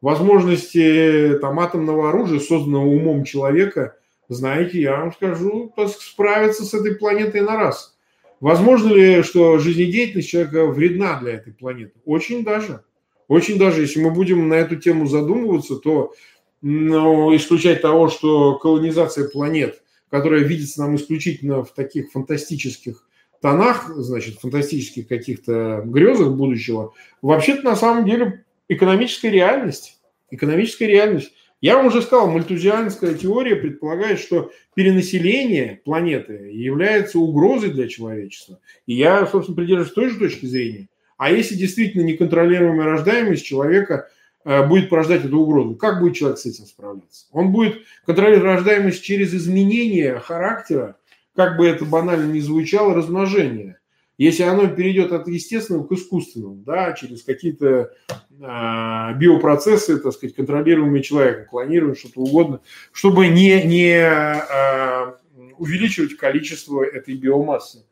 Возможности 0.00 1.38
там, 1.40 1.60
атомного 1.60 2.08
оружия, 2.08 2.40
созданного 2.40 2.86
умом 2.86 3.22
человека– 3.22 3.94
знаете, 4.34 4.80
я 4.80 4.96
вам 4.96 5.12
скажу, 5.12 5.74
справиться 5.98 6.64
с 6.64 6.72
этой 6.72 6.94
планетой 6.94 7.40
на 7.40 7.56
раз. 7.56 7.96
Возможно 8.40 8.92
ли, 8.92 9.22
что 9.22 9.58
жизнедеятельность 9.58 10.30
человека 10.30 10.66
вредна 10.66 11.18
для 11.20 11.34
этой 11.34 11.52
планеты? 11.52 11.92
Очень 12.04 12.44
даже. 12.44 12.82
Очень 13.28 13.58
даже, 13.58 13.82
если 13.82 14.00
мы 14.00 14.10
будем 14.10 14.48
на 14.48 14.54
эту 14.54 14.76
тему 14.76 15.06
задумываться, 15.06 15.76
то 15.76 16.14
ну, 16.62 17.34
исключать 17.36 17.82
того, 17.82 18.08
что 18.08 18.56
колонизация 18.58 19.28
планет, 19.28 19.82
которая 20.10 20.40
видится 20.40 20.80
нам 20.80 20.96
исключительно 20.96 21.64
в 21.64 21.72
таких 21.74 22.10
фантастических 22.12 23.06
тонах, 23.40 23.90
значит, 23.96 24.38
фантастических 24.40 25.08
каких-то 25.08 25.82
грезах 25.84 26.32
будущего, 26.32 26.92
вообще-то 27.22 27.62
на 27.62 27.76
самом 27.76 28.04
деле 28.04 28.44
экономическая 28.68 29.30
реальность. 29.30 29.98
Экономическая 30.30 30.86
реальность. 30.86 31.32
Я 31.60 31.76
вам 31.76 31.86
уже 31.86 32.00
сказал, 32.00 32.30
мальтузианская 32.30 33.14
теория 33.14 33.54
предполагает, 33.54 34.18
что 34.18 34.50
перенаселение 34.74 35.80
планеты 35.84 36.50
является 36.52 37.18
угрозой 37.18 37.70
для 37.70 37.86
человечества. 37.86 38.60
И 38.86 38.94
я, 38.94 39.26
собственно, 39.26 39.56
придерживаюсь 39.56 39.92
той 39.92 40.08
же 40.08 40.18
точки 40.18 40.46
зрения. 40.46 40.88
А 41.18 41.30
если 41.30 41.54
действительно 41.54 42.02
неконтролируемая 42.02 42.86
рождаемость 42.86 43.44
человека 43.44 44.08
э, 44.44 44.66
будет 44.66 44.88
порождать 44.88 45.22
эту 45.22 45.38
угрозу. 45.38 45.74
Как 45.74 46.00
будет 46.00 46.16
человек 46.16 46.38
с 46.38 46.46
этим 46.46 46.64
справляться? 46.64 47.26
Он 47.30 47.52
будет 47.52 47.82
контролировать 48.06 48.44
рождаемость 48.44 49.02
через 49.02 49.34
изменение 49.34 50.18
характера, 50.18 50.96
как 51.36 51.58
бы 51.58 51.66
это 51.66 51.84
банально 51.84 52.32
ни 52.32 52.40
звучало, 52.40 52.94
размножение. 52.94 53.79
Если 54.20 54.42
оно 54.42 54.68
перейдет 54.68 55.12
от 55.12 55.28
естественного 55.28 55.86
к 55.86 55.92
искусственному, 55.92 56.56
да, 56.56 56.92
через 56.92 57.22
какие-то 57.22 57.94
э, 58.06 59.14
биопроцессы, 59.16 59.98
так 59.98 60.12
сказать, 60.12 60.36
контролируемые 60.36 61.02
человеком, 61.02 61.46
клонирование, 61.46 61.96
что-то 61.96 62.20
угодно, 62.20 62.60
чтобы 62.92 63.28
не, 63.28 63.62
не 63.62 63.94
э, 63.94 65.14
увеличивать 65.56 66.18
количество 66.18 66.82
этой 66.82 67.14
биомассы, 67.14 67.86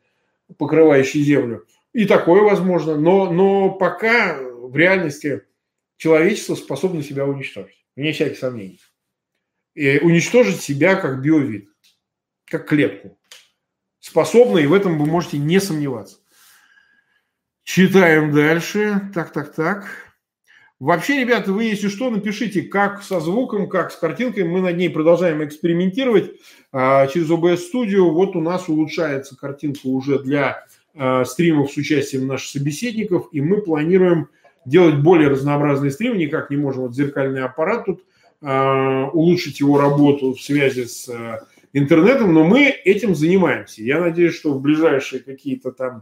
покрывающей 0.59 1.23
Землю. 1.23 1.65
И 1.93 2.05
такое 2.05 2.43
возможно, 2.43 2.95
но, 2.95 3.31
но 3.31 3.71
пока 3.71 4.37
в 4.39 4.77
реальности 4.77 5.41
человечество 5.97 6.53
способно 6.53 7.01
себя 7.01 7.25
уничтожить, 7.25 7.83
вне 7.95 8.11
всяких 8.11 8.37
сомнений. 8.37 8.79
И 9.73 9.97
уничтожить 9.97 10.61
себя 10.61 10.93
как 10.93 11.23
биовид, 11.23 11.69
как 12.45 12.67
клетку. 12.67 13.17
Способно, 13.99 14.59
и 14.59 14.65
в 14.65 14.73
этом 14.73 14.97
вы 14.97 15.05
можете 15.05 15.37
не 15.37 15.59
сомневаться. 15.59 16.18
Читаем 17.69 18.33
дальше. 18.33 18.99
Так, 19.13 19.31
так, 19.31 19.53
так. 19.53 19.85
Вообще, 20.79 21.19
ребята, 21.19 21.53
вы, 21.53 21.65
если 21.65 21.87
что, 21.87 22.09
напишите, 22.09 22.63
как 22.63 23.03
со 23.03 23.19
звуком, 23.19 23.69
как 23.69 23.91
с 23.91 23.95
картинкой. 23.95 24.45
Мы 24.45 24.61
над 24.61 24.75
ней 24.75 24.89
продолжаем 24.89 25.43
экспериментировать 25.43 26.31
а, 26.71 27.05
через 27.05 27.29
OBS 27.29 27.59
Studio. 27.71 28.09
Вот 28.09 28.35
у 28.35 28.41
нас 28.41 28.69
улучшается 28.69 29.37
картинка 29.37 29.85
уже 29.85 30.17
для 30.17 30.65
а, 30.95 31.23
стримов 31.25 31.71
с 31.71 31.77
участием 31.77 32.25
наших 32.25 32.49
собеседников, 32.49 33.27
и 33.31 33.39
мы 33.39 33.61
планируем 33.61 34.29
делать 34.65 34.95
более 34.95 35.29
разнообразные 35.29 35.91
стримы. 35.91 36.17
Никак 36.17 36.49
не 36.49 36.57
можем, 36.57 36.81
вот 36.81 36.95
зеркальный 36.95 37.43
аппарат 37.43 37.85
тут, 37.85 38.03
а, 38.41 39.11
улучшить 39.13 39.59
его 39.59 39.79
работу 39.79 40.33
в 40.33 40.41
связи 40.41 40.85
с 40.85 41.07
интернетом, 41.73 42.33
но 42.33 42.43
мы 42.43 42.63
этим 42.63 43.13
занимаемся. 43.13 43.83
Я 43.83 43.99
надеюсь, 43.99 44.33
что 44.33 44.55
в 44.55 44.59
ближайшие 44.59 45.21
какие-то 45.21 45.71
там, 45.71 46.01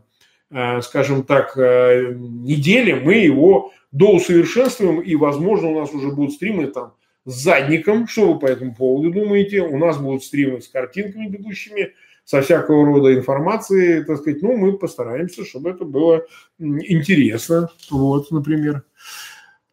скажем 0.82 1.24
так, 1.24 1.56
недели 1.58 2.94
мы 2.94 3.16
его 3.16 3.74
доусовершенствуем, 3.92 5.02
и, 5.02 5.16
возможно, 5.16 5.70
у 5.70 5.80
нас 5.80 5.94
уже 5.94 6.10
будут 6.10 6.34
стримы 6.34 6.68
там 6.68 6.94
с 7.26 7.34
задником. 7.44 8.08
Что 8.08 8.34
вы 8.34 8.40
по 8.40 8.46
этому 8.46 8.74
поводу 8.74 9.12
думаете? 9.12 9.62
У 9.62 9.78
нас 9.78 9.98
будут 9.98 10.24
стримы 10.24 10.62
с 10.62 10.68
картинками 10.68 11.28
бегущими, 11.28 11.94
со 12.24 12.42
всякого 12.42 12.86
рода 12.86 13.14
информацией, 13.14 14.04
так 14.04 14.18
сказать. 14.18 14.42
Ну, 14.42 14.58
мы 14.58 14.78
постараемся, 14.78 15.46
чтобы 15.46 15.70
это 15.70 15.86
было 15.86 16.26
интересно. 16.60 17.70
Вот, 17.90 18.32
например. 18.32 18.84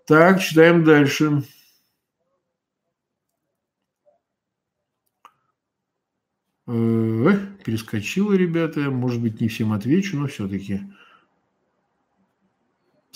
Так, 0.07 0.41
читаем 0.41 0.85
дальше. 0.85 1.43
Э, 6.67 7.54
перескочила, 7.65 8.33
ребята. 8.35 8.91
Может 8.91 9.21
быть, 9.21 9.41
не 9.41 9.49
всем 9.49 9.73
отвечу, 9.73 10.17
но 10.17 10.27
все-таки. 10.29 10.83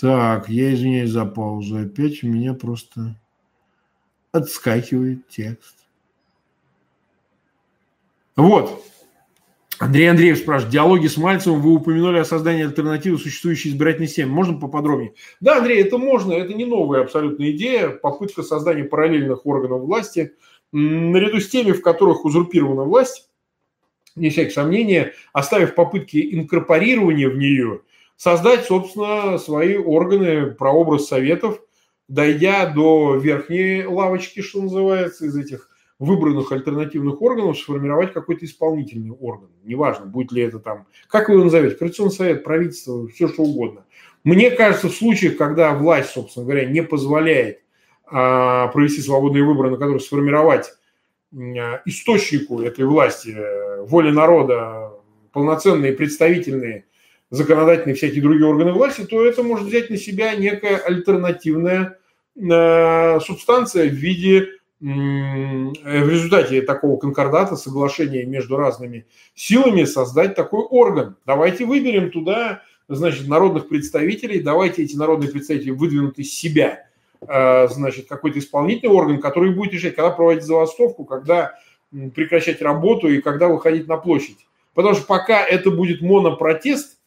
Так, 0.00 0.48
я 0.48 0.74
извиняюсь 0.74 1.10
за 1.10 1.24
паузу. 1.24 1.78
Опять 1.78 2.22
у 2.22 2.28
меня 2.28 2.54
просто 2.54 3.20
отскакивает 4.32 5.28
текст. 5.28 5.76
Вот. 8.36 8.84
Андрей 9.78 10.10
Андреев 10.10 10.38
спрашивает. 10.38 10.72
Диалоги 10.72 11.06
с 11.06 11.16
Мальцевым. 11.16 11.60
Вы 11.60 11.74
упомянули 11.74 12.18
о 12.18 12.24
создании 12.24 12.64
альтернативы 12.64 13.18
существующей 13.18 13.70
избирательной 13.70 14.08
системе. 14.08 14.32
Можно 14.32 14.58
поподробнее? 14.58 15.14
Да, 15.40 15.58
Андрей, 15.58 15.82
это 15.82 15.98
можно. 15.98 16.32
Это 16.32 16.54
не 16.54 16.64
новая 16.64 17.02
абсолютно 17.02 17.50
идея. 17.50 17.90
Попытка 17.90 18.42
создания 18.42 18.84
параллельных 18.84 19.46
органов 19.46 19.82
власти. 19.82 20.34
Наряду 20.72 21.40
с 21.40 21.48
теми, 21.48 21.72
в 21.72 21.80
которых 21.80 22.24
узурпирована 22.24 22.82
власть, 22.82 23.27
не 24.18 24.30
всяких 24.30 24.52
сомнений, 24.52 25.12
оставив 25.32 25.74
попытки 25.74 26.34
инкорпорирования 26.34 27.28
в 27.28 27.36
нее– 27.36 27.80
создать, 28.18 28.66
собственно, 28.66 29.38
свои 29.38 29.76
органы, 29.76 30.50
прообраз 30.50 31.06
советов, 31.06 31.62
дойдя 32.08 32.66
до 32.66 33.16
верхней 33.16 33.84
лавочки, 33.84 34.42
что 34.42 34.60
называется, 34.60 35.24
из 35.24 35.36
этих 35.36 35.70
выбранных 35.98 36.52
альтернативных 36.52 37.22
органов, 37.22 37.58
сформировать 37.58 38.12
какой-то 38.12 38.44
исполнительный 38.44 39.12
орган. 39.12 39.48
Неважно, 39.64 40.06
будет 40.06 40.32
ли 40.32 40.42
это 40.42 40.58
там, 40.58 40.86
как 41.08 41.28
вы 41.28 41.36
его 41.36 41.44
назовете, 41.44 41.76
Координационный 41.76 42.12
совет, 42.12 42.44
правительство, 42.44 43.08
все 43.08 43.28
что 43.28 43.42
угодно. 43.42 43.84
Мне 44.24 44.50
кажется, 44.50 44.88
в 44.88 44.94
случаях, 44.94 45.36
когда 45.36 45.72
власть, 45.74 46.10
собственно 46.10 46.44
говоря, 46.44 46.66
не 46.66 46.82
позволяет 46.82 47.62
а, 48.06 48.68
провести 48.68 49.00
свободные 49.00 49.44
выборы, 49.44 49.70
на 49.70 49.76
которых 49.76 50.02
сформировать 50.02 50.70
источнику 51.32 52.62
этой 52.62 52.84
власти 52.84 53.34
э, 53.36 53.82
воли 53.82 54.10
народа 54.10 54.92
полноценные 55.32 55.92
представительные 55.92 56.86
законодательные 57.30 57.94
всякие 57.94 58.22
другие 58.22 58.46
органы 58.46 58.72
власти, 58.72 59.04
то 59.04 59.24
это 59.24 59.42
может 59.42 59.66
взять 59.66 59.90
на 59.90 59.98
себя 59.98 60.34
некая 60.34 60.78
альтернативная 60.78 61.98
э, 62.34 63.20
субстанция 63.20 63.88
в 63.88 63.94
виде 63.94 64.48
в 64.80 66.08
результате 66.08 66.62
такого 66.62 66.98
конкордата, 66.98 67.56
соглашения 67.56 68.24
между 68.24 68.56
разными 68.56 69.06
силами 69.34 69.82
создать 69.82 70.36
такой 70.36 70.60
орган. 70.60 71.16
Давайте 71.26 71.66
выберем 71.66 72.12
туда, 72.12 72.62
значит, 72.88 73.26
народных 73.26 73.68
представителей, 73.68 74.40
давайте 74.40 74.84
эти 74.84 74.94
народные 74.94 75.32
представители 75.32 75.70
выдвинут 75.70 76.20
из 76.20 76.32
себя, 76.32 76.84
э, 76.84 76.87
значит, 77.20 78.08
какой-то 78.08 78.38
исполнительный 78.38 78.92
орган, 78.92 79.20
который 79.20 79.50
будет 79.50 79.72
решать, 79.72 79.96
когда 79.96 80.10
проводить 80.10 80.44
забастовку, 80.44 81.04
когда 81.04 81.54
прекращать 81.90 82.62
работу 82.62 83.08
и 83.08 83.20
когда 83.20 83.48
выходить 83.48 83.88
на 83.88 83.96
площадь. 83.96 84.46
Потому 84.74 84.94
что 84.94 85.06
пока 85.06 85.44
это 85.44 85.70
будет 85.70 86.00
монопротест, 86.00 86.98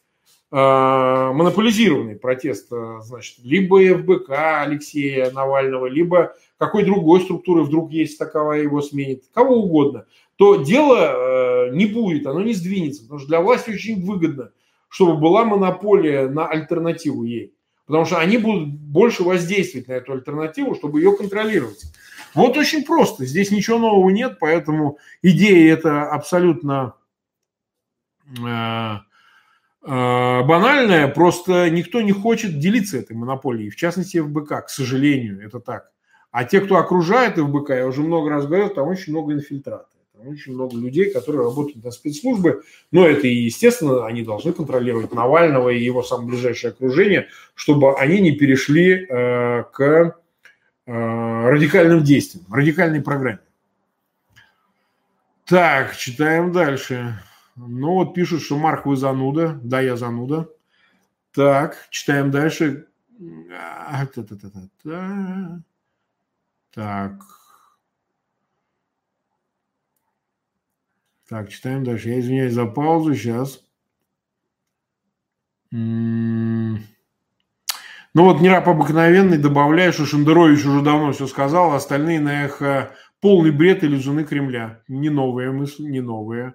Э, 0.54 1.32
монополизированный 1.32 2.16
протест, 2.16 2.70
э, 2.70 2.98
значит, 3.00 3.38
либо 3.42 3.78
ФБК 3.78 4.60
Алексея 4.60 5.30
Навального, 5.30 5.86
либо 5.86 6.36
какой 6.58 6.84
другой 6.84 7.22
структуры 7.22 7.62
вдруг 7.62 7.90
есть 7.90 8.18
таковая 8.18 8.60
его 8.60 8.82
сменит, 8.82 9.24
кого 9.32 9.62
угодно, 9.62 10.04
то 10.36 10.56
дело 10.56 10.98
э, 10.98 11.70
не 11.74 11.86
будет, 11.86 12.26
оно 12.26 12.42
не 12.42 12.52
сдвинется, 12.52 13.00
потому 13.00 13.20
что 13.20 13.28
для 13.28 13.40
власти 13.40 13.70
очень 13.70 14.04
выгодно, 14.04 14.50
чтобы 14.90 15.18
была 15.18 15.46
монополия 15.46 16.28
на 16.28 16.46
альтернативу 16.46 17.24
ей, 17.24 17.54
потому 17.92 18.06
что 18.06 18.20
они 18.20 18.38
будут 18.38 18.70
больше 18.70 19.22
воздействовать 19.22 19.86
на 19.86 19.92
эту 19.92 20.14
альтернативу, 20.14 20.74
чтобы 20.74 21.00
ее 21.00 21.14
контролировать. 21.14 21.82
Вот 22.34 22.56
очень 22.56 22.86
просто, 22.86 23.26
здесь 23.26 23.50
ничего 23.50 23.78
нового 23.78 24.08
нет, 24.08 24.38
поэтому 24.40 24.96
идея 25.20 25.74
это 25.74 26.06
абсолютно 26.08 26.94
а, 28.42 29.02
банальная, 29.82 31.06
просто 31.08 31.68
никто 31.68 32.00
не 32.00 32.12
хочет 32.12 32.58
делиться 32.58 32.96
этой 32.96 33.14
монополией, 33.14 33.68
в 33.68 33.76
частности 33.76 34.22
ФБК, 34.22 34.64
к 34.64 34.68
сожалению, 34.70 35.44
это 35.44 35.60
так. 35.60 35.90
А 36.30 36.44
те, 36.44 36.62
кто 36.62 36.76
окружает 36.76 37.36
ФБК, 37.36 37.72
я 37.72 37.86
уже 37.86 38.00
много 38.00 38.30
раз 38.30 38.46
говорил, 38.46 38.70
там 38.70 38.88
очень 38.88 39.12
много 39.12 39.34
инфильтратов. 39.34 39.91
Очень 40.24 40.54
много 40.54 40.76
людей, 40.76 41.10
которые 41.10 41.42
работают 41.42 41.84
на 41.84 41.90
спецслужбы, 41.90 42.62
но 42.90 43.06
это 43.06 43.26
и 43.26 43.34
естественно, 43.34 44.06
они 44.06 44.22
должны 44.22 44.52
контролировать 44.52 45.12
Навального 45.12 45.70
и 45.70 45.82
его 45.82 46.02
самое 46.02 46.28
ближайшее 46.28 46.70
окружение, 46.70 47.28
чтобы 47.54 47.96
они 47.98 48.20
не 48.20 48.32
перешли 48.32 49.04
э, 49.04 49.64
к 49.72 49.82
э, 49.82 50.12
радикальным 50.86 52.04
действиям, 52.04 52.46
радикальной 52.50 53.02
программе. 53.02 53.40
Так, 55.44 55.96
читаем 55.96 56.52
дальше. 56.52 57.18
Ну 57.56 57.94
вот 57.94 58.14
пишут, 58.14 58.42
что 58.42 58.56
Марк, 58.56 58.86
вы 58.86 58.96
зануда. 58.96 59.58
Да, 59.62 59.80
я 59.80 59.96
зануда. 59.96 60.48
Так, 61.32 61.76
читаем 61.90 62.30
дальше. 62.30 62.86
А, 63.50 64.06
так. 66.72 67.41
Так, 71.32 71.48
читаем 71.48 71.82
дальше. 71.82 72.10
Я 72.10 72.20
извиняюсь 72.20 72.52
за 72.52 72.66
паузу. 72.66 73.14
Сейчас. 73.14 73.64
Ну 75.70 76.76
вот 78.12 78.42
не 78.42 78.50
раб 78.50 78.68
обыкновенный, 78.68 79.38
добавляю, 79.38 79.94
что 79.94 80.04
Шендерович 80.04 80.66
уже 80.66 80.82
давно 80.82 81.12
все 81.12 81.26
сказал, 81.26 81.72
остальные 81.72 82.20
на 82.20 82.44
эхо 82.44 82.94
полный 83.20 83.50
бред 83.50 83.80
жены 83.80 84.24
Кремля. 84.24 84.82
Не 84.88 85.08
новая 85.08 85.52
мысль, 85.52 85.84
не 85.84 86.02
новая. 86.02 86.54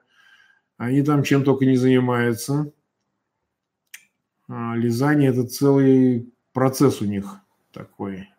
Они 0.77 1.01
там 1.01 1.23
чем 1.23 1.43
только 1.43 1.65
не 1.65 1.75
занимаются. 1.75 2.71
А, 4.47 4.75
лизание– 4.75 5.29
это 5.31 5.47
целый 5.47 6.31
процесс 6.53 7.01
у 7.01 7.05
них 7.05 7.39
такой. 7.73 8.29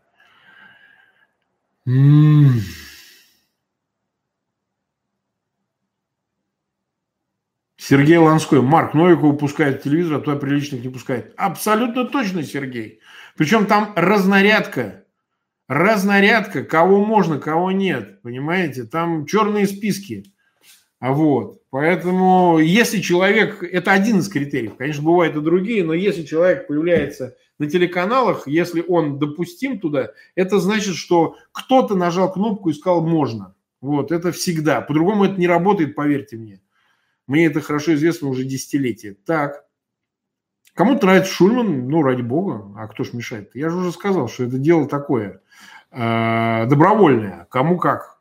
Сергей 7.89 8.19
Ланской. 8.19 8.61
Марк 8.61 8.93
Новикова 8.93 9.35
пускает 9.35 9.83
телевизор, 9.83 10.19
а 10.19 10.21
то 10.21 10.37
приличных 10.37 10.85
не 10.85 10.91
пускает. 10.91 11.33
Абсолютно 11.37 12.05
точно, 12.05 12.43
Сергей. 12.43 13.01
Причем 13.37 13.65
там 13.65 13.93
разнарядка 13.97 15.05
разнарядка, 15.69 16.65
кого 16.65 17.05
можно, 17.05 17.39
кого 17.39 17.71
нет, 17.71 18.21
понимаете? 18.23 18.85
Там 18.85 19.27
черные 19.27 19.67
списки. 19.67 20.33
А 20.99 21.13
вот, 21.13 21.63
поэтому 21.71 22.59
если 22.59 23.01
человек, 23.01 23.63
это 23.63 23.93
один 23.93 24.19
из 24.19 24.29
критериев, 24.29 24.77
конечно, 24.77 25.03
бывают 25.03 25.37
и 25.37 25.41
другие, 25.41 25.85
но 25.85 25.95
если 25.95 26.25
человек 26.25 26.67
появляется 26.67 27.37
на 27.59 27.71
телеканалах, 27.71 28.49
если 28.49 28.85
он 28.87 29.19
допустим 29.19 29.79
туда, 29.79 30.11
это 30.35 30.59
значит, 30.59 30.97
что 30.97 31.37
кто-то 31.53 31.95
нажал 31.95 32.33
кнопку 32.33 32.71
и 32.71 32.75
сказал 32.75 33.07
«можно». 33.07 33.55
Вот, 33.81 34.11
это 34.11 34.33
всегда. 34.33 34.81
По-другому 34.81 35.25
это 35.25 35.39
не 35.39 35.47
работает, 35.47 35.95
поверьте 35.95 36.37
мне. 36.37 36.61
Мне 37.29 37.45
это 37.45 37.61
хорошо 37.61 37.95
известно 37.95 38.29
уже 38.29 38.45
десятилетия. 38.45 39.15
Так, 39.27 39.67
кому-то 40.73 41.05
нравится 41.07 41.31
Шульман, 41.31 41.87
ну, 41.87 42.03
ради 42.03 42.23
бога, 42.23 42.73
а 42.75 42.89
кто 42.89 43.05
ж 43.05 43.13
мешает? 43.13 43.55
Я 43.55 43.69
же 43.69 43.77
уже 43.77 43.93
сказал, 43.93 44.29
что 44.29 44.45
это 44.45 44.59
дело 44.59 44.89
такое, 44.89 45.43
э, 45.91 46.67
добровольное, 46.67 47.47
кому 47.51 47.77
как. 47.77 48.19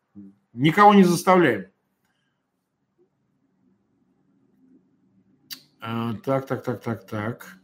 Никого 0.52 0.94
не 0.94 1.04
заставляем. 1.04 1.68
А, 5.80 6.14
так, 6.16 6.46
так, 6.46 6.64
так, 6.64 6.82
так, 6.82 7.06
так. 7.08 7.58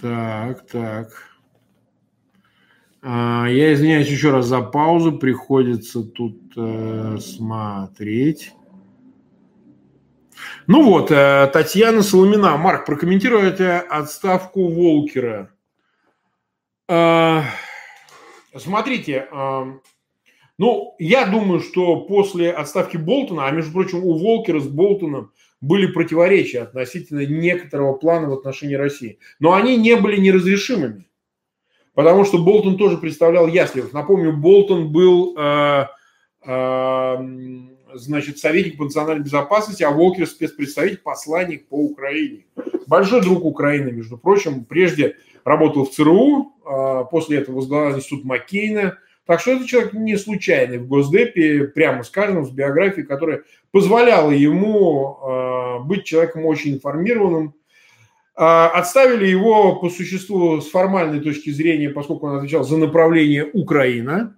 Так, 0.00 0.66
так. 0.66 1.31
А, 3.04 3.46
я 3.48 3.74
извиняюсь 3.74 4.08
еще 4.08 4.30
раз 4.30 4.46
за 4.46 4.60
паузу, 4.60 5.18
приходится 5.18 6.04
тут 6.04 6.40
э, 6.56 7.18
смотреть. 7.18 8.52
Ну 10.68 10.84
вот, 10.84 11.10
э, 11.10 11.50
Татьяна 11.52 12.02
Соломина. 12.02 12.56
Марк, 12.56 12.86
прокомментируйте 12.86 13.72
отставку 13.72 14.68
Волкера. 14.68 15.50
Э, 16.88 17.40
смотрите, 18.56 19.26
э, 19.32 19.64
ну, 20.58 20.94
я 21.00 21.26
думаю, 21.26 21.58
что 21.58 22.02
после 22.02 22.52
отставки 22.52 22.98
Болтона, 22.98 23.46
а 23.46 23.50
между 23.50 23.72
прочим, 23.72 24.04
у 24.04 24.16
Волкера 24.16 24.60
с 24.60 24.68
Болтоном 24.68 25.32
были 25.60 25.86
противоречия 25.86 26.60
относительно 26.60 27.26
некоторого 27.26 27.94
плана 27.94 28.28
в 28.28 28.34
отношении 28.34 28.76
России, 28.76 29.18
но 29.40 29.54
они 29.54 29.76
не 29.76 29.96
были 29.96 30.20
неразрешимыми. 30.20 31.06
Потому 31.94 32.24
что 32.24 32.38
Болтон 32.38 32.78
тоже 32.78 32.96
представлял 32.96 33.46
Ясливых. 33.46 33.92
Напомню, 33.92 34.34
Болтон 34.36 34.90
был, 34.90 35.36
э, 35.36 35.86
э, 36.46 37.16
значит, 37.94 38.38
советник 38.38 38.78
по 38.78 38.84
национальной 38.84 39.24
безопасности, 39.24 39.82
а 39.82 39.90
Волкер 39.90 40.26
спецпредставитель, 40.26 40.98
посланник 40.98 41.68
по 41.68 41.74
Украине. 41.74 42.46
Большой 42.86 43.20
друг 43.20 43.44
Украины, 43.44 43.90
между 43.90 44.16
прочим. 44.16 44.64
Прежде 44.64 45.16
работал 45.44 45.84
в 45.84 45.90
ЦРУ, 45.90 46.52
э, 46.64 47.04
после 47.10 47.38
этого 47.38 47.56
возглавлял 47.56 47.96
институт 47.96 48.24
Маккейна. 48.24 48.98
Так 49.26 49.40
что 49.40 49.52
это 49.52 49.66
человек 49.66 49.92
не 49.92 50.16
случайный 50.16 50.78
в 50.78 50.88
Госдепе, 50.88 51.64
прямо 51.64 52.02
скажем, 52.02 52.44
с 52.44 52.50
биографией, 52.50 53.06
которая 53.06 53.42
позволяла 53.70 54.30
ему 54.30 55.18
э, 55.20 55.78
быть 55.84 56.04
человеком 56.04 56.46
очень 56.46 56.74
информированным, 56.74 57.54
отставили 58.44 59.26
его 59.26 59.76
по 59.76 59.90
существу 59.90 60.60
с 60.60 60.70
формальной 60.70 61.20
точки 61.20 61.50
зрения, 61.50 61.90
поскольку 61.90 62.26
он 62.26 62.38
отвечал 62.38 62.64
за 62.64 62.76
направление 62.76 63.48
Украина. 63.52 64.36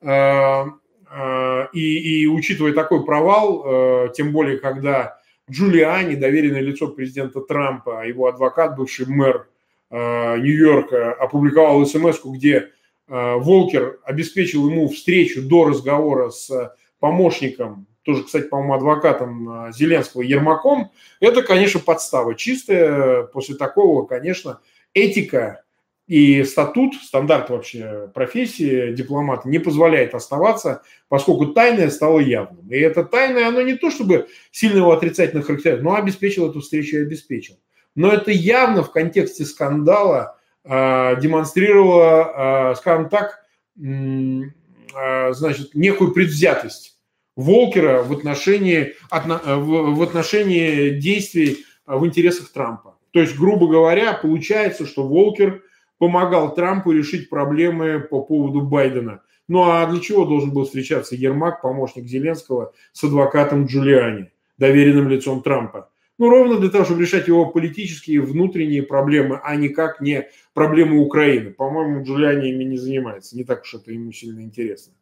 А, 0.00 0.66
а, 1.10 1.68
и, 1.72 2.22
и 2.22 2.26
учитывая 2.26 2.72
такой 2.72 3.04
провал, 3.04 4.10
тем 4.12 4.32
более, 4.32 4.58
когда 4.58 5.18
Джулиани, 5.50 6.14
доверенное 6.14 6.60
лицо 6.60 6.88
президента 6.88 7.40
Трампа, 7.40 8.06
его 8.06 8.28
адвокат, 8.28 8.76
бывший 8.76 9.06
мэр 9.06 9.46
Нью-Йорка, 9.90 11.12
опубликовал 11.12 11.84
смс 11.86 12.20
где 12.24 12.70
Волкер 13.06 13.98
обеспечил 14.04 14.68
ему 14.68 14.88
встречу 14.88 15.42
до 15.42 15.66
разговора 15.66 16.30
с 16.30 16.74
помощником 16.98 17.86
тоже, 18.04 18.24
кстати, 18.24 18.46
по-моему, 18.46 18.74
адвокатом 18.74 19.48
а, 19.48 19.72
Зеленского 19.72 20.22
Ермаком, 20.22 20.92
это, 21.20 21.42
конечно, 21.42 21.80
подстава 21.80 22.34
чистая. 22.34 23.24
После 23.24 23.56
такого, 23.56 24.06
конечно, 24.06 24.60
этика 24.92 25.64
и 26.06 26.42
статут, 26.44 26.94
стандарт 26.96 27.48
вообще 27.48 28.10
профессии 28.12 28.92
дипломата 28.92 29.48
не 29.48 29.58
позволяет 29.58 30.14
оставаться, 30.14 30.82
поскольку 31.08 31.46
тайное 31.46 31.88
стало 31.88 32.20
явным. 32.20 32.68
И 32.68 32.78
это 32.78 33.04
тайное, 33.04 33.48
оно 33.48 33.62
не 33.62 33.74
то 33.74 33.90
чтобы 33.90 34.28
сильно 34.50 34.78
его 34.78 34.92
отрицательно 34.92 35.42
характеризует, 35.42 35.82
но 35.82 35.94
обеспечил 35.94 36.50
эту 36.50 36.60
встречу 36.60 36.96
и 36.96 37.02
обеспечил. 37.02 37.58
Но 37.94 38.12
это 38.12 38.30
явно 38.30 38.82
в 38.82 38.92
контексте 38.92 39.44
скандала 39.44 40.38
э, 40.64 41.20
демонстрировало, 41.20 42.72
э, 42.72 42.74
скажем 42.76 43.08
так, 43.08 43.42
э, 43.78 45.32
значит, 45.32 45.74
некую 45.74 46.12
предвзятость 46.12 46.93
Волкера 47.36 48.02
в 48.02 48.12
отношении, 48.12 48.94
в 49.10 50.02
отношении 50.02 50.90
действий 50.90 51.64
в 51.86 52.06
интересах 52.06 52.50
Трампа. 52.50 52.96
То 53.12 53.20
есть, 53.20 53.36
грубо 53.36 53.68
говоря, 53.68 54.12
получается, 54.14 54.86
что 54.86 55.06
Волкер 55.06 55.62
помогал 55.98 56.54
Трампу 56.54 56.92
решить 56.92 57.30
проблемы 57.30 58.00
по 58.00 58.22
поводу 58.22 58.60
Байдена. 58.60 59.20
Ну 59.46 59.62
а 59.62 59.86
для 59.86 60.00
чего 60.00 60.24
должен 60.24 60.52
был 60.52 60.64
встречаться 60.64 61.14
Ермак, 61.14 61.60
помощник 61.60 62.06
Зеленского, 62.06 62.72
с 62.92 63.04
адвокатом 63.04 63.66
Джулиани, 63.66 64.30
доверенным 64.58 65.08
лицом 65.08 65.42
Трампа? 65.42 65.90
Ну, 66.16 66.30
ровно 66.30 66.60
для 66.60 66.70
того, 66.70 66.84
чтобы 66.84 67.02
решать 67.02 67.26
его 67.26 67.46
политические 67.46 68.20
внутренние 68.20 68.84
проблемы, 68.84 69.40
а 69.42 69.56
никак 69.56 70.00
не 70.00 70.28
проблемы 70.54 71.00
Украины. 71.00 71.50
По-моему, 71.50 72.04
Джулиани 72.04 72.50
ими 72.50 72.64
не 72.64 72.76
занимается. 72.78 73.36
Не 73.36 73.42
так 73.42 73.62
уж 73.62 73.74
это 73.74 73.90
ему 73.90 74.12
сильно 74.12 74.40
интересно. 74.40 74.94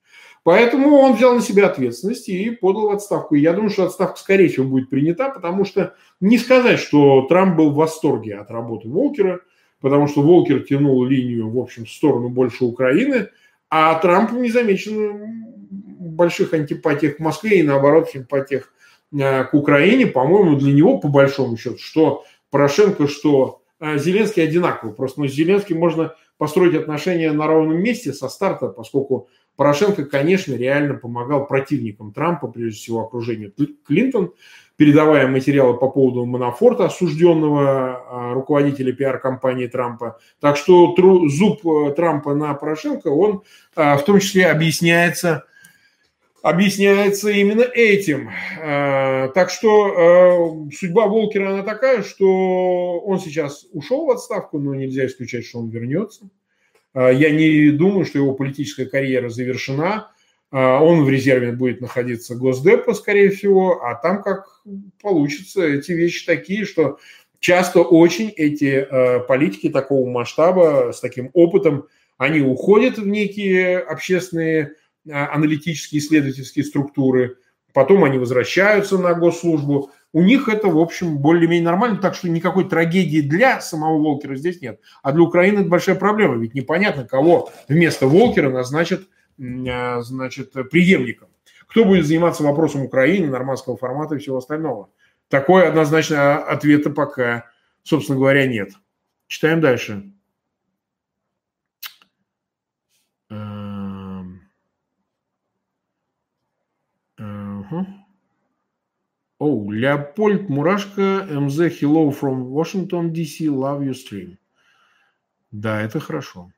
Поэтому 0.45 0.97
он 0.97 1.15
взял 1.15 1.35
на 1.35 1.41
себя 1.41 1.67
ответственность 1.67 2.29
и 2.29 2.51
подал 2.51 2.89
в 2.89 2.91
отставку. 2.91 3.35
И 3.35 3.41
я 3.41 3.53
думаю, 3.53 3.71
что 3.71 3.85
отставка, 3.85 4.19
скорее 4.19 4.49
всего, 4.49 4.67
будет 4.67 4.91
принята, 4.91 5.31
потому 5.31 5.65
что 5.65 5.95
не 6.21 6.37
сказать, 6.37 6.81
что 6.81 7.23
Трамп 7.29 7.57
был 7.57 7.71
в 7.71 7.77
восторге 7.77 8.37
от 8.37 8.51
работы 8.51 8.89
Волкера, 8.89 9.41
потому 9.81 10.09
что 10.09 10.23
Волкер 10.23 10.61
тянул 10.65 11.05
линию, 11.05 11.49
в 11.49 11.59
общем, 11.59 11.85
в 11.85 11.91
сторону 11.91 12.29
больше 12.29 12.65
Украины, 12.65 13.29
а 13.71 13.95
Трамп 13.95 14.33
не 14.33 14.51
замечен 14.51 15.43
больших 16.13 16.55
антипатиях 16.55 17.17
к 17.17 17.21
Москве 17.21 17.61
и, 17.61 17.63
наоборот, 17.63 18.11
симпатиях 18.11 18.73
э, 19.13 19.45
к 19.45 19.55
Украине. 19.55 20.07
По-моему, 20.07 20.57
для 20.57 20.73
него, 20.73 20.99
по 20.99 21.09
большому 21.09 21.57
счету, 21.57 21.79
что 21.79 22.25
Порошенко, 22.51 23.09
что 23.09 23.63
э, 23.81 23.99
Зеленский 23.99 24.45
одинаково. 24.45 24.93
Просто 24.93 25.21
ну, 25.21 25.29
с 25.29 25.33
Зеленским 25.33 25.79
можно 25.79 26.15
построить 26.39 26.75
отношения 26.75 27.33
на 27.33 27.47
ровном 27.47 27.79
месте 27.79 28.13
со 28.13 28.29
старта, 28.29 28.69
поскольку 28.69 29.29
Порошенко, 29.57 30.07
конечно, 30.07 30.55
реально 30.55 30.95
помогал 30.95 31.47
противникам 31.47 32.13
Трампа, 32.13 32.49
прежде 32.49 32.79
всего 32.79 33.03
окружению 33.03 33.53
Клинтон, 33.87 34.33
передавая 34.77 35.29
материалы 35.29 35.77
по 35.77 35.89
поводу 35.89 36.25
Манафорта, 36.25 36.87
осужденного 36.87 37.61
а, 37.61 38.35
руководителя 38.35 38.93
пиар-компании 38.93 39.67
Трампа. 39.67 40.19
Так 40.41 40.57
что 40.57 40.95
зуб 41.29 41.67
э, 41.67 41.93
Трампа 41.93 42.35
на 42.35 42.55
Порошенко, 42.55 43.09
он 43.09 43.43
а, 43.77 43.97
в 43.99 44.05
том 44.05 44.19
числе 44.21 44.47
объясняется, 44.47 45.45
объясняется 46.43 47.29
именно 47.31 47.63
этим. 47.63 48.31
А, 48.61 49.29
так 49.29 49.51
что 49.51 50.67
судьба 50.75 51.07
Волкера, 51.07 51.51
она 51.51 51.63
такая, 51.63 52.03
что 52.03 52.99
он 53.01 53.21
сейчас 53.21 53.67
ушел 53.73 54.07
в 54.07 54.11
отставку, 54.11 54.59
но 54.59 54.75
нельзя 54.75 55.07
исключать, 55.07 55.45
что 55.45 55.59
он 55.59 55.69
вернется. 55.69 56.31
А, 56.95 57.11
я 57.11 57.31
не 57.31 57.71
думаю, 57.71 58.05
что 58.05 58.19
его 58.19 58.35
политическая 58.35 58.87
карьера 58.87 59.29
завершена. 59.29 60.11
А, 60.51 60.83
он 60.83 61.05
в 61.05 61.09
резерве 61.09 61.53
будет 61.53 61.81
находиться 61.81 62.35
Госдепа, 62.35 62.95
скорее 62.95 63.31
всего, 63.31 63.85
а 63.85 63.95
там 63.95 64.23
как 64.23 64.63
получится. 65.01 65.63
Эти 65.63 65.93
вещи 65.93 66.27
такие, 66.27 66.65
что 66.65 66.99
часто 67.41 67.81
очень 67.83 68.29
эти 68.31 68.87
а, 68.89 69.21
политики 69.21 69.69
такого 69.69 70.09
масштаба, 70.09 70.93
с 70.93 71.01
таким 71.01 71.31
опытом, 71.33 71.87
они 72.19 72.41
уходят 72.41 72.99
в 72.99 73.07
некие 73.07 73.79
общественные 73.79 74.75
аналитические 75.11 75.99
исследовательские 75.99 76.65
структуры, 76.65 77.39
потом 77.73 78.05
они 78.05 78.19
возвращаются 78.19 78.97
на 78.99 79.15
госслужбу, 79.15 79.91
у 80.13 80.23
них 80.23 80.49
это, 80.49 80.69
в 80.69 80.79
общем, 80.79 81.19
более-менее 81.19 81.65
нормально, 81.65 81.97
так 81.97 82.15
что 82.15 82.29
никакой 82.29 82.69
трагедии 82.69 83.21
для 83.21 83.61
самого 83.61 83.99
Волкера 83.99 84.37
здесь 84.37 84.61
нет. 84.61 84.81
А 85.03 85.13
для 85.13 85.23
Украины 85.23 85.61
это 85.61 85.69
большая 85.69 85.97
проблема, 85.97 86.37
ведь 86.37 86.55
непонятно, 86.55 87.05
кого 87.05 87.51
вместо 87.69 88.07
Волкера 88.07 88.51
назначат 88.51 89.03
а, 89.41 90.03
значит, 90.03 90.53
преемником. 90.71 91.29
Кто 91.67 91.85
будет 91.87 92.07
заниматься 92.07 92.43
вопросом 92.43 92.83
Украины, 92.83 93.29
нормандского 93.29 93.77
формата 93.79 94.17
и 94.17 94.19
всего 94.19 94.37
остального? 94.37 94.91
Такой 95.29 95.67
однозначно 95.67 96.37
ответа 96.45 96.91
пока, 96.91 97.47
собственно 97.83 98.19
говоря, 98.19 98.47
нет. 98.47 98.73
Читаем 99.27 99.63
дальше. 99.63 100.13
Uh-huh. 107.19 108.02
Oh, 109.45 109.67
Leopold 109.73 110.49
Murashka, 110.49 111.27
MZ, 111.29 111.69
hello 111.81 112.13
from 112.13 112.45
Washington, 112.45 113.13
D.C., 113.13 113.49
love 113.49 113.83
your 113.83 113.93
stream. 113.93 114.39
Да, 115.51 115.83
это 115.83 115.99
хорошо. 115.99 116.53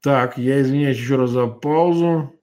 Так, 0.00 0.38
я 0.38 0.60
извиняюсь 0.60 0.96
еще 0.96 1.14
раз 1.14 1.30
за 1.30 1.46
паузу. 1.46 2.34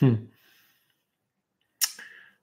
Хм. 0.00 0.28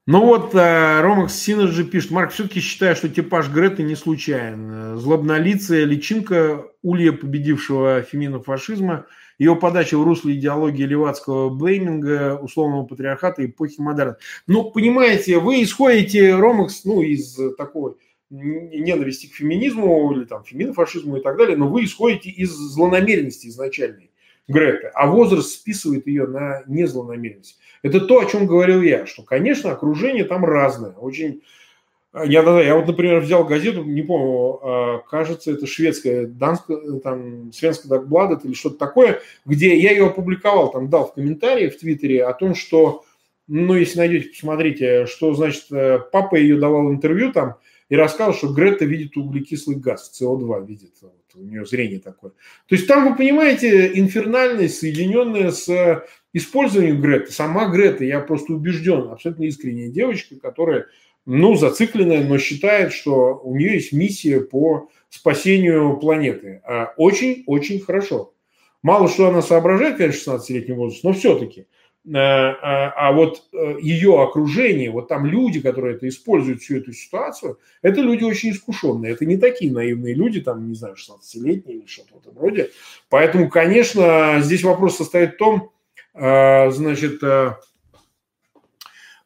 Ну 0.05 0.25
вот, 0.25 0.55
э, 0.55 1.01
Romax 1.01 1.33
Synergy 1.33 1.83
пишет, 1.83 2.11
Марк, 2.11 2.31
все-таки 2.31 2.61
считаю, 2.61 2.95
что 2.95 3.09
типаж 3.09 3.49
Греты 3.49 3.83
не 3.83 3.95
случайен. 3.95 4.95
Злобнолицая 4.97 5.83
личинка, 5.83 6.65
улья 6.81 7.11
победившего 7.11 8.01
феминофашизма, 8.03 9.05
ее 9.39 9.55
подача 9.55 9.97
в 9.97 10.03
русле 10.03 10.35
идеологии 10.35 10.83
левацкого 10.83 11.49
блейминга, 11.49 12.39
условного 12.41 12.85
патриархата 12.85 13.45
эпохи 13.45 13.79
модерна. 13.79 14.17
Ну, 14.47 14.71
понимаете, 14.71 15.39
вы 15.39 15.63
исходите, 15.63 16.35
Romax, 16.35 16.85
ну, 16.85 17.01
из 17.01 17.39
такой 17.57 17.95
ненависти 18.29 19.27
к 19.27 19.33
феминизму 19.33 20.11
или 20.13 20.25
там 20.25 20.43
феминофашизму 20.43 21.17
и 21.17 21.21
так 21.21 21.37
далее, 21.37 21.55
но 21.55 21.67
вы 21.67 21.83
исходите 21.83 22.29
из 22.29 22.51
злонамеренности 22.51 23.47
изначальной 23.47 24.09
Греты, 24.49 24.91
а 24.93 25.07
возраст 25.07 25.51
списывает 25.51 26.05
ее 26.05 26.27
на 26.27 26.63
незлонамеренность. 26.67 27.59
Это 27.81 28.01
то, 28.01 28.19
о 28.19 28.25
чем 28.25 28.45
говорил 28.45 28.81
я, 28.81 29.05
что, 29.05 29.23
конечно, 29.23 29.71
окружение 29.71 30.25
там 30.25 30.43
разное, 30.43 30.91
очень 30.91 31.43
я, 32.13 32.61
я 32.61 32.75
вот, 32.75 32.87
например, 32.87 33.21
взял 33.21 33.43
газету, 33.43 33.83
не 33.83 34.03
помню, 34.03 34.59
а, 34.61 34.99
кажется, 35.09 35.51
это 35.51 35.65
шведская, 35.65 36.27
данская, 36.27 36.99
там, 36.99 37.51
Свенская 37.51 37.89
Дагбладет 37.89 38.45
или 38.45 38.53
что-то 38.53 38.77
такое, 38.77 39.19
где 39.45 39.75
я 39.77 39.91
ее 39.91 40.07
опубликовал, 40.07 40.71
там 40.71 40.89
дал 40.89 41.07
в 41.07 41.15
комментарии 41.15 41.69
в 41.69 41.79
Твиттере 41.79 42.23
о 42.23 42.33
том, 42.33 42.53
что, 42.53 43.03
ну, 43.47 43.75
если 43.75 43.97
найдете, 43.97 44.29
посмотрите, 44.29 45.05
что, 45.07 45.33
значит, 45.33 45.65
э, 45.71 45.99
папа 46.11 46.35
ее 46.35 46.57
давал 46.59 46.91
интервью 46.91 47.31
там 47.31 47.55
и 47.89 47.95
рассказывал, 47.95 48.37
что 48.37 48.53
Грета 48.53 48.85
видит 48.85 49.17
углекислый 49.17 49.77
газ, 49.77 50.11
СО2 50.19 50.67
видит, 50.67 50.93
вот, 51.01 51.13
у 51.33 51.43
нее 51.43 51.65
зрение 51.65 51.99
такое. 51.99 52.31
То 52.67 52.75
есть 52.75 52.87
там, 52.87 53.09
вы 53.09 53.17
понимаете, 53.17 53.99
инфернальность, 53.99 54.77
соединенная 54.77 55.49
с 55.49 56.05
использованием 56.31 57.01
Греты, 57.01 57.31
сама 57.31 57.69
Грета, 57.69 58.05
я 58.05 58.19
просто 58.19 58.53
убежден, 58.53 59.09
абсолютно 59.09 59.45
искренняя 59.45 59.89
девочка, 59.89 60.35
которая 60.39 60.85
ну, 61.25 61.55
зацикленная, 61.55 62.23
но 62.23 62.37
считает, 62.37 62.91
что 62.93 63.39
у 63.43 63.55
нее 63.55 63.75
есть 63.75 63.93
миссия 63.93 64.41
по 64.41 64.89
спасению 65.09 65.97
планеты. 65.97 66.61
Очень-очень 66.97 67.79
а, 67.79 67.85
хорошо. 67.85 68.33
Мало 68.81 69.07
что 69.07 69.27
она 69.27 69.41
соображает, 69.41 69.97
конечно, 69.97 70.31
16-летний 70.31 70.75
возраст, 70.75 71.03
но 71.03 71.13
все-таки. 71.13 71.67
А, 72.13 72.19
а, 72.61 72.93
а 72.97 73.11
вот 73.13 73.43
э, 73.53 73.77
ее 73.81 74.21
окружение, 74.21 74.91
вот 74.91 75.07
там 75.07 75.25
люди, 75.25 75.61
которые 75.61 75.95
это 75.95 76.09
используют, 76.09 76.61
всю 76.61 76.77
эту 76.77 76.91
ситуацию, 76.91 77.59
это 77.81 78.01
люди 78.01 78.25
очень 78.25 78.51
искушенные. 78.51 79.13
Это 79.13 79.25
не 79.25 79.37
такие 79.37 79.71
наивные 79.71 80.13
люди, 80.13 80.41
там, 80.41 80.67
не 80.67 80.75
знаю, 80.75 80.95
16-летние 80.95 81.77
или 81.77 81.85
что-то 81.85 82.15
в 82.15 82.17
этом 82.17 82.37
роде. 82.37 82.71
Поэтому, 83.09 83.49
конечно, 83.49 84.39
здесь 84.41 84.63
вопрос 84.63 84.97
состоит 84.97 85.35
в 85.35 85.37
том, 85.37 85.71
значит, 86.13 87.23
э, 87.23 87.25
а, 87.25 87.59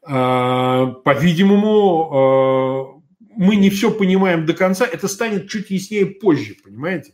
по-видимому, 0.08 2.10
а, 2.12 3.02
мы 3.36 3.56
не 3.56 3.70
все 3.70 3.92
понимаем 3.92 4.46
до 4.46 4.54
конца. 4.54 4.86
Это 4.86 5.08
станет 5.08 5.50
чуть 5.50 5.70
яснее 5.70 6.06
позже, 6.06 6.56
понимаете? 6.64 7.14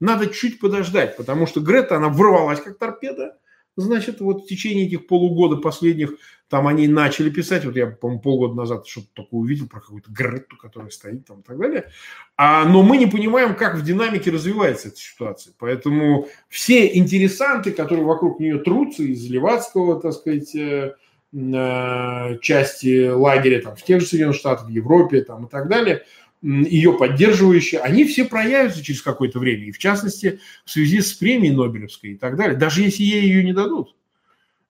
Надо 0.00 0.28
чуть 0.28 0.60
подождать, 0.60 1.16
потому 1.16 1.46
что 1.46 1.60
Грета, 1.60 1.96
она 1.96 2.08
ворвалась 2.08 2.60
как 2.60 2.78
торпеда. 2.78 3.38
Значит, 3.78 4.20
вот 4.20 4.44
в 4.44 4.46
течение 4.46 4.86
этих 4.86 5.06
полугода 5.06 5.56
последних 5.56 6.14
там 6.48 6.66
они 6.66 6.88
начали 6.88 7.28
писать. 7.28 7.66
Вот 7.66 7.76
я, 7.76 7.86
по-моему, 7.86 8.22
полгода 8.22 8.54
назад 8.54 8.86
что-то 8.86 9.08
такое 9.14 9.40
увидел 9.40 9.68
про 9.68 9.80
какую-то 9.80 10.10
Гретту, 10.10 10.56
которая 10.56 10.90
стоит 10.90 11.26
там 11.26 11.40
и 11.40 11.42
так 11.42 11.58
далее. 11.58 11.90
А, 12.36 12.64
но 12.64 12.82
мы 12.82 12.96
не 12.96 13.06
понимаем, 13.06 13.54
как 13.54 13.76
в 13.76 13.84
динамике 13.84 14.30
развивается 14.30 14.88
эта 14.88 14.96
ситуация. 14.96 15.52
Поэтому 15.58 16.28
все 16.48 16.96
интересанты, 16.96 17.72
которые 17.72 18.06
вокруг 18.06 18.40
нее 18.40 18.58
трутся 18.58 19.02
из 19.02 19.28
Левацкого, 19.28 20.00
так 20.00 20.12
сказать, 20.12 20.54
Э, 20.54 20.94
части 21.32 23.08
лагеря 23.08 23.60
там, 23.62 23.76
в 23.76 23.82
тех 23.82 24.00
же 24.00 24.06
Соединенных 24.06 24.36
Штатах, 24.36 24.66
в 24.66 24.70
Европе 24.70 25.22
там, 25.22 25.46
и 25.46 25.48
так 25.48 25.68
далее, 25.68 26.04
ее 26.42 26.92
поддерживающие, 26.92 27.80
они 27.80 28.04
все 28.04 28.24
проявятся 28.24 28.82
через 28.82 29.02
какое-то 29.02 29.38
время. 29.38 29.66
И 29.66 29.72
в 29.72 29.78
частности, 29.78 30.40
в 30.64 30.70
связи 30.70 31.00
с 31.00 31.12
премией 31.12 31.54
Нобелевской 31.54 32.10
и 32.10 32.16
так 32.16 32.36
далее. 32.36 32.56
Даже 32.56 32.82
если 32.82 33.02
ей 33.02 33.22
ее 33.22 33.42
не 33.42 33.52
дадут. 33.52 33.96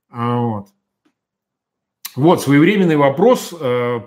А, 0.08 0.38
вот. 0.38 0.68
Вот, 2.14 2.42
своевременный 2.42 2.96
вопрос 2.96 3.52
э, 3.52 4.00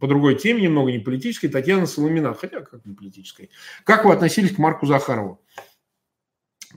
по 0.00 0.06
другой 0.06 0.36
теме, 0.36 0.62
немного 0.62 0.90
не 0.92 0.98
политической, 0.98 1.48
Татьяна 1.48 1.84
Соломина, 1.84 2.32
хотя 2.32 2.62
как 2.62 2.86
не 2.86 2.94
политической. 2.94 3.50
Как 3.84 4.06
вы 4.06 4.14
относились 4.14 4.54
к 4.54 4.58
Марку 4.58 4.86
Захарову? 4.86 5.42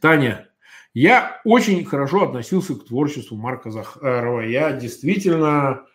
Таня, 0.02 0.50
я 0.94 1.42
очень 1.44 1.84
хорошо 1.86 2.24
относился 2.24 2.76
к 2.76 2.86
творчеству 2.86 3.36
Марка 3.36 3.72
Захарова. 3.72 4.42
Я 4.42 4.72
действительно 4.74 5.86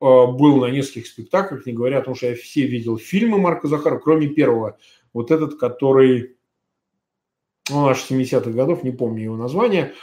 э, 0.00 0.04
был 0.04 0.56
на 0.56 0.66
нескольких 0.66 1.06
спектаклях, 1.06 1.66
не 1.66 1.72
говоря 1.72 1.98
о 1.98 2.02
том, 2.02 2.16
что 2.16 2.26
я 2.26 2.34
все 2.34 2.66
видел 2.66 2.98
фильмы 2.98 3.38
Марка 3.38 3.68
Захарова, 3.68 4.00
кроме 4.00 4.28
первого. 4.28 4.76
Вот 5.12 5.30
этот, 5.30 5.58
который 5.58 6.36
ну, 7.70 7.86
аж 7.86 8.04
70-х 8.10 8.50
годов, 8.50 8.82
не 8.82 8.90
помню 8.90 9.24
его 9.24 9.36
название. 9.36 9.94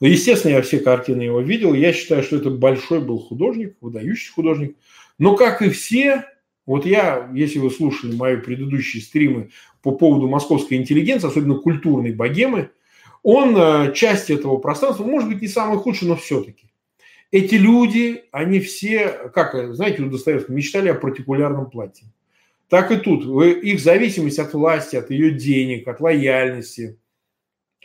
Но, 0.00 0.06
естественно, 0.06 0.52
я 0.52 0.62
все 0.62 0.80
картины 0.80 1.22
его 1.22 1.40
видел. 1.40 1.72
Я 1.72 1.94
считаю, 1.94 2.22
что 2.22 2.36
это 2.36 2.50
большой 2.50 3.00
был 3.00 3.18
художник, 3.18 3.78
выдающийся 3.80 4.34
художник. 4.34 4.76
Но, 5.18 5.34
как 5.34 5.62
и 5.62 5.70
все, 5.70 6.26
вот 6.66 6.84
я, 6.84 7.30
если 7.32 7.58
вы 7.58 7.70
слушали 7.70 8.14
мои 8.14 8.36
предыдущие 8.36 9.02
стримы 9.02 9.50
по 9.80 9.92
поводу 9.92 10.28
московской 10.28 10.76
интеллигенции, 10.76 11.28
особенно 11.28 11.54
культурной 11.54 12.12
богемы– 12.12 12.70
он 13.24 13.56
э, 13.56 13.92
часть 13.94 14.30
этого 14.30 14.58
пространства, 14.58 15.02
может 15.02 15.28
быть, 15.28 15.42
не 15.42 15.48
самый 15.48 15.78
худший, 15.78 16.06
но 16.06 16.14
все-таки. 16.14 16.68
Эти 17.32 17.56
люди, 17.56 18.24
они 18.30 18.60
все, 18.60 19.08
как, 19.34 19.74
знаете, 19.74 20.02
у 20.02 20.10
Достоевского, 20.10 20.54
мечтали 20.54 20.90
о 20.90 20.94
партикулярном 20.94 21.68
платье. 21.68 22.06
Так 22.68 22.92
и 22.92 22.96
тут. 22.96 23.24
Их 23.44 23.80
зависимость 23.80 24.38
от 24.38 24.52
власти, 24.52 24.96
от 24.96 25.10
ее 25.10 25.32
денег, 25.32 25.88
от 25.88 26.00
лояльности, 26.00 26.98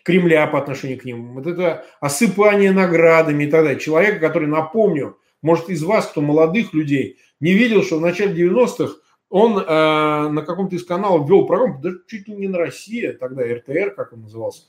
Кремля 0.03 0.45
по 0.47 0.59
отношению 0.59 0.99
к 0.99 1.05
ним, 1.05 1.33
вот 1.33 1.47
это 1.47 1.85
осыпание 1.99 2.71
наградами 2.71 3.45
и 3.45 3.47
так 3.47 3.63
далее. 3.63 3.79
Человека, 3.79 4.19
который, 4.19 4.47
напомню, 4.47 5.17
может, 5.41 5.69
из 5.69 5.83
вас, 5.83 6.07
кто 6.07 6.21
молодых 6.21 6.73
людей, 6.73 7.17
не 7.39 7.53
видел, 7.53 7.83
что 7.83 7.97
в 7.97 8.01
начале 8.01 8.33
90-х 8.33 8.93
он 9.29 9.59
э, 9.59 9.63
на 10.29 10.41
каком-то 10.41 10.75
из 10.75 10.83
каналов 10.83 11.29
вел 11.29 11.45
программу, 11.45 11.79
даже 11.79 12.01
чуть 12.07 12.27
ли 12.27 12.35
не 12.35 12.47
на 12.47 12.57
России, 12.57 13.07
тогда 13.11 13.43
РТР, 13.43 13.91
как 13.95 14.13
он 14.13 14.21
назывался, 14.21 14.63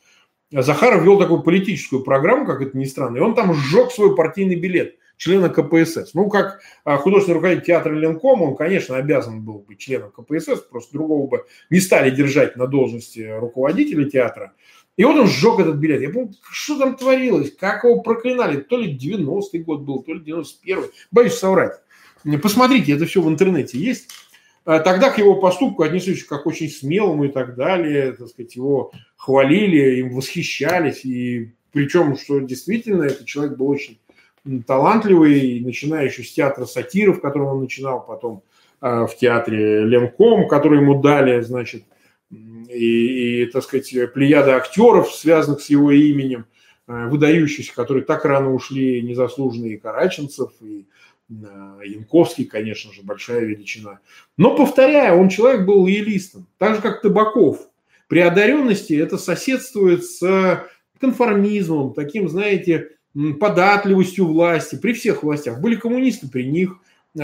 Захаров 0.51 1.05
вел 1.05 1.19
такую 1.19 1.43
политическую 1.43 2.03
программу, 2.03 2.45
как 2.45 2.61
это 2.61 2.77
ни 2.77 2.85
странно, 2.85 3.19
и 3.19 3.21
он 3.21 3.35
там 3.35 3.55
сжег 3.55 3.93
свой 3.93 4.17
партийный 4.17 4.57
билет 4.57 4.97
члена 5.21 5.51
КПСС. 5.51 6.15
Ну, 6.15 6.31
как 6.31 6.61
а, 6.85 6.97
художественный 6.97 7.37
руководитель 7.37 7.67
театра 7.67 7.95
Ленком, 7.95 8.43
он, 8.43 8.57
конечно, 8.57 8.97
обязан 8.97 9.43
был 9.43 9.59
быть 9.59 9.79
членом 9.79 10.11
КПСС, 10.11 10.61
просто 10.63 10.95
другого 10.95 11.29
бы 11.29 11.45
не 11.69 11.79
стали 11.79 12.11
держать 12.11 12.57
на 12.57 12.67
должности 12.67 13.21
руководителя 13.39 14.09
театра. 14.09 14.55
И 14.97 15.05
вот 15.05 15.17
он 15.17 15.29
сжег 15.29 15.61
этот 15.61 15.77
билет. 15.77 16.01
Я 16.01 16.11
помню, 16.11 16.33
что 16.51 16.79
там 16.79 16.97
творилось, 16.97 17.55
как 17.55 17.85
его 17.85 18.01
проклинали. 18.03 18.61
То 18.61 18.79
ли 18.79 18.97
90-й 18.97 19.59
год 19.59 19.83
был, 19.83 20.03
то 20.03 20.15
ли 20.15 20.21
91-й. 20.21 20.91
Боюсь 21.11 21.35
соврать. 21.35 21.81
Посмотрите, 22.43 22.93
это 22.93 23.07
все 23.07 23.23
в 23.23 23.29
интернете 23.29 23.79
есть. 23.79 24.11
А 24.65 24.79
тогда 24.81 25.11
к 25.11 25.19
его 25.19 25.37
поступку 25.37 25.83
отнеслись 25.83 26.25
как 26.25 26.47
очень 26.47 26.69
смелому 26.69 27.25
и 27.25 27.29
так 27.29 27.55
далее, 27.55 28.13
так 28.13 28.29
сказать, 28.29 28.57
его 28.57 28.93
хвалили, 29.17 30.01
им 30.01 30.15
восхищались, 30.15 31.05
и 31.05 31.53
причем, 31.73 32.17
что 32.17 32.41
действительно 32.41 33.05
этот 33.05 33.27
человек 33.27 33.57
был 33.57 33.69
очень 33.69 33.99
талантливый, 34.67 35.61
начиная 35.61 36.07
еще 36.07 36.23
с 36.23 36.33
театра 36.33 36.65
сатиров, 36.65 37.19
в 37.19 37.21
котором 37.21 37.47
он 37.47 37.61
начинал, 37.61 38.05
потом 38.05 38.43
а, 38.81 39.07
в 39.07 39.17
театре 39.17 39.85
Ленком, 39.85 40.49
который 40.49 40.81
ему 40.81 41.01
дали, 41.01 41.41
значит, 41.43 41.85
и, 42.31 43.43
и 43.43 43.47
так 43.47 43.63
сказать, 43.63 43.93
плеяда 44.13 44.57
актеров, 44.57 45.13
связанных 45.13 45.61
с 45.61 45.71
его 45.71 45.91
именем, 45.91 46.47
а, 46.87 47.09
выдающихся, 47.09 47.75
которые 47.75 48.05
так 48.05 48.25
рано 48.25 48.53
ушли, 48.53 49.03
незаслуженные 49.03 49.79
Караченцев, 49.79 50.51
и 50.61 50.87
Янковский, 51.31 52.45
конечно 52.45 52.93
же, 52.93 53.03
большая 53.03 53.41
величина. 53.45 54.01
Но, 54.37 54.57
повторяю, 54.57 55.21
он 55.21 55.29
человек 55.29 55.65
был 55.65 55.83
лоялистом, 55.83 56.47
так 56.59 56.75
же, 56.75 56.83
как 56.83 57.03
Табаков. 57.03 57.69
При 58.09 58.19
одаренности 58.19 58.95
это 58.95 59.17
соседствует 59.17 60.05
с 60.05 60.67
конформизмом, 61.01 61.95
таким, 61.95 62.29
знаете, 62.29 62.91
податливостью 63.39 64.27
власти, 64.27 64.77
при 64.77 64.93
всех 64.93 65.23
властях. 65.23 65.61
Были 65.61 65.77
коммунисты 65.77 66.29
при 66.29 66.43
них, 66.45 66.77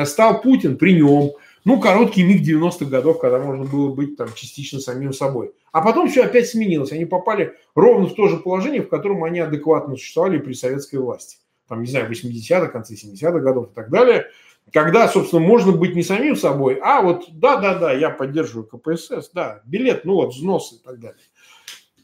стал 0.04 0.40
Путин 0.40 0.76
при 0.76 0.94
нем. 0.94 1.32
Ну, 1.64 1.80
короткий 1.80 2.22
миг 2.22 2.42
90-х 2.42 2.84
годов, 2.84 3.18
когда 3.18 3.40
можно 3.40 3.64
было 3.64 3.92
быть 3.92 4.16
там 4.16 4.28
частично 4.34 4.78
самим 4.78 5.12
собой. 5.12 5.50
А 5.72 5.80
потом 5.80 6.08
все 6.08 6.22
опять 6.22 6.48
сменилось. 6.48 6.92
Они 6.92 7.04
попали 7.04 7.54
ровно 7.74 8.06
в 8.06 8.14
то 8.14 8.28
же 8.28 8.36
положение, 8.36 8.82
в 8.82 8.88
котором 8.88 9.24
они 9.24 9.40
адекватно 9.40 9.96
существовали 9.96 10.38
при 10.38 10.52
советской 10.52 10.96
власти 10.96 11.38
там, 11.68 11.82
не 11.82 11.90
знаю, 11.90 12.10
80-х, 12.10 12.68
конце 12.68 12.94
70-х 12.94 13.38
годов 13.40 13.70
и 13.70 13.74
так 13.74 13.90
далее. 13.90 14.26
когда, 14.72 15.08
собственно, 15.08 15.42
можно 15.42 15.72
быть 15.72 15.94
не 15.94 16.02
самим 16.02 16.36
собой, 16.36 16.78
а 16.82 17.02
вот 17.02 17.26
да-да-да, 17.32 17.92
я 17.92 18.10
поддерживаю 18.10 18.66
КПСС, 18.66 19.30
да, 19.32 19.62
билет, 19.64 20.04
ну 20.04 20.14
вот, 20.14 20.34
взносы 20.34 20.76
и 20.76 20.78
так 20.78 20.98
далее. 20.98 21.22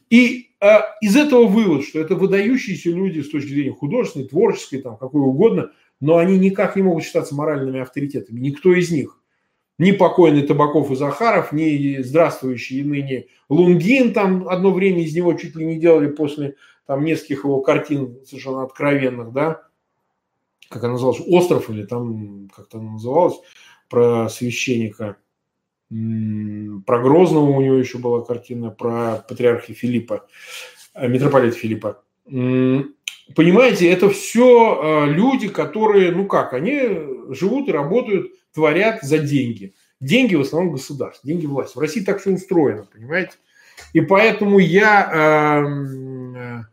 И 0.09 0.51
э, 0.61 0.79
из 1.01 1.15
этого 1.15 1.47
вывод, 1.47 1.83
что 1.83 1.99
это 1.99 2.15
выдающиеся 2.15 2.89
люди 2.89 3.21
с 3.21 3.29
точки 3.29 3.49
зрения 3.49 3.71
художественной, 3.71 4.27
творческой, 4.27 4.77
там, 4.77 4.95
какой 4.95 5.21
угодно, 5.21 5.71
но 5.99 6.17
они 6.17 6.37
никак 6.37 6.75
не 6.75 6.83
могут 6.83 7.03
считаться 7.03 7.33
моральными 7.33 7.79
авторитетами, 7.79 8.39
никто 8.39 8.73
из 8.73 8.91
них. 8.91 9.19
Ни 9.79 9.91
покойный 9.91 10.43
Табаков 10.43 10.91
и 10.91 10.95
Захаров, 10.95 11.51
ни 11.51 11.97
здравствующий 12.03 12.83
ныне 12.83 13.25
Лунгин, 13.49 14.13
там 14.13 14.47
одно 14.47 14.71
время 14.71 15.01
из 15.01 15.15
него 15.15 15.33
чуть 15.33 15.55
ли 15.55 15.65
не 15.65 15.79
делали 15.79 16.09
после 16.09 16.57
там 16.85 17.03
нескольких 17.03 17.43
его 17.43 17.61
картин 17.61 18.19
совершенно 18.25 18.63
откровенных, 18.63 19.31
да, 19.31 19.63
как 20.69 20.83
она 20.83 20.93
называлась, 20.93 21.21
«Остров» 21.27 21.69
или 21.69 21.85
там 21.85 22.49
как-то 22.55 22.79
она 22.79 22.93
называлась, 22.93 23.39
про 23.89 24.27
священника, 24.29 25.17
про 25.89 26.99
Грозного 26.99 27.49
у 27.51 27.61
него 27.61 27.75
еще 27.75 27.99
была 27.99 28.23
картина, 28.23 28.71
про 28.71 29.23
патриарха 29.27 29.73
Филиппа, 29.73 30.25
э, 30.95 31.07
митрополита 31.07 31.55
Филиппа. 31.55 32.03
Понимаете, 32.25 33.89
это 33.89 34.09
все 34.09 35.05
э, 35.05 35.05
люди, 35.11 35.47
которые, 35.47 36.11
ну 36.11 36.25
как, 36.25 36.53
они 36.53 36.81
живут 37.29 37.69
и 37.69 37.71
работают, 37.71 38.33
творят 38.53 39.01
за 39.01 39.17
деньги. 39.19 39.73
Деньги 39.99 40.35
в 40.35 40.41
основном 40.41 40.73
государство, 40.73 41.27
деньги 41.27 41.45
власти. 41.45 41.77
В 41.77 41.79
России 41.79 42.03
так 42.03 42.19
все 42.19 42.31
устроено, 42.31 42.85
понимаете? 42.91 43.33
И 43.93 44.01
поэтому 44.01 44.59
я 44.59 45.61
эм, 45.63 46.35
э, 46.35 46.65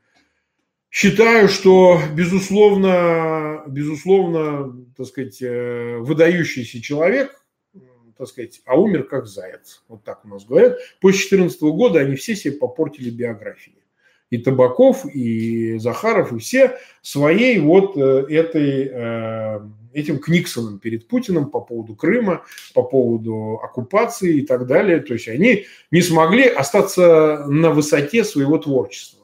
Считаю, 0.91 1.49
что, 1.49 2.01
безусловно, 2.15 3.63
безусловно, 3.69 4.77
так 4.97 5.07
сказать, 5.07 5.41
э, 5.41 5.99
выдающийся 5.99 6.83
человек, 6.83 7.41
так 8.19 8.27
сказать, 8.27 8.61
а 8.67 8.79
умер 8.79 9.05
как 9.05 9.27
заяц. 9.27 9.83
Вот 9.89 10.03
так 10.03 10.25
у 10.25 10.29
нас 10.29 10.45
говорят. 10.45 10.79
После 11.01 11.39
2014 11.39 11.63
года 11.63 12.01
они 12.01 12.17
все 12.17 12.35
себе 12.35 12.55
попортили 12.55 13.09
биографии. 13.09 13.77
И 14.31 14.39
Табаков, 14.39 15.07
и 15.07 15.79
Захаров, 15.79 16.33
и 16.33 16.39
все 16.39 16.77
своей 17.03 17.61
вот 17.61 17.97
э, 17.97 18.27
этой, 18.29 18.91
э, 18.93 19.61
этим 19.93 20.19
книксоном 20.19 20.81
перед 20.81 21.07
Путиным 21.07 21.51
по 21.51 21.61
поводу 21.61 21.95
Крыма, 21.95 22.45
по 22.75 22.83
поводу 22.83 23.61
оккупации 23.63 24.39
и 24.39 24.43
так 24.47 24.67
далее. 24.67 24.99
То 24.99 25.15
есть 25.15 25.29
они 25.29 25.67
не 25.93 26.03
смогли 26.03 26.47
остаться 26.47 27.45
на 27.47 27.71
высоте 27.71 28.25
своего 28.25 28.59
творчества. 28.59 29.20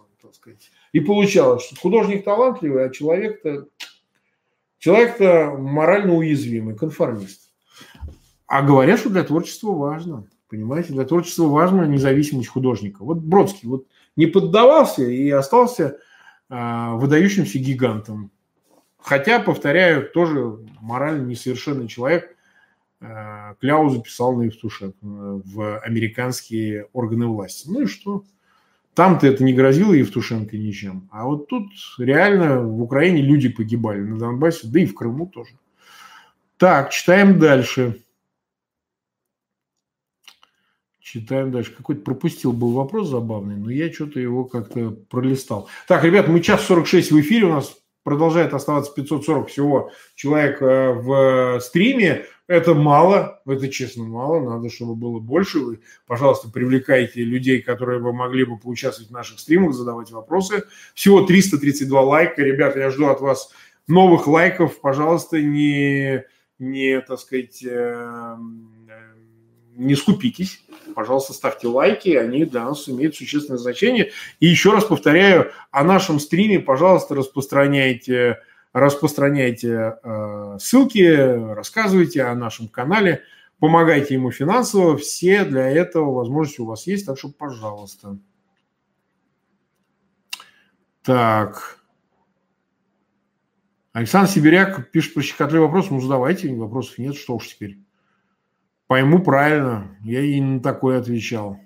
И 0.97 1.01
получалось, 1.01 1.67
что 1.67 1.77
художник 1.79 2.25
талантливый, 2.25 2.87
а 2.87 2.89
человек-то 2.89 3.67
человек-то 4.79 5.55
морально 5.59 6.15
уязвимый, 6.15 6.75
конформист. 6.75 7.51
А 8.47 8.63
говорят, 8.63 9.01
что 9.01 9.11
для 9.11 9.23
творчества 9.23 9.73
важно. 9.73 10.27
Понимаете, 10.49 10.95
для 10.95 11.05
творчества 11.05 11.49
важна 11.49 11.87
независимость 11.87 12.49
художника. 12.49 13.05
Вот 13.05 13.19
Бродский 13.19 13.69
вот 13.69 13.87
не 14.17 14.25
поддавался 14.25 15.03
и 15.03 15.29
остался 15.29 15.99
э, 16.49 16.91
выдающимся 16.95 17.59
гигантом. 17.59 18.31
Хотя, 18.99 19.39
повторяю, 19.39 20.09
тоже 20.09 20.61
морально 20.81 21.27
несовершенный 21.27 21.89
человек. 21.89 22.35
Э, 23.03 23.55
Кляузу 23.61 24.01
писал 24.01 24.35
на 24.35 24.45
Евтушек 24.45 24.97
в 25.03 25.79
американские 25.81 26.89
органы 26.95 27.27
власти. 27.27 27.69
Ну 27.69 27.83
и 27.83 27.87
что? 27.87 28.25
Там-то 28.97 29.27
это 29.27 29.45
не 29.45 29.53
грозило 29.53 29.93
Евтушенко 29.93 30.57
ничем. 30.57 31.07
А 31.13 31.27
вот 31.27 31.49
тут 31.49 31.71
реально 31.99 32.63
в 32.63 32.81
Украине 32.81 33.21
люди 33.21 33.51
погибали 33.51 34.01
на 34.01 34.19
Донбассе, 34.19 34.69
да 34.69 34.81
и 34.81 34.87
в 34.87 34.95
Крыму 34.95 35.27
тоже. 35.27 35.51
Так, 36.57 36.91
читаем 36.93 37.39
дальше. 37.39 38.03
Читаем 40.99 41.53
дальше. 41.53 41.75
Какой-то 41.75 42.01
пропустил 42.01 42.55
был 42.55 42.73
вопрос 42.73 43.11
забавный, 43.11 43.57
но 43.57 43.71
я 43.71 43.93
что-то 43.93 44.19
его 44.19 44.47
как-то 44.47 44.93
пролистал. 45.11 45.69
Так, 45.87 46.03
ребят, 46.03 46.29
мы 46.29 46.41
час 46.41 46.65
46 46.65 47.13
в 47.13 47.21
эфире. 47.21 47.45
У 47.45 47.53
нас 47.53 47.77
продолжает 48.07 48.55
оставаться 48.55 48.93
540 48.95 49.49
всего 49.49 49.91
человек 50.15 50.63
э, 50.63 50.93
в 50.93 51.59
стриме. 51.59 52.25
Это 52.47 52.73
мало, 52.73 53.43
это 53.45 53.69
честно 53.69 54.05
мало, 54.05 54.39
надо, 54.49 54.71
чтобы 54.71 54.95
было 54.95 55.19
больше. 55.19 55.59
Вы, 55.59 55.81
пожалуйста, 56.07 56.49
привлекайте 56.49 57.25
людей, 57.25 57.61
которые 57.61 57.99
бы 57.99 58.13
могли 58.13 58.45
бы 58.45 58.61
поучаствовать 58.61 59.11
в 59.11 59.13
наших 59.13 59.41
стримах, 59.41 59.75
задавать 59.75 60.13
вопросы. 60.13 60.63
Всего 60.95 61.23
332 61.23 62.01
лайка. 62.01 62.43
Ребята, 62.43 62.79
я 62.79 62.91
жду 62.91 63.07
от 63.07 63.21
вас 63.21 63.51
новых 63.89 64.29
лайков. 64.29 64.81
Пожалуйста, 64.81 65.41
не, 65.43 66.23
не 66.61 67.01
так 67.01 67.19
сказать, 67.19 67.61
э, 67.69 68.37
не 69.75 69.97
скупитесь. 69.97 70.65
Пожалуйста, 70.97 71.35
ставьте 71.35 71.69
лайки, 71.69 72.09
они 72.09 72.47
для 72.47 72.65
нас 72.65 72.89
имеют 72.89 73.15
существенное 73.15 73.59
значение. 73.59 74.13
И 74.41 74.47
еще 74.47 74.73
раз 74.73 74.85
повторяю, 74.85 75.53
о 75.71 75.85
нашем 75.85 76.19
стриме, 76.19 76.59
пожалуйста, 76.59 77.15
распространяйте 77.15 78.39
распространяйте 78.73 79.99
э, 80.03 80.57
ссылки, 80.59 81.53
рассказывайте 81.53 82.23
о 82.23 82.35
нашем 82.35 82.69
канале, 82.69 83.25
помогайте 83.59 84.15
ему 84.15 84.31
финансово. 84.31 84.97
Все 84.97 85.45
для 85.45 85.69
этого 85.69 86.15
возможности 86.15 86.63
у 86.63 86.67
вас 86.67 86.87
есть, 86.87 87.05
так 87.05 87.19
что 87.19 87.29
пожалуйста. 87.29 88.17
Так. 91.03 91.79
Александр 93.93 94.31
Сибиряк 94.31 94.91
пишет 94.93 95.13
про 95.13 95.21
щекотливый 95.21 95.67
вопрос. 95.67 95.91
Ну, 95.91 96.01
задавайте, 96.01 96.55
вопросов 96.55 96.97
нет, 96.97 97.17
что 97.17 97.37
уж 97.37 97.49
теперь. 97.49 97.86
Пойму 98.87 99.23
правильно, 99.23 99.97
я 100.05 100.21
и 100.21 100.41
на 100.41 100.61
такое 100.61 101.01
отвечал. 101.01 101.59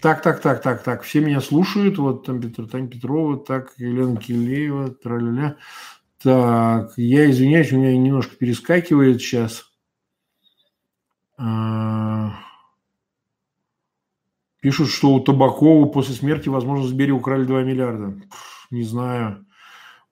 Так, 0.00 0.22
так, 0.22 0.40
так, 0.40 0.62
так, 0.62 0.82
так. 0.84 1.02
Все 1.02 1.20
меня 1.20 1.40
слушают. 1.40 1.98
Вот 1.98 2.24
там 2.24 2.40
Петр, 2.40 2.68
Таня 2.68 2.88
Петрова, 2.88 3.36
так, 3.36 3.74
Елена 3.78 4.16
Килеева, 4.16 4.90
тра-ля-ля. 4.90 5.56
Так, 6.22 6.92
я 6.96 7.30
извиняюсь, 7.30 7.72
у 7.72 7.78
меня 7.78 7.96
немножко 7.96 8.36
перескакивает 8.36 9.20
сейчас. 9.20 9.64
А, 11.36 12.32
пишут, 14.60 14.88
что 14.88 15.14
у 15.14 15.20
Табакова 15.20 15.86
после 15.86 16.14
смерти, 16.14 16.48
возможно, 16.48 16.86
Сбери 16.86 17.10
украли 17.10 17.44
2 17.44 17.62
миллиарда. 17.62 18.20
Не 18.70 18.84
знаю. 18.84 19.47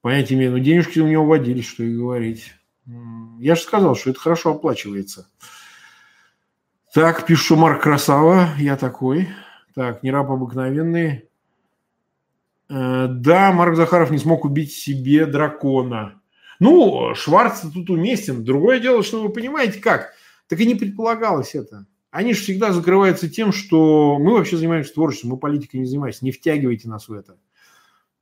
Понятия 0.06 0.36
имею. 0.36 0.52
Но 0.52 0.58
денежки 0.58 1.00
у 1.00 1.08
него 1.08 1.26
водились, 1.26 1.66
что 1.66 1.82
и 1.82 1.92
говорить. 1.92 2.54
Я 3.40 3.56
же 3.56 3.60
сказал, 3.60 3.96
что 3.96 4.10
это 4.10 4.20
хорошо 4.20 4.52
оплачивается. 4.52 5.28
Так, 6.94 7.26
пишу, 7.26 7.56
Марк 7.56 7.82
Красава, 7.82 8.50
я 8.56 8.76
такой. 8.76 9.28
Так, 9.74 10.04
не 10.04 10.12
раб 10.12 10.30
обыкновенный. 10.30 11.28
Э, 12.68 13.08
да, 13.10 13.50
Марк 13.50 13.74
Захаров 13.74 14.12
не 14.12 14.18
смог 14.18 14.44
убить 14.44 14.70
себе 14.70 15.26
дракона. 15.26 16.22
Ну, 16.60 17.12
Шварц 17.16 17.62
тут 17.62 17.90
уместен. 17.90 18.44
Другое 18.44 18.78
дело, 18.78 19.02
что 19.02 19.20
вы 19.20 19.30
понимаете 19.30 19.80
как. 19.80 20.12
Так 20.46 20.60
и 20.60 20.66
не 20.66 20.76
предполагалось 20.76 21.56
это. 21.56 21.84
Они 22.12 22.32
же 22.32 22.42
всегда 22.42 22.70
закрываются 22.70 23.28
тем, 23.28 23.50
что 23.50 24.20
мы 24.20 24.34
вообще 24.34 24.56
занимаемся 24.56 24.94
творчеством, 24.94 25.30
мы 25.30 25.36
политикой 25.36 25.78
не 25.78 25.86
занимаемся. 25.86 26.24
Не 26.24 26.30
втягивайте 26.30 26.88
нас 26.88 27.08
в 27.08 27.12
это. 27.12 27.38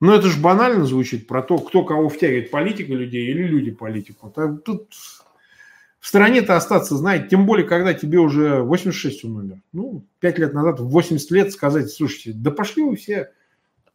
Но 0.05 0.15
это 0.15 0.29
же 0.29 0.39
банально 0.39 0.85
звучит 0.85 1.27
про 1.27 1.43
то, 1.43 1.57
кто 1.57 1.83
кого 1.83 2.11
втягивает, 2.11 2.51
политика 2.51 2.93
людей 2.93 3.27
или 3.31 3.45
люди 3.45 3.71
политику. 3.71 4.31
Тут 4.63 4.93
в 5.99 6.07
стране-то 6.07 6.57
остаться, 6.57 6.95
знаете, 6.99 7.29
тем 7.29 7.47
более, 7.47 7.67
когда 7.67 7.95
тебе 7.95 8.19
уже 8.19 8.61
86 8.61 9.25
он 9.25 9.37
умер. 9.39 9.63
Ну, 9.73 10.05
5 10.21 10.39
лет 10.41 10.53
назад, 10.53 10.79
в 10.79 10.91
80 10.91 11.31
лет 11.31 11.53
сказать, 11.55 11.91
слушайте, 11.91 12.33
да 12.35 12.51
пошли 12.51 12.83
вы 12.83 12.97
все 12.97 13.33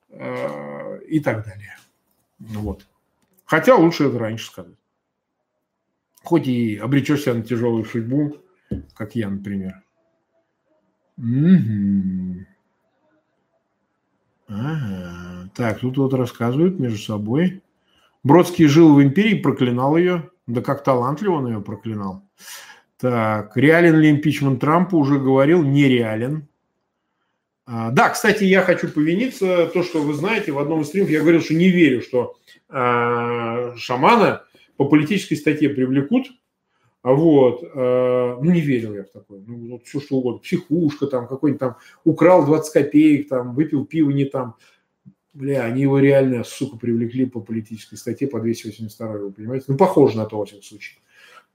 э, 0.10 1.00
и 1.08 1.20
так 1.20 1.46
далее. 1.46 1.78
Ну 2.40 2.62
вот. 2.62 2.88
Хотя 3.46 3.76
лучше 3.76 4.06
это 4.06 4.18
раньше 4.18 4.48
сказать. 4.48 4.78
Хоть 6.24 6.48
и 6.48 6.78
обречешься 6.78 7.36
на 7.36 7.44
тяжелую 7.44 7.86
судьбу, 7.86 8.36
как 8.96 9.14
я, 9.14 9.30
например. 9.30 9.84
Угу. 11.20 12.48
Ага. 14.48 15.29
Так, 15.56 15.80
тут 15.80 15.98
вот 15.98 16.14
рассказывают 16.14 16.80
между 16.80 17.00
собой. 17.00 17.62
Бродский 18.24 18.68
жил 18.68 18.96
в 18.96 19.02
империи, 19.02 19.36
проклинал 19.36 19.98
ее. 19.98 20.30
Да 20.48 20.62
как 20.62 20.84
талантливо 20.84 21.34
он 21.34 21.48
ее 21.48 21.62
проклинал. 21.62 22.24
Так, 23.00 23.56
реален 23.56 23.96
ли 23.96 24.10
импичмент 24.10 24.60
Трампа, 24.60 24.96
уже 24.96 25.20
говорил, 25.20 25.64
нереален. 25.64 26.48
А, 27.66 27.92
да, 27.92 28.10
кстати, 28.10 28.44
я 28.44 28.62
хочу 28.62 28.90
повиниться, 28.90 29.68
то, 29.68 29.84
что 29.84 30.02
вы 30.02 30.16
знаете, 30.16 30.52
в 30.52 30.58
одном 30.60 30.82
из 30.82 30.88
стримов 30.88 31.12
я 31.12 31.22
говорил, 31.22 31.42
что 31.42 31.54
не 31.54 31.70
верю, 31.70 32.02
что 32.02 32.36
э, 32.68 33.74
шамана 33.78 34.44
по 34.76 34.86
политической 34.86 35.36
статье 35.36 35.70
привлекут. 35.70 36.32
Вот, 37.04 37.64
э, 37.64 38.38
ну 38.42 38.52
не 38.52 38.60
верил 38.60 38.94
я 38.96 39.04
в 39.04 39.10
такое, 39.10 39.42
ну 39.46 39.72
вот 39.72 39.84
все 39.86 40.02
что 40.02 40.18
угодно, 40.18 40.40
психушка 40.40 41.08
там, 41.08 41.28
какой-нибудь 41.28 41.60
там, 41.60 41.78
украл 42.04 42.46
20 42.46 42.74
копеек, 42.74 43.30
там, 43.30 43.54
выпил 43.54 43.86
пиво 43.86 44.10
не 44.10 44.26
там. 44.26 44.56
Бля, 45.34 45.64
они 45.64 45.84
его 45.84 46.00
реально, 46.00 46.44
сука, 46.44 46.78
привлекли 46.78 47.26
по 47.26 47.40
политической 47.40 47.96
статье 47.98 48.28
по 48.28 48.40
282, 48.40 49.08
вы 49.08 49.32
понимаете? 49.32 49.66
Ну, 49.68 49.78
похоже 49.78 50.18
на 50.18 50.26
то, 50.26 50.40
во 50.40 50.46
всяком 50.46 50.64
случае. 50.64 51.00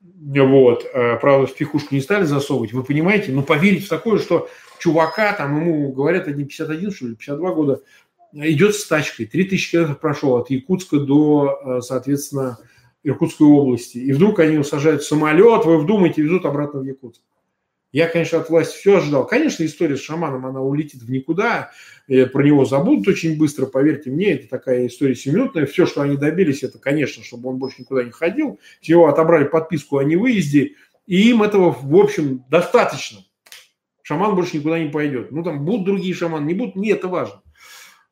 Вот. 0.01 0.87
Э, 0.93 1.17
правда, 1.19 1.47
в 1.47 1.57
пихушку 1.57 1.95
не 1.95 2.01
стали 2.01 2.25
засовывать, 2.25 2.73
вы 2.73 2.85
понимаете? 2.85 3.33
Но 3.33 3.43
поверить 3.43 3.87
в 3.87 3.89
такое, 3.89 4.19
что 4.19 4.49
чувака, 4.79 5.33
там 5.33 5.61
ему 5.61 5.93
говорят, 5.93 6.29
один 6.29 6.47
51, 6.47 6.91
что 6.93 7.07
ли, 7.07 7.15
52 7.17 7.55
года, 7.55 7.83
идет 8.33 8.75
с 8.75 8.87
тачкой, 8.87 9.27
3000 9.27 9.71
километров 9.71 10.01
прошел 10.01 10.37
от 10.37 10.51
Якутска 10.51 10.99
до, 10.99 11.59
э, 11.65 11.81
соответственно, 11.81 12.59
Иркутской 13.03 13.47
области. 13.47 13.99
И 13.99 14.13
вдруг 14.13 14.39
они 14.41 14.59
усажают 14.59 15.03
в 15.03 15.07
самолет, 15.07 15.65
вы 15.65 15.79
вдумайте, 15.79 16.23
везут 16.23 16.47
обратно 16.47 16.81
в 16.81 16.85
Якутск. 16.85 17.23
Я, 17.95 18.09
конечно, 18.09 18.41
от 18.41 18.51
власти 18.51 18.77
все 18.77 18.97
ожидал. 18.97 19.25
Конечно, 19.25 19.65
история 19.65 19.97
с 19.97 20.01
шаманом, 20.01 20.47
она 20.47 20.61
улетит 20.61 21.01
в 21.01 21.09
никуда, 21.09 21.71
про 22.09 22.43
него 22.43 22.65
забудут 22.65 23.07
очень 23.07 23.39
быстро, 23.39 23.67
поверьте 23.67 24.11
мне, 24.11 24.33
это 24.33 24.49
такая 24.49 24.89
история 24.89 25.15
семинутная. 25.15 25.65
Все, 25.65 25.87
что 25.87 26.01
они 26.03 26.17
добились, 26.17 26.65
это, 26.65 26.81
конечно, 26.81 27.23
чтобы 27.23 27.51
он 27.51 27.59
больше 27.59 27.83
никуда 27.83 28.03
не 28.03 28.11
ходил. 28.11 28.59
С 28.83 28.89
него 28.89 29.07
отобрали 29.07 29.45
подписку 29.45 29.99
о 29.99 30.03
невыезде, 30.03 30.73
и 31.07 31.31
им 31.31 31.45
этого, 31.45 31.71
в 31.71 31.95
общем, 31.95 32.45
достаточно. 32.51 33.21
Шаман 34.03 34.35
больше 34.35 34.57
никуда 34.57 34.81
не 34.81 34.91
пойдет. 34.91 35.31
Ну, 35.31 35.45
там 35.45 35.65
будут 35.65 35.87
другие 35.87 36.15
шаманы, 36.15 36.47
не 36.47 36.55
будут, 36.55 36.75
не 36.75 36.91
это 36.91 37.07
важно. 37.07 37.43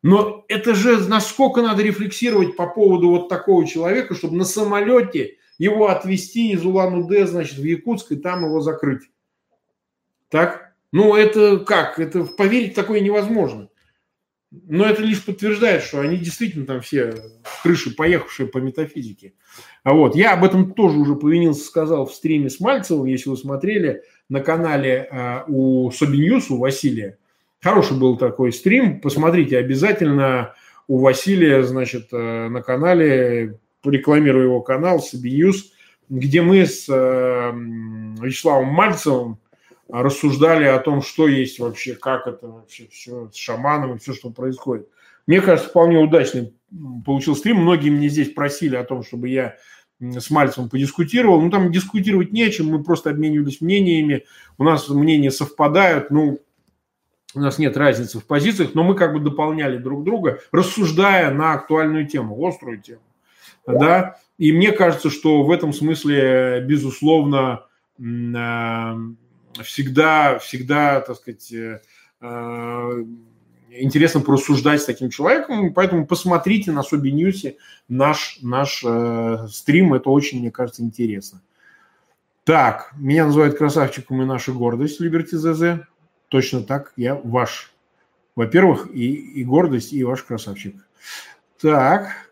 Но 0.00 0.44
это 0.46 0.76
же 0.76 0.96
насколько 1.09 1.60
надо 1.60 1.82
рефлексировать 1.82 2.54
по 2.54 2.68
поводу 2.68 3.09
вот 3.09 3.28
такого 3.28 3.66
человека, 3.66 4.14
чтобы 4.14 4.36
на 4.36 4.44
самолете 4.44 5.38
его 5.59 5.88
отвезти 5.88 6.52
из 6.52 6.64
Улан-Удэ, 6.64 7.26
значит, 7.26 7.59
в 7.59 7.64
Якутск 7.64 8.12
и 8.12 8.16
там 8.16 8.44
его 8.44 8.60
закрыть. 8.60 9.02
Так? 10.32 10.72
Ну, 10.92 11.14
это 11.14 11.59
как? 11.59 11.98
Это 11.98 12.24
поверить 12.24 12.74
такое 12.74 13.00
невозможно. 13.00 13.68
Но 14.50 14.84
это 14.84 15.02
лишь 15.02 15.24
подтверждает, 15.24 15.82
что 15.82 16.00
они 16.00 16.16
действительно 16.16 16.66
там 16.66 16.80
все 16.80 17.14
крыши 17.62 17.94
поехавшие 17.94 18.48
по 18.48 18.59
метафизике. 18.59 19.34
А 19.84 19.92
вот, 19.94 20.16
я 20.16 20.32
об 20.32 20.44
этом 20.44 20.72
тоже 20.72 20.98
уже 20.98 21.16
повинился, 21.16 21.64
сказал 21.64 22.06
в 22.06 22.14
стриме 22.14 22.48
с 22.48 22.60
Мальцевым, 22.60 23.06
если 23.06 23.28
вы 23.28 23.36
смотрели 23.36 24.02
на 24.28 24.40
канале 24.40 25.09
э, 25.10 25.40
у 25.48 25.90
SobiNews, 25.90 26.51
у 26.50 26.59
Василия. 26.59 27.18
Хороший 27.60 27.98
был 27.98 28.16
такой 28.16 28.52
стрим, 28.52 29.00
посмотрите 29.00 29.59
обязательно 29.59 30.54
у 30.88 30.98
Василия, 30.98 31.62
значит, 31.62 32.09
э, 32.12 32.48
на 32.48 32.62
канале, 32.62 33.59
рекламирую 33.84 34.44
его 34.44 34.60
канал 34.62 35.00
SobiNews, 35.01 35.72
где 36.09 36.40
мы 36.40 36.64
с 36.66 36.86
э, 36.88 37.52
Вячеславом 38.22 38.68
Мальцевым 38.68 39.38
рассуждали 39.93 40.64
о 40.64 40.78
том, 40.78 41.02
что 41.02 41.28
есть 41.28 41.59
вообще, 41.59 41.94
как 41.94 42.27
это 42.27 42.48
вообще 42.48 42.89
все 42.90 43.31
с 43.31 43.36
шаманом 43.36 43.94
и 43.94 43.98
все, 43.98 44.14
что 44.14 44.31
происходит. 44.31 44.89
Мне 45.27 45.43
кажется, 45.43 45.69
вполне 45.69 45.98
удачный 45.98 46.55
получил 47.05 47.36
стрим. 47.36 47.59
Многие 47.59 47.90
мне 47.90 48.09
здесь 48.09 48.32
просили 48.32 48.74
о 48.74 48.85
том, 48.85 49.05
чтобы 49.05 49.28
я 49.28 49.56
с 50.01 50.31
Мальцевым 50.31 50.70
подискутировал. 50.70 51.43
Ну, 51.43 51.51
там 51.51 51.70
дискутировать 51.70 52.32
не 52.32 52.43
о 52.43 52.51
чем, 52.51 52.69
мы 52.69 52.82
просто 52.82 53.10
обменивались 53.10 53.60
мнениями. 53.60 54.24
У 54.56 54.64
нас 54.64 54.89
мнения 54.89 55.31
совпадают, 55.31 56.10
ну, 56.10 56.40
у 57.35 57.40
нас 57.40 57.59
нет 57.59 57.77
разницы 57.77 58.19
в 58.19 58.27
позициях, 58.27 58.70
но 58.74 58.82
мы 58.82 58.94
как 58.94 59.12
бы 59.12 59.20
дополняли 59.20 59.77
друг 59.77 60.05
друга, 60.05 60.40
рассуждая 60.52 61.32
на 61.32 61.52
актуальную 61.52 62.06
тему, 62.06 62.47
острую 62.47 62.81
тему. 62.81 63.02
Да? 63.66 64.16
И 64.39 64.52
мне 64.52 64.73
кажется, 64.73 65.10
что 65.10 65.43
в 65.43 65.51
этом 65.51 65.73
смысле, 65.73 66.64
безусловно, 66.66 67.66
э, 67.98 68.02
всегда, 69.62 70.38
всегда, 70.38 71.00
так 71.00 71.16
сказать, 71.16 71.52
э, 71.52 71.80
э, 72.20 73.04
интересно 73.70 74.20
порассуждать 74.20 74.82
с 74.82 74.84
таким 74.84 75.10
человеком, 75.10 75.72
поэтому 75.72 76.06
посмотрите 76.06 76.72
на 76.72 76.82
Соби 76.82 77.12
Ньюсе 77.12 77.56
наш, 77.88 78.38
наш 78.42 78.82
э, 78.84 79.46
стрим, 79.50 79.94
это 79.94 80.10
очень, 80.10 80.40
мне 80.40 80.50
кажется, 80.50 80.82
интересно. 80.82 81.42
Так, 82.44 82.92
меня 82.96 83.26
называют 83.26 83.56
красавчиком 83.56 84.20
и 84.22 84.24
наша 84.24 84.52
гордость, 84.52 85.00
Liberty 85.00 85.34
ZZ. 85.34 85.84
Точно 86.28 86.62
так, 86.62 86.92
я 86.96 87.14
ваш. 87.14 87.72
Во-первых, 88.34 88.88
и, 88.92 89.12
и 89.12 89.44
гордость, 89.44 89.92
и 89.92 90.02
ваш 90.02 90.22
красавчик. 90.22 90.74
Так, 91.60 92.30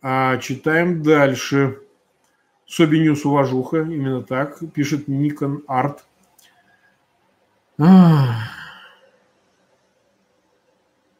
а, 0.00 0.38
читаем 0.38 1.02
дальше. 1.02 1.80
Собинюс 2.66 3.24
уважуха, 3.24 3.82
именно 3.82 4.22
так, 4.22 4.58
пишет 4.72 5.08
Никон 5.08 5.62
Арт. 5.66 6.04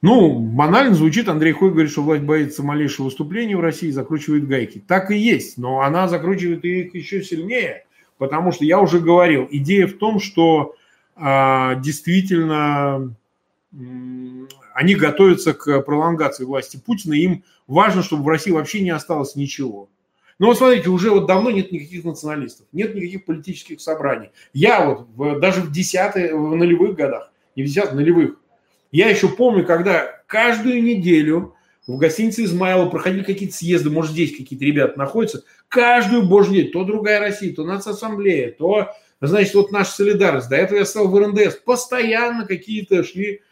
Ну, 0.05 0.39
банально 0.39 0.95
звучит, 0.95 1.29
Андрей 1.29 1.53
Хой 1.53 1.71
говорит, 1.71 1.91
что 1.91 2.03
власть 2.03 2.25
боится 2.25 2.63
малейшего 2.63 3.07
выступления 3.07 3.57
в 3.57 3.61
России 3.61 3.89
и 3.89 3.93
закручивает 3.93 4.47
гайки. 4.47 4.85
Так 4.87 5.11
и 5.11 5.17
есть, 5.17 5.57
но 5.57 5.81
она 5.81 6.09
закручивает 6.09 6.63
их 6.65 6.95
еще 6.95 7.23
сильнее, 7.23 7.87
потому 8.19 8.53
что 8.53 8.67
я 8.67 8.81
уже 8.81 9.01
говорил, 9.01 9.49
идея 9.51 9.87
в 9.87 9.95
том, 9.95 10.21
что 10.21 10.77
а, 11.17 11.77
действительно 11.77 13.15
они 14.75 14.95
готовятся 14.95 15.55
к 15.55 15.81
пролонгации 15.81 16.45
власти 16.45 16.77
Путина, 16.77 17.15
им 17.15 17.45
важно, 17.67 18.03
чтобы 18.03 18.25
в 18.25 18.29
России 18.29 18.51
вообще 18.51 18.83
не 18.83 18.91
осталось 18.91 19.37
ничего. 19.37 19.89
Но 20.39 20.49
вот 20.49 20.59
смотрите, 20.59 20.91
уже 20.91 21.11
вот 21.11 21.27
давно 21.27 21.51
нет 21.51 21.71
никаких 21.71 22.05
националистов, 22.05 22.67
нет 22.73 22.95
никаких 22.95 23.25
политических 23.25 23.81
собраний. 23.81 24.31
Я 24.53 24.85
вот 24.85 25.09
в, 25.15 25.41
даже 25.41 25.61
в 25.61 25.71
десятые, 25.71 26.35
в 26.35 26.55
нулевых 26.57 26.97
годах, 26.97 27.31
не 27.57 27.63
в 27.63 27.67
десятых, 27.67 27.95
нулевых, 27.95 28.37
я 28.91 29.09
еще 29.09 29.29
помню, 29.29 29.65
когда 29.65 30.23
каждую 30.27 30.83
неделю 30.83 31.55
в 31.87 31.99
гостинице 31.99 32.45
Измайлова 32.45 32.89
проходили 32.89 33.23
какие-то 33.23 33.55
съезды, 33.55 33.91
может, 33.91 34.13
здесь 34.13 34.37
какие-то 34.37 34.65
ребята 34.65 34.99
находятся, 34.99 35.45
каждую 35.69 36.23
божью 36.23 36.55
неделю, 36.55 36.71
то 36.71 36.85
другая 36.85 37.21
Россия, 37.21 37.55
то 37.55 37.65
нацассамблея, 37.65 38.53
то, 38.53 38.89
значит, 39.21 39.55
вот 39.55 39.71
наша 39.71 39.93
солидарность. 39.93 40.49
До 40.49 40.57
этого 40.57 40.79
я 40.79 40.85
стал 40.85 41.09
в 41.09 41.19
РНДС. 41.19 41.57
Постоянно 41.65 42.47
какие-то 42.47 43.05
шли 43.05 43.43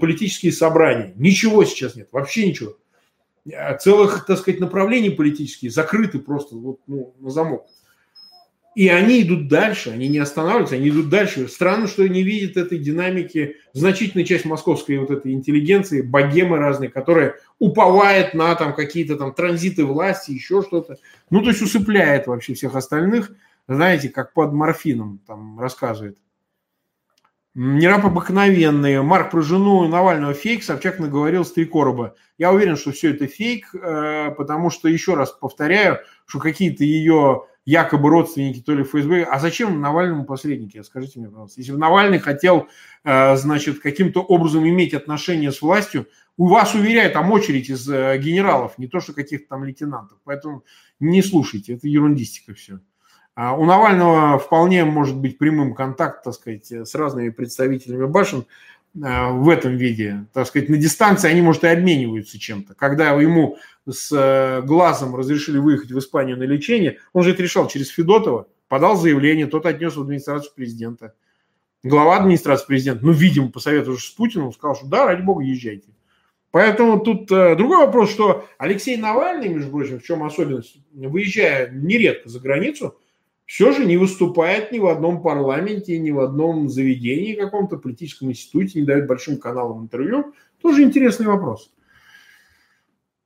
политические 0.00 0.52
собрания. 0.52 1.12
Ничего 1.16 1.64
сейчас 1.64 1.96
нет, 1.96 2.08
вообще 2.12 2.46
ничего. 2.46 2.76
А 3.54 3.74
целых, 3.74 4.26
так 4.26 4.38
сказать, 4.38 4.60
направлений 4.60 5.10
политических 5.10 5.72
закрыты 5.72 6.18
просто 6.18 6.56
вот, 6.56 6.80
ну, 6.86 7.14
на 7.20 7.30
замок. 7.30 7.66
И 8.76 8.88
они 8.88 9.22
идут 9.22 9.48
дальше, 9.48 9.90
они 9.90 10.08
не 10.08 10.18
останавливаются, 10.18 10.76
они 10.76 10.90
идут 10.90 11.08
дальше. 11.08 11.48
Странно, 11.48 11.88
что 11.88 12.08
не 12.08 12.22
видит 12.22 12.56
этой 12.56 12.78
динамики 12.78 13.56
значительная 13.72 14.24
часть 14.24 14.44
московской 14.44 14.98
вот 14.98 15.10
этой 15.10 15.32
интеллигенции, 15.32 16.02
богемы 16.02 16.58
разные, 16.58 16.88
которая 16.88 17.34
уповает 17.58 18.32
на 18.32 18.54
там 18.54 18.74
какие-то 18.74 19.16
там 19.16 19.34
транзиты 19.34 19.84
власти, 19.84 20.30
еще 20.30 20.62
что-то. 20.62 20.98
Ну, 21.30 21.42
то 21.42 21.48
есть 21.48 21.62
усыпляет 21.62 22.28
вообще 22.28 22.54
всех 22.54 22.76
остальных, 22.76 23.32
знаете, 23.66 24.08
как 24.08 24.32
под 24.32 24.52
морфином 24.52 25.20
там 25.26 25.58
рассказывает. 25.58 26.16
Не 27.54 27.88
раб 27.88 28.06
обыкновенный. 28.06 29.02
Марк 29.02 29.32
про 29.32 29.42
жену 29.42 29.88
Навального 29.88 30.34
фейк, 30.34 30.62
Собчак 30.62 31.00
наговорил 31.00 31.44
с 31.44 31.52
три 31.52 31.64
короба. 31.64 32.14
Я 32.38 32.52
уверен, 32.52 32.76
что 32.76 32.92
все 32.92 33.10
это 33.10 33.26
фейк, 33.26 33.74
э, 33.74 34.30
потому 34.36 34.70
что, 34.70 34.88
еще 34.88 35.14
раз 35.14 35.32
повторяю, 35.32 35.98
что 36.26 36.38
какие-то 36.38 36.84
ее 36.84 37.46
якобы 37.64 38.08
родственники, 38.08 38.60
то 38.60 38.72
ли 38.72 38.84
ФСБ. 38.84 39.24
А 39.24 39.40
зачем 39.40 39.80
Навальному 39.80 40.24
посредники? 40.24 40.80
Скажите 40.82 41.18
мне, 41.18 41.28
пожалуйста. 41.28 41.60
Если 41.60 41.72
бы 41.72 41.78
Навальный 41.78 42.20
хотел, 42.20 42.68
э, 43.02 43.36
значит, 43.36 43.80
каким-то 43.80 44.22
образом 44.22 44.68
иметь 44.68 44.94
отношения 44.94 45.50
с 45.50 45.60
властью, 45.60 46.06
у 46.36 46.46
вас 46.46 46.74
уверяют, 46.76 47.14
там 47.14 47.32
очередь 47.32 47.68
из 47.68 47.88
э, 47.90 48.16
генералов, 48.18 48.78
не 48.78 48.86
то 48.86 49.00
что 49.00 49.12
каких-то 49.12 49.48
там 49.48 49.64
лейтенантов. 49.64 50.18
Поэтому 50.22 50.62
не 51.00 51.20
слушайте, 51.20 51.74
это 51.74 51.88
ерундистика 51.88 52.54
все. 52.54 52.78
А 53.42 53.56
у 53.56 53.64
Навального 53.64 54.38
вполне 54.38 54.84
может 54.84 55.16
быть 55.16 55.38
прямым 55.38 55.72
контакт, 55.74 56.24
так 56.24 56.34
сказать, 56.34 56.70
с 56.70 56.94
разными 56.94 57.30
представителями 57.30 58.04
башен 58.04 58.44
а, 59.02 59.30
в 59.30 59.48
этом 59.48 59.78
виде. 59.78 60.26
Так 60.34 60.46
сказать, 60.46 60.68
на 60.68 60.76
дистанции 60.76 61.30
они, 61.30 61.40
может, 61.40 61.64
и 61.64 61.68
обмениваются 61.68 62.38
чем-то. 62.38 62.74
Когда 62.74 63.12
ему 63.12 63.56
с 63.88 64.12
э, 64.12 64.60
глазом 64.60 65.16
разрешили 65.16 65.56
выехать 65.56 65.90
в 65.90 65.98
Испанию 65.98 66.36
на 66.36 66.42
лечение, 66.42 66.98
он 67.14 67.22
же 67.22 67.30
это 67.30 67.42
решал 67.42 67.66
через 67.66 67.88
Федотова, 67.88 68.46
подал 68.68 68.98
заявление, 68.98 69.46
тот 69.46 69.64
отнес 69.64 69.96
в 69.96 70.02
администрацию 70.02 70.52
президента. 70.54 71.14
Глава 71.82 72.18
администрации 72.18 72.66
президента, 72.66 73.06
ну, 73.06 73.12
видимо, 73.12 73.50
посоветовавшись 73.50 74.10
с 74.10 74.12
Путиным, 74.12 74.52
сказал, 74.52 74.76
что 74.76 74.84
да, 74.84 75.06
ради 75.06 75.22
бога, 75.22 75.42
езжайте. 75.42 75.88
Поэтому 76.50 77.00
тут 77.00 77.32
э, 77.32 77.56
другой 77.56 77.86
вопрос, 77.86 78.10
что 78.10 78.46
Алексей 78.58 78.98
Навальный, 78.98 79.48
между 79.48 79.70
прочим, 79.70 79.98
в 79.98 80.02
чем 80.02 80.24
особенность, 80.24 80.76
выезжая 80.92 81.70
нередко 81.70 82.28
за 82.28 82.38
границу, 82.38 82.98
все 83.50 83.72
же 83.72 83.84
не 83.84 83.96
выступает 83.96 84.70
ни 84.70 84.78
в 84.78 84.86
одном 84.86 85.22
парламенте, 85.22 85.98
ни 85.98 86.12
в 86.12 86.20
одном 86.20 86.68
заведении 86.68 87.34
каком-то 87.34 87.78
политическом 87.78 88.30
институте, 88.30 88.78
не 88.78 88.86
дает 88.86 89.08
большим 89.08 89.38
каналам 89.38 89.82
интервью. 89.82 90.36
Тоже 90.62 90.84
интересный 90.84 91.26
вопрос. 91.26 91.72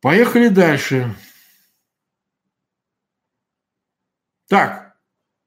Поехали 0.01 0.49
дальше. 0.49 1.15
Так, 4.49 4.97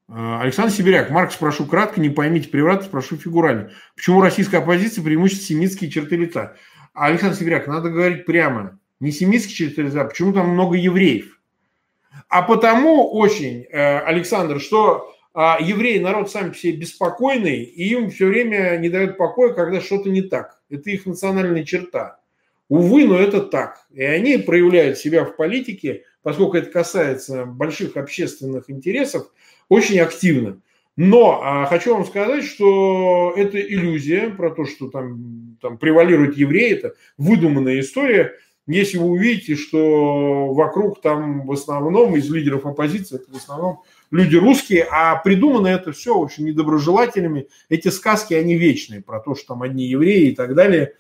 э, 0.10 0.14
Александр 0.42 0.72
Сибиряк. 0.72 1.10
Марк, 1.10 1.32
спрошу 1.32 1.66
кратко, 1.66 2.00
не 2.00 2.12
поймите 2.12 2.48
превратно, 2.48 2.86
спрошу 2.86 3.18
фигурально. 3.18 3.72
Почему 3.96 4.22
российская 4.22 4.58
оппозиция 4.58 5.04
преимущественно 5.04 5.60
семитские 5.60 5.90
черты 5.90 6.18
лица? 6.18 6.56
Александр 6.94 7.36
Сибиряк, 7.36 7.66
надо 7.66 7.90
говорить 7.90 8.28
прямо. 8.28 8.78
Не 9.00 9.12
семитский 9.12 9.56
через 9.56 9.94
почему 9.94 10.34
там 10.34 10.50
много 10.50 10.78
евреев? 10.78 11.37
А 12.30 12.42
потому 12.42 13.12
очень, 13.12 13.66
э, 13.70 14.00
Александр, 14.00 14.60
что 14.60 15.14
а, 15.40 15.60
евреи 15.62 16.00
народ 16.00 16.32
сами 16.32 16.50
по 16.50 16.58
себе 16.58 16.78
беспокойный, 16.78 17.62
и 17.62 17.90
им 17.90 18.10
все 18.10 18.26
время 18.26 18.76
не 18.78 18.90
дают 18.90 19.18
покоя, 19.18 19.54
когда 19.54 19.80
что-то 19.82 20.10
не 20.10 20.24
так. 20.24 20.60
Это 20.72 20.90
их 20.90 21.06
национальная 21.06 21.64
черта. 21.64 22.20
Увы, 22.70 23.06
но 23.06 23.20
это 23.20 23.42
так. 23.42 23.86
И 23.94 24.02
они 24.02 24.38
проявляют 24.38 24.98
себя 24.98 25.24
в 25.24 25.36
политике, 25.36 26.06
поскольку 26.24 26.58
это 26.58 26.72
касается 26.72 27.46
больших 27.46 27.98
общественных 27.98 28.72
интересов, 28.72 29.32
очень 29.70 30.00
активно. 30.00 30.60
Но 30.96 31.42
а, 31.44 31.68
хочу 31.68 31.94
вам 31.94 32.06
сказать, 32.06 32.44
что 32.44 33.32
это 33.38 33.60
иллюзия 33.60 34.32
про 34.32 34.50
то, 34.50 34.66
что 34.66 34.90
там, 34.90 35.58
там 35.62 35.78
превалируют 35.78 36.36
евреи, 36.36 36.72
это 36.72 36.96
выдуманная 37.20 37.80
история. 37.80 38.34
Если 38.68 38.98
вы 38.98 39.06
увидите, 39.06 39.56
что 39.56 40.54
вокруг 40.54 41.02
там 41.02 41.46
в 41.46 41.52
основном 41.54 42.16
из 42.18 42.30
лидеров 42.30 42.66
оппозиции, 42.66 43.16
это 43.16 43.32
в 43.32 43.38
основном 43.38 43.82
люди 44.12 44.36
русские, 44.36 44.86
а 44.92 45.16
придумано 45.16 45.68
это 45.68 45.94
все 45.94 46.16
очень 46.16 46.46
недоброжелателями. 46.46 47.48
Эти 47.70 47.88
сказки, 47.88 48.34
они 48.34 48.56
вечные, 48.56 49.02
про 49.02 49.22
то, 49.22 49.36
что 49.36 49.54
там 49.54 49.64
одни 49.64 49.86
евреи 49.86 50.32
и 50.32 50.36
так 50.36 50.54
далее. 50.54 50.96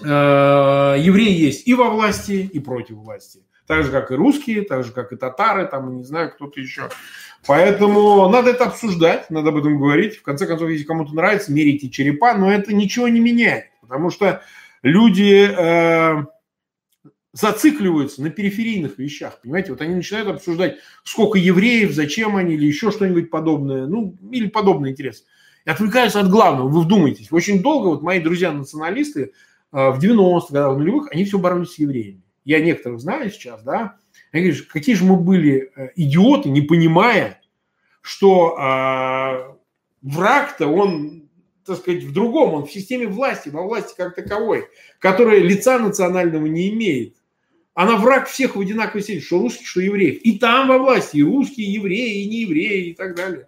Э, 0.00 0.96
евреи 0.98 1.32
есть 1.32 1.66
и 1.66 1.72
во 1.72 1.88
власти, 1.88 2.48
и 2.52 2.60
против 2.60 2.96
власти. 2.96 3.40
Так 3.66 3.84
же, 3.84 3.90
как 3.90 4.10
и 4.10 4.14
русские, 4.14 4.62
так 4.62 4.84
же, 4.84 4.92
как 4.92 5.12
и 5.12 5.16
татары, 5.16 5.66
там, 5.66 5.96
не 5.96 6.04
знаю, 6.04 6.32
кто-то 6.32 6.60
еще. 6.60 6.90
Поэтому 7.46 8.28
надо 8.28 8.50
это 8.50 8.66
обсуждать, 8.66 9.30
надо 9.30 9.48
об 9.48 9.56
этом 9.56 9.78
говорить. 9.78 10.16
В 10.16 10.22
конце 10.22 10.46
концов, 10.46 10.68
если 10.68 10.84
кому-то 10.84 11.14
нравится, 11.14 11.52
мерите 11.52 11.88
черепа, 11.88 12.34
но 12.34 12.52
это 12.52 12.74
ничего 12.74 13.08
не 13.08 13.20
меняет. 13.20 13.66
Потому 13.80 14.10
что 14.10 14.42
люди 14.82 15.48
э, 15.48 16.24
зацикливаются 17.32 18.22
на 18.22 18.30
периферийных 18.30 18.98
вещах. 18.98 19.40
Понимаете, 19.40 19.72
вот 19.72 19.80
они 19.80 19.94
начинают 19.94 20.28
обсуждать, 20.28 20.76
сколько 21.02 21.38
евреев, 21.38 21.92
зачем 21.92 22.36
они, 22.36 22.54
или 22.54 22.66
еще 22.66 22.90
что-нибудь 22.90 23.30
подобное, 23.30 23.86
ну, 23.86 24.16
или 24.30 24.48
подобный 24.48 24.90
интерес. 24.90 25.24
И 25.64 25.70
отвлекаются 25.70 26.20
от 26.20 26.28
главного. 26.28 26.68
Вы 26.68 26.82
вдумайтесь. 26.82 27.32
Очень 27.32 27.62
долго 27.62 27.86
вот 27.88 28.02
мои 28.02 28.20
друзья-националисты 28.20 29.32
э, 29.72 29.90
в 29.90 29.98
90-х 29.98 30.48
годах, 30.50 30.74
в 30.74 30.78
нулевых, 30.78 31.08
они 31.10 31.24
все 31.24 31.38
боролись 31.38 31.72
с 31.72 31.78
евреями. 31.78 32.22
Я 32.44 32.60
некоторых 32.60 33.00
знаю 33.00 33.30
сейчас, 33.30 33.62
да. 33.62 33.96
Они 34.32 34.48
говорят, 34.48 34.66
какие 34.66 34.94
же 34.94 35.04
мы 35.04 35.16
были 35.16 35.72
э, 35.74 35.90
идиоты, 35.96 36.50
не 36.50 36.60
понимая, 36.60 37.40
что 38.02 38.58
э, 38.58 39.54
враг-то 40.02 40.66
он 40.66 41.22
так 41.64 41.78
сказать, 41.78 42.02
в 42.02 42.12
другом, 42.12 42.54
он 42.54 42.66
в 42.66 42.72
системе 42.72 43.06
власти, 43.06 43.48
во 43.48 43.62
власти 43.62 43.94
как 43.96 44.16
таковой, 44.16 44.66
которая 44.98 45.38
лица 45.38 45.78
национального 45.78 46.46
не 46.46 46.70
имеет. 46.70 47.16
Она 47.74 47.96
враг 47.96 48.28
всех 48.28 48.56
в 48.56 48.60
одинаковой 48.60 49.02
степени, 49.02 49.20
что 49.20 49.38
русских, 49.38 49.66
что 49.66 49.80
евреев. 49.80 50.20
И 50.22 50.38
там 50.38 50.68
во 50.68 50.78
власти 50.78 51.18
и 51.18 51.22
русские, 51.22 51.68
и 51.68 51.72
евреи, 51.72 52.22
и 52.22 52.28
неевреи, 52.28 52.90
и 52.90 52.94
так 52.94 53.16
далее. 53.16 53.46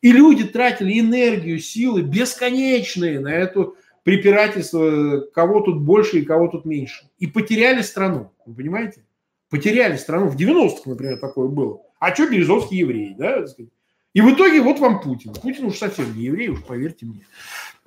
И 0.00 0.12
люди 0.12 0.44
тратили 0.44 0.98
энергию, 0.98 1.58
силы 1.58 2.02
бесконечные 2.02 3.20
на 3.20 3.28
это 3.28 3.72
препирательство, 4.04 5.20
кого 5.34 5.60
тут 5.60 5.80
больше 5.82 6.20
и 6.20 6.24
кого 6.24 6.48
тут 6.48 6.64
меньше. 6.64 7.10
И 7.18 7.26
потеряли 7.26 7.82
страну, 7.82 8.32
вы 8.46 8.54
понимаете? 8.54 9.04
Потеряли 9.50 9.96
страну. 9.96 10.28
В 10.28 10.36
90-х, 10.36 10.82
например, 10.86 11.18
такое 11.18 11.48
было. 11.48 11.80
А 11.98 12.14
что 12.14 12.28
Березовский 12.28 12.78
еврей, 12.78 13.14
да? 13.18 13.44
И 14.14 14.20
в 14.20 14.32
итоге 14.32 14.62
вот 14.62 14.78
вам 14.78 15.00
Путин. 15.00 15.34
Путин 15.34 15.66
уж 15.66 15.76
совсем 15.76 16.16
не 16.16 16.24
еврей, 16.24 16.48
уж 16.48 16.64
поверьте 16.64 17.06
мне. 17.06 17.26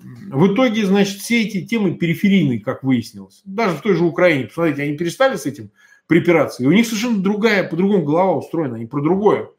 В 0.01 0.53
итоге, 0.53 0.85
значит, 0.85 1.19
все 1.19 1.43
эти 1.43 1.65
темы 1.65 1.95
периферийные, 1.95 2.59
как 2.59 2.83
выяснилось. 2.83 3.41
Даже 3.45 3.75
в 3.75 3.81
той 3.81 3.95
же 3.95 4.03
Украине, 4.03 4.45
посмотрите, 4.45 4.83
они 4.83 4.97
перестали 4.97 5.35
с 5.35 5.45
этим 5.45 5.71
припираться. 6.07 6.63
И 6.63 6.65
у 6.65 6.71
них 6.71 6.85
совершенно 6.85 7.21
другая, 7.21 7.67
по-другому 7.67 8.03
голова 8.03 8.33
устроена, 8.33 8.75
они 8.75 8.85
про 8.85 9.01
другое. 9.01 9.49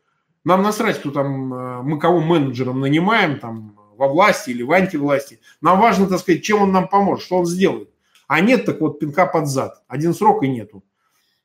Нам 0.44 0.62
насрать, 0.62 0.98
кто 0.98 1.10
там, 1.10 1.54
э, 1.54 1.82
мы 1.82 1.98
кого 1.98 2.20
менеджером 2.20 2.80
нанимаем, 2.80 3.38
там, 3.38 3.78
во 3.96 4.08
власти 4.08 4.50
или 4.50 4.62
в 4.62 4.72
антивласти. 4.72 5.40
Нам 5.60 5.80
важно, 5.80 6.06
так 6.06 6.18
сказать, 6.18 6.42
чем 6.42 6.62
он 6.62 6.72
нам 6.72 6.88
поможет, 6.88 7.24
что 7.24 7.38
он 7.38 7.46
сделает. 7.46 7.90
А 8.26 8.40
нет, 8.40 8.64
так 8.64 8.80
вот, 8.80 8.98
пинка 8.98 9.26
под 9.26 9.46
зад. 9.46 9.82
Один 9.88 10.14
срок 10.14 10.42
и 10.42 10.48
нету. 10.48 10.82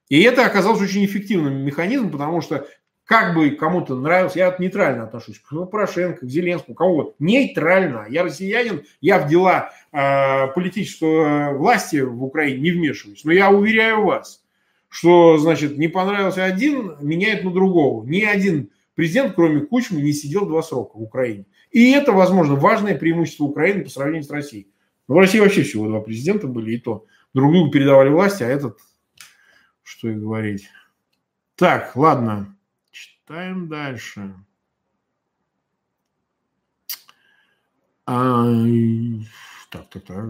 И 0.09 0.21
это 0.21 0.45
оказалось 0.45 0.81
очень 0.81 1.05
эффективным 1.05 1.65
механизмом, 1.65 2.11
потому 2.11 2.41
что 2.41 2.65
как 3.07 3.35
бы 3.35 3.51
кому-то 3.51 3.95
нравился, 3.95 4.39
я 4.39 4.55
нейтрально 4.59 5.05
отношусь 5.05 5.39
к 5.39 5.65
Порошенко, 5.65 6.25
к 6.25 6.29
Зеленскому, 6.29 6.75
кого-то. 6.75 7.15
Нейтрально. 7.19 8.05
Я 8.09 8.23
россиянин, 8.23 8.83
я 8.99 9.19
в 9.19 9.29
дела 9.29 9.71
э, 9.93 10.47
политической 10.53 11.55
власти 11.55 12.01
в 12.01 12.21
Украине 12.21 12.59
не 12.59 12.71
вмешиваюсь. 12.71 13.23
Но 13.23 13.31
я 13.31 13.49
уверяю 13.49 14.03
вас, 14.03 14.43
что, 14.89 15.37
значит, 15.37 15.77
не 15.77 15.87
понравился 15.87 16.43
один, 16.43 16.97
меняет 16.99 17.45
на 17.45 17.51
другого. 17.51 18.05
Ни 18.05 18.23
один 18.23 18.71
президент, 18.93 19.35
кроме 19.35 19.61
Кучмы, 19.61 20.01
не 20.01 20.11
сидел 20.11 20.45
два 20.45 20.61
срока 20.61 20.97
в 20.97 21.01
Украине. 21.01 21.45
И 21.71 21.91
это, 21.91 22.11
возможно, 22.11 22.55
важное 22.55 22.97
преимущество 22.97 23.45
Украины 23.45 23.85
по 23.85 23.89
сравнению 23.89 24.23
с 24.23 24.29
Россией. 24.29 24.67
Но 25.07 25.15
в 25.15 25.19
России 25.19 25.39
вообще 25.39 25.63
всего 25.63 25.87
два 25.87 26.01
президента 26.01 26.47
были, 26.47 26.75
и 26.75 26.77
то 26.77 27.05
друг 27.33 27.53
другу 27.53 27.71
передавали 27.71 28.09
власти, 28.09 28.43
а 28.43 28.47
этот, 28.47 28.79
что 29.81 30.09
и 30.09 30.13
говорить. 30.13 30.67
Так, 31.55 31.95
ладно. 31.95 32.56
Читаем 33.27 33.67
дальше. 33.67 34.33
А, 38.05 38.45
так, 39.69 39.89
так, 39.89 40.03
так. 40.05 40.25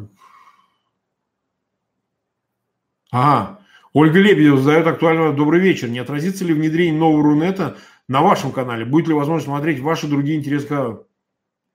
Ага. 3.12 3.60
Ольга 3.94 4.20
Лебедева 4.20 4.58
задает 4.58 4.88
актуальный 4.88 5.32
добрый 5.36 5.60
вечер. 5.60 5.90
Не 5.90 6.00
отразится 6.00 6.44
ли 6.44 6.56
внедрение 6.56 6.98
нового 6.98 7.22
Рунета 7.22 7.78
на 8.08 8.24
вашем 8.24 8.52
канале? 8.52 8.84
Будет 8.84 9.10
ли 9.10 9.14
возможность 9.14 9.46
смотреть 9.46 9.80
ваши 9.80 10.08
другие 10.08 10.40
интересы? 10.40 10.98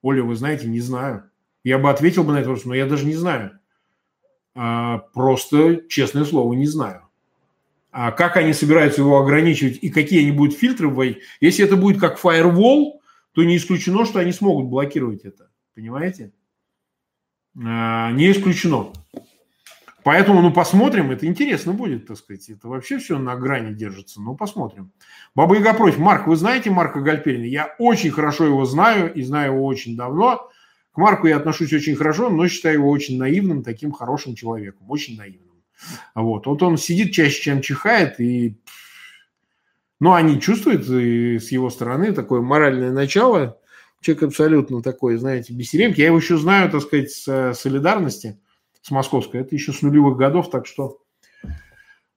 Оля, 0.02 0.24
вы 0.24 0.34
знаете, 0.34 0.66
не 0.66 0.80
знаю. 0.80 1.30
Я 1.62 1.78
бы 1.78 1.88
ответил 1.88 2.24
бы 2.24 2.32
на 2.32 2.38
этот 2.38 2.48
вопрос, 2.48 2.64
но 2.64 2.74
я 2.74 2.86
даже 2.86 3.06
не 3.06 3.14
знаю. 3.14 3.60
А, 4.56 4.98
просто, 5.14 5.88
честное 5.88 6.24
слово, 6.24 6.52
не 6.54 6.66
знаю. 6.66 7.11
А 7.92 8.10
как 8.10 8.38
они 8.38 8.54
собираются 8.54 9.02
его 9.02 9.18
ограничивать 9.20 9.78
и 9.82 9.90
какие 9.90 10.22
они 10.22 10.32
будут 10.32 10.56
фильтры 10.56 10.88
вводить. 10.88 11.18
Если 11.40 11.62
это 11.62 11.76
будет 11.76 12.00
как 12.00 12.18
firewall, 12.18 13.00
то 13.32 13.44
не 13.44 13.58
исключено, 13.58 14.06
что 14.06 14.18
они 14.18 14.32
смогут 14.32 14.66
блокировать 14.66 15.24
это. 15.24 15.50
Понимаете? 15.74 16.32
А, 17.62 18.10
не 18.12 18.32
исключено. 18.32 18.92
Поэтому, 20.04 20.40
ну, 20.40 20.52
посмотрим, 20.52 21.10
это 21.10 21.26
интересно 21.26 21.74
будет, 21.74 22.06
так 22.06 22.16
сказать. 22.16 22.48
Это 22.48 22.66
вообще 22.66 22.98
все 22.98 23.18
на 23.18 23.36
грани 23.36 23.74
держится, 23.74 24.22
ну, 24.22 24.34
посмотрим. 24.34 24.90
Баба 25.34 25.56
Яга 25.56 25.74
против. 25.74 25.98
Марк, 25.98 26.26
вы 26.26 26.36
знаете 26.36 26.70
Марка 26.70 27.00
Гальперина? 27.00 27.44
Я 27.44 27.74
очень 27.78 28.10
хорошо 28.10 28.46
его 28.46 28.64
знаю 28.64 29.12
и 29.12 29.22
знаю 29.22 29.52
его 29.52 29.66
очень 29.66 29.96
давно. 29.96 30.50
К 30.92 30.96
Марку 30.96 31.26
я 31.26 31.36
отношусь 31.36 31.72
очень 31.74 31.94
хорошо, 31.94 32.30
но 32.30 32.48
считаю 32.48 32.76
его 32.76 32.90
очень 32.90 33.18
наивным, 33.18 33.62
таким 33.62 33.92
хорошим 33.92 34.34
человеком. 34.34 34.90
Очень 34.90 35.18
наивным. 35.18 35.51
Вот. 36.14 36.46
вот 36.46 36.62
он 36.62 36.76
сидит 36.76 37.12
чаще, 37.12 37.42
чем 37.42 37.62
чихает, 37.62 38.20
и 38.20 38.56
ну, 40.00 40.14
они 40.14 40.40
чувствуют 40.40 40.88
и 40.88 41.38
с 41.38 41.52
его 41.52 41.70
стороны 41.70 42.12
такое 42.12 42.40
моральное 42.40 42.90
начало. 42.90 43.58
Человек 44.00 44.24
абсолютно 44.24 44.82
такой, 44.82 45.16
знаете, 45.16 45.52
бессеремки. 45.52 46.00
Я 46.00 46.06
его 46.06 46.16
еще 46.16 46.36
знаю, 46.36 46.70
так 46.70 46.82
сказать, 46.82 47.12
с 47.12 47.54
солидарности, 47.54 48.40
с 48.80 48.90
московской. 48.90 49.42
Это 49.42 49.54
еще 49.54 49.72
с 49.72 49.80
нулевых 49.80 50.16
годов, 50.16 50.50
так 50.50 50.66
что 50.66 50.98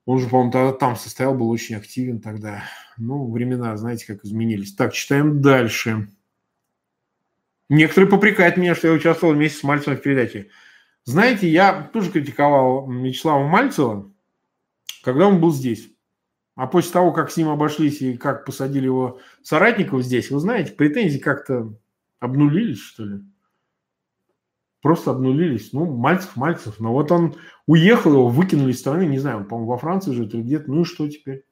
он 0.06 0.20
же, 0.20 0.28
по-моему, 0.28 0.74
там 0.74 0.96
состоял, 0.96 1.36
был 1.36 1.50
очень 1.50 1.76
активен 1.76 2.22
тогда. 2.22 2.64
Ну, 2.98 3.32
времена, 3.32 3.76
знаете, 3.78 4.06
как 4.06 4.24
изменились. 4.24 4.74
Так, 4.74 4.94
читаем 4.94 5.42
дальше. 5.42 6.10
Некоторые 7.70 8.10
попрекают 8.10 8.58
меня, 8.58 8.76
что 8.76 8.88
я 8.88 8.94
участвовал 8.94 9.34
вместе 9.34 9.60
с 9.60 9.64
Мальцевым 9.64 9.98
в 9.98 10.02
передаче. 10.02 10.50
Знаете, 11.06 11.48
я 11.48 11.84
тоже 11.94 12.11
критиковал 12.11 12.90
Вячеслава 12.90 13.48
Мальцева, 13.48 14.11
когда 15.03 15.27
он 15.27 15.40
был 15.40 15.53
здесь. 15.53 15.91
А 16.56 16.68
после 16.68 16.94
того, 16.94 17.11
как 17.11 17.30
с 17.30 17.38
ним 17.38 17.49
обошлись 17.49 18.02
и 18.02 18.18
как 18.18 18.45
посадили 18.45 18.86
его 18.86 19.19
соратников 19.44 20.03
здесь, 20.03 20.32
вы 20.32 20.40
знаете, 20.40 20.72
претензии 20.72 21.19
как-то 21.19 21.77
обнулились, 22.19 22.80
что 22.80 23.06
ли. 23.06 23.22
Просто 24.82 25.11
обнулились. 25.11 25.73
Ну, 25.73 25.86
Мальцев, 25.86 26.36
Мальцев. 26.36 26.80
Но 26.80 26.94
вот 26.94 27.11
он 27.11 27.36
уехал, 27.68 28.14
его 28.14 28.27
выкинули 28.27 28.72
из 28.72 28.80
страны, 28.80 29.06
не 29.06 29.19
знаю, 29.19 29.45
по-моему, 29.45 29.72
во 29.72 29.77
Франции 29.77 30.14
живет 30.14 30.34
или 30.34 30.41
где-то. 30.41 30.72
Ну 30.72 30.82
и 30.82 30.86
что 30.86 31.07
теперь? 31.10 31.45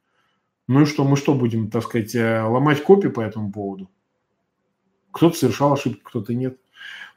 Ну 0.68 0.82
и 0.82 0.86
что, 0.86 1.04
мы 1.04 1.18
что 1.18 1.36
будем, 1.36 1.70
так 1.70 1.84
сказать, 1.84 2.16
э, 2.16 2.42
ломать 2.42 2.84
копии 2.84 3.10
по 3.10 3.22
этому 3.22 3.52
поводу? 3.52 3.92
Кто-то 5.12 5.38
совершал 5.38 5.74
ошибки, 5.74 6.02
кто-то 6.04 6.34
нет. 6.34 6.58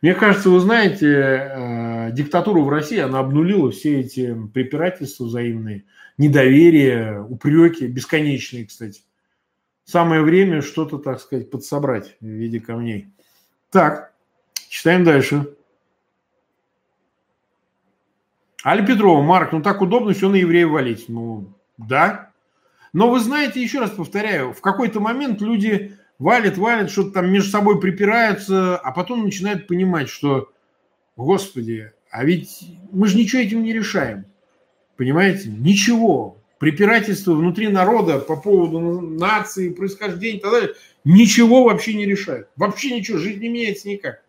Мне 0.03 0.15
кажется, 0.15 0.51
вы 0.51 0.61
знаете, 0.61 1.07
э, 1.09 2.13
диктатура 2.13 2.61
в 2.61 2.69
России, 2.69 2.99
она 2.99 3.21
обнулила 3.21 3.71
все 3.71 4.01
эти 4.01 4.37
препирательства 4.53 5.25
взаимные, 5.25 5.85
недоверие, 6.19 7.23
упреки, 7.23 7.87
бесконечные, 7.87 8.67
кстати. 8.67 9.03
Самое 9.85 10.23
время 10.23 10.63
что-то, 10.63 10.99
так 10.99 11.21
сказать, 11.21 11.51
подсобрать 11.51 12.17
в 12.21 12.27
виде 12.27 12.61
камней. 12.61 13.09
Так, 13.71 14.13
читаем 14.69 15.05
дальше. 15.05 15.55
Аля 18.65 18.85
Петрова, 18.85 19.23
Марк, 19.23 19.53
ну 19.53 19.63
так 19.63 19.81
удобно 19.81 20.13
все 20.13 20.29
на 20.29 20.37
евреев 20.37 20.71
валить. 20.71 21.09
Ну, 21.09 21.55
да. 21.79 22.33
Но 22.93 23.11
вы 23.11 23.21
знаете, 23.21 23.63
еще 23.63 23.79
раз 23.79 23.91
повторяю, 23.91 24.53
в 24.53 24.61
какой-то 24.61 25.01
момент 25.01 25.41
люди 25.41 25.96
валят, 26.19 26.57
валят, 26.59 26.91
что-то 26.91 27.11
там 27.11 27.31
между 27.31 27.51
собой 27.51 27.81
припираются, 27.81 28.77
а 28.77 28.93
потом 28.93 29.25
начинают 29.25 29.67
понимать, 29.67 30.09
что, 30.09 30.51
господи, 31.17 31.93
а 32.11 32.25
ведь 32.25 32.67
мы 32.93 33.09
же 33.09 33.17
ничего 33.17 33.43
этим 33.43 33.63
не 33.63 33.73
решаем. 33.73 34.25
Понимаете? 34.97 35.49
Ничего. 35.49 36.39
Препирательство 36.59 37.35
внутри 37.35 37.69
народа 37.69 38.19
по 38.19 38.37
поводу 38.37 38.81
нации, 39.01 39.69
происхождения 39.69 40.39
и 40.39 40.41
так 40.41 40.51
далее, 40.53 40.71
ничего 41.05 41.65
вообще 41.65 41.93
не 41.95 42.07
решает. 42.07 42.49
Вообще 42.57 42.97
ничего, 42.97 43.19
жизнь 43.19 43.41
не 43.41 43.49
меняется 43.49 43.89
никак. 43.89 44.23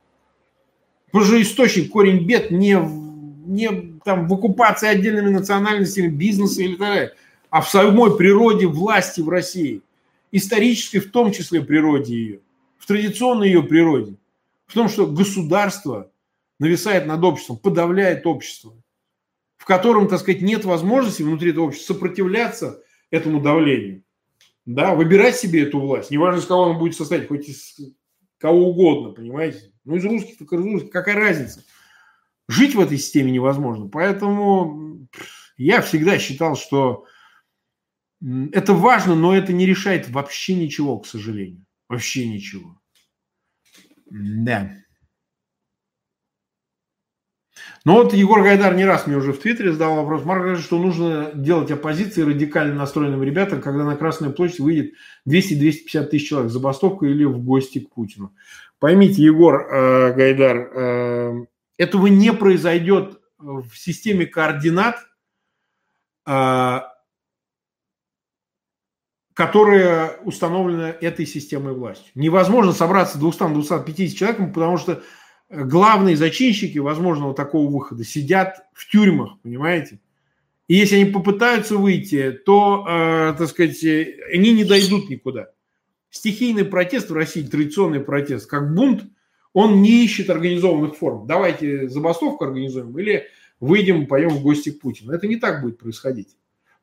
Потому 1.05 1.23
что 1.23 1.41
источник, 1.41 1.89
корень 1.89 2.25
бед 2.25 2.51
не, 2.51 2.77
не 3.45 3.99
там, 4.03 4.27
в 4.27 4.33
оккупации 4.33 4.89
отдельными 4.89 5.29
национальностями, 5.29 6.09
бизнеса 6.09 6.61
или 6.61 6.75
так 6.75 6.79
далее, 6.79 7.13
а 7.49 7.61
в 7.61 7.69
самой 7.69 8.17
природе 8.17 8.67
власти 8.67 9.21
в 9.21 9.29
России. 9.29 9.81
Исторической 10.37 10.99
в 10.99 11.11
том 11.11 11.31
числе 11.31 11.61
природе 11.61 12.13
ее, 12.13 12.39
в 12.77 12.85
традиционной 12.85 13.47
ее 13.47 13.63
природе. 13.63 14.17
В 14.65 14.73
том, 14.73 14.89
что 14.89 15.07
государство 15.07 16.11
нависает 16.59 17.05
над 17.05 17.23
обществом, 17.23 17.57
подавляет 17.57 18.25
общество 18.25 18.75
в 19.57 19.65
котором, 19.65 20.07
так 20.07 20.19
сказать, 20.19 20.41
нет 20.41 20.65
возможности 20.65 21.23
внутри 21.23 21.51
этого 21.51 21.65
общества 21.65 21.93
сопротивляться 21.93 22.81
этому 23.11 23.41
давлению. 23.41 24.03
Да, 24.65 24.95
выбирать 24.95 25.35
себе 25.35 25.63
эту 25.63 25.79
власть. 25.79 26.11
Неважно, 26.11 26.39
из 26.39 26.45
кого 26.45 26.65
она 26.65 26.79
будет 26.79 26.95
состоять, 26.95 27.27
хоть 27.27 27.47
из 27.49 27.77
кого 28.37 28.69
угодно, 28.69 29.11
понимаете? 29.11 29.71
Ну, 29.85 29.95
из 29.95 30.05
русских, 30.05 30.37
так 30.37 30.51
из 30.53 30.63
русских, 30.63 30.91
какая 30.91 31.15
разница? 31.15 31.63
Жить 32.47 32.75
в 32.75 32.79
этой 32.79 32.97
системе 32.97 33.31
невозможно. 33.31 33.89
Поэтому 33.89 35.07
я 35.57 35.81
всегда 35.81 36.19
считал, 36.19 36.55
что 36.55 37.05
это 38.21 38.73
важно, 38.73 39.15
но 39.15 39.35
это 39.35 39.53
не 39.53 39.65
решает 39.65 40.09
вообще 40.09 40.55
ничего, 40.55 40.99
к 40.99 41.07
сожалению. 41.07 41.65
Вообще 41.87 42.27
ничего. 42.27 42.79
Да. 44.09 44.71
Но 47.85 47.93
вот 47.93 48.13
Егор 48.13 48.43
Гайдар 48.43 48.75
не 48.75 48.85
раз 48.85 49.07
мне 49.07 49.17
уже 49.17 49.33
в 49.33 49.39
Твиттере 49.39 49.71
задал 49.71 49.95
вопрос. 49.95 50.25
Марк 50.25 50.43
говорит, 50.43 50.63
что 50.63 50.77
нужно 50.77 51.31
делать 51.33 51.71
оппозиции 51.71 52.21
радикально 52.21 52.75
настроенным 52.75 53.23
ребятам, 53.23 53.61
когда 53.61 53.83
на 53.83 53.95
Красную 53.95 54.33
площадь 54.33 54.59
выйдет 54.59 54.93
200-250 55.27 56.03
тысяч 56.07 56.27
человек 56.27 56.51
забастовку 56.51 57.05
или 57.05 57.23
в 57.23 57.39
гости 57.43 57.79
к 57.79 57.89
Путину. 57.89 58.33
Поймите, 58.79 59.23
Егор 59.23 59.61
э, 59.61 60.13
Гайдар, 60.13 60.57
э, 60.57 61.45
этого 61.77 62.07
не 62.07 62.33
произойдет 62.33 63.21
в 63.37 63.73
системе 63.75 64.25
координат, 64.25 64.97
э, 66.25 66.79
которая 69.37 70.17
установлена 70.25 70.89
этой 70.89 71.27
системой 71.27 71.75
власти. 71.75 72.09
Невозможно 72.15 72.73
собраться 72.73 73.19
200-250 73.19 74.07
человек, 74.07 74.51
потому 74.51 74.79
что 74.79 75.03
главные 75.47 76.17
зачинщики 76.17 76.79
возможного 76.79 77.35
такого 77.35 77.69
выхода 77.69 78.03
сидят 78.03 78.65
в 78.73 78.89
тюрьмах, 78.89 79.39
понимаете? 79.43 79.99
И 80.67 80.73
если 80.73 80.95
они 80.95 81.11
попытаются 81.11 81.77
выйти, 81.77 82.31
то, 82.31 82.83
э, 82.89 83.35
так 83.37 83.47
сказать, 83.49 83.83
они 83.83 84.53
не 84.53 84.63
дойдут 84.63 85.07
никуда. 85.07 85.49
Стихийный 86.09 86.65
протест 86.65 87.11
в 87.11 87.13
России, 87.13 87.43
традиционный 87.43 87.99
протест, 87.99 88.49
как 88.49 88.73
бунт, 88.73 89.03
он 89.53 89.83
не 89.83 90.03
ищет 90.03 90.31
организованных 90.31 90.95
форм. 90.95 91.27
Давайте 91.27 91.87
забастовку 91.89 92.43
организуем 92.43 92.97
или 92.97 93.27
выйдем, 93.59 94.07
поем 94.07 94.29
в 94.29 94.41
гости 94.41 94.71
к 94.71 94.81
Путину. 94.81 95.13
Это 95.13 95.27
не 95.27 95.35
так 95.35 95.61
будет 95.61 95.77
происходить. 95.77 96.29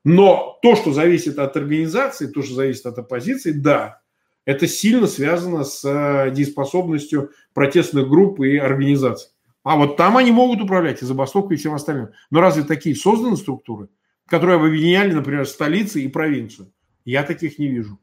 Но 0.05 0.59
то, 0.63 0.77
что 0.77 0.93
зависит 0.93 1.39
от 1.39 1.57
организации, 1.57 2.27
то, 2.27 2.43
что 2.43 2.55
зависит 2.55 2.85
от 2.87 2.99
оппозиции, 2.99 3.53
да, 3.53 4.03
это 4.45 4.69
сильно 4.69 5.07
связано 5.07 5.65
с 5.65 5.83
э, 5.85 6.31
дееспособностью 6.31 7.31
протестных 7.55 8.09
групп 8.09 8.41
и 8.41 8.59
организаций. 8.59 9.31
А 9.63 9.77
вот 9.77 9.97
там 9.97 10.19
они 10.19 10.31
могут 10.31 10.61
управлять 10.61 11.01
и 11.03 11.07
забастовкой, 11.07 11.57
и 11.57 11.59
всем 11.59 11.73
остальным. 11.73 12.11
Но 12.31 12.43
разве 12.43 12.65
такие 12.65 12.95
созданы 12.95 13.39
структуры, 13.39 13.89
которые 14.27 14.59
объединяли, 14.59 15.13
например, 15.13 15.47
столицы 15.47 16.03
и 16.03 16.09
провинцию? 16.09 16.71
Я 17.07 17.23
таких 17.23 17.59
не 17.59 17.69
вижу. 17.69 17.99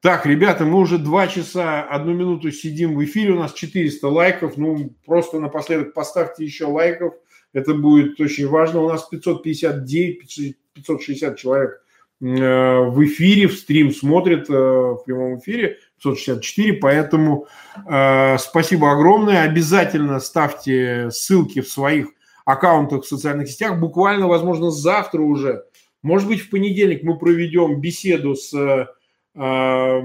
Так, 0.00 0.26
ребята, 0.26 0.64
мы 0.64 0.78
уже 0.78 0.98
два 0.98 1.26
часа, 1.26 1.82
одну 1.82 2.12
минуту 2.12 2.52
сидим 2.52 2.94
в 2.94 3.02
эфире, 3.04 3.32
у 3.32 3.38
нас 3.38 3.54
400 3.54 4.06
лайков. 4.06 4.56
Ну, 4.56 4.94
просто 5.04 5.40
напоследок 5.40 5.94
поставьте 5.94 6.44
еще 6.44 6.66
лайков. 6.66 7.14
Это 7.54 7.72
будет 7.72 8.20
очень 8.20 8.46
важно. 8.46 8.82
У 8.82 8.88
нас 8.88 9.08
559, 9.08 10.56
560 10.74 11.38
человек 11.38 11.80
Э, 12.24 12.80
в 12.88 13.04
эфире, 13.04 13.48
в 13.48 13.54
стрим 13.54 13.92
смотрит 13.92 14.48
э, 14.48 14.52
в 14.52 15.02
прямом 15.04 15.38
эфире 15.40 15.78
564, 16.02 16.74
поэтому 16.74 17.48
э, 17.86 18.38
спасибо 18.38 18.92
огромное. 18.92 19.42
Обязательно 19.42 20.20
ставьте 20.20 21.10
ссылки 21.10 21.60
в 21.60 21.68
своих 21.68 22.08
аккаунтах 22.44 23.04
в 23.04 23.08
социальных 23.08 23.50
сетях. 23.50 23.78
Буквально, 23.78 24.28
возможно, 24.28 24.70
завтра 24.70 25.20
уже, 25.20 25.64
может 26.02 26.28
быть, 26.28 26.40
в 26.40 26.50
понедельник 26.50 27.02
мы 27.02 27.18
проведем 27.18 27.80
беседу 27.80 28.36
с 28.36 28.54
э, 28.54 28.86
э, 29.34 30.02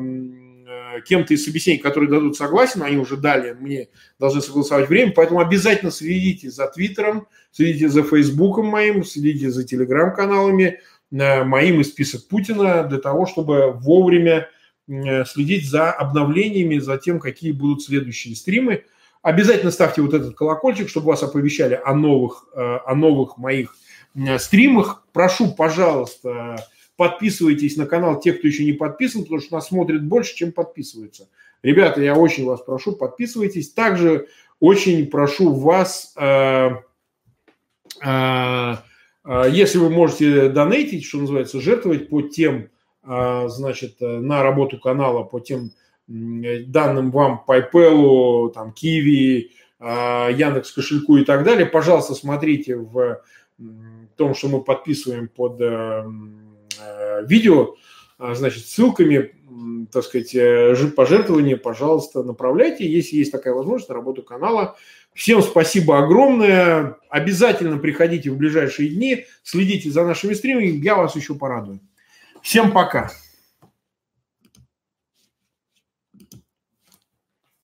кем-то 1.08 1.34
из 1.34 1.46
собеседников, 1.46 1.92
которые 1.92 2.10
дадут 2.10 2.36
согласие, 2.36 2.82
но 2.82 2.86
они 2.86 2.98
уже 2.98 3.16
дали, 3.16 3.54
мне 3.54 3.88
должны 4.20 4.42
согласовать 4.42 4.90
время, 4.90 5.14
поэтому 5.16 5.40
обязательно 5.40 5.92
следите 5.92 6.50
за 6.50 6.68
Твиттером, 6.68 7.28
следите 7.52 7.90
за 7.90 8.04
Фейсбуком 8.04 8.66
моим, 8.68 9.04
следите 9.04 9.50
за 9.50 9.64
Телеграм-каналами, 9.64 10.80
моим 11.12 11.82
и 11.82 11.84
список 11.84 12.28
Путина 12.28 12.84
для 12.84 13.00
того, 13.00 13.26
чтобы 13.26 13.72
вовремя 13.72 14.48
следить 15.26 15.70
за 15.70 15.92
обновлениями, 15.92 16.80
за 16.80 16.98
тем, 16.98 17.20
какие 17.20 17.52
будут 17.52 17.84
следующие 17.84 18.36
стримы. 18.36 18.84
Обязательно 19.22 19.72
ставьте 19.72 20.02
вот 20.02 20.14
этот 20.14 20.36
колокольчик, 20.36 20.90
чтобы 20.90 21.08
вас 21.08 21.24
оповещали 21.24 21.80
о 21.84 21.94
новых, 21.94 22.46
э, 22.56 22.78
о 22.86 22.96
новых 22.96 23.38
моих 23.38 23.76
стримах. 24.38 25.04
Прошу, 25.12 25.54
пожалуйста, 25.54 26.66
подписывайтесь 26.96 27.78
на 27.78 27.86
канал 27.86 28.20
те, 28.20 28.34
кто 28.34 28.48
еще 28.48 28.66
не 28.66 28.74
подписан, 28.74 29.24
потому 29.24 29.42
что 29.42 29.56
нас 29.56 29.68
смотрит 29.68 30.04
больше, 30.04 30.36
чем 30.36 30.52
подписываются. 30.52 31.28
Ребята, 31.62 32.02
я 32.02 32.16
очень 32.16 32.46
вас 32.46 32.62
прошу, 32.62 32.94
подписывайтесь. 32.94 33.72
Также 33.72 34.28
очень 34.60 35.06
прошу 35.08 35.54
вас 35.54 36.14
э, 36.16 36.26
э, 36.26 36.70
если 38.04 39.78
вы 39.78 39.90
можете 39.90 40.50
донейтить, 40.50 41.06
что 41.06 41.20
называется, 41.20 41.60
жертвовать 41.60 42.10
по 42.10 42.22
тем, 42.22 42.70
а, 43.12 43.48
значит, 43.48 43.96
э, 44.02 44.20
на 44.20 44.44
работу 44.44 44.78
канала, 44.78 45.24
по 45.24 45.40
тем 45.40 45.72
данным 46.08 47.12
вам 47.12 47.44
PayPal, 47.48 48.52
там, 48.52 48.74
Kiwi, 48.74 49.50
а, 49.80 50.30
Яндекс 50.30 50.72
кошельку 50.72 51.18
и 51.18 51.26
так 51.26 51.44
далее, 51.44 51.66
пожалуйста, 51.66 52.14
смотрите 52.14 52.76
в 52.78 53.22
том, 54.16 54.36
что 54.36 54.48
мы 54.50 54.64
подписываем 54.64 55.28
под 55.28 55.62
э, 55.62 56.04
э, 56.80 57.26
видео, 57.26 57.76
значит, 58.20 58.66
ссылками, 58.66 59.32
так 59.92 60.04
сказать, 60.04 60.36
пожертвования, 60.94 61.56
пожалуйста, 61.56 62.22
направляйте, 62.22 62.86
если 62.86 63.16
есть 63.16 63.32
такая 63.32 63.54
возможность, 63.54 63.90
на 63.90 63.96
работу 63.96 64.24
канала. 64.24 64.76
Всем 65.20 65.44
спасибо 65.44 66.00
огромное. 66.00 66.96
Обязательно 67.10 67.78
приходите 67.78 68.32
в 68.32 68.38
ближайшие 68.38 68.88
дни, 68.88 69.26
следите 69.44 69.92
за 69.92 70.06
нашими 70.06 70.34
стримами, 70.34 70.68
я 70.68 70.96
вас 70.96 71.14
еще 71.18 71.36
порадую. 71.36 71.82
Всем 72.42 72.72
пока. 72.72 73.12